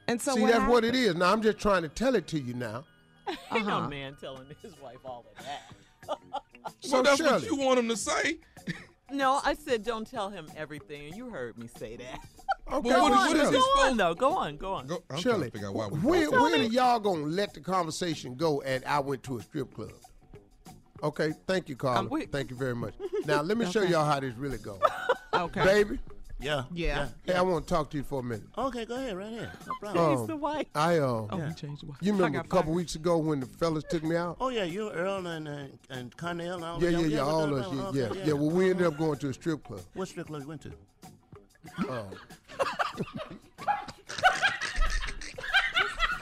And 0.08 0.22
so, 0.22 0.36
See, 0.36 0.42
what 0.42 0.52
that's 0.52 0.70
what 0.70 0.86
it 0.86 0.94
is. 0.96 1.16
Now 1.16 1.32
I'm 1.34 1.42
just 1.42 1.58
trying 1.58 1.82
to 1.82 1.90
tell 1.90 2.16
it 2.16 2.28
to 2.28 2.40
you 2.40 2.54
now. 2.54 2.84
Ain't 3.52 3.66
no 3.66 3.78
Uh-huh. 3.78 3.90
man 3.90 4.16
telling 4.22 4.46
his 4.62 4.80
wife 4.80 5.00
all 5.04 5.26
of 5.36 5.44
that. 5.44 5.74
So 6.82 6.94
well, 6.94 7.04
that's 7.04 7.22
what 7.22 7.44
you 7.46 7.56
want 7.56 7.80
him 7.80 7.90
to 7.90 7.98
say. 7.98 8.38
No, 9.12 9.40
I 9.44 9.54
said 9.54 9.84
don't 9.84 10.06
tell 10.10 10.30
him 10.30 10.48
everything, 10.58 11.14
you 11.14 11.30
heard 11.30 11.58
me 11.58 11.68
say 11.78 11.96
that. 11.98 12.20
Okay, 12.72 12.90
But 12.90 13.02
what- 13.02 13.12
on, 13.12 13.28
what 13.28 13.36
is 13.38 13.44
go 13.44 13.52
he 13.52 13.58
on, 13.58 13.64
supposed- 13.78 14.00
though. 14.00 14.14
Go 14.16 14.30
on, 14.34 14.58
go 14.58 14.74
on. 14.74 14.82
I'm 14.92 14.98
trying 15.10 15.22
Shirley, 15.22 15.46
to 15.48 15.52
figure 15.52 15.68
out 15.68 15.76
why 15.76 15.88
we 15.88 16.00
when, 16.28 16.32
when 16.42 16.54
are 16.54 16.64
y'all 16.64 17.00
gonna 17.00 17.22
let 17.24 17.54
the 17.54 17.60
conversation 17.60 18.36
go? 18.36 18.62
And 18.62 18.84
I 18.86 19.00
went 19.00 19.22
to 19.24 19.38
a 19.38 19.42
strip 19.44 19.74
club. 19.76 19.92
Okay, 21.04 21.34
thank 21.46 21.70
you, 21.70 21.76
Carla. 21.76 22.00
Um, 22.00 22.10
we- 22.10 22.26
thank 22.26 22.50
you 22.50 22.56
very 22.56 22.76
much. 22.76 22.94
Now 23.26 23.42
let 23.42 23.58
me 23.58 23.70
show 23.72 23.82
y'all 23.84 24.06
how 24.06 24.20
this 24.20 24.36
really 24.36 24.58
goes, 24.60 24.80
Okay. 25.34 25.64
baby. 25.64 26.00
Yeah. 26.46 26.64
Yeah. 26.72 27.08
Hey, 27.26 27.34
I 27.34 27.42
want 27.42 27.66
to 27.68 27.74
talk 27.74 27.90
to 27.90 27.98
you 27.98 28.04
for 28.04 28.20
a 28.20 28.24
minute. 28.24 28.46
Okay, 28.56 28.86
go 28.86 28.96
ahead, 28.96 29.18
right 29.18 29.30
here. 29.32 29.52
No 29.66 29.74
problem. 29.80 30.20
Um, 30.20 30.28
the 30.28 30.36
wife. 30.36 30.68
I 30.76 31.00
uh, 31.00 31.26
Oh, 31.32 31.38
you 31.38 31.54
changed 31.56 31.82
the 31.82 31.88
wife. 31.88 31.98
you 32.02 32.14
remember 32.14 32.38
a 32.38 32.44
couple 32.44 32.66
fired. 32.66 32.76
weeks 32.76 32.94
ago 32.94 33.18
when 33.18 33.40
the 33.40 33.48
fellas 33.48 33.84
took 33.90 34.04
me 34.04 34.16
out? 34.16 34.38
Oh 34.40 34.50
yeah, 34.50 34.64
you 34.64 34.92
Earl 34.92 35.26
and 35.26 35.48
uh, 35.48 35.64
and 35.90 36.16
Connell 36.18 36.54
and 36.58 36.64
all 36.64 36.84
yeah, 36.84 36.90
of 36.90 37.02
yeah, 37.02 37.08
yeah, 37.18 37.22
all 37.22 37.48
done 37.50 37.80
us, 37.80 37.96
yeah, 37.96 38.10
yeah, 38.14 38.24
yeah. 38.26 38.34
Well, 38.34 38.52
we 38.52 38.70
ended 38.70 38.86
up 38.86 38.96
going 38.96 39.18
to 39.18 39.30
a 39.30 39.34
strip 39.34 39.64
club. 39.64 39.82
What 39.96 40.08
strip 40.08 40.28
club 40.28 40.44
you 40.44 40.48
went 40.48 40.62
to? 40.62 40.72
Uh, 41.90 42.04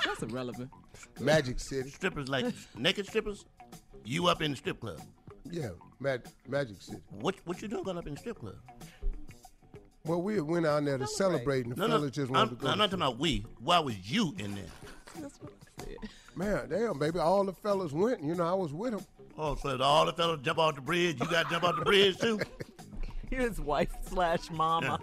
That's 0.06 0.24
irrelevant. 0.24 0.70
Magic 1.20 1.60
City. 1.60 1.90
Strippers 1.90 2.30
like 2.30 2.46
naked 2.78 3.08
strippers. 3.08 3.44
You 4.06 4.28
up 4.28 4.42
in 4.42 4.52
the 4.52 4.58
strip 4.58 4.80
club? 4.80 5.02
Yeah, 5.52 5.72
Mag- 6.00 6.26
Magic 6.48 6.82
City. 6.82 7.02
What 7.12 7.36
what 7.44 7.62
you 7.62 7.68
doing 7.68 7.84
going 7.84 7.98
up 7.98 8.08
in 8.08 8.14
the 8.14 8.20
strip 8.22 8.40
club? 8.40 8.56
Well, 10.06 10.22
we 10.22 10.42
went 10.42 10.66
out 10.66 10.84
there 10.84 10.98
to 10.98 11.08
celebrate, 11.08 11.66
and 11.66 11.78
the 11.78 11.80
No, 11.80 11.88
no, 11.88 11.96
fellas 11.96 12.12
just 12.12 12.30
wanted 12.30 12.42
I'm, 12.42 12.50
to 12.50 12.56
go. 12.56 12.68
I'm 12.68 12.78
not 12.78 12.92
talking 12.92 13.04
about 13.04 13.20
we. 13.20 13.46
Why 13.60 13.80
was 13.80 13.96
you 14.04 14.36
in 14.38 14.54
there? 14.54 14.66
That's 15.18 15.40
what 15.40 15.54
I 15.80 15.84
said. 15.86 15.98
Man, 16.36 16.68
damn, 16.68 17.00
baby, 17.00 17.20
all 17.20 17.46
the 17.46 17.54
fellas 17.54 17.94
went. 17.94 18.22
You 18.22 18.36
know, 18.36 18.44
I 18.44 18.54
was 18.54 18.74
with 18.74 18.92
them. 18.92 19.06
Oh, 19.38 19.56
so 19.56 19.82
all 19.82 20.06
the 20.06 20.12
fellas 20.12 20.42
jump 20.44 20.60
off 20.60 20.76
the 20.76 20.82
bridge. 20.82 21.22
You 21.22 21.28
got 21.28 21.46
to 21.46 21.52
jump 21.52 21.64
off 21.64 21.78
the 21.78 21.86
bridge 21.86 22.18
too. 22.18 22.38
His 23.30 23.62
wife 23.62 23.92
slash 24.10 24.52
mama. 24.52 25.00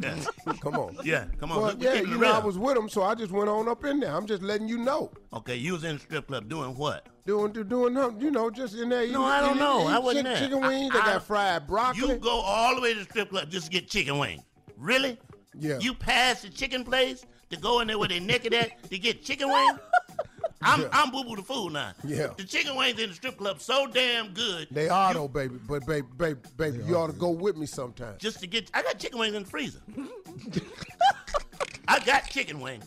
Yeah. 0.00 0.16
Come 0.60 0.76
on. 0.76 0.96
Yeah, 1.02 1.24
come 1.40 1.50
on. 1.50 1.58
Well, 1.58 1.66
look, 1.72 1.80
we 1.80 1.84
yeah, 1.86 1.94
you 1.94 2.16
know, 2.16 2.32
I 2.32 2.38
was 2.38 2.56
with 2.56 2.76
them, 2.76 2.88
so 2.88 3.02
I 3.02 3.16
just 3.16 3.32
went 3.32 3.48
on 3.48 3.68
up 3.68 3.84
in 3.84 3.98
there. 3.98 4.14
I'm 4.14 4.26
just 4.26 4.42
letting 4.42 4.68
you 4.68 4.78
know. 4.78 5.10
Okay, 5.32 5.56
you 5.56 5.72
was 5.72 5.82
in 5.82 5.96
the 5.96 6.00
strip 6.00 6.28
club 6.28 6.48
doing 6.48 6.76
what? 6.76 7.08
Doing, 7.26 7.52
do- 7.52 7.64
doing, 7.64 7.94
them, 7.94 8.20
you 8.20 8.30
know, 8.30 8.50
just 8.50 8.74
in 8.76 8.88
there. 8.88 9.02
eating- 9.02 9.14
No, 9.14 9.24
I 9.24 9.40
don't 9.40 9.50
eating- 9.50 9.58
know. 9.60 9.80
eating 9.80 9.90
I 9.92 9.98
wasn't 9.98 10.26
chick- 10.26 10.34
there. 10.38 10.48
Chicken 10.48 10.62
I- 10.64 10.68
wings. 10.68 10.92
they 10.92 10.98
I- 11.00 11.04
got 11.06 11.26
fried 11.26 11.66
broccoli. 11.66 12.08
You 12.08 12.16
go 12.18 12.30
all 12.40 12.74
the 12.76 12.80
way 12.80 12.92
to 12.94 13.00
the 13.00 13.04
strip 13.04 13.30
club 13.30 13.50
just 13.50 13.66
to 13.66 13.72
get 13.72 13.88
chicken 13.90 14.18
wings. 14.18 14.42
Really? 14.76 15.18
Yeah. 15.58 15.78
You 15.80 15.92
pass 15.94 16.42
the 16.42 16.50
chicken 16.50 16.84
place 16.84 17.24
to 17.50 17.56
go 17.56 17.80
in 17.80 17.88
there 17.88 17.98
where 17.98 18.08
they 18.08 18.20
naked 18.20 18.54
at 18.54 18.80
to 18.90 18.98
get 18.98 19.24
chicken 19.24 19.48
wings? 19.48 19.78
I'm 20.62 20.82
Yeah. 20.82 20.88
I'm 20.92 21.10
Boo 21.10 21.24
Boo 21.24 21.36
the 21.36 21.42
fool 21.42 21.68
now. 21.70 21.92
Yeah. 22.04 22.28
The 22.36 22.44
chicken 22.44 22.76
wings 22.76 22.98
in 23.00 23.10
the 23.10 23.14
strip 23.14 23.36
club 23.36 23.60
so 23.60 23.86
damn 23.86 24.32
good. 24.32 24.68
They 24.70 24.88
are 24.88 25.12
though, 25.12 25.28
baby. 25.28 25.56
But 25.68 25.84
baby, 25.86 26.06
baby, 26.16 26.40
baby, 26.56 26.84
you 26.86 26.96
ought 26.96 27.08
to 27.08 27.12
go 27.12 27.30
with 27.30 27.56
me 27.56 27.66
sometime. 27.66 28.14
Just 28.18 28.40
to 28.40 28.46
get, 28.46 28.70
I 28.72 28.82
got 28.82 28.98
chicken 28.98 29.18
wings 29.18 29.34
in 29.34 29.42
the 29.42 29.48
freezer. 29.48 29.80
I 31.88 31.98
got 32.00 32.28
chicken 32.30 32.60
wings. 32.60 32.84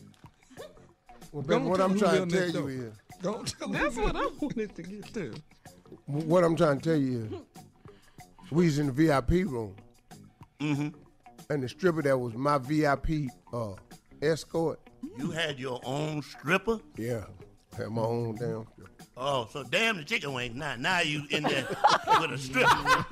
Well, 1.32 1.44
baby, 1.44 1.64
what 1.66 1.80
I'm 1.80 1.98
trying 1.98 2.28
to 2.28 2.36
tell 2.36 2.48
you 2.48 2.54
door. 2.54 2.70
is, 2.72 2.94
Don't 3.22 3.48
tell 3.58 3.68
him. 3.68 3.74
That's 3.74 3.96
what 3.98 4.16
I 4.16 4.28
wanted 4.40 4.76
to 4.76 4.82
get 4.84 5.14
to. 5.14 5.34
what 6.06 6.44
I'm 6.44 6.56
trying 6.56 6.80
to 6.80 6.90
tell 6.90 7.00
you 7.00 7.30
is, 7.32 7.62
we 8.52 8.66
was 8.66 8.80
in 8.80 8.88
the 8.88 8.92
VIP 8.92 9.30
room, 9.50 9.76
Mm-hmm. 10.60 10.90
and 11.50 11.64
the 11.64 11.70
stripper 11.70 12.02
that 12.02 12.18
was 12.18 12.34
my 12.34 12.58
VIP 12.58 13.30
uh, 13.54 13.74
escort. 14.22 14.80
You 15.18 15.32
had 15.32 15.58
your 15.60 15.80
own 15.86 16.22
stripper? 16.22 16.80
Yeah, 16.98 17.24
had 17.78 17.90
my 17.90 18.02
own 18.02 18.36
damn 18.36 18.66
stripper. 18.74 18.99
Oh, 19.22 19.50
so 19.52 19.64
damn 19.64 19.98
the 19.98 20.04
chicken 20.04 20.32
wings. 20.34 20.56
Now, 20.56 20.76
now 20.78 21.02
you 21.02 21.24
in 21.30 21.44
there 21.44 21.68
with 22.22 22.32
a 22.32 22.38
stripper. 22.38 23.06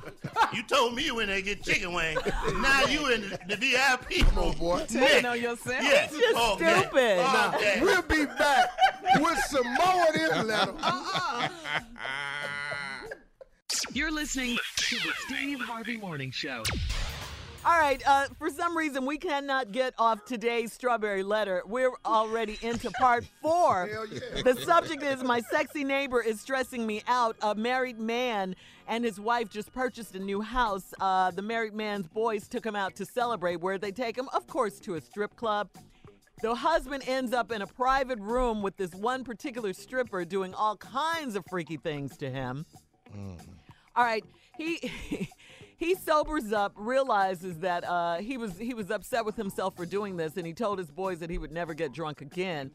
You 0.54 0.62
told 0.62 0.94
me 0.94 1.04
you 1.04 1.16
went 1.16 1.28
there 1.28 1.42
get 1.42 1.62
chicken 1.62 1.92
wings. 1.92 2.18
Now 2.62 2.84
you 2.86 3.12
in 3.12 3.20
the, 3.28 3.38
the 3.48 3.56
VIP 3.56 4.34
room. 4.34 4.46
Oh 4.48 4.52
boy. 4.54 4.86
Telling 4.88 5.26
on 5.26 5.38
yourself. 5.38 5.82
Yeah. 5.82 6.06
He's 6.06 6.18
just 6.18 6.34
oh, 6.34 6.54
Okay. 6.54 6.80
stupid. 6.80 7.18
Oh, 7.20 7.52
okay. 7.54 7.80
We'll 7.82 8.00
be 8.02 8.24
back 8.24 8.70
with 9.20 9.38
some 9.48 9.66
more 9.74 10.08
of 10.08 10.14
this 10.14 10.44
letter. 10.44 10.74
Uh-uh. 10.82 11.48
You're 13.92 14.10
listening 14.10 14.56
to 14.76 14.96
the 14.96 15.12
Steve 15.26 15.60
Harvey 15.60 15.98
Morning 15.98 16.30
Show. 16.30 16.62
All 17.64 17.78
right. 17.78 18.00
Uh, 18.06 18.28
for 18.38 18.50
some 18.50 18.76
reason, 18.76 19.04
we 19.04 19.18
cannot 19.18 19.72
get 19.72 19.92
off 19.98 20.24
today's 20.24 20.72
strawberry 20.72 21.22
letter. 21.22 21.62
We're 21.66 21.92
already 22.04 22.58
into 22.62 22.90
part 22.92 23.24
four. 23.42 24.08
Yeah. 24.10 24.42
The 24.42 24.54
subject 24.62 25.02
is 25.02 25.22
My 25.22 25.40
sexy 25.40 25.84
neighbor 25.84 26.22
is 26.22 26.40
stressing 26.40 26.86
me 26.86 27.02
out. 27.08 27.36
A 27.42 27.54
married 27.54 27.98
man 27.98 28.54
and 28.86 29.04
his 29.04 29.20
wife 29.20 29.50
just 29.50 29.72
purchased 29.72 30.14
a 30.14 30.18
new 30.18 30.40
house. 30.40 30.94
Uh, 31.00 31.30
the 31.32 31.42
married 31.42 31.74
man's 31.74 32.06
boys 32.06 32.48
took 32.48 32.64
him 32.64 32.76
out 32.76 32.94
to 32.96 33.04
celebrate. 33.04 33.56
Where 33.56 33.76
they 33.76 33.90
take 33.92 34.16
him, 34.16 34.28
of 34.32 34.46
course, 34.46 34.78
to 34.80 34.94
a 34.94 35.00
strip 35.00 35.34
club. 35.36 35.68
The 36.40 36.54
husband 36.54 37.02
ends 37.08 37.32
up 37.32 37.50
in 37.50 37.62
a 37.62 37.66
private 37.66 38.20
room 38.20 38.62
with 38.62 38.76
this 38.76 38.94
one 38.94 39.24
particular 39.24 39.72
stripper 39.72 40.24
doing 40.24 40.54
all 40.54 40.76
kinds 40.76 41.34
of 41.34 41.44
freaky 41.50 41.76
things 41.76 42.16
to 42.18 42.30
him. 42.30 42.64
All 43.96 44.04
right, 44.04 44.24
he 44.56 44.92
he 45.78 45.94
sobers 45.94 46.52
up, 46.52 46.72
realizes 46.76 47.58
that 47.60 47.84
uh, 47.88 48.16
he 48.18 48.36
was 48.36 48.58
he 48.58 48.74
was 48.74 48.90
upset 48.90 49.24
with 49.24 49.36
himself 49.36 49.74
for 49.76 49.86
doing 49.86 50.16
this, 50.16 50.36
and 50.36 50.46
he 50.46 50.52
told 50.52 50.78
his 50.78 50.90
boys 50.90 51.20
that 51.20 51.30
he 51.30 51.38
would 51.38 51.52
never 51.52 51.72
get 51.72 51.92
drunk 51.92 52.20
again. 52.20 52.70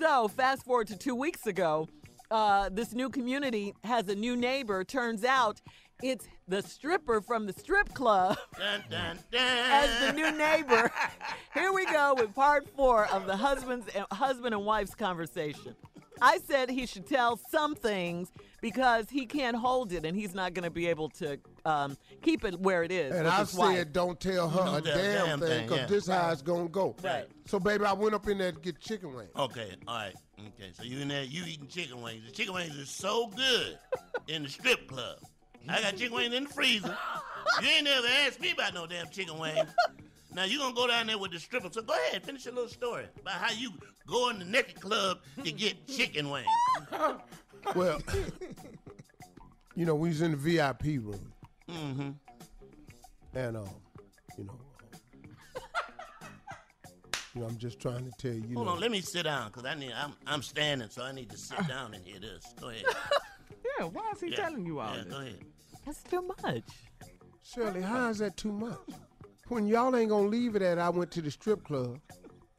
So 0.00 0.28
fast 0.28 0.64
forward 0.64 0.86
to 0.88 0.96
two 0.96 1.14
weeks 1.14 1.46
ago, 1.46 1.88
uh, 2.30 2.68
this 2.72 2.92
new 2.94 3.08
community 3.10 3.74
has 3.84 4.08
a 4.08 4.14
new 4.14 4.36
neighbor. 4.36 4.84
Turns 4.84 5.24
out 5.24 5.60
It's 6.02 6.28
the 6.46 6.60
stripper 6.62 7.20
from 7.22 7.46
the 7.46 7.52
strip 7.54 7.94
club 7.94 8.36
Dun, 8.58 8.84
dun, 8.90 9.18
dun. 9.32 9.40
as 9.40 10.06
the 10.06 10.12
new 10.12 10.30
neighbor. 10.30 10.92
Here 11.54 11.72
we 11.72 11.86
go 11.86 12.14
with 12.16 12.34
part 12.34 12.68
four 12.76 13.06
of 13.06 13.26
the 13.26 13.36
husband's 13.36 13.86
husband 14.12 14.54
and 14.54 14.64
wife's 14.66 14.94
conversation. 14.94 15.74
I 16.20 16.38
said 16.46 16.68
he 16.70 16.84
should 16.86 17.06
tell 17.06 17.36
some 17.50 17.74
things 17.74 18.30
because 18.60 19.08
he 19.10 19.24
can't 19.26 19.56
hold 19.56 19.92
it 19.92 20.04
and 20.04 20.14
he's 20.16 20.34
not 20.34 20.52
going 20.54 20.64
to 20.64 20.70
be 20.70 20.86
able 20.86 21.08
to 21.20 21.38
um, 21.66 21.96
keep 22.22 22.44
it 22.44 22.58
where 22.60 22.82
it 22.82 22.92
is. 22.92 23.14
And 23.14 23.26
I 23.26 23.44
said, 23.44 23.58
wife. 23.58 23.92
don't 23.92 24.18
tell 24.20 24.48
her 24.48 24.64
No 24.64 24.74
a 24.76 24.80
damn- 24.80 24.96
damn, 24.96 25.26
damn 25.26 25.40
thing, 25.40 25.48
thing, 25.48 25.62
because 25.64 25.78
yeah. 25.78 25.86
this 25.86 26.06
how 26.06 26.30
it's 26.30 26.42
going 26.42 26.66
to 26.66 26.72
go. 26.72 26.94
Right. 27.02 27.26
So, 27.46 27.58
baby, 27.58 27.84
I 27.84 27.92
went 27.92 28.14
up 28.14 28.26
in 28.28 28.38
there 28.38 28.52
to 28.52 28.60
get 28.60 28.78
chicken 28.80 29.14
wings. 29.14 29.30
Okay, 29.36 29.74
all 29.86 29.96
right. 29.96 30.14
Okay, 30.38 30.70
so 30.74 30.82
you 30.84 31.00
in 31.00 31.08
there, 31.08 31.24
you 31.24 31.44
eating 31.46 31.66
chicken 31.66 32.00
wings. 32.02 32.24
The 32.26 32.32
chicken 32.32 32.54
wings 32.54 32.76
is 32.76 32.88
so 32.88 33.28
good 33.28 33.78
in 34.28 34.44
the 34.44 34.48
strip 34.48 34.88
club. 34.88 35.18
I 35.68 35.82
got 35.82 35.96
chicken 35.96 36.14
wings 36.14 36.32
in 36.34 36.44
the 36.44 36.50
freezer. 36.50 36.96
You 37.60 37.68
ain't 37.68 37.84
never 37.84 38.06
asked 38.24 38.40
me 38.40 38.52
about 38.52 38.72
no 38.74 38.86
damn 38.86 39.08
chicken 39.08 39.36
wings. 39.38 39.58
Now 40.32 40.44
you 40.44 40.58
gonna 40.58 40.74
go 40.74 40.86
down 40.86 41.06
there 41.08 41.18
with 41.18 41.32
the 41.32 41.40
stripper. 41.40 41.68
So 41.72 41.82
go 41.82 41.94
ahead, 41.94 42.22
finish 42.24 42.44
your 42.44 42.54
little 42.54 42.68
story 42.68 43.06
about 43.20 43.34
how 43.34 43.52
you 43.52 43.72
go 44.06 44.28
in 44.28 44.38
the 44.38 44.44
naked 44.44 44.80
club 44.80 45.18
to 45.42 45.50
get 45.50 45.88
chicken 45.88 46.30
wings. 46.30 46.46
Well, 47.74 48.00
you 49.74 49.86
know, 49.86 49.94
we 49.94 50.08
was 50.10 50.22
in 50.22 50.32
the 50.32 50.36
VIP 50.36 50.84
room, 51.02 51.32
Mm-hmm. 51.70 52.10
and, 53.34 53.56
um, 53.56 53.68
you 54.38 54.44
know, 54.44 54.58
you 57.34 57.40
know, 57.40 57.46
I'm 57.46 57.56
just 57.58 57.80
trying 57.80 58.04
to 58.04 58.12
tell 58.18 58.32
you. 58.32 58.44
you 58.48 58.54
Hold 58.54 58.66
know, 58.66 58.72
on, 58.74 58.80
let 58.80 58.90
me 58.90 59.00
sit 59.00 59.24
down, 59.24 59.50
cause 59.50 59.64
I 59.64 59.74
need 59.74 59.92
I'm 59.92 60.12
I'm 60.26 60.42
standing, 60.42 60.88
so 60.90 61.02
I 61.02 61.12
need 61.12 61.28
to 61.30 61.36
sit 61.38 61.66
down 61.68 61.92
and 61.94 62.04
hear 62.04 62.20
this. 62.20 62.44
Go 62.60 62.68
ahead. 62.70 62.84
Yeah, 63.78 63.86
why 63.86 64.10
is 64.14 64.20
he 64.20 64.30
Yeah, 64.30 64.36
telling 64.36 64.64
you 64.64 64.78
all 64.80 64.96
yeah, 64.96 65.02
this? 65.04 65.12
go 65.12 65.20
ahead. 65.20 65.44
That's 65.84 66.02
too 66.04 66.22
much. 66.42 66.62
Shirley, 67.42 67.82
how 67.82 68.08
is 68.08 68.18
that 68.18 68.36
too 68.36 68.52
much? 68.52 68.78
When 69.48 69.66
y'all 69.66 69.94
ain't 69.96 70.08
gonna 70.08 70.28
leave 70.28 70.56
it 70.56 70.62
at 70.62 70.78
I 70.78 70.88
went 70.88 71.10
to 71.12 71.20
the 71.20 71.30
strip 71.30 71.62
club. 71.64 71.98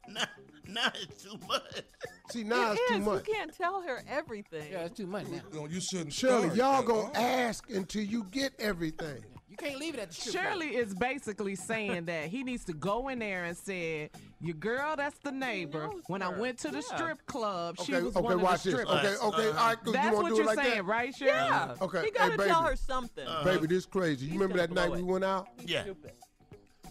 Now, 0.06 0.24
now 0.68 0.92
it's 1.02 1.24
too 1.24 1.36
much. 1.48 1.62
See, 2.30 2.44
now 2.44 2.72
It 2.72 2.78
it's 2.80 2.90
too 2.92 2.98
much. 3.00 3.26
You 3.26 3.34
can't 3.34 3.56
tell 3.56 3.80
her 3.82 4.02
everything. 4.08 4.70
Yeah, 4.70 4.80
it's 4.84 4.96
too 4.96 5.06
much 5.06 5.26
now. 5.28 5.40
No, 5.52 5.66
you 5.66 5.80
shouldn't. 5.80 6.12
Shirley, 6.12 6.50
start 6.50 6.56
y'all 6.56 6.82
gonna 6.82 7.00
all. 7.08 7.16
ask 7.16 7.70
until 7.70 8.02
you 8.02 8.24
get 8.30 8.52
everything. 8.58 9.24
You 9.48 9.56
can't 9.56 9.78
leave 9.78 9.94
it 9.94 10.00
at 10.00 10.08
the 10.10 10.14
strip 10.14 10.34
club. 10.34 10.44
Shirley 10.52 10.76
is 10.76 10.94
basically 10.94 11.54
saying 11.56 12.04
that 12.04 12.26
he 12.26 12.44
needs 12.44 12.64
to 12.66 12.74
go 12.74 13.08
in 13.08 13.18
there 13.18 13.44
and 13.44 13.56
say, 13.56 14.10
"Your 14.40 14.54
girl, 14.54 14.94
that's 14.94 15.18
the 15.20 15.32
neighbor. 15.32 15.88
When 16.06 16.20
I 16.22 16.28
went 16.28 16.58
to 16.60 16.68
the 16.68 16.84
Yeah. 16.90 16.96
strip 16.96 17.24
club, 17.26 17.78
she 17.82 17.94
Okay, 17.94 18.02
was 18.04 18.14
okay, 18.16 18.24
one 18.24 18.32
of 18.34 18.42
watch 18.42 18.62
the 18.62 18.70
this. 18.72 18.80
strippers." 18.80 19.04
Okay, 19.04 19.16
okay, 19.26 19.48
all 19.48 19.54
right, 19.68 19.82
good. 19.82 19.94
That's 19.94 20.06
you 20.08 20.12
wanna 20.12 20.22
what 20.22 20.28
do 20.30 20.36
you're 20.36 20.44
like 20.46 20.58
saying, 20.58 20.76
that? 20.76 20.84
right, 20.84 21.14
Shirley? 21.14 21.32
Yeah. 21.32 21.74
Okay, 21.80 22.02
You 22.04 22.12
gotta 22.12 22.30
hey, 22.32 22.36
baby. 22.36 22.48
tell 22.50 22.62
her 22.62 22.76
something. 22.76 23.26
Baby, 23.42 23.66
this 23.68 23.86
crazy. 23.86 24.26
You 24.26 24.34
remember 24.34 24.58
that 24.58 24.70
night 24.70 24.88
blow 24.88 24.96
we 24.98 25.02
went 25.02 25.24
out? 25.24 25.48
Yeah. 25.64 25.84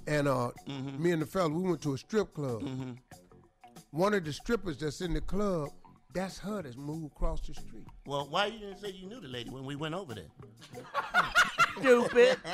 And 0.07 0.27
uh, 0.27 0.51
Mm-hmm. 0.68 1.03
me 1.03 1.11
and 1.11 1.22
the 1.22 1.26
fella, 1.27 1.49
we 1.49 1.61
went 1.69 1.81
to 1.84 1.93
a 1.93 1.97
strip 1.97 2.34
club. 2.34 2.64
One 3.91 4.14
of 4.14 4.23
the 4.26 4.34
strippers 4.34 4.77
that's 4.77 5.01
in 5.01 5.14
the 5.14 5.22
club, 5.22 5.69
that's 6.14 6.38
her 6.39 6.61
that's 6.61 6.76
moved 6.77 7.07
across 7.07 7.41
the 7.41 7.53
street. 7.53 7.88
Well, 8.05 8.27
why 8.30 8.47
you 8.47 8.59
didn't 8.59 8.80
say 8.80 8.91
you 8.91 9.07
knew 9.07 9.19
the 9.22 9.27
lady 9.27 9.49
when 9.49 9.65
we 9.65 9.76
went 9.76 9.95
over 9.95 10.14
there? 10.14 10.84
Stupid. 11.80 12.38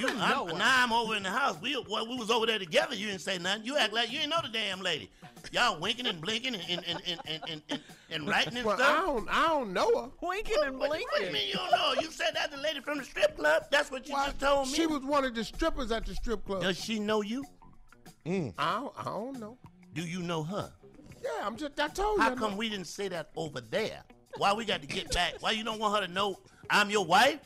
You, 0.00 0.08
I'm, 0.08 0.58
now 0.58 0.84
I'm 0.84 0.92
over 0.92 1.14
in 1.16 1.22
the 1.22 1.30
house. 1.30 1.58
We 1.60 1.76
well, 1.88 2.08
we 2.08 2.16
was 2.16 2.30
over 2.30 2.46
there 2.46 2.58
together. 2.58 2.94
You 2.94 3.06
didn't 3.08 3.20
say 3.20 3.38
nothing. 3.38 3.64
You 3.64 3.76
act 3.76 3.92
like 3.92 4.10
you 4.10 4.18
didn't 4.18 4.30
know 4.30 4.40
the 4.42 4.48
damn 4.48 4.80
lady. 4.80 5.10
Y'all 5.52 5.78
winking 5.78 6.06
and 6.06 6.20
blinking 6.20 6.54
and 6.54 6.64
and 6.68 6.84
and 6.86 7.02
and 7.06 7.20
and, 7.26 7.42
and, 7.48 7.62
and, 7.68 7.80
and 8.10 8.28
writing 8.28 8.56
and 8.56 8.66
Well, 8.66 8.80
I 8.80 9.02
don't, 9.02 9.28
I 9.30 9.46
don't 9.48 9.72
know 9.72 10.02
her. 10.04 10.08
Winking 10.26 10.56
and 10.64 10.78
What, 10.78 10.88
blinking. 10.88 11.08
what 11.12 11.20
do 11.20 11.26
you 11.26 11.32
mean 11.32 11.48
you 11.48 11.54
don't 11.54 11.70
know? 11.70 11.94
You 12.00 12.10
said 12.10 12.30
that 12.34 12.50
the 12.50 12.56
lady 12.56 12.80
from 12.80 12.98
the 12.98 13.04
strip 13.04 13.36
club. 13.36 13.64
That's 13.70 13.90
what 13.90 14.08
you 14.08 14.14
just 14.14 14.40
told 14.40 14.68
me. 14.68 14.74
She 14.74 14.86
was 14.86 15.02
one 15.02 15.24
of 15.24 15.34
the 15.34 15.44
strippers 15.44 15.92
at 15.92 16.06
the 16.06 16.14
strip 16.14 16.44
club. 16.44 16.62
Does 16.62 16.82
she 16.82 16.98
know 16.98 17.20
you? 17.20 17.44
I 18.26 18.40
don't, 18.80 18.92
I 18.98 19.04
don't 19.04 19.38
know. 19.38 19.58
Do 19.94 20.02
you 20.02 20.22
know 20.22 20.42
her? 20.42 20.72
Yeah, 21.22 21.30
I'm 21.46 21.56
just. 21.56 21.78
I 21.78 21.88
told 21.88 22.18
you. 22.18 22.22
How 22.22 22.32
I 22.32 22.34
come 22.34 22.52
know. 22.52 22.56
we 22.56 22.68
didn't 22.68 22.86
say 22.86 23.08
that 23.08 23.30
over 23.36 23.60
there? 23.60 24.02
Why 24.38 24.52
we 24.54 24.64
got 24.64 24.80
to 24.80 24.86
get 24.86 25.12
back? 25.12 25.34
Why 25.40 25.50
you 25.50 25.62
don't 25.64 25.78
want 25.78 26.00
her 26.00 26.06
to 26.06 26.12
know 26.12 26.38
I'm 26.72 26.88
your 26.90 27.04
wife? 27.04 27.38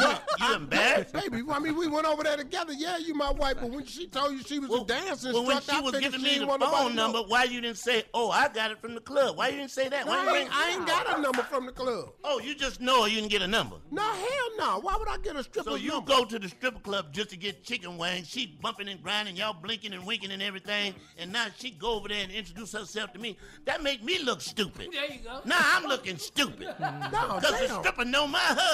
You, 0.00 0.08
you 0.40 0.54
embarrassed? 0.54 1.12
Baby, 1.12 1.42
I 1.48 1.58
mean, 1.60 1.76
we 1.76 1.86
went 1.86 2.06
over 2.06 2.22
there 2.24 2.36
together. 2.36 2.72
Yeah, 2.72 2.96
you 2.98 3.14
my 3.14 3.30
wife, 3.30 3.56
but 3.60 3.70
when 3.70 3.84
she 3.84 4.08
told 4.08 4.32
you 4.32 4.42
she 4.42 4.58
was 4.58 4.70
a 4.72 4.84
dancing 4.84 5.32
Well, 5.32 5.44
when 5.46 5.60
she 5.60 5.70
I 5.70 5.80
was 5.80 5.92
figured 5.94 6.12
giving 6.12 6.26
me 6.26 6.38
the 6.38 6.46
phone 6.46 6.60
to 6.90 6.94
know. 6.96 7.02
number, 7.12 7.18
why 7.20 7.44
you 7.44 7.60
didn't 7.60 7.76
say, 7.78 8.04
"Oh, 8.14 8.30
I 8.30 8.48
got 8.48 8.70
it 8.72 8.80
from 8.80 8.94
the 8.94 9.00
club"? 9.00 9.36
Why 9.36 9.48
you 9.48 9.58
didn't 9.58 9.70
say 9.70 9.88
that? 9.90 10.06
No, 10.06 10.12
Why 10.12 10.24
you 10.24 10.30
I, 10.30 10.38
ain't, 10.38 10.50
I 10.56 10.70
ain't 10.70 10.86
got 10.86 11.18
a 11.18 11.20
number 11.22 11.42
from 11.42 11.66
the 11.66 11.72
club. 11.72 12.10
Oh, 12.24 12.40
you 12.40 12.54
just 12.54 12.80
know. 12.80 13.04
You 13.06 13.16
didn't 13.16 13.30
get 13.30 13.42
a 13.42 13.46
number. 13.46 13.76
No, 13.90 14.02
hell 14.02 14.48
no. 14.58 14.80
Why 14.80 14.96
would 14.98 15.08
I 15.08 15.18
get 15.18 15.36
a 15.36 15.42
stripper 15.44 15.70
So 15.70 15.76
you 15.76 15.90
number? 15.90 16.08
go 16.10 16.24
to 16.24 16.38
the 16.38 16.48
stripper 16.48 16.80
club 16.80 17.12
just 17.12 17.30
to 17.30 17.36
get 17.36 17.62
chicken 17.62 17.98
wings. 17.98 18.28
She 18.28 18.58
bumping 18.62 18.88
and 18.88 19.00
grinding, 19.02 19.36
y'all 19.36 19.52
blinking 19.52 19.92
and 19.92 20.04
winking 20.06 20.32
and 20.32 20.42
everything, 20.42 20.94
and 21.18 21.30
now 21.32 21.46
she 21.58 21.70
go 21.70 21.92
over 21.96 22.08
there 22.08 22.22
and 22.22 22.32
introduce 22.32 22.72
herself 22.72 23.12
to 23.12 23.18
me. 23.18 23.36
That 23.66 23.82
make 23.82 24.02
me 24.02 24.18
look 24.22 24.40
stupid. 24.40 24.88
There 24.92 25.04
you 25.12 25.20
go. 25.22 25.40
Now 25.44 25.58
I'm 25.60 25.84
looking 25.84 26.16
stupid 26.16 26.60
No, 26.80 27.38
because 27.40 27.60
the 27.60 27.66
damn. 27.68 27.80
stripper 27.82 28.04
know 28.06 28.26
my 28.26 28.38
husband. 28.38 28.69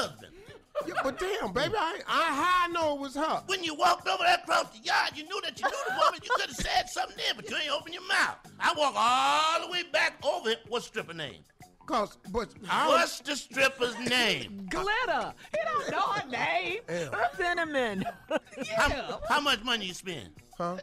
Yeah, 0.87 0.95
but 1.03 1.19
damn, 1.19 1.53
baby, 1.53 1.75
I, 1.77 2.01
I 2.07 2.35
how 2.35 2.65
I 2.65 2.69
know 2.69 2.95
it 2.97 3.01
was 3.01 3.15
her. 3.15 3.43
When 3.47 3.65
you 3.65 3.75
walked 3.75 4.07
over 4.07 4.23
there 4.23 4.37
across 4.37 4.71
the 4.77 4.85
yard, 4.85 5.13
you 5.15 5.25
knew 5.25 5.41
that 5.43 5.59
you 5.59 5.67
knew 5.67 5.77
the 5.89 5.95
woman. 5.99 6.21
You 6.23 6.31
could 6.37 6.49
have 6.49 6.57
said 6.57 6.91
something 6.91 7.17
then, 7.17 7.35
but 7.35 7.49
you 7.49 7.57
ain't 7.57 7.71
open 7.71 7.93
your 7.93 8.07
mouth. 8.07 8.37
I 8.61 8.75
walk 8.77 8.95
all 8.97 9.67
the 9.67 9.73
way 9.73 9.85
back 9.91 10.19
over 10.23 10.51
it. 10.51 10.61
What's 10.69 10.87
stripper 10.87 11.15
name? 11.15 11.43
Cause, 11.87 12.19
but 12.33 12.49
I 12.69 12.89
What's 12.89 13.21
the 13.21 13.37
stripper's 13.37 13.97
name? 14.01 14.67
Glitter. 14.71 15.33
He 15.53 15.59
don't 15.65 15.91
know 15.91 16.01
her 16.01 16.29
name. 16.29 16.81
Damn. 16.89 17.13
Cinnamon. 17.37 18.05
How, 18.77 19.21
how 19.29 19.41
much 19.41 19.63
money 19.63 19.87
you 19.87 19.95
spend? 19.95 20.31
Huh? 20.59 20.79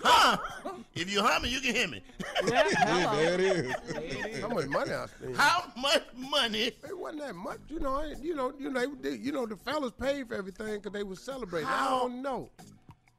Huh? 0.00 0.36
If 0.94 1.10
you 1.12 1.22
humming, 1.22 1.50
you 1.50 1.60
can 1.60 1.74
hear 1.74 1.88
me. 1.88 2.02
Yeah, 2.46 2.62
Yeah, 2.86 3.16
there 3.16 3.34
it 3.34 3.40
is. 3.40 4.40
How 4.40 4.48
much 4.48 4.66
money 4.66 4.92
I 4.92 5.06
spent? 5.06 5.36
How 5.36 5.64
much 5.76 6.02
money? 6.16 6.58
It 6.88 6.96
wasn't 6.98 7.22
that 7.22 7.34
much, 7.34 7.58
you 7.68 7.80
know. 7.80 7.94
I- 7.94 8.14
You 8.20 8.34
know, 8.34 8.52
you 8.58 8.70
know, 8.70 8.94
they, 9.00 9.14
you 9.16 9.32
know, 9.32 9.46
the 9.46 9.56
fellas 9.56 9.92
paid 10.00 10.28
for 10.28 10.34
everything 10.34 10.74
because 10.76 10.92
they 10.92 11.02
was 11.02 11.20
celebrating. 11.20 11.68
I 11.68 11.88
don't 11.90 12.22
know. 12.22 12.50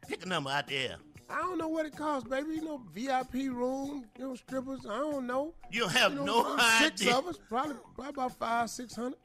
Pick 0.08 0.26
a 0.26 0.30
number 0.30 0.50
out 0.50 0.68
there. 0.68 0.96
I 1.30 1.38
don't 1.42 1.58
know 1.60 1.68
what 1.68 1.86
it 1.86 1.96
costs, 1.96 2.28
baby. 2.28 2.56
You 2.56 2.64
know, 2.64 2.82
VIP 2.94 3.34
room, 3.52 4.06
you 4.18 4.28
know, 4.30 4.36
strippers. 4.36 4.80
I 4.90 4.98
don't 4.98 5.28
know. 5.28 5.54
You 5.72 5.88
have 5.88 6.14
You 6.14 6.20
know, 6.26 6.56
no 6.56 6.58
six 6.80 7.02
idea. 7.02 7.16
of 7.18 7.28
us, 7.28 7.38
probably, 7.48 7.76
probably 7.94 8.10
about 8.10 8.38
five, 8.40 8.70
six 8.70 8.96
hundred. 8.96 9.20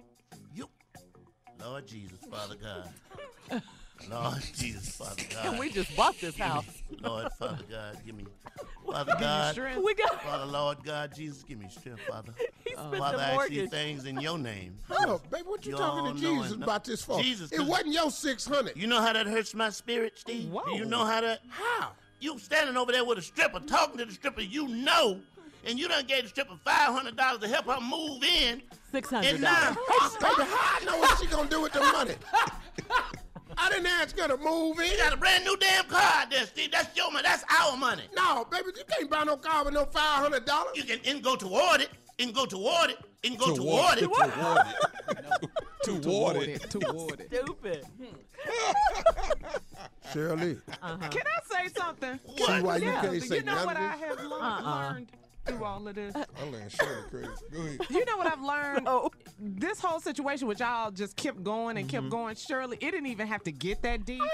You, 0.55 0.69
Lord 1.61 1.87
Jesus, 1.87 2.19
Father 2.31 2.57
God. 2.57 2.91
Lord 4.11 4.43
Jesus, 4.55 4.97
Father 4.97 5.23
God. 5.31 5.47
And 5.51 5.59
we 5.59 5.71
just 5.71 5.95
bought 5.97 6.19
this 6.21 6.37
house. 6.37 6.65
Lord, 7.01 7.29
Father 7.39 7.65
God, 7.71 7.99
give 8.05 8.15
me, 8.17 8.25
Father 8.91 9.15
God, 9.19 9.53
strength. 9.55 9.83
We 9.85 9.95
got 9.95 10.23
Father, 10.23 10.47
Lord 10.47 10.79
God, 10.85 11.15
Jesus, 11.15 11.43
give 11.43 11.59
me 11.59 11.69
strength, 11.71 12.01
Father. 12.09 12.33
he 12.65 12.73
spent 12.73 12.97
Father, 12.97 13.17
the 13.17 13.23
I 13.23 13.27
ask 13.31 13.49
these 13.49 13.57
mortgage. 13.59 13.71
things 13.71 14.05
in 14.05 14.21
your 14.21 14.39
name. 14.39 14.77
Oh, 14.91 15.21
baby, 15.31 15.45
what 15.47 15.65
you 15.65 15.73
You 15.73 15.79
talking 15.79 16.15
to 16.15 16.21
Jesus 16.21 16.53
it. 16.53 16.59
No, 16.59 16.65
about 16.65 16.85
this 16.85 17.03
for? 17.03 17.21
Jesus, 17.21 17.51
it 17.53 17.61
wasn't 17.61 17.93
your 17.93 18.11
six 18.11 18.45
hundred. 18.47 18.77
You 18.77 18.87
know 18.87 19.01
how 19.01 19.13
that 19.13 19.27
hurts 19.27 19.55
my 19.55 19.71
spirit, 19.71 20.19
Steve? 20.19 20.53
Do 20.67 20.73
you 20.77 20.85
know 20.85 21.05
how 21.05 21.21
that? 21.23 21.41
How? 21.49 21.93
You 22.21 22.39
standing 22.39 22.77
over 22.77 22.93
there 22.93 23.05
with 23.05 23.19
a 23.19 23.23
stripper, 23.23 23.61
talking 23.61 23.99
to 23.99 24.05
the 24.07 24.13
stripper 24.13 24.41
you 24.41 24.69
know, 24.69 25.21
and 25.67 25.79
you 25.79 25.89
done 25.89 26.05
gave 26.07 26.23
the 26.25 26.29
stripper 26.29 26.55
five 26.65 26.89
hundred 26.93 27.17
dollars 27.17 27.41
to 27.41 27.49
help 27.49 27.67
her 27.67 27.81
move 27.81 28.23
in, 28.23 28.63
Six 28.93 29.13
and 29.13 29.25
hundred 29.25 29.41
now 29.41 29.75
dollars. 29.75 30.17
Baby, 30.17 30.51
how 30.51 30.79
I 30.81 30.85
know 30.85 30.99
what 30.99 31.19
she 31.19 31.27
gonna 31.27 31.49
do 31.49 31.61
with 31.63 31.73
the 31.73 31.81
money? 31.81 32.15
I 33.57 33.69
didn't 33.71 33.87
ask 33.87 34.19
her 34.19 34.29
to 34.29 34.37
move 34.37 34.79
in. 34.81 34.91
you 34.91 34.97
got 34.99 35.13
a 35.13 35.17
brand 35.17 35.45
new 35.45 35.57
damn 35.57 35.85
car 35.87 36.01
out 36.03 36.31
there, 36.31 36.45
Steve. 36.47 36.71
That's 36.73 36.97
your 36.97 37.11
money. 37.11 37.25
That's 37.27 37.45
our 37.61 37.77
money. 37.77 38.03
No, 38.15 38.45
baby, 38.51 38.67
you 38.77 38.83
can't 38.91 39.11
buy 39.11 39.25
no 39.25 39.37
car 39.37 39.65
with 39.65 39.75
no 39.75 39.85
five 39.87 40.23
hundred 40.23 40.45
dollars. 40.45 40.73
You 40.77 40.85
can 40.85 40.99
and 41.07 41.23
go 41.23 41.37
toward 41.37 41.81
it, 41.81 41.91
and 42.19 42.35
go 42.35 42.47
toward 42.47 42.91
it, 42.91 42.99
and 43.25 43.39
go 43.39 43.55
Toward- 43.55 43.99
toward 43.99 43.99
it. 43.99 44.11
Toward 45.85 45.97
it. 45.99 46.03
Toward 46.03 46.37
it. 46.49 46.71
Toward 46.71 47.21
it. 47.21 47.29
Stupid. 47.45 47.85
Shirley, 50.13 50.57
uh-huh. 50.83 51.09
Can 51.09 51.23
I 51.27 51.65
say 51.67 51.69
something? 51.77 52.19
see 52.37 52.63
why 52.63 52.77
you 52.77 52.87
Yeah. 52.87 53.01
can't 53.03 53.23
say 53.23 53.37
You 53.37 53.43
know 53.43 53.55
none 53.55 53.67
what 53.67 53.77
I 53.77 53.97
have 53.97 54.19
learned, 54.19 54.33
Uh-uh. 54.33 54.93
learned 54.93 55.07
through 55.45 55.65
all 55.65 55.87
of 55.87 55.95
this? 55.95 56.15
I 56.15 56.45
learned 56.51 56.73
Shirley 56.73 57.03
crazy. 57.11 57.29
Go 57.53 57.61
ahead. 57.61 57.81
You 57.91 58.05
know 58.05 58.17
what 58.17 58.27
I've 58.27 58.43
learned? 58.43 58.89
Oh. 58.95 59.11
This 59.41 59.81
whole 59.81 59.99
situation, 59.99 60.47
which 60.47 60.61
y'all 60.61 60.91
just 60.91 61.17
kept 61.17 61.43
going 61.43 61.77
and 61.77 61.89
kept 61.89 62.05
mm-hmm. 62.05 62.11
going, 62.11 62.37
Shirley, 62.37 62.77
it 62.81 62.91
didn't 62.93 63.07
even 63.07 63.27
have 63.27 63.43
to 63.45 63.53
get 63.53 63.83
that 63.83 64.05
deep. 64.05 64.23
I 64.23 64.27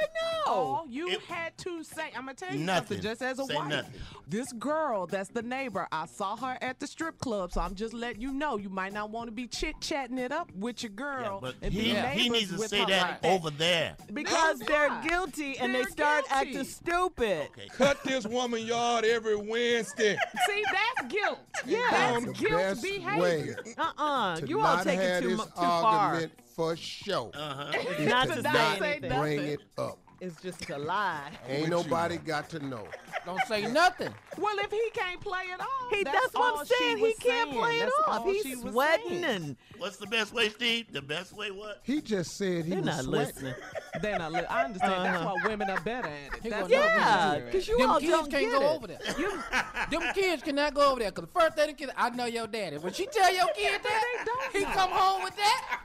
know. 0.46 0.52
All 0.52 0.86
you 0.88 1.08
It- 1.10 1.20
had 1.22 1.56
to 1.58 1.82
say, 1.84 2.10
I'm 2.14 2.22
gonna 2.26 2.34
tell 2.34 2.52
you 2.52 2.58
Nothing. 2.64 2.98
something, 2.98 3.02
just 3.02 3.22
as 3.22 3.38
a 3.38 3.44
Say 3.46 3.54
wife. 3.54 3.68
nothing. 3.68 3.92
This 4.28 4.52
girl, 4.52 5.06
that's 5.06 5.30
the 5.30 5.42
neighbor. 5.42 5.86
I 5.90 6.06
saw 6.06 6.36
her 6.36 6.58
at 6.60 6.78
the 6.80 6.86
strip 6.86 7.18
club, 7.18 7.52
so 7.52 7.60
I'm 7.60 7.74
just 7.74 7.94
letting 7.94 8.20
you 8.20 8.32
know. 8.32 8.58
You 8.58 8.68
might 8.68 8.92
not 8.92 9.10
want 9.10 9.28
to 9.28 9.32
be 9.32 9.46
chit 9.46 9.74
chatting 9.80 10.18
it 10.18 10.32
up 10.32 10.50
with 10.54 10.82
your 10.82 10.90
girl 10.90 11.40
Yeah, 11.42 11.48
but 11.48 11.54
and 11.62 11.72
he, 11.72 11.80
be 11.80 11.86
he 11.88 11.92
neighbors 11.94 12.30
needs 12.30 12.50
to 12.52 12.58
with 12.58 12.70
say 12.70 12.80
her 12.80 12.86
that 12.86 13.22
like 13.22 13.32
over 13.32 13.50
there. 13.50 13.96
Because 14.12 14.60
No, 14.60 14.66
they're 14.66 14.86
yeah. 14.88 15.08
guilty 15.08 15.58
and 15.58 15.74
They're 15.74 15.84
they 15.84 15.90
start 15.90 16.28
guilty. 16.28 16.48
acting 16.48 16.64
stupid. 16.64 17.48
Okay. 17.52 17.68
Cut 17.76 18.02
this 18.04 18.26
woman 18.26 18.64
yard 18.66 19.04
every 19.04 19.36
Wednesday. 19.36 20.16
See, 20.46 20.64
that's 20.70 20.99
guilt. 21.08 21.38
Yeah. 21.66 21.78
that's 21.90 22.24
the 22.24 22.32
guilt 22.32 22.52
best 22.52 22.82
behavior. 22.82 23.20
way 23.20 23.54
Uh-uh. 23.78 24.36
to 24.36 24.46
You 24.48 24.58
all 24.60 24.76
not 24.76 24.84
take 24.84 24.98
it 24.98 25.22
too, 25.22 25.28
this 25.36 25.44
too 25.44 25.50
far. 25.56 25.84
argument 26.14 26.32
for 26.56 26.76
sure. 26.76 27.30
Uh-huh. 27.34 27.72
Not 28.04 28.28
to 28.28 28.34
to 28.36 28.42
say 28.42 28.76
anything. 28.96 29.18
bring 29.20 29.40
it 29.40 29.60
up. 29.78 29.98
It's 30.20 30.40
just 30.42 30.68
a 30.68 30.76
lie. 30.76 31.30
Ain't 31.48 31.70
nobody 31.70 32.18
got 32.18 32.50
to 32.50 32.58
know. 32.58 32.86
Don't 33.24 33.40
say 33.46 33.66
nothing. 33.66 34.12
Well, 34.36 34.54
if 34.58 34.70
he 34.70 34.90
can't 34.92 35.18
play 35.20 35.44
it 35.52 35.60
off, 35.60 35.66
He, 35.90 36.04
that's, 36.04 36.20
that's, 36.20 36.34
what 36.34 36.54
all 36.54 36.60
I'm 36.60 36.66
saying. 36.66 36.98
He 36.98 37.14
can't 37.14 37.50
saying. 37.50 37.52
play 37.58 37.76
it 37.76 37.80
That's 37.80 37.92
off. 38.06 38.20
all 38.20 38.32
He's 38.32 38.62
was 38.62 38.72
sweating 38.74 39.08
saying. 39.08 39.24
and 39.24 39.56
What's 39.78 39.96
the 39.96 40.06
best 40.08 40.34
way, 40.34 40.50
Steve? 40.50 40.92
The 40.92 41.00
best 41.00 41.34
way 41.34 41.50
what? 41.50 41.80
He 41.84 42.02
just 42.02 42.36
said 42.36 42.64
he 42.66 42.70
they're 42.70 42.78
was 42.82 42.86
not 42.86 43.04
sweating. 43.04 43.26
listening. 43.34 43.54
They're 44.02 44.18
not 44.18 44.32
li- 44.32 44.40
I 44.48 44.64
understand. 44.64 44.92
Uh-huh. 44.92 45.02
That's 45.04 45.24
why 45.24 45.48
women 45.48 45.68
are 45.70 45.80
better 45.80 46.08
at 46.08 46.36
it. 46.36 46.42
That's 46.50 46.68
gonna 46.68 46.68
know 46.68 46.80
what 46.80 46.94
we 46.94 47.00
Yeah, 47.00 47.38
because 47.46 47.68
you 47.68 47.78
them 47.78 47.90
all 47.90 47.98
kids 48.00 48.12
don't 48.12 48.30
can't 48.30 48.44
get 48.50 48.52
go 48.60 48.62
it. 48.62 48.76
over 48.76 48.86
there. 48.86 48.98
You, 49.18 49.42
them 49.90 50.02
kids 50.14 50.42
cannot 50.42 50.74
go 50.74 50.90
over 50.92 51.00
there 51.00 51.10
because 51.10 51.28
the 51.32 51.40
first 51.40 51.56
thing 51.56 51.66
the 51.68 51.72
kids, 51.74 51.92
I 51.96 52.10
know 52.10 52.26
your 52.26 52.46
daddy. 52.46 52.78
When 52.78 52.92
she 52.92 53.06
tell 53.06 53.34
your 53.34 53.48
kid 53.54 53.80
that, 53.82 54.48
he 54.52 54.62
come 54.64 54.90
home 54.90 55.22
with 55.24 55.36
that. 55.36 55.80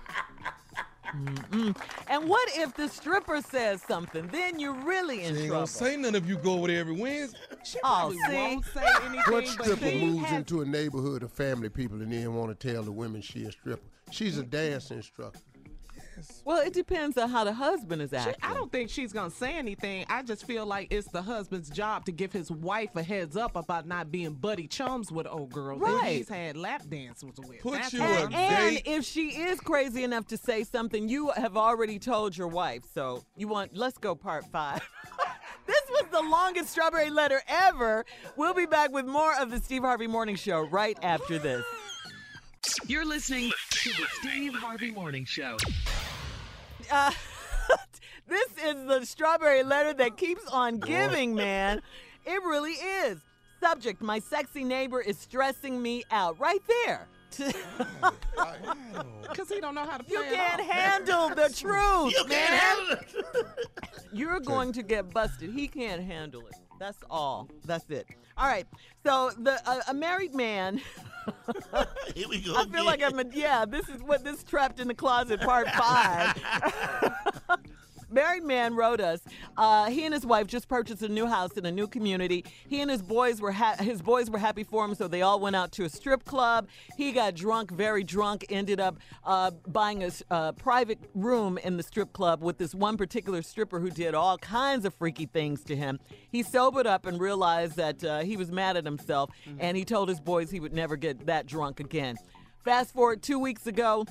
Mm-mm. 1.23 1.75
And 2.07 2.27
what 2.27 2.47
if 2.55 2.73
the 2.75 2.87
stripper 2.89 3.41
says 3.41 3.81
something? 3.87 4.27
Then 4.27 4.59
you're 4.59 4.73
really 4.73 5.23
in 5.23 5.33
She 5.35 5.41
ain't 5.41 5.47
trouble. 5.49 5.55
gonna 5.55 5.67
say 5.67 5.95
nothing 5.95 6.15
if 6.15 6.27
you 6.27 6.37
go 6.37 6.53
over 6.53 6.67
there 6.67 6.79
every 6.81 6.99
Wednesday. 6.99 7.37
She 7.63 7.77
Oh, 7.79 7.81
probably 7.83 8.17
see? 8.27 8.33
won't 8.33 8.65
say 8.65 8.85
anything, 9.05 9.33
What 9.33 9.47
stripper 9.47 9.89
she 9.89 10.05
moves 10.05 10.25
has 10.25 10.37
into 10.39 10.61
a 10.61 10.65
neighborhood 10.65 11.23
of 11.23 11.31
family 11.31 11.69
people 11.69 12.01
and 12.01 12.11
then 12.11 12.33
want 12.35 12.57
to 12.59 12.73
tell 12.73 12.83
the 12.83 12.91
women 12.91 13.21
she 13.21 13.45
a 13.45 13.51
stripper? 13.51 13.81
She's 14.11 14.37
a 14.37 14.43
dance 14.43 14.91
instructor. 14.91 15.39
Well, 16.45 16.61
it 16.65 16.73
depends 16.73 17.17
on 17.17 17.29
how 17.29 17.43
the 17.43 17.53
husband 17.53 18.01
is 18.01 18.11
She, 18.11 18.15
acting. 18.17 18.35
I 18.41 18.53
don't 18.53 18.71
think 18.71 18.89
she's 18.89 19.11
gonna 19.13 19.29
say 19.29 19.53
anything. 19.55 20.05
I 20.09 20.21
just 20.23 20.45
feel 20.45 20.65
like 20.65 20.87
it's 20.91 21.07
the 21.09 21.21
husband's 21.21 21.69
job 21.69 22.05
to 22.05 22.11
give 22.11 22.31
his 22.31 22.49
wife 22.51 22.95
a 22.95 23.03
heads 23.03 23.35
up 23.37 23.55
about 23.55 23.87
not 23.87 24.11
being 24.11 24.33
buddy 24.33 24.67
chums 24.67 25.11
with 25.11 25.27
old 25.27 25.51
girls 25.51 25.81
that 25.81 25.87
Right. 25.93 26.17
he's 26.17 26.29
had 26.29 26.57
lap 26.57 26.83
dances 26.89 27.23
with. 27.37 27.59
Put 27.61 27.73
That's 27.73 27.93
you 27.93 28.01
all 28.01 28.07
a 28.13 28.25
I'm 28.25 28.33
and, 28.33 28.77
and 28.77 28.81
if 28.85 29.05
she 29.05 29.29
is 29.29 29.59
crazy 29.59 30.03
enough 30.03 30.27
to 30.27 30.37
say 30.37 30.63
something, 30.63 31.07
you 31.09 31.29
have 31.31 31.57
already 31.57 31.99
told 31.99 32.37
your 32.37 32.47
wife. 32.47 32.83
So 32.93 33.23
you 33.35 33.47
want, 33.47 33.75
let's 33.75 33.97
go 33.97 34.15
part 34.15 34.45
five. 34.51 34.81
this 35.67 35.81
was 35.89 36.05
the 36.11 36.21
longest 36.21 36.69
strawberry 36.69 37.09
letter 37.09 37.41
ever. 37.47 38.05
We'll 38.35 38.53
be 38.53 38.65
back 38.65 38.91
with 38.91 39.05
more 39.05 39.33
of 39.39 39.51
the 39.51 39.57
Steve 39.59 39.81
Harvey 39.83 40.07
Morning 40.07 40.35
Show 40.35 40.61
right 40.61 40.97
after 41.01 41.37
this. 41.39 41.63
You're 42.87 43.05
listening 43.05 43.51
to 43.71 43.89
the 43.89 44.05
Steve 44.19 44.53
Harvey 44.55 44.91
Morning 44.91 45.25
Show. 45.25 45.57
Uh, 46.91 47.11
this 48.27 48.49
is 48.63 48.85
the 48.87 49.05
strawberry 49.05 49.63
letter 49.63 49.93
that 49.93 50.17
keeps 50.17 50.45
on 50.47 50.79
giving, 50.79 51.33
man. 51.35 51.81
It 52.25 52.41
really 52.43 52.73
is. 52.73 53.19
Subject 53.61 54.01
My 54.01 54.19
sexy 54.19 54.63
neighbor 54.63 55.01
is 55.01 55.17
stressing 55.17 55.81
me 55.81 56.03
out. 56.11 56.39
Right 56.39 56.61
there. 56.85 57.07
Because 59.23 59.49
he 59.49 59.59
don't 59.59 59.75
know 59.75 59.83
how 59.83 59.97
to 59.97 60.03
play 60.03 60.13
You 60.15 60.23
can't 60.35 60.61
off. 60.61 60.67
handle 60.67 61.29
the 61.29 61.49
truth, 61.53 62.13
You 62.15 62.25
man. 62.27 62.29
can't 62.29 62.59
handle 62.61 62.97
it. 63.33 63.45
You're 64.13 64.39
going 64.39 64.71
to 64.73 64.83
get 64.83 65.11
busted. 65.13 65.51
He 65.51 65.67
can't 65.67 66.01
handle 66.01 66.41
it. 66.47 66.53
That's 66.79 66.99
all. 67.09 67.49
That's 67.65 67.89
it. 67.89 68.07
All 68.37 68.47
right. 68.47 68.65
So 69.05 69.31
the 69.37 69.59
uh, 69.69 69.81
a 69.89 69.93
married 69.93 70.33
man. 70.35 70.79
Here 72.15 72.27
we 72.27 72.39
go. 72.41 72.55
I 72.55 72.65
feel 72.65 72.85
like 72.85 73.01
I'm 73.03 73.19
a 73.19 73.25
yeah. 73.31 73.65
This 73.65 73.89
is 73.89 74.01
what 74.01 74.23
this 74.23 74.43
trapped 74.43 74.79
in 74.79 74.87
the 74.87 74.93
closet 74.93 75.41
part 75.41 75.67
five. 75.69 76.41
Married 78.15 78.43
man 78.45 78.73
wrote 78.73 79.01
us. 79.01 79.19
Uh, 79.57 79.89
he 79.89 80.05
and 80.05 80.13
his 80.13 80.25
wife 80.25 80.47
just 80.47 80.69
purchased 80.69 81.01
a 81.01 81.09
new 81.09 81.25
house 81.25 81.57
in 81.57 81.65
a 81.65 81.71
new 81.71 81.85
community. 81.85 82.45
He 82.65 82.79
and 82.79 82.89
his 82.89 83.01
boys 83.01 83.41
were 83.41 83.51
ha- 83.51 83.75
his 83.77 84.01
boys 84.01 84.29
were 84.29 84.37
happy 84.37 84.63
for 84.63 84.85
him, 84.85 84.95
so 84.95 85.09
they 85.09 85.21
all 85.21 85.41
went 85.41 85.57
out 85.57 85.73
to 85.73 85.83
a 85.83 85.89
strip 85.89 86.23
club. 86.23 86.69
He 86.95 87.11
got 87.11 87.35
drunk, 87.35 87.71
very 87.71 88.05
drunk. 88.05 88.45
Ended 88.47 88.79
up 88.79 88.99
uh, 89.25 89.51
buying 89.67 90.01
a 90.01 90.11
uh, 90.31 90.53
private 90.53 90.99
room 91.13 91.57
in 91.57 91.75
the 91.75 91.83
strip 91.83 92.13
club 92.13 92.41
with 92.41 92.57
this 92.57 92.73
one 92.73 92.95
particular 92.95 93.41
stripper 93.41 93.81
who 93.81 93.89
did 93.89 94.15
all 94.15 94.37
kinds 94.37 94.85
of 94.85 94.93
freaky 94.93 95.25
things 95.25 95.61
to 95.65 95.75
him. 95.75 95.99
He 96.31 96.41
sobered 96.41 96.87
up 96.87 97.05
and 97.05 97.19
realized 97.19 97.75
that 97.75 98.01
uh, 98.01 98.19
he 98.21 98.37
was 98.37 98.49
mad 98.49 98.77
at 98.77 98.85
himself, 98.85 99.29
and 99.59 99.75
he 99.75 99.83
told 99.83 100.07
his 100.07 100.21
boys 100.21 100.49
he 100.49 100.61
would 100.61 100.73
never 100.73 100.95
get 100.95 101.25
that 101.25 101.47
drunk 101.47 101.81
again. 101.81 102.15
Fast 102.63 102.93
forward 102.93 103.21
two 103.21 103.39
weeks 103.39 103.67
ago. 103.67 104.05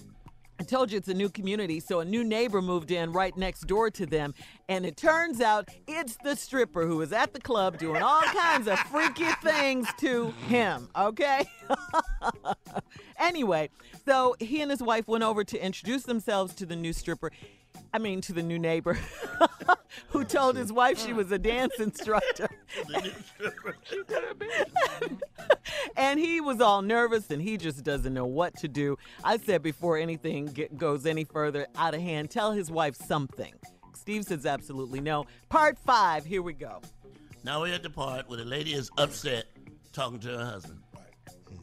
I 0.59 0.63
told 0.63 0.93
you 0.93 0.99
it's 0.99 1.09
a 1.09 1.15
new 1.15 1.29
community, 1.29 1.81
so 1.81 2.01
a 2.01 2.05
new 2.05 2.23
neighbor 2.23 2.63
moved 2.63 2.91
in 2.91 3.13
right 3.13 3.37
next 3.37 3.67
door 3.67 3.91
to 3.91 4.07
them. 4.07 4.35
And 4.69 4.87
it 4.87 4.97
turns 4.97 5.41
out 5.41 5.69
it's 5.89 6.17
the 6.23 6.37
stripper 6.37 6.87
who 6.87 6.99
was 6.99 7.13
at 7.13 7.33
the 7.33 7.41
club 7.41 7.79
doing 7.79 8.03
all 8.03 8.23
kinds 8.23 8.69
of 8.69 8.79
freaky 8.79 9.31
things 9.43 9.89
to 9.99 10.31
him, 10.49 10.89
okay? 10.97 11.45
anyway, 13.19 13.69
so 14.07 14.37
he 14.39 14.63
and 14.63 14.71
his 14.71 14.83
wife 14.83 15.09
went 15.09 15.25
over 15.25 15.43
to 15.43 15.65
introduce 15.65 16.05
themselves 16.05 16.55
to 16.55 16.67
the 16.67 16.77
new 16.77 16.93
stripper. 16.93 17.33
I 17.93 17.99
mean, 17.99 18.21
to 18.23 18.33
the 18.33 18.43
new 18.43 18.59
neighbor 18.59 18.99
who 20.09 20.25
told 20.25 20.57
his 20.57 20.73
wife 20.73 20.99
she 20.99 21.13
was 21.13 21.31
a 21.31 21.39
dance 21.39 21.75
instructor. 21.79 22.49
and 25.97 26.19
he 26.19 26.41
was 26.41 26.61
all 26.61 26.83
nervous 26.83 27.31
and 27.31 27.41
he 27.41 27.57
just 27.57 27.85
doesn't 27.85 28.13
know 28.13 28.27
what 28.27 28.57
to 28.59 28.69
do. 28.69 28.99
I 29.23 29.39
said 29.39 29.63
before 29.63 29.97
anything 29.97 30.47
get, 30.47 30.77
goes 30.77 31.07
any 31.07 31.25
further 31.25 31.67
out 31.77 31.95
of 31.95 32.01
hand, 32.01 32.31
tell 32.31 32.53
his 32.53 32.71
wife 32.71 32.97
something. 32.97 33.53
Steve 33.95 34.25
says 34.25 34.45
absolutely 34.45 35.01
no. 35.01 35.25
Part 35.49 35.79
five, 35.79 36.27
here 36.27 36.43
we 36.43 36.53
go. 36.53 36.81
Now 37.45 37.61
we're 37.61 37.75
at 37.75 37.83
the 37.83 37.91
part 37.91 38.29
where 38.29 38.39
the 38.39 38.45
lady 38.45 38.73
is 38.73 38.91
upset 38.99 39.45
talking 39.93 40.19
to 40.21 40.29
her 40.37 40.45
husband. 40.45 40.81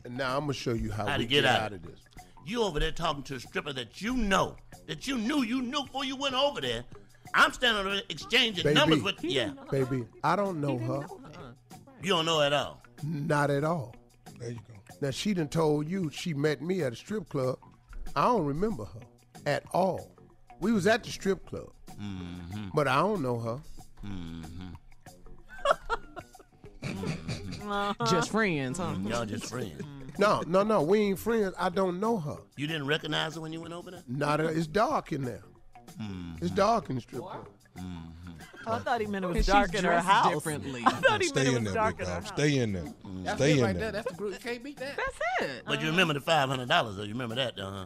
And 0.06 0.18
now 0.18 0.36
I'm 0.36 0.44
gonna 0.44 0.54
show 0.54 0.74
you 0.74 0.92
how, 0.92 1.06
How 1.06 1.18
we 1.18 1.26
to 1.26 1.30
get 1.30 1.46
out. 1.46 1.62
out 1.62 1.74
of 1.74 1.84
this. 1.84 2.00
You 2.46 2.64
over 2.64 2.80
there 2.80 2.92
talking 2.92 3.22
to 3.24 3.36
a 3.36 3.40
stripper 3.40 3.74
that 3.74 4.02
you 4.02 4.16
know, 4.16 4.56
that 4.88 5.08
you 5.08 5.18
knew 5.18 5.44
you 5.44 5.62
knew 5.62 5.84
before 5.84 6.06
you 6.06 6.16
went 6.16 6.36
over 6.36 6.62
there. 6.62 6.84
I'm 7.34 7.54
standing 7.54 7.82
over 7.86 7.96
there 7.96 8.04
exchanging 8.10 8.64
Baby, 8.64 8.76
numbers 8.76 9.02
with 9.04 9.24
yeah. 9.24 9.52
baby, 9.72 10.06
I 10.24 10.36
don't 10.36 10.60
know 10.60 10.78
her. 10.78 11.06
You 12.04 12.10
don't 12.10 12.26
know 12.26 12.42
at 12.42 12.52
all. 12.54 12.82
Not 13.04 13.50
at 13.52 13.64
all. 13.64 13.96
There 14.40 14.50
you 14.52 14.56
go. 14.56 14.96
Now 15.02 15.12
she 15.12 15.34
done 15.34 15.48
told 15.48 15.88
you 15.88 16.10
she 16.12 16.34
met 16.34 16.62
me 16.62 16.82
at 16.84 16.94
a 16.94 16.96
strip 16.96 17.30
club. 17.30 17.58
I 18.16 18.24
don't 18.26 18.46
remember 18.46 18.86
her 18.86 19.00
at 19.46 19.64
all. 19.74 20.12
We 20.60 20.72
was 20.74 20.88
at 20.88 21.04
the 21.04 21.10
strip 21.12 21.46
club, 21.46 21.72
Mm-hmm. 22.02 22.70
but 22.74 22.88
I 22.88 22.96
don't 22.96 23.22
know 23.22 23.40
her. 23.40 23.60
Mm-hmm. 24.06 24.68
Mm-hmm. 26.84 28.06
Just 28.06 28.32
friends, 28.32 28.80
huh? 28.80 28.96
Mm, 28.98 29.10
y'all 29.10 29.26
just 29.26 29.46
friends. 29.46 29.82
No, 30.20 30.42
no, 30.48 30.64
no. 30.64 30.82
We 30.82 31.00
ain't 31.00 31.20
friends. 31.20 31.54
I 31.60 31.70
don't 31.70 32.00
know 32.00 32.18
her. 32.18 32.38
You 32.58 32.68
didn't 32.68 32.88
recognize 32.88 33.36
her 33.36 33.42
when 33.42 33.54
you 33.54 33.62
went 33.62 33.74
over 33.74 33.92
there? 33.92 34.04
Not 34.08 34.40
a, 34.40 34.48
it's 34.48 34.68
dark 34.68 35.12
in 35.12 35.24
there. 35.24 35.44
Mm-hmm. 36.02 36.44
It's 36.44 36.52
dark 36.52 36.90
in 36.90 36.96
the 36.96 37.02
strip 37.02 37.22
club. 37.22 37.48
Oh, 38.68 38.74
I 38.74 38.80
thought 38.80 39.02
he 39.02 39.08
meant 39.08 39.26
it 39.26 39.30
was 39.30 39.48
dark 39.48 39.74
in 39.74 39.84
her 39.84 40.00
house. 40.00 40.32
differently. 40.32 40.84
I 40.86 40.92
thought 40.92 41.22
he 41.22 41.28
Stay 41.28 41.46
meant 41.46 41.58
it 41.58 41.64
was 41.64 41.74
dark 41.74 42.00
in 42.00 42.06
her 42.06 42.14
house. 42.14 42.28
Stay 42.28 42.58
in 42.60 42.74
there. 42.74 42.94
That's 43.24 43.38
Stay 43.38 43.52
it 43.54 43.58
in 43.58 43.64
right 43.64 43.74
there. 43.74 43.82
there. 43.84 43.92
That's 43.92 44.12
the 44.12 44.18
group. 44.18 44.34
You 44.34 44.40
can't 44.40 44.64
beat 44.64 44.78
that. 44.78 44.98
That's 44.98 45.50
it. 45.52 45.64
But 45.66 45.82
you 45.82 45.90
remember 45.90 46.14
the 46.14 46.22
five 46.22 46.48
hundred 46.48 46.70
dollars 46.70 46.96
though. 46.96 47.04
You 47.04 47.14
remember 47.14 47.36
that 47.36 47.56
though, 47.56 47.70
huh? 47.72 47.86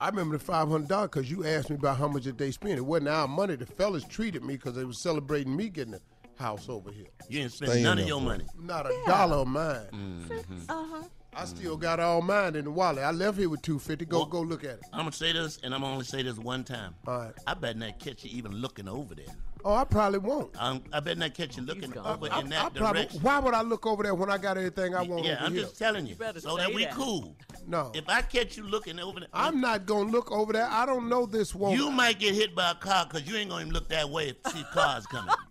I 0.00 0.08
remember 0.08 0.38
the 0.38 0.44
five 0.44 0.68
hundred 0.68 0.88
dollars 0.88 1.10
because 1.10 1.30
you 1.30 1.44
asked 1.44 1.68
me 1.70 1.76
about 1.76 1.98
how 1.98 2.08
much 2.08 2.24
did 2.24 2.38
they 2.38 2.50
spend. 2.52 2.78
It 2.78 2.84
wasn't 2.86 3.08
our 3.08 3.28
money. 3.28 3.56
The 3.56 3.66
fellas 3.66 4.04
treated 4.04 4.42
me 4.42 4.54
because 4.54 4.74
they 4.74 4.84
was 4.84 4.98
celebrating 4.98 5.54
me 5.54 5.68
getting 5.68 5.94
a 5.94 6.00
house 6.42 6.68
over 6.68 6.90
here. 6.90 7.06
You 7.28 7.40
didn't 7.40 7.52
spend 7.52 7.72
Stay 7.72 7.82
none 7.82 7.98
of 7.98 8.08
your 8.08 8.20
money. 8.20 8.46
Not 8.58 8.86
a 8.86 8.96
dollar 9.06 9.36
of 9.36 9.48
mine. 9.48 9.86
Mm-hmm. 9.92 10.70
Uh-huh. 10.70 11.02
I 11.36 11.44
still 11.46 11.76
got 11.76 12.00
all 12.00 12.22
mine 12.22 12.56
in 12.56 12.64
the 12.64 12.70
wallet. 12.70 13.02
I 13.04 13.10
left 13.10 13.38
here 13.38 13.48
with 13.48 13.62
two 13.62 13.78
fifty. 13.78 14.04
Go 14.04 14.18
Well- 14.18 14.26
go 14.26 14.40
look 14.40 14.64
at 14.64 14.70
it. 14.70 14.80
I'm 14.92 15.00
gonna 15.00 15.12
say 15.12 15.32
this, 15.32 15.58
and 15.62 15.74
I'm 15.74 15.80
gonna 15.80 15.92
only 15.92 16.04
say 16.04 16.22
this 16.22 16.36
one 16.38 16.64
time. 16.64 16.94
All 17.06 17.18
right. 17.18 17.32
I 17.46 17.54
bet 17.54 17.76
not 17.76 17.98
catch 17.98 18.24
you 18.24 18.30
even 18.36 18.52
looking 18.52 18.88
over 18.88 19.14
there. 19.14 19.26
Oh, 19.66 19.74
I 19.74 19.84
probably 19.84 20.18
won't. 20.18 20.50
Um, 20.60 20.82
I 20.92 21.00
bet 21.00 21.16
not 21.16 21.32
catch 21.32 21.56
you 21.56 21.62
looking 21.62 21.96
over 21.96 22.28
I, 22.30 22.40
in 22.40 22.46
I 22.52 22.56
that 22.66 22.74
probably, 22.74 23.00
direction. 23.02 23.20
why 23.22 23.38
would 23.38 23.54
I 23.54 23.62
look 23.62 23.86
over 23.86 24.02
there 24.02 24.14
when 24.14 24.30
I 24.30 24.36
got 24.36 24.58
everything 24.58 24.94
I 24.94 25.00
want 25.00 25.24
yeah, 25.24 25.36
over 25.36 25.44
I'm 25.46 25.52
here? 25.54 25.62
just 25.62 25.78
telling 25.78 26.06
you, 26.06 26.16
better 26.16 26.38
so 26.38 26.58
that 26.58 26.74
we 26.74 26.84
that. 26.84 26.92
cool. 26.92 27.34
no, 27.66 27.90
If 27.94 28.04
I 28.06 28.20
catch 28.20 28.58
you 28.58 28.64
looking 28.64 29.00
over 29.00 29.20
there, 29.20 29.28
I'm 29.32 29.62
not 29.62 29.86
gonna 29.86 30.10
look 30.10 30.30
over 30.30 30.52
there. 30.52 30.68
I 30.70 30.84
don't 30.84 31.08
know 31.08 31.24
this 31.24 31.54
woman. 31.54 31.78
you 31.78 31.90
might 31.90 32.18
get 32.18 32.34
hit 32.34 32.54
by 32.54 32.72
a 32.72 32.74
car 32.74 33.06
because 33.06 33.26
you 33.26 33.36
ain't 33.36 33.48
gonna 33.48 33.62
even 33.62 33.72
look 33.72 33.88
that 33.88 34.10
way 34.10 34.28
if 34.28 34.52
see 34.52 34.64
cars 34.74 35.06
coming. 35.06 35.34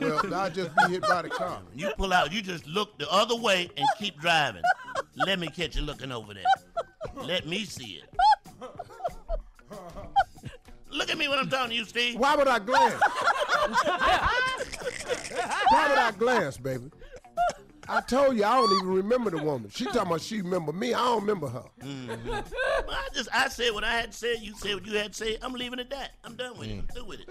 well, 0.00 0.34
I'll 0.34 0.50
just 0.50 0.70
be 0.76 0.92
hit 0.92 1.02
by 1.02 1.22
the 1.22 1.28
car. 1.28 1.60
When 1.68 1.78
you 1.78 1.90
pull 1.96 2.12
out, 2.12 2.32
you 2.32 2.42
just 2.42 2.66
look 2.66 2.98
the 2.98 3.10
other 3.10 3.36
way 3.36 3.70
and 3.76 3.86
keep 3.98 4.18
driving. 4.20 4.62
Let 5.16 5.38
me 5.38 5.48
catch 5.48 5.76
you 5.76 5.82
looking 5.82 6.12
over 6.12 6.34
there. 6.34 6.44
Let 7.24 7.46
me 7.46 7.64
see 7.64 8.02
it. 8.02 8.14
Look 10.90 11.10
at 11.10 11.18
me 11.18 11.28
when 11.28 11.38
I'm 11.38 11.48
talking 11.48 11.70
to 11.70 11.76
you, 11.76 11.84
Steve. 11.84 12.18
Why 12.18 12.34
would 12.34 12.48
I 12.48 12.58
glance? 12.58 13.00
Why 15.68 15.88
would 15.88 15.98
I 15.98 16.12
glance, 16.18 16.56
baby? 16.56 16.90
I 17.92 18.00
told 18.00 18.36
you 18.36 18.44
I 18.44 18.54
don't 18.54 18.72
even 18.76 18.88
remember 18.94 19.30
the 19.30 19.42
woman. 19.42 19.68
She 19.74 19.84
talking 19.84 20.02
about 20.02 20.20
she 20.20 20.40
remember 20.42 20.72
me. 20.72 20.94
I 20.94 20.98
don't 20.98 21.20
remember 21.22 21.48
her. 21.48 21.64
Mhm. 21.82 22.24
Well, 22.24 22.44
I 22.88 23.08
just 23.12 23.28
I 23.32 23.48
said 23.48 23.72
what 23.72 23.82
I 23.82 23.92
had 23.92 24.12
to 24.12 24.16
say. 24.16 24.36
You 24.36 24.54
said 24.56 24.74
what 24.74 24.86
you 24.86 24.96
had 24.96 25.12
to 25.12 25.18
say. 25.18 25.38
I'm 25.42 25.52
leaving 25.54 25.78
it 25.80 25.82
at 25.82 25.90
that. 25.90 26.10
I'm 26.24 26.36
done 26.36 26.56
with 26.56 26.68
it. 26.68 26.78
I'm 26.78 26.86
through 26.86 27.04
with 27.06 27.20
it. 27.20 27.28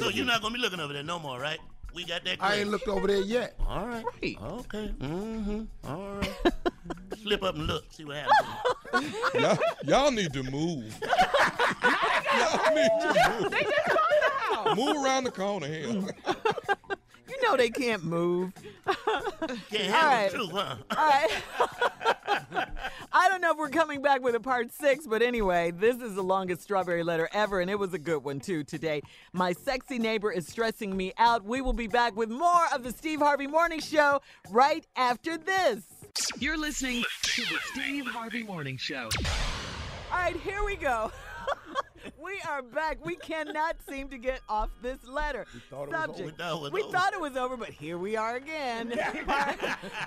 So 0.00 0.08
you're 0.08 0.26
not 0.26 0.42
gonna 0.42 0.54
be 0.54 0.60
looking 0.60 0.80
over 0.80 0.92
there 0.92 1.04
no 1.04 1.18
more, 1.20 1.38
right? 1.38 1.58
We 1.94 2.04
got 2.04 2.24
that. 2.24 2.38
I 2.40 2.56
ain't 2.56 2.70
looked 2.70 2.88
over 2.88 3.06
there 3.06 3.22
yet. 3.22 3.54
All 3.66 3.86
right. 3.86 4.04
Okay. 4.24 4.92
Mm-hmm. 4.98 5.62
All 5.84 6.16
right. 6.16 6.52
Slip 7.22 7.42
up 7.42 7.54
and 7.54 7.66
look. 7.66 7.84
See 7.90 8.04
what 8.04 8.16
happens. 8.16 9.14
y'all, 9.34 9.58
y'all 9.84 10.10
need 10.10 10.32
to 10.32 10.42
move. 10.42 10.94
I 11.02 12.72
need 12.74 12.90
to 13.02 13.40
move. 13.42 13.50
They 13.50 13.62
just 13.62 13.86
found 13.86 14.68
out. 14.68 14.76
Move 14.76 15.04
around 15.04 15.24
the 15.24 15.30
corner 15.30 15.68
here. 15.68 16.02
You 17.28 17.42
know 17.42 17.56
they 17.56 17.68
can't 17.68 18.02
move. 18.04 18.52
Can't 19.70 19.94
All 19.94 20.10
handle 20.10 20.10
right. 20.10 20.30
the 20.30 20.36
truth, 20.38 20.50
huh? 20.52 20.76
All 20.96 21.08
right. 21.08 22.68
I 23.12 23.28
don't 23.28 23.40
know 23.40 23.52
if 23.52 23.58
we're 23.58 23.70
coming 23.70 24.02
back 24.02 24.22
with 24.22 24.34
a 24.34 24.40
part 24.40 24.72
six, 24.72 25.06
but 25.06 25.22
anyway, 25.22 25.70
this 25.70 25.96
is 25.96 26.14
the 26.14 26.22
longest 26.22 26.62
strawberry 26.62 27.02
letter 27.02 27.28
ever, 27.32 27.60
and 27.60 27.70
it 27.70 27.78
was 27.78 27.94
a 27.94 27.98
good 27.98 28.24
one 28.24 28.40
too 28.40 28.62
today. 28.64 29.02
My 29.32 29.52
sexy 29.52 29.98
neighbor 29.98 30.30
is 30.30 30.46
stressing 30.46 30.96
me 30.96 31.12
out. 31.18 31.44
We 31.44 31.60
will 31.60 31.72
be 31.72 31.86
back 31.86 32.16
with 32.16 32.28
more 32.28 32.66
of 32.74 32.82
the 32.82 32.92
Steve 32.92 33.20
Harvey 33.20 33.46
Morning 33.46 33.80
Show 33.80 34.20
right 34.50 34.86
after 34.96 35.38
this. 35.38 35.82
You're 36.38 36.58
listening 36.58 37.04
to 37.22 37.42
the 37.42 37.58
Steve 37.72 38.06
Harvey 38.06 38.42
Morning 38.42 38.76
Show. 38.76 39.08
All 40.12 40.18
right, 40.18 40.36
here 40.36 40.64
we 40.64 40.76
go. 40.76 41.10
we 42.22 42.40
are 42.48 42.62
back. 42.62 43.04
We 43.04 43.16
cannot 43.16 43.76
seem 43.88 44.08
to 44.10 44.18
get 44.18 44.40
off 44.48 44.70
this 44.82 45.06
letter. 45.06 45.46
thought 45.70 45.84
it 45.84 45.90
was 45.90 46.00
Subject. 46.16 46.20
over. 46.20 46.24
We 46.24 46.32
thought 46.32 46.52
it 46.52 46.60
was 46.62 46.72
We 46.72 46.82
over. 46.82 46.92
thought 46.92 47.12
it 47.14 47.20
was 47.20 47.36
over, 47.36 47.56
but 47.56 47.70
here 47.70 47.98
we 47.98 48.16
are 48.16 48.36
again. 48.36 48.90
part, 49.26 49.58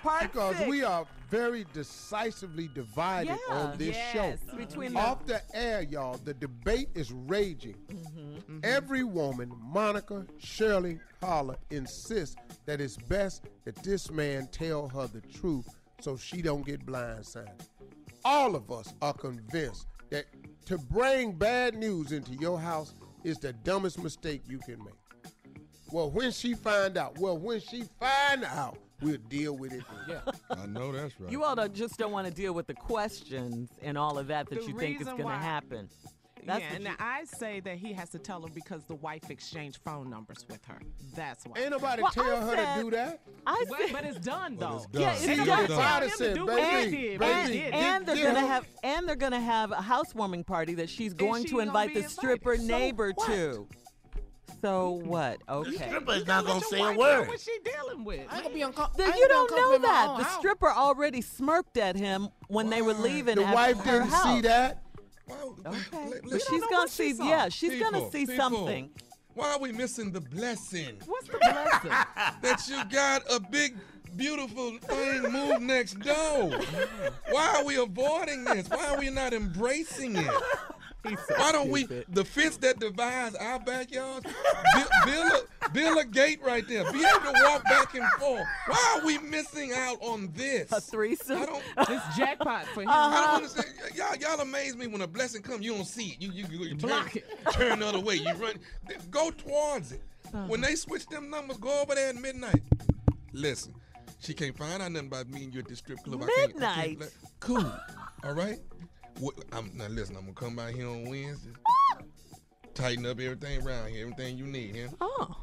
part 0.04 0.22
Because 0.24 0.58
six. 0.58 0.70
we 0.70 0.84
are 0.84 1.06
very 1.30 1.66
decisively 1.74 2.70
divided 2.74 3.38
Yeah. 3.50 3.56
on 3.56 3.78
this 3.78 3.96
Yes, 3.96 4.40
show. 4.50 4.58
between 4.58 4.96
Off 4.98 5.26
the 5.26 5.42
air, 5.56 5.84
y'all, 5.84 6.18
the 6.24 6.34
debate 6.34 6.90
is 6.96 7.12
raging. 7.12 7.76
Mm-hmm. 7.92 8.60
Every 8.64 9.04
woman, 9.04 9.52
Monica, 9.62 10.26
Shirley, 10.40 11.00
Carla, 11.22 11.56
insists 11.70 12.36
that 12.66 12.82
it's 12.82 12.98
best 12.98 13.46
that 13.66 13.76
this 13.84 14.10
man 14.10 14.48
tell 14.52 14.88
her 14.88 15.08
the 15.08 15.22
truth 15.22 15.68
so 16.02 16.18
she 16.18 16.42
don't 16.42 16.66
get 16.66 16.86
blindsided. 16.86 17.60
All 18.26 18.56
of 18.56 18.72
us 18.72 18.94
are 19.02 19.14
convinced 19.14 19.88
that 20.10 20.26
to 20.66 20.78
bring 20.78 21.32
bad 21.32 21.76
news 21.76 22.12
into 22.12 22.34
your 22.34 22.60
house 22.60 22.94
is 23.24 23.38
the 23.38 23.54
dumbest 23.54 24.02
mistake 24.02 24.42
you 24.48 24.60
can 24.60 24.80
make. 24.80 25.34
Well, 25.92 26.12
when 26.12 26.32
she 26.32 26.54
find 26.54 26.98
out, 26.98 27.18
well, 27.18 27.38
when 27.38 27.60
she 27.60 27.84
find 28.00 28.44
out, 28.44 28.78
we'll 29.02 29.18
deal 29.30 29.58
with 29.58 29.74
it. 29.74 29.84
then. 30.08 30.22
I 30.52 30.66
know 30.68 30.92
that's 30.92 31.20
right. 31.20 31.32
You 31.32 31.44
all 31.44 31.56
don't, 31.56 31.74
just 31.74 31.98
don't 31.98 32.12
want 32.12 32.28
to 32.28 32.34
deal 32.34 32.54
with 32.54 32.68
the 32.68 32.76
questions 32.76 33.72
and 33.82 33.98
all 33.98 34.18
of 34.20 34.28
that 34.28 34.50
that 34.50 34.60
The 34.62 34.68
you 34.68 34.78
think 34.78 35.02
is 35.02 35.08
going 35.08 35.24
to 35.24 35.30
happen. 35.30 35.90
That's 36.46 36.62
yeah, 36.62 36.74
and 36.76 36.84
you- 36.86 36.96
I 37.00 37.24
say 37.26 37.60
that 37.62 37.78
he 37.78 37.94
has 37.94 38.10
to 38.10 38.20
tell 38.20 38.42
her 38.42 38.48
because 38.54 38.84
the 38.86 38.96
wife 38.96 39.30
exchanged 39.30 39.80
phone 39.84 40.10
numbers 40.10 40.46
with 40.50 40.64
her. 40.66 40.80
That's 41.16 41.46
why. 41.46 41.60
Ain't 41.60 41.72
nobody 41.72 42.02
Well, 42.02 42.12
tell 42.12 42.26
I 42.36 42.40
her 42.42 42.56
said- 42.56 42.76
to 42.76 42.84
do 42.84 42.92
that. 42.92 43.20
I 43.46 43.66
But, 43.70 43.80
said, 43.80 43.90
but 43.94 44.04
it's 44.06 44.20
done 44.20 44.56
But 44.56 44.70
though. 44.70 44.76
it's 44.78 44.86
done. 44.88 45.02
Yeah, 45.02 45.12
it's 45.12 45.22
See, 45.22 45.36
done. 45.46 45.60
it's 45.60 45.68
done. 45.70 45.82
I'd 45.82 46.12
to 46.12 46.34
do 46.34 46.46
baby, 46.46 46.48
what 46.48 46.60
he 46.86 46.92
baby, 46.92 46.98
did, 47.18 47.22
and, 47.22 47.52
did. 47.54 47.74
and 47.74 48.06
they're 48.06 48.16
gonna 48.26 48.40
her- 48.42 48.48
have 48.48 48.68
and 48.84 49.08
they're 49.08 49.16
gonna 49.16 49.40
have 49.42 49.72
a 49.72 49.82
housewarming 49.82 50.44
party 50.44 50.74
that 50.76 50.90
she's 50.90 51.14
going 51.14 51.44
she 51.44 51.50
to 51.50 51.60
invite 51.60 51.90
the 51.94 52.00
invited. 52.00 52.12
stripper 52.12 52.58
So 52.58 52.64
neighbor 52.64 53.12
what? 53.16 53.28
to. 53.28 53.68
So 54.62 54.90
what? 55.06 55.38
Okay. 55.48 55.70
The 55.70 55.76
Okay. 55.78 55.88
stripper 55.88 56.12
is 56.14 56.28
not 56.28 56.46
gonna 56.46 56.60
say 56.62 56.82
a 56.82 56.94
word. 56.98 57.28
What 57.30 57.40
she 57.40 57.58
dealing 57.64 58.04
with? 58.04 58.22
I 58.30 58.36
ain't 58.36 58.44
gonna 58.44 58.56
be 58.56 58.62
uncom- 58.62 58.94
The- 58.98 59.06
I 59.06 59.16
you 59.16 59.28
don't 59.30 59.50
be 59.50 59.56
know 59.56 59.72
uncomfortable 59.72 59.76
in 59.76 59.82
my 59.84 59.88
that. 59.88 60.18
The 60.18 60.24
house. 60.26 60.40
stripper 60.40 60.70
already 60.72 61.22
smirked 61.22 61.78
at 61.78 61.96
him 61.96 62.28
when 62.50 62.70
they 62.70 62.82
were 62.82 62.94
leaving. 62.94 63.36
The 63.38 63.46
at 63.46 63.54
wife 63.56 63.84
didn't 63.84 64.12
see 64.12 64.42
that. 64.42 64.84
Why, 65.30 65.72
Okay. 65.72 66.10
li- 66.10 66.20
But 66.24 66.42
she's 66.42 66.62
gonna 66.62 66.66
what 66.72 66.90
she 66.90 66.96
see. 67.12 67.14
saw. 67.16 67.30
Yeah, 67.30 67.50
she's 67.50 67.72
people, 67.72 67.92
gonna 67.92 68.12
see 68.12 68.26
people, 68.26 68.36
something. 68.36 68.90
Why 69.36 69.54
are 69.54 69.60
we 69.60 69.72
missing 69.72 70.12
the 70.12 70.20
blessing 70.22 70.98
What's 71.06 71.28
the 71.28 71.38
blessing? 71.38 71.92
that 72.42 72.62
you 72.68 72.84
got 72.92 73.22
a 73.32 73.40
big, 73.40 73.78
beautiful 74.18 74.78
thing 74.80 75.32
move 75.32 75.62
next 75.62 76.00
door? 76.00 76.52
Why 77.30 77.56
are 77.58 77.64
we 77.64 77.78
avoiding 77.78 78.44
this? 78.44 78.68
Why 78.68 78.90
are 78.90 78.98
we 79.00 79.10
not 79.10 79.34
embracing 79.34 80.18
it? 80.18 80.32
Why 81.02 81.52
don't 81.52 81.70
we 81.70 81.86
the 82.10 82.26
fence 82.26 82.58
that 82.58 82.80
divides 82.80 83.36
our 83.36 83.60
backyards? 83.60 84.26
Build, 84.76 84.88
build, 85.06 85.32
a, 85.32 85.70
build 85.70 85.98
a 85.98 86.06
gate 86.06 86.42
right 86.44 86.68
there. 86.68 86.84
Be 86.92 87.00
able 87.06 87.34
to 87.34 87.42
walk 87.44 87.64
back 87.64 87.94
and 87.96 88.06
forth. 88.20 88.46
Why 88.68 88.98
are 89.00 89.06
we 89.06 89.18
missing 89.20 89.72
out 89.74 89.98
on 90.02 90.30
this? 90.36 90.72
A 90.72 90.82
threesome. 90.82 91.38
I 91.42 91.46
don't. 91.46 91.64
It's 91.90 92.18
jackpot 92.18 92.66
for 92.74 92.82
him. 92.82 92.90
Uh-huh. 92.90 92.98
I 92.98 93.26
don't 93.26 93.36
understand. 93.36 93.68
Y'all, 93.96 94.16
y'all 94.18 94.40
amaze 94.42 94.76
me 94.76 94.88
when 94.88 95.02
a 95.02 95.08
blessing 95.08 95.42
comes. 95.42 95.64
You 95.64 95.76
don't 95.76 95.86
see 95.86 96.10
it. 96.10 96.22
You, 96.22 96.32
you, 96.32 96.46
you, 96.52 96.60
you 96.66 96.76
turn, 96.76 96.90
block 96.90 97.16
it. 97.16 97.26
Turn 97.54 97.80
the 97.80 97.88
other 97.88 98.00
way. 98.02 98.16
You 98.16 98.34
run. 98.34 98.56
Go 99.10 99.32
towards 99.32 99.94
it. 99.94 100.02
Uh-huh. 100.28 100.46
When 100.48 100.60
they 100.62 100.76
switch 100.76 101.06
them 101.08 101.30
numbers, 101.30 101.58
go 101.58 101.82
over 101.82 101.96
there 101.96 102.10
at 102.10 102.16
midnight. 102.16 102.62
Listen, 103.32 103.74
she 104.20 104.34
can't 104.34 104.58
find 104.58 104.82
out 104.82 104.92
nothing 104.92 105.08
about 105.08 105.30
me 105.30 105.46
and 105.46 105.54
you 105.54 105.62
at 105.62 105.68
the 105.68 105.76
strip 105.76 106.00
club. 106.04 106.24
I 106.24 106.26
can't, 106.28 106.64
I 106.64 106.76
can't 106.76 107.00
Midnight? 107.00 107.14
cool. 107.40 107.72
All 108.24 108.34
right. 108.34 108.60
What, 109.20 109.36
I'm, 109.52 109.72
now 109.76 109.88
listen, 109.88 110.16
I'm 110.16 110.22
gonna 110.24 110.34
come 110.34 110.56
by 110.56 110.72
here 110.72 110.88
on 110.88 111.04
Wednesday. 111.10 111.52
Tighten 112.74 113.06
up 113.06 113.20
everything 113.20 113.62
around 113.66 113.90
here, 113.90 114.04
everything 114.04 114.38
you 114.38 114.46
need 114.46 114.74
here. 114.76 114.90
Oh. 115.02 115.36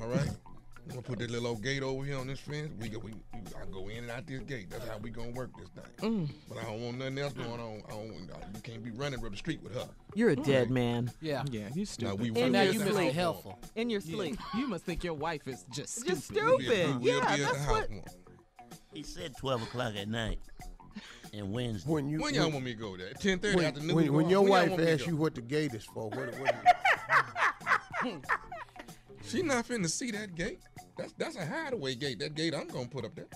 All 0.00 0.08
right. 0.08 0.28
I'm 0.84 0.88
gonna 0.88 1.02
put 1.02 1.20
that 1.20 1.30
little 1.30 1.46
old 1.46 1.62
gate 1.62 1.82
over 1.82 2.04
here 2.04 2.18
on 2.18 2.26
this 2.26 2.40
fence. 2.40 2.72
We 2.78 2.88
go, 2.88 2.98
we, 2.98 3.12
we 3.32 3.40
I 3.58 3.64
go 3.70 3.88
in 3.88 3.98
and 3.98 4.10
out 4.10 4.26
this 4.26 4.40
gate. 4.40 4.68
That's 4.68 4.86
how 4.88 4.98
we 4.98 5.10
gonna 5.10 5.30
work 5.30 5.50
this 5.56 5.68
thing. 5.70 6.10
Mm. 6.26 6.30
But 6.48 6.58
I 6.58 6.64
don't 6.64 6.82
want 6.82 6.98
nothing 6.98 7.18
else 7.18 7.32
going 7.34 7.48
on. 7.60 7.82
I 7.86 7.90
don't. 7.90 8.30
I, 8.34 8.46
you 8.54 8.60
can't 8.62 8.82
be 8.82 8.90
running 8.90 9.24
up 9.24 9.30
the 9.30 9.36
street 9.36 9.62
with 9.62 9.74
her. 9.74 9.88
You're 10.14 10.30
a 10.30 10.36
dead 10.36 10.70
man 10.70 11.10
Yeah. 11.20 11.44
Yeah, 11.50 11.68
you 11.72 11.82
Now 11.82 11.84
stupid. 11.84 12.20
we 12.20 12.28
In 12.28 12.34
work 12.34 12.40
your 12.42 12.50
now 12.50 12.62
you 12.62 12.68
out. 12.80 12.84
missed 12.84 12.96
sleep. 12.96 13.12
helpful. 13.12 13.58
in 13.76 13.90
your 13.90 14.00
Yeah. 14.00 14.14
sleep. 14.16 14.40
You 14.56 14.66
must 14.66 14.84
think 14.84 15.04
your 15.04 15.14
wife 15.14 15.46
is 15.46 15.64
just 15.70 16.04
Just 16.06 16.24
stupid. 16.24 16.44
We'll 16.44 16.58
be, 16.58 16.64
stupid. 16.64 17.00
we'll 17.00 17.16
Yeah, 17.18 17.36
be 17.36 17.42
that's 17.42 17.66
what- 17.70 17.90
more. 17.90 18.04
He 18.92 19.02
said 19.04 19.34
12 19.38 19.62
o'clock 19.62 19.94
at 19.96 20.06
night 20.08 20.38
and 21.32 21.52
Wednesday. 21.52 21.90
When 21.90 22.08
you 22.08 22.20
When 22.20 22.34
y'all 22.34 22.50
want 22.50 22.64
me 22.64 22.72
to 22.74 22.78
go 22.78 22.96
there? 22.96 23.12
10:30 23.14 23.54
when, 23.56 23.64
afternoon. 23.64 23.94
when, 23.96 24.06
go 24.06 24.12
when 24.12 24.28
your 24.30 24.42
y'all 24.42 24.50
wife 24.50 24.68
want 24.70 24.80
me 24.80 24.86
to 24.86 24.92
asks 24.92 25.06
you 25.06 25.16
what 25.16 25.34
the 25.34 25.40
gate 25.42 25.74
is 25.74 25.84
for, 25.84 26.08
what, 26.10 26.38
what 26.38 26.54
she 29.24 29.42
not 29.42 29.66
finna 29.66 29.88
see 29.88 30.10
that 30.10 30.34
gate. 30.34 30.60
That's 30.96 31.12
that's 31.14 31.36
a 31.36 31.46
hideaway 31.46 31.94
gate. 31.94 32.18
That 32.18 32.34
gate 32.34 32.54
I'm 32.54 32.68
gonna 32.68 32.88
put 32.88 33.04
up 33.04 33.14
there. 33.14 33.28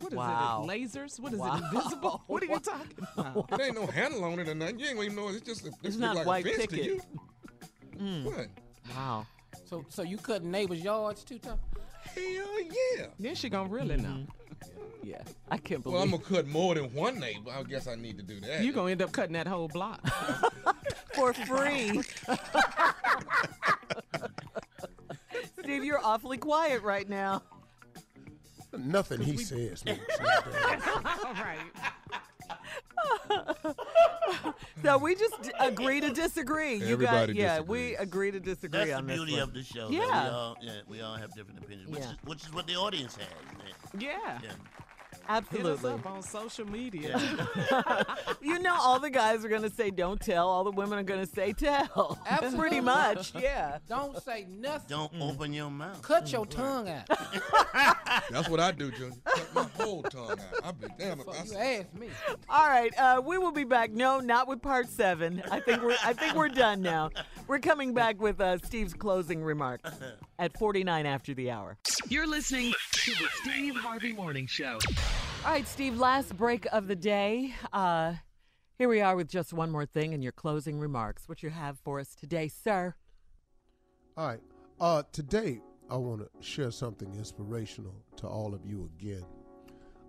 What 0.00 0.12
is 0.12 0.16
Wow. 0.18 0.64
it? 0.64 0.68
Lasers? 0.68 1.18
What 1.18 1.32
is 1.32 1.40
Wow. 1.40 1.56
it? 1.56 1.62
Invisible? 1.64 2.22
What 2.26 2.42
are 2.42 2.46
you 2.46 2.58
talking 2.60 3.06
about? 3.16 3.50
It 3.52 3.60
ain't 3.60 3.74
no 3.74 3.86
handle 3.86 4.24
on 4.24 4.38
it 4.38 4.48
or 4.48 4.54
nothing. 4.54 4.78
You 4.78 4.86
ain't 4.86 4.96
gonna 4.96 5.06
even 5.06 5.16
know. 5.16 5.28
it. 5.28 5.36
It's 5.36 5.46
just 5.46 5.64
a, 5.64 5.68
it's, 5.68 5.78
It's 5.82 5.96
not 5.96 6.16
like 6.16 6.26
white 6.26 6.46
a 6.46 6.50
fence 6.50 6.66
picket. 6.66 6.84
to 6.84 6.84
you. 6.94 7.00
Mm. 7.98 8.24
What? 8.24 8.48
Wow. 8.94 9.26
So, 9.64 9.84
so 9.88 10.02
you 10.02 10.18
cutting 10.18 10.50
neighbors' 10.50 10.82
yards 10.82 11.24
too, 11.24 11.38
tough? 11.38 11.58
Hell 12.14 12.60
yeah. 12.94 13.06
Then 13.18 13.34
she 13.34 13.48
gonna 13.48 13.68
really 13.68 13.96
know. 13.96 14.26
Yeah. 15.02 15.22
I 15.48 15.58
can't 15.58 15.82
believe. 15.82 15.94
Well. 15.94 16.02
I'm 16.02 16.10
gonna 16.10 16.22
cut 16.22 16.46
more 16.48 16.74
than 16.74 16.92
one 16.92 17.20
neighbor. 17.20 17.50
I 17.50 17.62
guess 17.62 17.86
I 17.86 17.94
need 17.94 18.16
to 18.16 18.24
do 18.24 18.40
that. 18.40 18.64
You're 18.64 18.72
gonna 18.72 18.90
end 18.90 19.02
up 19.02 19.12
cutting 19.12 19.34
that 19.34 19.46
whole 19.46 19.68
block. 19.68 20.00
for 21.14 21.32
free. 21.32 22.00
Steve, 25.62 25.84
you're 25.84 26.04
awfully 26.04 26.38
quiet 26.38 26.82
right 26.82 27.08
now. 27.08 27.42
nothing 28.76 29.20
he 29.20 29.36
says. 29.36 29.84
makes 29.84 30.00
sense. 30.16 30.86
All 31.24 31.34
right. 31.34 31.58
So 34.84 34.98
we 34.98 35.14
just 35.14 35.42
d- 35.42 35.50
agree 35.58 36.00
to 36.00 36.10
disagree. 36.10 36.74
You 36.76 36.92
Everybody 36.94 37.32
got, 37.32 37.40
yeah, 37.40 37.54
disagrees. 37.58 37.68
we 37.90 37.96
agree 37.96 38.30
to 38.30 38.38
disagree 38.40 38.78
That's 38.78 38.90
the 38.90 38.96
on 38.96 39.06
this 39.06 39.16
beauty 39.16 39.32
one. 39.32 39.40
of 39.42 39.54
the 39.54 39.62
show. 39.62 39.88
Yeah. 39.90 40.00
We 40.00 40.30
all, 40.30 40.56
yeah, 40.60 40.72
we 40.86 41.00
all 41.00 41.16
have 41.16 41.34
different 41.34 41.58
opinions, 41.64 41.90
which, 41.90 42.00
Yeah. 42.00 42.10
is, 42.10 42.16
which 42.24 42.42
is 42.44 42.52
what 42.52 42.66
the 42.66 42.76
audience 42.76 43.16
has. 43.16 43.58
Man. 43.58 43.72
Yeah. 44.00 44.38
Yeah. 45.28 45.40
Hit 45.50 45.66
us 45.66 45.84
Absolutely. 45.84 45.90
up 45.92 46.06
on 46.06 46.22
social 46.22 46.66
media. 46.66 47.20
You 48.46 48.60
know, 48.60 48.76
all 48.78 49.00
the 49.00 49.10
guys 49.10 49.44
are 49.44 49.48
going 49.48 49.62
to 49.62 49.70
say 49.70 49.90
don't 49.90 50.20
tell. 50.20 50.48
All 50.48 50.62
the 50.62 50.70
women 50.70 51.00
are 51.00 51.02
going 51.02 51.18
to 51.18 51.26
say 51.26 51.52
tell. 51.52 52.16
Absolutely. 52.26 52.58
Pretty 52.60 52.80
much, 52.80 53.34
yeah. 53.34 53.78
Don't 53.88 54.22
say 54.22 54.46
nothing. 54.48 54.86
Don't 54.88 55.12
open 55.20 55.52
your 55.52 55.68
mouth. 55.68 56.00
Cut 56.00 56.30
your 56.30 56.46
tongue 56.46 56.88
out. 56.88 57.08
That's 58.30 58.48
what 58.48 58.60
I 58.60 58.70
do, 58.70 58.92
Junior. 58.92 59.16
Cut 59.24 59.54
my 59.54 59.66
whole 59.82 60.04
tongue 60.04 60.30
out. 60.30 60.64
I 60.64 60.70
be 60.70 60.86
damn 60.96 61.18
if 61.20 61.28
I 61.28 61.32
you 61.32 61.56
asked 61.56 61.94
me. 61.94 62.08
All 62.48 62.68
right, 62.68 62.96
uh, 62.96 63.20
we 63.24 63.36
will 63.36 63.50
be 63.52 63.64
back. 63.64 63.90
No, 63.90 64.20
not 64.20 64.46
with 64.46 64.62
part 64.62 64.88
seven. 64.88 65.42
I 65.50 65.58
think 65.58 65.82
we're 65.82 65.96
I 66.04 66.12
think 66.12 66.34
we're 66.36 66.48
done 66.48 66.82
now. 66.82 67.10
We're 67.48 67.58
coming 67.58 67.94
back 67.94 68.20
with 68.20 68.40
uh, 68.40 68.58
Steve's 68.58 68.94
closing 68.94 69.42
remarks 69.42 69.90
at 70.38 70.56
49 70.58 71.04
after 71.04 71.34
the 71.34 71.50
hour. 71.50 71.76
You're 72.08 72.28
listening 72.28 72.72
to 72.92 73.10
the 73.10 73.28
Steve 73.42 73.74
Harvey 73.76 74.12
Morning 74.12 74.46
Show. 74.46 74.78
All 75.46 75.52
right, 75.52 75.68
Steve, 75.68 75.96
last 75.96 76.36
break 76.36 76.66
of 76.72 76.88
the 76.88 76.96
day. 76.96 77.54
Uh, 77.72 78.14
here 78.78 78.88
we 78.88 79.00
are 79.00 79.14
with 79.14 79.28
just 79.28 79.52
one 79.52 79.70
more 79.70 79.86
thing 79.86 80.12
in 80.12 80.20
your 80.20 80.32
closing 80.32 80.80
remarks. 80.80 81.28
What 81.28 81.40
you 81.40 81.50
have 81.50 81.78
for 81.84 82.00
us 82.00 82.16
today, 82.16 82.48
sir? 82.48 82.96
All 84.16 84.26
right. 84.26 84.40
Uh, 84.80 85.04
today, 85.12 85.60
I 85.88 85.98
want 85.98 86.22
to 86.22 86.28
share 86.44 86.72
something 86.72 87.14
inspirational 87.14 87.94
to 88.16 88.26
all 88.26 88.54
of 88.54 88.66
you 88.66 88.90
again. 88.98 89.24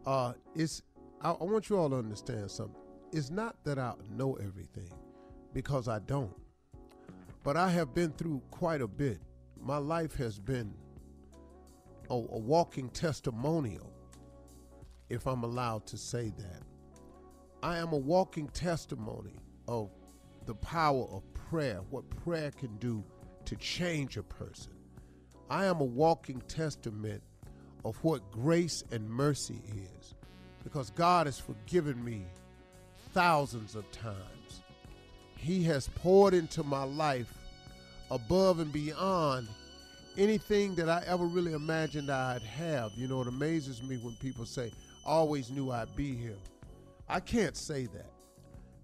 Uh, 0.08 0.34
it's 0.56 0.82
I, 1.22 1.30
I 1.30 1.44
want 1.44 1.70
you 1.70 1.78
all 1.78 1.92
to 1.92 1.98
understand 1.98 2.50
something. 2.50 2.82
It's 3.14 3.30
not 3.30 3.64
that 3.64 3.78
I 3.78 3.94
know 4.10 4.40
everything, 4.44 4.92
because 5.54 5.88
I 5.88 6.00
don't. 6.00 6.34
But 7.44 7.58
I 7.58 7.70
have 7.70 7.94
been 7.94 8.12
through 8.14 8.42
quite 8.50 8.82
a 8.82 8.88
bit. 8.88 9.20
My 9.62 9.78
life 9.78 10.16
has 10.16 10.40
been 10.40 10.74
a, 12.10 12.16
a 12.16 12.18
walking 12.18 12.90
testimonial, 12.90 13.94
if 15.10 15.26
I'm 15.28 15.44
allowed 15.44 15.86
to 15.88 15.98
say 15.98 16.32
that. 16.38 16.64
I 17.64 17.78
am 17.78 17.94
a 17.94 17.98
walking 17.98 18.48
testimony 18.50 19.36
of 19.68 19.90
the 20.46 20.56
power 20.56 21.06
of 21.12 21.24
prayer, 21.34 21.82
what 21.90 22.10
prayer 22.24 22.52
can 22.52 22.76
do 22.78 23.04
to 23.46 23.56
change 23.56 24.18
a 24.18 24.24
person. 24.24 24.74
I 25.50 25.66
am 25.66 25.80
a 25.80 25.86
walking 25.86 26.42
testament 26.48 27.24
of 27.86 27.96
what 28.04 28.32
grace 28.32 28.84
and 28.92 29.10
mercy 29.10 29.62
is 29.76 30.16
because 30.64 30.90
God 30.92 31.28
has 31.28 31.40
forgiven 31.40 32.04
me 32.04 32.26
thousands 33.14 33.76
of 33.76 33.90
times. 33.92 34.62
He 35.38 35.64
has 35.64 35.88
poured 35.96 36.34
into 36.34 36.64
my 36.64 36.84
life 36.84 37.34
above 38.12 38.60
and 38.60 38.72
beyond 38.72 39.48
anything 40.18 40.76
that 40.76 40.90
I 40.90 41.04
ever 41.06 41.26
really 41.26 41.54
imagined 41.54 42.10
I'd 42.10 42.42
have. 42.42 42.92
You 42.96 43.08
know, 43.08 43.22
it 43.22 43.28
amazes 43.28 43.82
me 43.84 43.98
when 43.98 44.16
people 44.16 44.46
say, 44.46 44.72
always 45.08 45.50
knew 45.50 45.72
I'd 45.72 45.96
be 45.96 46.14
here. 46.14 46.38
I 47.10 47.20
can't 47.22 47.56
say 47.56 47.86
that 47.88 48.12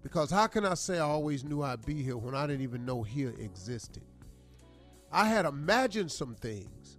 because 0.02 0.30
how 0.30 0.46
can 0.46 0.64
I 0.64 0.74
say 0.74 0.98
I 0.98 1.02
always 1.02 1.44
knew 1.44 1.62
I'd 1.62 1.84
be 1.84 2.02
here 2.02 2.16
when 2.16 2.34
I 2.34 2.46
didn't 2.46 2.62
even 2.62 2.84
know 2.84 3.02
here 3.02 3.34
existed? 3.38 4.02
I 5.12 5.28
had 5.28 5.44
imagined 5.44 6.10
some 6.10 6.34
things, 6.34 6.98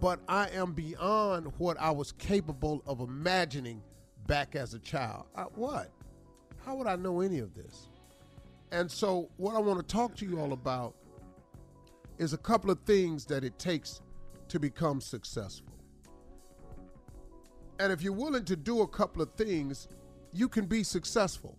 but 0.00 0.18
I 0.28 0.48
am 0.48 0.72
beyond 0.72 1.52
what 1.58 1.78
I 1.78 1.90
was 1.90 2.12
capable 2.12 2.82
of 2.86 3.00
imagining 3.00 3.82
back 4.26 4.56
as 4.56 4.74
a 4.74 4.78
child. 4.80 5.26
I, 5.36 5.42
what? 5.42 5.90
How 6.64 6.74
would 6.74 6.86
I 6.86 6.96
know 6.96 7.20
any 7.20 7.38
of 7.38 7.54
this? 7.54 7.88
And 8.72 8.90
so, 8.90 9.28
what 9.36 9.54
I 9.54 9.58
want 9.60 9.78
to 9.78 9.86
talk 9.86 10.16
to 10.16 10.26
you 10.26 10.40
all 10.40 10.52
about 10.52 10.94
is 12.18 12.32
a 12.32 12.38
couple 12.38 12.70
of 12.70 12.80
things 12.80 13.26
that 13.26 13.44
it 13.44 13.58
takes 13.58 14.00
to 14.48 14.58
become 14.58 15.00
successful. 15.00 15.73
And 17.84 17.92
if 17.92 18.00
you're 18.00 18.14
willing 18.14 18.46
to 18.46 18.56
do 18.56 18.80
a 18.80 18.88
couple 18.88 19.20
of 19.20 19.30
things, 19.34 19.88
you 20.32 20.48
can 20.48 20.64
be 20.64 20.82
successful. 20.82 21.58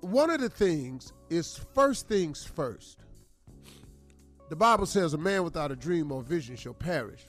One 0.00 0.28
of 0.28 0.40
the 0.40 0.48
things 0.48 1.12
is 1.30 1.56
first 1.72 2.08
things 2.08 2.44
first. 2.44 3.04
The 4.48 4.56
Bible 4.56 4.86
says 4.86 5.14
a 5.14 5.18
man 5.18 5.44
without 5.44 5.70
a 5.70 5.76
dream 5.76 6.10
or 6.10 6.20
vision 6.20 6.56
shall 6.56 6.74
perish. 6.74 7.28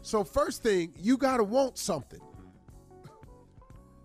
So, 0.00 0.24
first 0.24 0.62
thing, 0.62 0.94
you 0.96 1.18
got 1.18 1.36
to 1.36 1.44
want 1.44 1.76
something. 1.76 2.22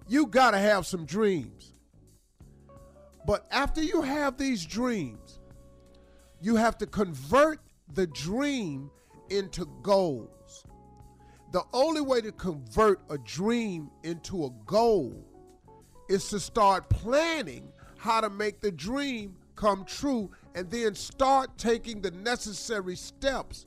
You 0.09 0.27
got 0.27 0.51
to 0.51 0.59
have 0.59 0.85
some 0.85 1.05
dreams. 1.05 1.79
But 3.25 3.47
after 3.51 3.81
you 3.81 4.01
have 4.01 4.37
these 4.37 4.65
dreams, 4.65 5.39
you 6.41 6.57
have 6.57 6.77
to 6.79 6.87
convert 6.87 7.61
the 7.93 8.07
dream 8.07 8.91
into 9.29 9.65
goals. 9.81 10.29
The 11.51 11.63
only 11.73 12.01
way 12.01 12.21
to 12.21 12.31
convert 12.31 12.99
a 13.09 13.17
dream 13.17 13.89
into 14.03 14.45
a 14.45 14.49
goal 14.65 15.25
is 16.09 16.27
to 16.29 16.39
start 16.39 16.89
planning 16.89 17.71
how 17.97 18.21
to 18.21 18.29
make 18.29 18.61
the 18.61 18.71
dream 18.71 19.35
come 19.55 19.85
true 19.85 20.29
and 20.53 20.69
then 20.69 20.95
start 20.95 21.57
taking 21.57 22.01
the 22.01 22.11
necessary 22.11 22.95
steps 22.95 23.65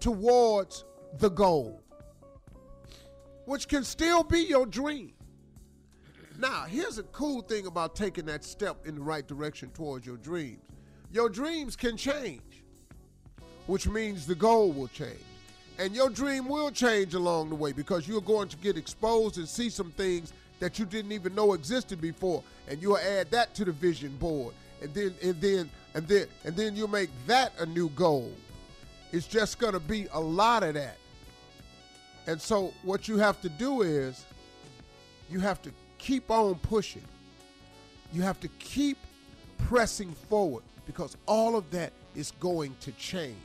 towards 0.00 0.84
the 1.18 1.28
goal, 1.28 1.82
which 3.46 3.68
can 3.68 3.84
still 3.84 4.22
be 4.22 4.40
your 4.40 4.66
dream. 4.66 5.12
Now, 6.38 6.64
here's 6.64 6.98
a 6.98 7.02
cool 7.04 7.42
thing 7.42 7.66
about 7.66 7.94
taking 7.94 8.24
that 8.26 8.44
step 8.44 8.86
in 8.86 8.94
the 8.94 9.02
right 9.02 9.26
direction 9.26 9.70
towards 9.70 10.06
your 10.06 10.16
dreams 10.16 10.62
your 11.12 11.28
dreams 11.28 11.76
can 11.76 11.96
change, 11.96 12.64
which 13.66 13.86
means 13.86 14.26
the 14.26 14.34
goal 14.34 14.72
will 14.72 14.88
change. 14.88 15.18
And 15.78 15.94
your 15.94 16.10
dream 16.10 16.48
will 16.48 16.70
change 16.70 17.14
along 17.14 17.48
the 17.48 17.54
way 17.54 17.72
because 17.72 18.06
you're 18.06 18.20
going 18.20 18.48
to 18.48 18.56
get 18.58 18.76
exposed 18.76 19.38
and 19.38 19.48
see 19.48 19.70
some 19.70 19.90
things 19.92 20.32
that 20.60 20.78
you 20.78 20.84
didn't 20.84 21.12
even 21.12 21.34
know 21.34 21.54
existed 21.54 22.00
before. 22.00 22.42
And 22.68 22.80
you'll 22.80 22.98
add 22.98 23.30
that 23.30 23.54
to 23.54 23.64
the 23.64 23.72
vision 23.72 24.16
board. 24.16 24.54
And 24.80 24.92
then 24.94 25.14
and 25.22 25.40
then 25.40 25.70
and 25.94 26.06
then 26.06 26.26
and 26.44 26.56
then 26.56 26.76
you'll 26.76 26.88
make 26.88 27.10
that 27.26 27.52
a 27.58 27.66
new 27.66 27.88
goal. 27.90 28.32
It's 29.12 29.26
just 29.26 29.58
gonna 29.58 29.80
be 29.80 30.06
a 30.12 30.20
lot 30.20 30.62
of 30.62 30.74
that. 30.74 30.96
And 32.26 32.40
so 32.40 32.72
what 32.82 33.08
you 33.08 33.18
have 33.18 33.40
to 33.42 33.48
do 33.48 33.82
is 33.82 34.24
you 35.30 35.40
have 35.40 35.60
to 35.62 35.70
keep 35.98 36.30
on 36.30 36.56
pushing. 36.56 37.02
You 38.12 38.22
have 38.22 38.38
to 38.40 38.48
keep 38.58 38.98
pressing 39.58 40.12
forward 40.28 40.62
because 40.86 41.16
all 41.26 41.56
of 41.56 41.70
that 41.70 41.92
is 42.14 42.32
going 42.32 42.76
to 42.80 42.92
change. 42.92 43.36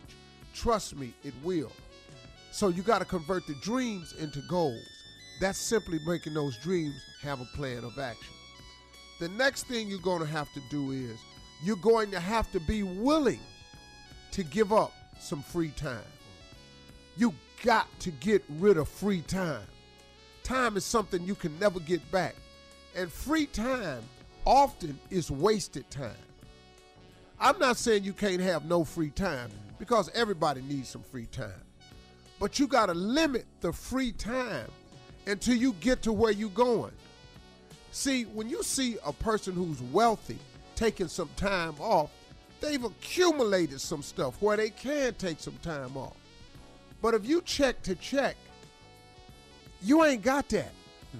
Trust 0.53 0.95
me, 0.95 1.13
it 1.23 1.33
will. 1.43 1.71
So 2.57 2.69
you 2.69 2.81
got 2.81 2.97
to 2.97 3.05
convert 3.05 3.45
the 3.45 3.53
dreams 3.53 4.15
into 4.17 4.41
goals. 4.49 4.81
That's 5.39 5.59
simply 5.59 5.99
making 6.07 6.33
those 6.33 6.57
dreams 6.57 6.95
have 7.21 7.39
a 7.39 7.45
plan 7.55 7.83
of 7.83 7.99
action. 7.99 8.33
The 9.19 9.29
next 9.29 9.67
thing 9.67 9.87
you're 9.87 9.99
going 9.99 10.21
to 10.21 10.25
have 10.27 10.51
to 10.55 10.61
do 10.71 10.89
is 10.89 11.19
you're 11.63 11.75
going 11.75 12.09
to 12.09 12.19
have 12.19 12.51
to 12.53 12.59
be 12.59 12.81
willing 12.81 13.41
to 14.31 14.43
give 14.43 14.73
up 14.73 14.91
some 15.19 15.43
free 15.43 15.69
time. 15.77 16.01
You 17.15 17.31
got 17.61 17.87
to 17.99 18.09
get 18.09 18.43
rid 18.57 18.77
of 18.77 18.89
free 18.89 19.21
time. 19.21 19.67
Time 20.41 20.77
is 20.77 20.83
something 20.83 21.23
you 21.25 21.35
can 21.35 21.59
never 21.59 21.79
get 21.79 22.11
back. 22.11 22.33
And 22.95 23.11
free 23.11 23.45
time 23.45 24.01
often 24.45 24.99
is 25.11 25.29
wasted 25.29 25.87
time. 25.91 26.09
I'm 27.39 27.59
not 27.59 27.77
saying 27.77 28.03
you 28.03 28.13
can't 28.13 28.41
have 28.41 28.65
no 28.65 28.83
free 28.83 29.11
time 29.11 29.51
because 29.77 30.09
everybody 30.15 30.63
needs 30.63 30.89
some 30.89 31.03
free 31.03 31.27
time. 31.27 31.66
But 32.39 32.59
you 32.59 32.67
got 32.67 32.87
to 32.87 32.93
limit 32.93 33.45
the 33.61 33.73
free 33.73 34.11
time 34.11 34.69
until 35.25 35.55
you 35.55 35.73
get 35.73 36.01
to 36.03 36.13
where 36.13 36.31
you're 36.31 36.49
going. 36.49 36.91
See, 37.91 38.23
when 38.25 38.49
you 38.49 38.63
see 38.63 38.97
a 39.05 39.11
person 39.11 39.53
who's 39.53 39.81
wealthy 39.81 40.37
taking 40.75 41.07
some 41.07 41.29
time 41.35 41.73
off, 41.79 42.11
they've 42.61 42.83
accumulated 42.83 43.81
some 43.81 44.01
stuff 44.01 44.41
where 44.41 44.57
they 44.57 44.69
can 44.69 45.13
take 45.15 45.39
some 45.39 45.57
time 45.63 45.97
off. 45.97 46.15
But 47.01 47.13
if 47.13 47.25
you 47.25 47.41
check 47.41 47.81
to 47.83 47.95
check, 47.95 48.35
you 49.81 50.03
ain't 50.03 50.23
got 50.23 50.49
that. 50.49 50.71
Mm-hmm. 50.71 51.19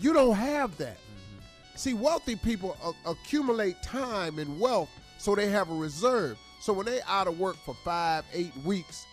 You 0.00 0.12
don't 0.12 0.34
have 0.34 0.76
that. 0.78 0.96
Mm-hmm. 0.96 1.76
See, 1.76 1.94
wealthy 1.94 2.36
people 2.36 2.76
a- 2.84 3.10
accumulate 3.10 3.82
time 3.82 4.38
and 4.38 4.58
wealth 4.58 4.90
so 5.18 5.34
they 5.34 5.48
have 5.48 5.70
a 5.70 5.74
reserve. 5.74 6.38
So 6.60 6.72
when 6.72 6.86
they 6.86 7.00
out 7.06 7.26
of 7.26 7.38
work 7.38 7.56
for 7.64 7.74
five, 7.84 8.24
eight 8.32 8.56
weeks, 8.64 9.06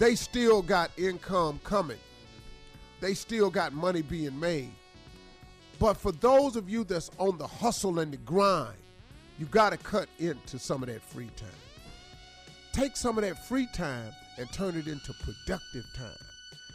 they 0.00 0.14
still 0.14 0.62
got 0.62 0.90
income 0.96 1.60
coming. 1.62 1.98
They 3.00 3.12
still 3.12 3.50
got 3.50 3.74
money 3.74 4.00
being 4.00 4.40
made. 4.40 4.72
But 5.78 5.98
for 5.98 6.10
those 6.10 6.56
of 6.56 6.70
you 6.70 6.84
that's 6.84 7.10
on 7.18 7.36
the 7.36 7.46
hustle 7.46 7.98
and 7.98 8.10
the 8.10 8.16
grind, 8.16 8.78
you 9.38 9.44
got 9.46 9.70
to 9.70 9.76
cut 9.76 10.08
into 10.18 10.58
some 10.58 10.82
of 10.82 10.88
that 10.88 11.02
free 11.02 11.30
time. 11.36 11.48
Take 12.72 12.96
some 12.96 13.18
of 13.18 13.24
that 13.24 13.46
free 13.46 13.68
time 13.74 14.12
and 14.38 14.50
turn 14.50 14.74
it 14.74 14.86
into 14.86 15.12
productive 15.22 15.84
time. 15.94 16.16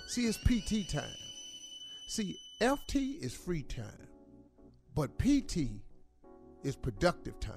See, 0.07 0.27
it's 0.27 0.37
PT 0.37 0.87
time. 0.87 1.09
See, 2.07 2.37
FT 2.61 3.23
is 3.23 3.33
free 3.33 3.63
time, 3.63 4.07
but 4.93 5.17
PT 5.17 5.81
is 6.63 6.75
productive 6.75 7.39
time. 7.39 7.55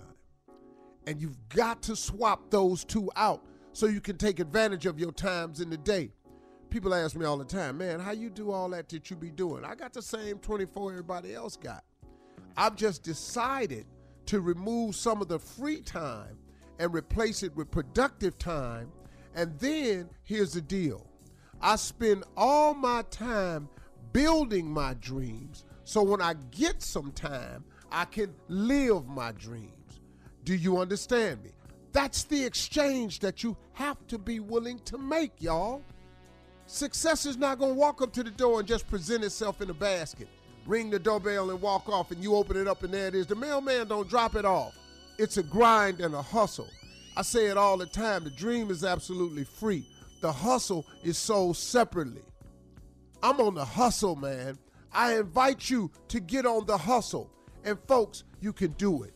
And 1.07 1.21
you've 1.21 1.49
got 1.51 1.83
to 1.83 1.97
swap 1.97 2.51
those 2.51 2.85
two 2.85 3.11
out 3.17 3.45
so 3.79 3.87
you 3.87 4.01
can 4.01 4.17
take 4.17 4.41
advantage 4.41 4.87
of 4.87 4.99
your 4.99 5.13
times 5.13 5.61
in 5.61 5.71
the 5.71 5.77
day. 5.77 6.11
People 6.69 6.93
ask 6.93 7.15
me 7.15 7.25
all 7.25 7.37
the 7.37 7.45
time, 7.45 7.79
man, 7.79 8.01
how 8.01 8.11
you 8.11 8.29
do 8.29 8.51
all 8.51 8.69
that 8.71 8.89
that 8.89 9.09
you 9.09 9.15
be 9.15 9.31
doing? 9.31 9.65
I 9.65 9.77
got 9.77 9.93
the 9.93 10.03
same 10.03 10.41
24 10.41 10.91
everybody 10.91 11.33
else 11.33 11.57
got. 11.57 11.85
I've 12.57 12.75
just 12.75 13.05
decided 13.05 13.87
to 14.27 14.41
remove 14.41 14.97
some 14.97 15.23
of 15.23 15.29
the 15.29 15.39
free 15.39 15.81
time 15.81 16.37
and 16.81 16.93
replace 16.93 17.45
it 17.45 17.55
with 17.55 17.71
productive 17.71 18.37
time. 18.37 18.91
And 19.37 19.57
then 19.61 20.11
here's 20.25 20.55
the 20.55 20.61
deal 20.61 21.07
I 21.61 21.77
spend 21.77 22.25
all 22.37 22.75
my 22.75 23.03
time 23.11 23.69
building 24.13 24.69
my 24.69 24.95
dreams 24.95 25.65
so 25.85 26.03
when 26.03 26.21
I 26.21 26.35
get 26.51 26.83
some 26.83 27.13
time, 27.13 27.65
I 27.93 28.07
can 28.07 28.35
live 28.49 29.07
my 29.07 29.31
dreams. 29.31 30.01
Do 30.43 30.57
you 30.57 30.79
understand 30.79 31.45
me? 31.45 31.53
That's 31.93 32.25
the 32.25 32.45
exchange 32.45 33.21
that 33.21 33.43
you 33.43 33.57
have 33.73 34.07
to 34.09 34.19
be 34.19 34.41
willing 34.41 34.79
to 34.81 34.99
make, 34.99 35.33
y'all. 35.41 35.83
Success 36.67 37.25
is 37.25 37.39
not 37.39 37.59
going 37.59 37.73
to 37.73 37.79
walk 37.79 38.03
up 38.03 38.13
to 38.13 38.23
the 38.23 38.31
door 38.31 38.59
and 38.61 38.69
just 38.69 38.89
present 38.89 39.25
itself 39.25 39.63
in 39.63 39.71
a 39.71 39.75
basket, 39.75 40.29
ring 40.67 40.91
the 40.91 40.99
doorbell 40.99 41.51
and 41.51 41.61
walk 41.63 41.89
off, 41.89 42.11
and 42.11 42.23
you 42.23 42.35
open 42.35 42.59
it 42.59 42.69
up 42.69 42.83
and 42.83 42.93
there 42.93 43.09
it 43.09 43.15
is. 43.15 43.27
The 43.27 43.35
mailman 43.35 43.89
don't 43.89 44.09
drop 44.09 44.37
it 44.37 44.45
off. 44.45 44.75
It's 45.19 45.39
a 45.39 45.43
grind 45.43 46.01
and 46.01 46.15
a 46.15 46.23
hustle. 46.23 46.69
I 47.17 47.23
say 47.23 47.47
it 47.47 47.57
all 47.57 47.79
the 47.79 47.87
time. 47.87 48.23
The 48.23 48.31
dream 48.31 48.71
is 48.71 48.85
absolutely 48.85 49.45
free. 49.45 49.85
The 50.21 50.31
hustle 50.31 50.85
is 51.03 51.17
sold 51.17 51.57
separately. 51.57 52.23
I'm 53.23 53.41
on 53.41 53.55
the 53.55 53.65
hustle, 53.65 54.15
man. 54.15 54.59
I 54.93 55.17
invite 55.17 55.71
you 55.71 55.91
to 56.09 56.21
get 56.21 56.47
on 56.47 56.67
the 56.67 56.79
hustle. 56.79 57.31
And 57.65 57.79
folks, 57.89 58.25
you 58.41 58.53
can 58.53 58.73
do 58.73 59.03
it. 59.03 59.15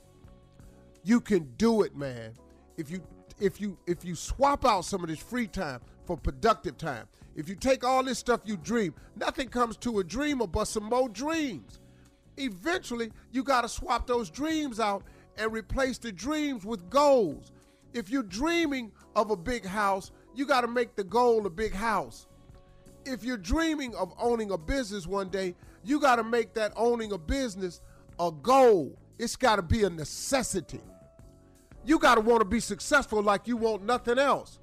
You 1.04 1.20
can 1.20 1.52
do 1.58 1.82
it, 1.82 1.96
man. 1.96 2.32
If 2.76 2.90
you 2.90 3.02
if 3.40 3.60
you 3.60 3.78
if 3.86 4.04
you 4.04 4.14
swap 4.14 4.64
out 4.64 4.84
some 4.84 5.02
of 5.02 5.10
this 5.10 5.18
free 5.18 5.46
time 5.46 5.80
for 6.04 6.16
productive 6.16 6.76
time, 6.78 7.06
if 7.34 7.48
you 7.48 7.54
take 7.54 7.84
all 7.84 8.02
this 8.02 8.18
stuff 8.18 8.40
you 8.44 8.56
dream, 8.56 8.94
nothing 9.16 9.48
comes 9.48 9.76
to 9.78 9.98
a 9.98 10.04
dreamer 10.04 10.46
but 10.46 10.64
some 10.66 10.84
more 10.84 11.08
dreams. 11.08 11.80
Eventually, 12.36 13.12
you 13.30 13.42
got 13.42 13.62
to 13.62 13.68
swap 13.68 14.06
those 14.06 14.30
dreams 14.30 14.80
out 14.80 15.02
and 15.36 15.52
replace 15.52 15.98
the 15.98 16.12
dreams 16.12 16.64
with 16.64 16.88
goals. 16.88 17.52
If 17.92 18.10
you're 18.10 18.22
dreaming 18.22 18.92
of 19.14 19.30
a 19.30 19.36
big 19.36 19.66
house, 19.66 20.10
you 20.34 20.46
got 20.46 20.62
to 20.62 20.68
make 20.68 20.94
the 20.94 21.04
goal 21.04 21.46
a 21.46 21.50
big 21.50 21.74
house. 21.74 22.26
If 23.04 23.22
you're 23.24 23.36
dreaming 23.36 23.94
of 23.96 24.14
owning 24.18 24.50
a 24.50 24.58
business 24.58 25.06
one 25.06 25.28
day, 25.28 25.54
you 25.84 26.00
got 26.00 26.16
to 26.16 26.24
make 26.24 26.54
that 26.54 26.72
owning 26.76 27.12
a 27.12 27.18
business 27.18 27.80
a 28.18 28.30
goal. 28.30 28.98
It's 29.18 29.36
got 29.36 29.56
to 29.56 29.62
be 29.62 29.84
a 29.84 29.90
necessity. 29.90 30.80
You 31.84 31.98
got 31.98 32.14
to 32.16 32.20
want 32.20 32.40
to 32.40 32.44
be 32.44 32.60
successful 32.60 33.22
like 33.22 33.48
you 33.48 33.56
want 33.56 33.84
nothing 33.84 34.18
else. 34.18 34.58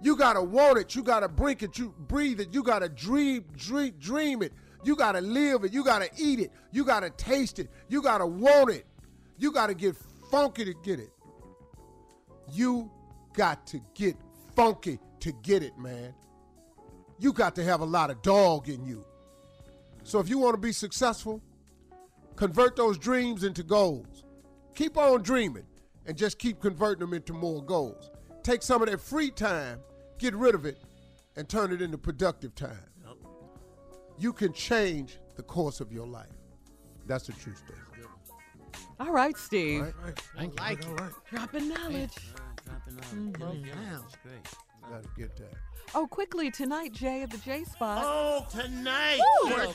You 0.00 0.16
got 0.16 0.34
to 0.34 0.42
want 0.42 0.78
it. 0.78 0.94
You 0.94 1.02
got 1.02 1.20
to 1.20 1.28
drink 1.28 1.62
it. 1.62 1.78
You 1.78 1.94
breathe 1.98 2.40
it. 2.40 2.52
You 2.52 2.62
got 2.62 2.80
to 2.80 2.88
dream, 2.88 3.44
dream, 3.56 3.94
dream 3.98 4.42
it. 4.42 4.52
You 4.84 4.94
got 4.94 5.12
to 5.12 5.20
live 5.20 5.64
it. 5.64 5.72
You 5.72 5.82
got 5.82 6.02
to 6.02 6.10
eat 6.16 6.38
it. 6.38 6.52
You 6.70 6.84
got 6.84 7.00
to 7.00 7.10
taste 7.10 7.58
it. 7.58 7.68
You 7.88 8.02
got 8.02 8.18
to 8.18 8.26
want 8.26 8.70
it. 8.70 8.86
You 9.38 9.50
got 9.50 9.68
to 9.68 9.74
get 9.74 9.96
funky 10.30 10.64
to 10.64 10.74
get 10.74 11.00
it. 11.00 11.10
You 12.52 12.90
got 13.34 13.66
to 13.68 13.80
get 13.94 14.16
funky 14.54 14.98
to 15.20 15.32
get 15.42 15.62
it, 15.62 15.76
man. 15.78 16.14
You 17.18 17.32
got 17.32 17.56
to 17.56 17.64
have 17.64 17.80
a 17.80 17.84
lot 17.84 18.10
of 18.10 18.22
dog 18.22 18.68
in 18.68 18.84
you. 18.84 19.04
So 20.04 20.20
if 20.20 20.28
you 20.28 20.38
want 20.38 20.54
to 20.54 20.60
be 20.60 20.72
successful, 20.72 21.42
convert 22.36 22.76
those 22.76 22.98
dreams 22.98 23.42
into 23.42 23.62
goals. 23.62 24.24
Keep 24.74 24.96
on 24.96 25.22
dreaming 25.22 25.64
and 26.08 26.16
just 26.16 26.38
keep 26.38 26.58
converting 26.60 27.00
them 27.00 27.14
into 27.14 27.32
more 27.32 27.62
goals. 27.62 28.10
Take 28.42 28.62
some 28.62 28.82
of 28.82 28.88
that 28.88 28.98
free 29.00 29.30
time, 29.30 29.78
get 30.18 30.34
rid 30.34 30.54
of 30.54 30.64
it, 30.64 30.78
and 31.36 31.48
turn 31.48 31.70
it 31.70 31.80
into 31.82 31.98
productive 31.98 32.54
time. 32.54 32.80
You 34.18 34.32
can 34.32 34.52
change 34.52 35.18
the 35.36 35.42
course 35.44 35.80
of 35.80 35.92
your 35.92 36.06
life. 36.06 36.26
That's 37.06 37.26
the 37.26 37.34
truth, 37.34 37.62
Steve. 37.64 38.06
All 38.98 39.12
right, 39.12 39.36
Steve. 39.36 39.80
All 39.80 39.86
right, 39.86 39.94
all 40.00 40.04
right. 40.06 40.18
Thank 40.36 40.58
you. 40.58 40.64
Like 40.64 40.80
it. 40.80 41.14
Dropping 41.30 41.68
knowledge. 41.68 42.16
Dropping 42.64 43.32
Mhm. 43.32 43.66
Yeah, 43.66 43.74
that's 44.00 44.16
great. 44.16 44.48
Got 44.90 45.02
to 45.04 45.08
get 45.16 45.36
that. 45.36 45.54
Oh, 45.94 46.06
quickly 46.06 46.50
tonight, 46.50 46.92
Jay 46.92 47.22
at 47.22 47.30
the 47.30 47.38
J 47.38 47.64
spot. 47.64 48.02
Oh, 48.04 48.46
tonight. 48.50 49.20
Woo! 49.44 49.50
Sure. 49.50 49.74